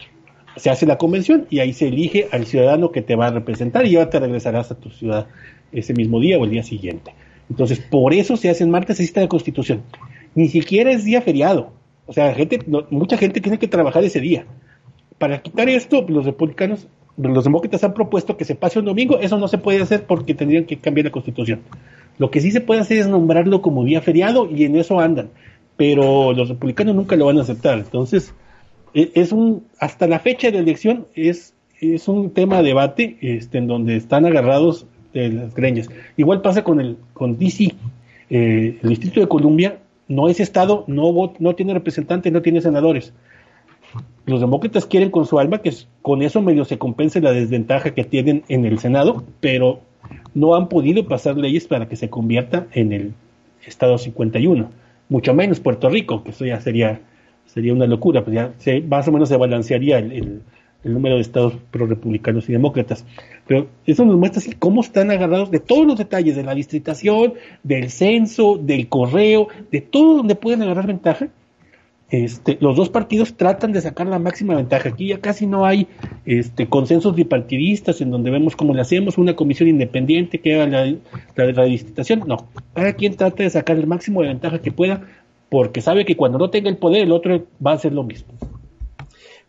Se 0.57 0.69
hace 0.69 0.85
la 0.85 0.97
convención 0.97 1.45
y 1.49 1.59
ahí 1.59 1.73
se 1.73 1.87
elige 1.87 2.27
al 2.31 2.45
ciudadano 2.45 2.91
que 2.91 3.01
te 3.01 3.15
va 3.15 3.27
a 3.27 3.31
representar 3.31 3.85
y 3.85 3.91
ya 3.91 4.09
te 4.09 4.19
regresarás 4.19 4.71
a 4.71 4.75
tu 4.75 4.89
ciudad 4.89 5.27
ese 5.71 5.93
mismo 5.93 6.19
día 6.19 6.37
o 6.37 6.43
el 6.45 6.51
día 6.51 6.63
siguiente. 6.63 7.13
Entonces, 7.49 7.79
por 7.79 8.13
eso 8.13 8.37
se 8.37 8.49
hace 8.49 8.63
en 8.63 8.69
martes, 8.71 8.99
está 8.99 9.21
la 9.21 9.27
constitución. 9.27 9.81
Ni 10.35 10.47
siquiera 10.47 10.91
es 10.91 11.03
día 11.03 11.21
feriado. 11.21 11.71
O 12.05 12.13
sea, 12.13 12.33
gente, 12.33 12.59
no- 12.67 12.85
mucha 12.89 13.17
gente 13.17 13.39
tiene 13.41 13.59
que 13.59 13.67
trabajar 13.67 14.03
ese 14.03 14.19
día. 14.21 14.45
Para 15.17 15.41
quitar 15.41 15.69
esto, 15.69 16.05
los 16.07 16.25
republicanos, 16.25 16.87
los 17.17 17.43
demócratas 17.43 17.83
han 17.83 17.93
propuesto 17.93 18.37
que 18.37 18.45
se 18.45 18.55
pase 18.55 18.79
un 18.79 18.85
domingo. 18.85 19.19
Eso 19.19 19.37
no 19.37 19.47
se 19.47 19.57
puede 19.57 19.81
hacer 19.81 20.05
porque 20.05 20.33
tendrían 20.33 20.65
que 20.65 20.77
cambiar 20.77 21.05
la 21.05 21.11
constitución. 21.11 21.59
Lo 22.17 22.31
que 22.31 22.41
sí 22.41 22.51
se 22.51 22.61
puede 22.61 22.81
hacer 22.81 22.97
es 22.97 23.07
nombrarlo 23.07 23.61
como 23.61 23.83
día 23.83 24.01
feriado 24.01 24.49
y 24.49 24.63
en 24.65 24.75
eso 24.77 24.99
andan. 24.99 25.29
Pero 25.81 26.31
los 26.33 26.47
republicanos 26.47 26.93
nunca 26.93 27.15
lo 27.15 27.25
van 27.25 27.39
a 27.39 27.41
aceptar. 27.41 27.79
Entonces, 27.79 28.35
e- 28.93 29.09
es 29.15 29.31
un, 29.31 29.63
hasta 29.79 30.05
la 30.05 30.19
fecha 30.19 30.51
de 30.51 30.59
elección 30.59 31.07
es, 31.15 31.55
es 31.79 32.07
un 32.07 32.29
tema 32.29 32.57
de 32.57 32.65
debate 32.65 33.17
este, 33.19 33.57
en 33.57 33.65
donde 33.65 33.95
están 33.95 34.27
agarrados 34.27 34.85
de 35.11 35.29
las 35.29 35.55
greñas. 35.55 35.89
Igual 36.17 36.43
pasa 36.43 36.63
con 36.63 36.81
el 36.81 36.97
con 37.13 37.39
DC. 37.39 37.73
Eh, 38.29 38.77
el 38.79 38.89
Distrito 38.89 39.21
de 39.21 39.27
Columbia 39.27 39.79
no 40.07 40.29
es 40.29 40.39
estado, 40.39 40.83
no, 40.85 41.33
no 41.39 41.55
tiene 41.55 41.73
representantes, 41.73 42.31
no 42.31 42.43
tiene 42.43 42.61
senadores. 42.61 43.11
Los 44.27 44.39
demócratas 44.39 44.85
quieren 44.85 45.09
con 45.09 45.25
su 45.25 45.39
alma 45.39 45.63
que 45.63 45.73
con 46.03 46.21
eso 46.21 46.43
medio 46.43 46.63
se 46.63 46.77
compense 46.77 47.21
la 47.21 47.31
desventaja 47.31 47.95
que 47.95 48.03
tienen 48.03 48.43
en 48.49 48.65
el 48.65 48.77
Senado, 48.77 49.23
pero 49.39 49.79
no 50.35 50.53
han 50.53 50.69
podido 50.69 51.07
pasar 51.07 51.37
leyes 51.37 51.65
para 51.65 51.89
que 51.89 51.95
se 51.95 52.07
convierta 52.07 52.67
en 52.71 52.93
el 52.93 53.13
Estado 53.65 53.97
51. 53.97 54.80
Mucho 55.11 55.33
menos 55.33 55.59
Puerto 55.59 55.89
Rico, 55.89 56.23
que 56.23 56.31
eso 56.31 56.45
ya 56.45 56.61
sería, 56.61 57.01
sería 57.45 57.73
una 57.73 57.85
locura, 57.85 58.23
pues 58.23 58.33
ya 58.33 58.53
se, 58.59 58.79
más 58.79 59.05
o 59.09 59.11
menos 59.11 59.27
se 59.27 59.35
balancearía 59.35 59.97
el, 59.97 60.41
número 60.85 61.15
de 61.15 61.21
estados 61.21 61.53
pro 61.69 61.85
republicanos 61.85 62.47
y 62.47 62.53
demócratas. 62.53 63.05
Pero 63.45 63.67
eso 63.85 64.05
nos 64.05 64.15
muestra 64.15 64.41
cómo 64.57 64.79
están 64.79 65.11
agarrados 65.11 65.51
de 65.51 65.59
todos 65.59 65.85
los 65.85 65.97
detalles, 65.97 66.37
de 66.37 66.43
la 66.43 66.55
distritación, 66.55 67.33
del 67.61 67.89
censo, 67.89 68.57
del 68.57 68.87
correo, 68.87 69.49
de 69.69 69.81
todo 69.81 70.15
donde 70.15 70.35
pueden 70.35 70.61
agarrar 70.61 70.87
ventaja. 70.87 71.27
Este, 72.11 72.57
los 72.59 72.75
dos 72.75 72.89
partidos 72.89 73.37
tratan 73.37 73.71
de 73.71 73.79
sacar 73.79 74.05
la 74.05 74.19
máxima 74.19 74.55
ventaja. 74.55 74.89
Aquí 74.89 75.07
ya 75.07 75.21
casi 75.21 75.47
no 75.47 75.65
hay 75.65 75.87
este, 76.25 76.67
consensos 76.67 77.15
bipartidistas 77.15 78.01
en 78.01 78.11
donde 78.11 78.29
vemos 78.29 78.57
cómo 78.57 78.73
le 78.73 78.81
hacemos 78.81 79.17
una 79.17 79.37
comisión 79.37 79.69
independiente 79.69 80.41
que 80.41 80.55
haga 80.55 80.67
la, 80.67 80.85
la, 81.35 81.45
la. 81.45 82.15
No, 82.25 82.49
cada 82.73 82.93
quien 82.93 83.15
trata 83.15 83.43
de 83.43 83.49
sacar 83.49 83.77
el 83.77 83.87
máximo 83.87 84.21
de 84.21 84.27
ventaja 84.27 84.59
que 84.59 84.73
pueda 84.73 85.07
porque 85.47 85.81
sabe 85.81 86.03
que 86.03 86.17
cuando 86.17 86.37
no 86.37 86.49
tenga 86.49 86.69
el 86.69 86.77
poder 86.77 87.03
el 87.03 87.13
otro 87.13 87.45
va 87.65 87.71
a 87.71 87.75
hacer 87.75 87.93
lo 87.93 88.03
mismo. 88.03 88.33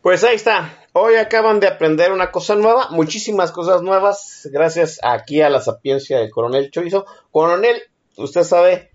Pues 0.00 0.22
ahí 0.22 0.36
está. 0.36 0.78
Hoy 0.92 1.16
acaban 1.16 1.58
de 1.58 1.66
aprender 1.66 2.12
una 2.12 2.30
cosa 2.30 2.54
nueva, 2.54 2.90
muchísimas 2.90 3.50
cosas 3.50 3.82
nuevas, 3.82 4.48
gracias 4.52 5.00
aquí 5.02 5.40
a 5.40 5.50
la 5.50 5.60
sapiencia 5.60 6.18
del 6.18 6.30
coronel 6.30 6.70
Chorizo. 6.70 7.06
Coronel, 7.32 7.82
usted 8.16 8.44
sabe 8.44 8.91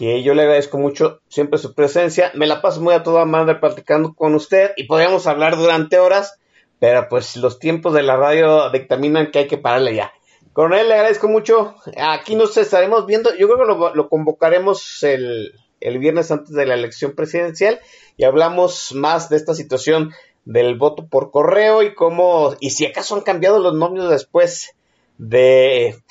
que 0.00 0.22
yo 0.22 0.32
le 0.32 0.40
agradezco 0.40 0.78
mucho 0.78 1.20
siempre 1.28 1.58
su 1.58 1.74
presencia. 1.74 2.32
Me 2.34 2.46
la 2.46 2.62
paso 2.62 2.80
muy 2.80 2.94
a 2.94 3.02
toda 3.02 3.26
madre 3.26 3.56
platicando 3.56 4.14
con 4.14 4.34
usted 4.34 4.70
y 4.78 4.84
podríamos 4.84 5.26
hablar 5.26 5.58
durante 5.58 5.98
horas, 5.98 6.40
pero 6.78 7.06
pues 7.10 7.36
los 7.36 7.58
tiempos 7.58 7.92
de 7.92 8.02
la 8.02 8.16
radio 8.16 8.70
dictaminan 8.70 9.30
que 9.30 9.40
hay 9.40 9.46
que 9.46 9.58
pararle 9.58 9.94
ya. 9.94 10.10
Coronel, 10.54 10.88
le 10.88 10.94
agradezco 10.94 11.28
mucho. 11.28 11.74
Aquí 11.98 12.34
nos 12.34 12.56
estaremos 12.56 13.04
viendo. 13.04 13.28
Yo 13.36 13.46
creo 13.46 13.58
que 13.58 13.94
lo, 13.94 14.08
convocaremos 14.08 15.02
el, 15.02 15.52
el 15.82 15.98
viernes 15.98 16.30
antes 16.30 16.54
de 16.54 16.64
la 16.64 16.72
elección 16.72 17.12
presidencial 17.14 17.78
y 18.16 18.24
hablamos 18.24 18.94
más 18.94 19.28
de 19.28 19.36
esta 19.36 19.52
situación 19.52 20.14
del 20.46 20.78
voto 20.78 21.08
por 21.08 21.30
correo 21.30 21.82
y 21.82 21.94
cómo, 21.94 22.54
y 22.58 22.70
si 22.70 22.86
acaso 22.86 23.16
han 23.16 23.20
cambiado 23.20 23.58
los 23.58 23.74
nombres 23.74 24.08
después 24.08 24.74
de 25.18 26.02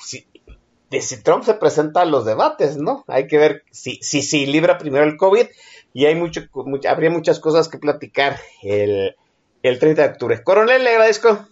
de 0.90 1.00
si 1.00 1.22
Trump 1.22 1.44
se 1.44 1.54
presenta 1.54 2.02
a 2.02 2.04
los 2.04 2.24
debates, 2.24 2.76
¿no? 2.76 3.04
Hay 3.06 3.26
que 3.26 3.38
ver 3.38 3.62
si, 3.70 3.98
si, 4.02 4.22
si 4.22 4.46
libra 4.46 4.78
primero 4.78 5.04
el 5.04 5.16
COVID 5.16 5.46
y 5.94 6.04
hay 6.06 6.14
mucho, 6.14 6.42
much- 6.52 6.86
habría 6.86 7.10
muchas 7.10 7.38
cosas 7.40 7.68
que 7.68 7.78
platicar 7.78 8.36
el, 8.62 9.14
el 9.62 9.78
30 9.78 10.02
de 10.02 10.08
octubre. 10.08 10.42
Coronel, 10.42 10.82
le 10.84 10.90
agradezco. 10.90 11.46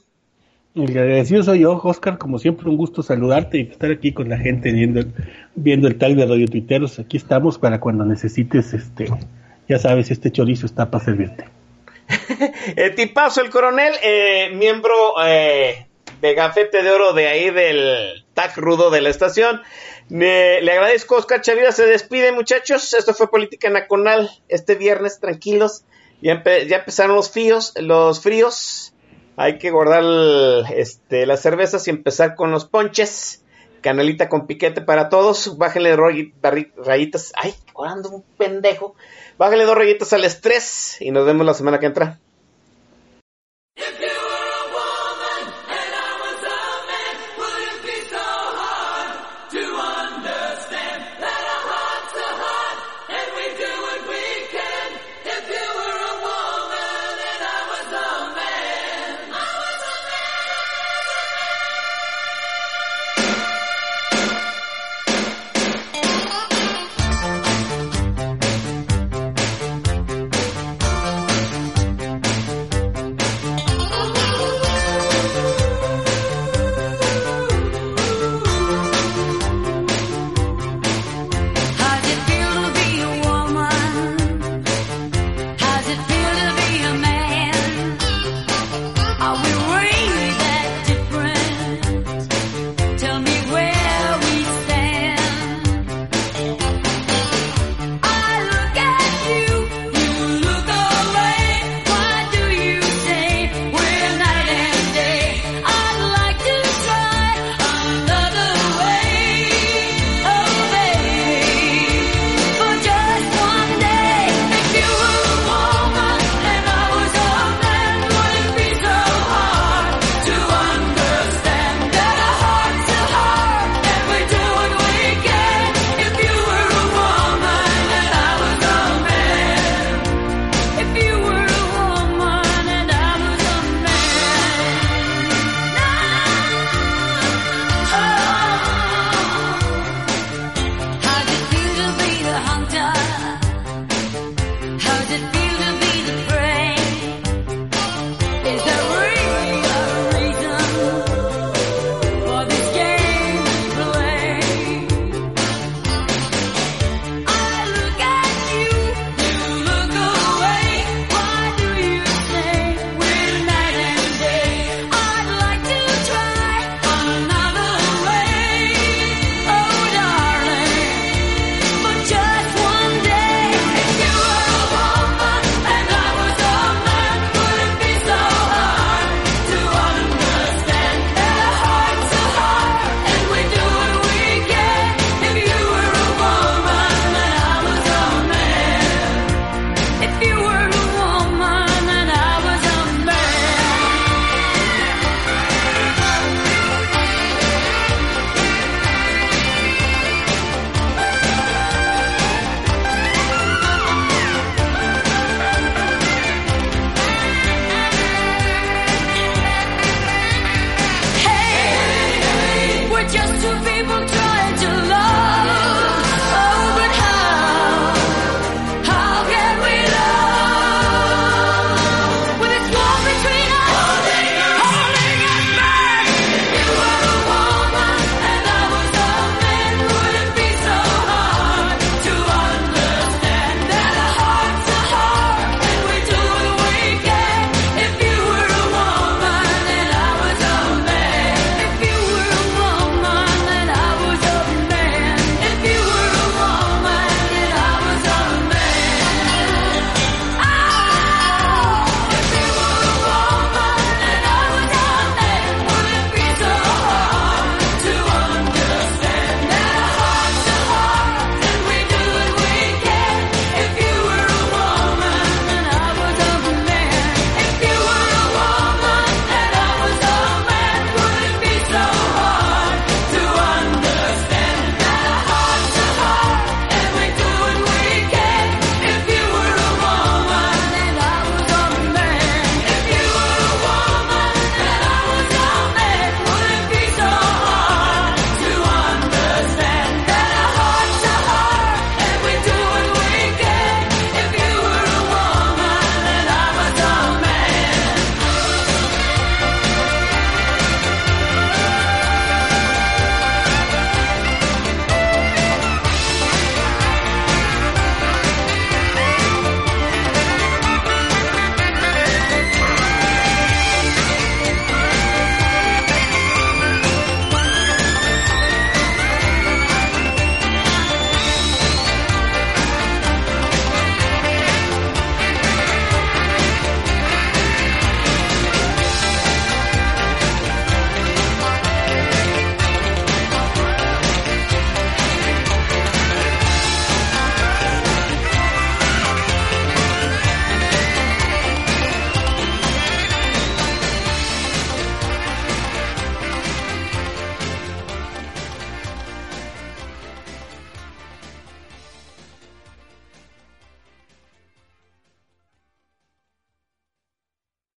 El 0.74 0.90
agradecido 0.97 1.43
soy 1.43 1.60
yo, 1.60 1.81
Oscar, 1.82 2.19
como 2.19 2.39
siempre 2.39 2.69
un 2.69 2.77
gusto 2.77 3.02
saludarte 3.02 3.59
y 3.59 3.62
estar 3.62 3.90
aquí 3.90 4.12
con 4.12 4.28
la 4.28 4.39
gente 4.39 4.70
viendo, 4.73 5.01
el- 5.01 5.12
viendo 5.55 5.89
el 5.89 5.98
tag 5.98 6.15
de 6.15 6.27
Radio 6.27 6.47
Tuiteros. 6.47 6.98
Aquí 6.98 7.16
estamos 7.16 7.59
para 7.59 7.81
cuando 7.81 8.05
necesites, 8.05 8.74
este, 8.74 9.06
ya 9.69 9.78
sabes, 9.78 10.10
este 10.10 10.31
chorizo 10.31 10.66
está 10.66 10.90
para 10.90 11.05
servirte. 11.05 11.44
Eh, 12.77 12.90
tipazo, 12.90 13.40
el 13.40 13.51
coronel, 13.51 13.93
eh, 14.02 14.51
miembro 14.55 14.94
eh, 15.27 15.88
de 16.20 16.35
Gafete 16.35 16.82
de 16.82 16.90
Oro 16.90 17.12
de 17.12 17.28
ahí 17.28 17.51
del 17.51 18.24
TAC 18.35 18.57
rudo 18.57 18.90
de 18.90 19.01
la 19.01 19.11
estación. 19.11 19.62
Le, 20.09 20.70
agradezco, 20.70 21.16
Oscar 21.16 21.40
Chavira 21.40 21.73
se 21.73 21.86
despide, 21.86 22.32
muchachos. 22.32 22.95
Esto 22.95 23.15
fue 23.15 23.31
Política 23.31 23.70
Nacional 23.70 24.31
este 24.49 24.74
viernes, 24.74 25.20
tranquilos. 25.20 25.85
Ya, 26.20 26.43
ya 26.45 26.78
empezaron 26.78 27.15
los 27.15 27.31
fríos, 27.31 27.74
los 27.77 28.20
fríos. 28.20 28.95
Hay 29.36 29.59
que 29.59 29.70
guardar 29.70 30.03
este, 30.74 31.27
las 31.27 31.40
cervezas 31.40 31.86
y 31.86 31.90
empezar 31.90 32.35
con 32.35 32.51
los 32.51 32.65
ponches. 32.65 33.45
Canelita 33.81 34.28
con 34.28 34.49
piquete 34.49 34.81
para 34.81 35.09
todos. 35.09 35.57
Bájenle 35.59 35.97
rayitas. 35.97 37.32
Ay, 37.36 37.55
ando 37.86 38.11
un 38.11 38.24
pendejo. 38.36 38.97
Bájenle 39.36 39.65
dos 39.65 39.77
rayitas 39.77 40.12
al 40.12 40.24
estrés 40.24 40.97
y 41.01 41.12
nos 41.12 41.24
vemos 41.24 41.47
la 41.47 41.55
semana 41.55 41.78
que 41.78 41.86
entra. 41.86 42.19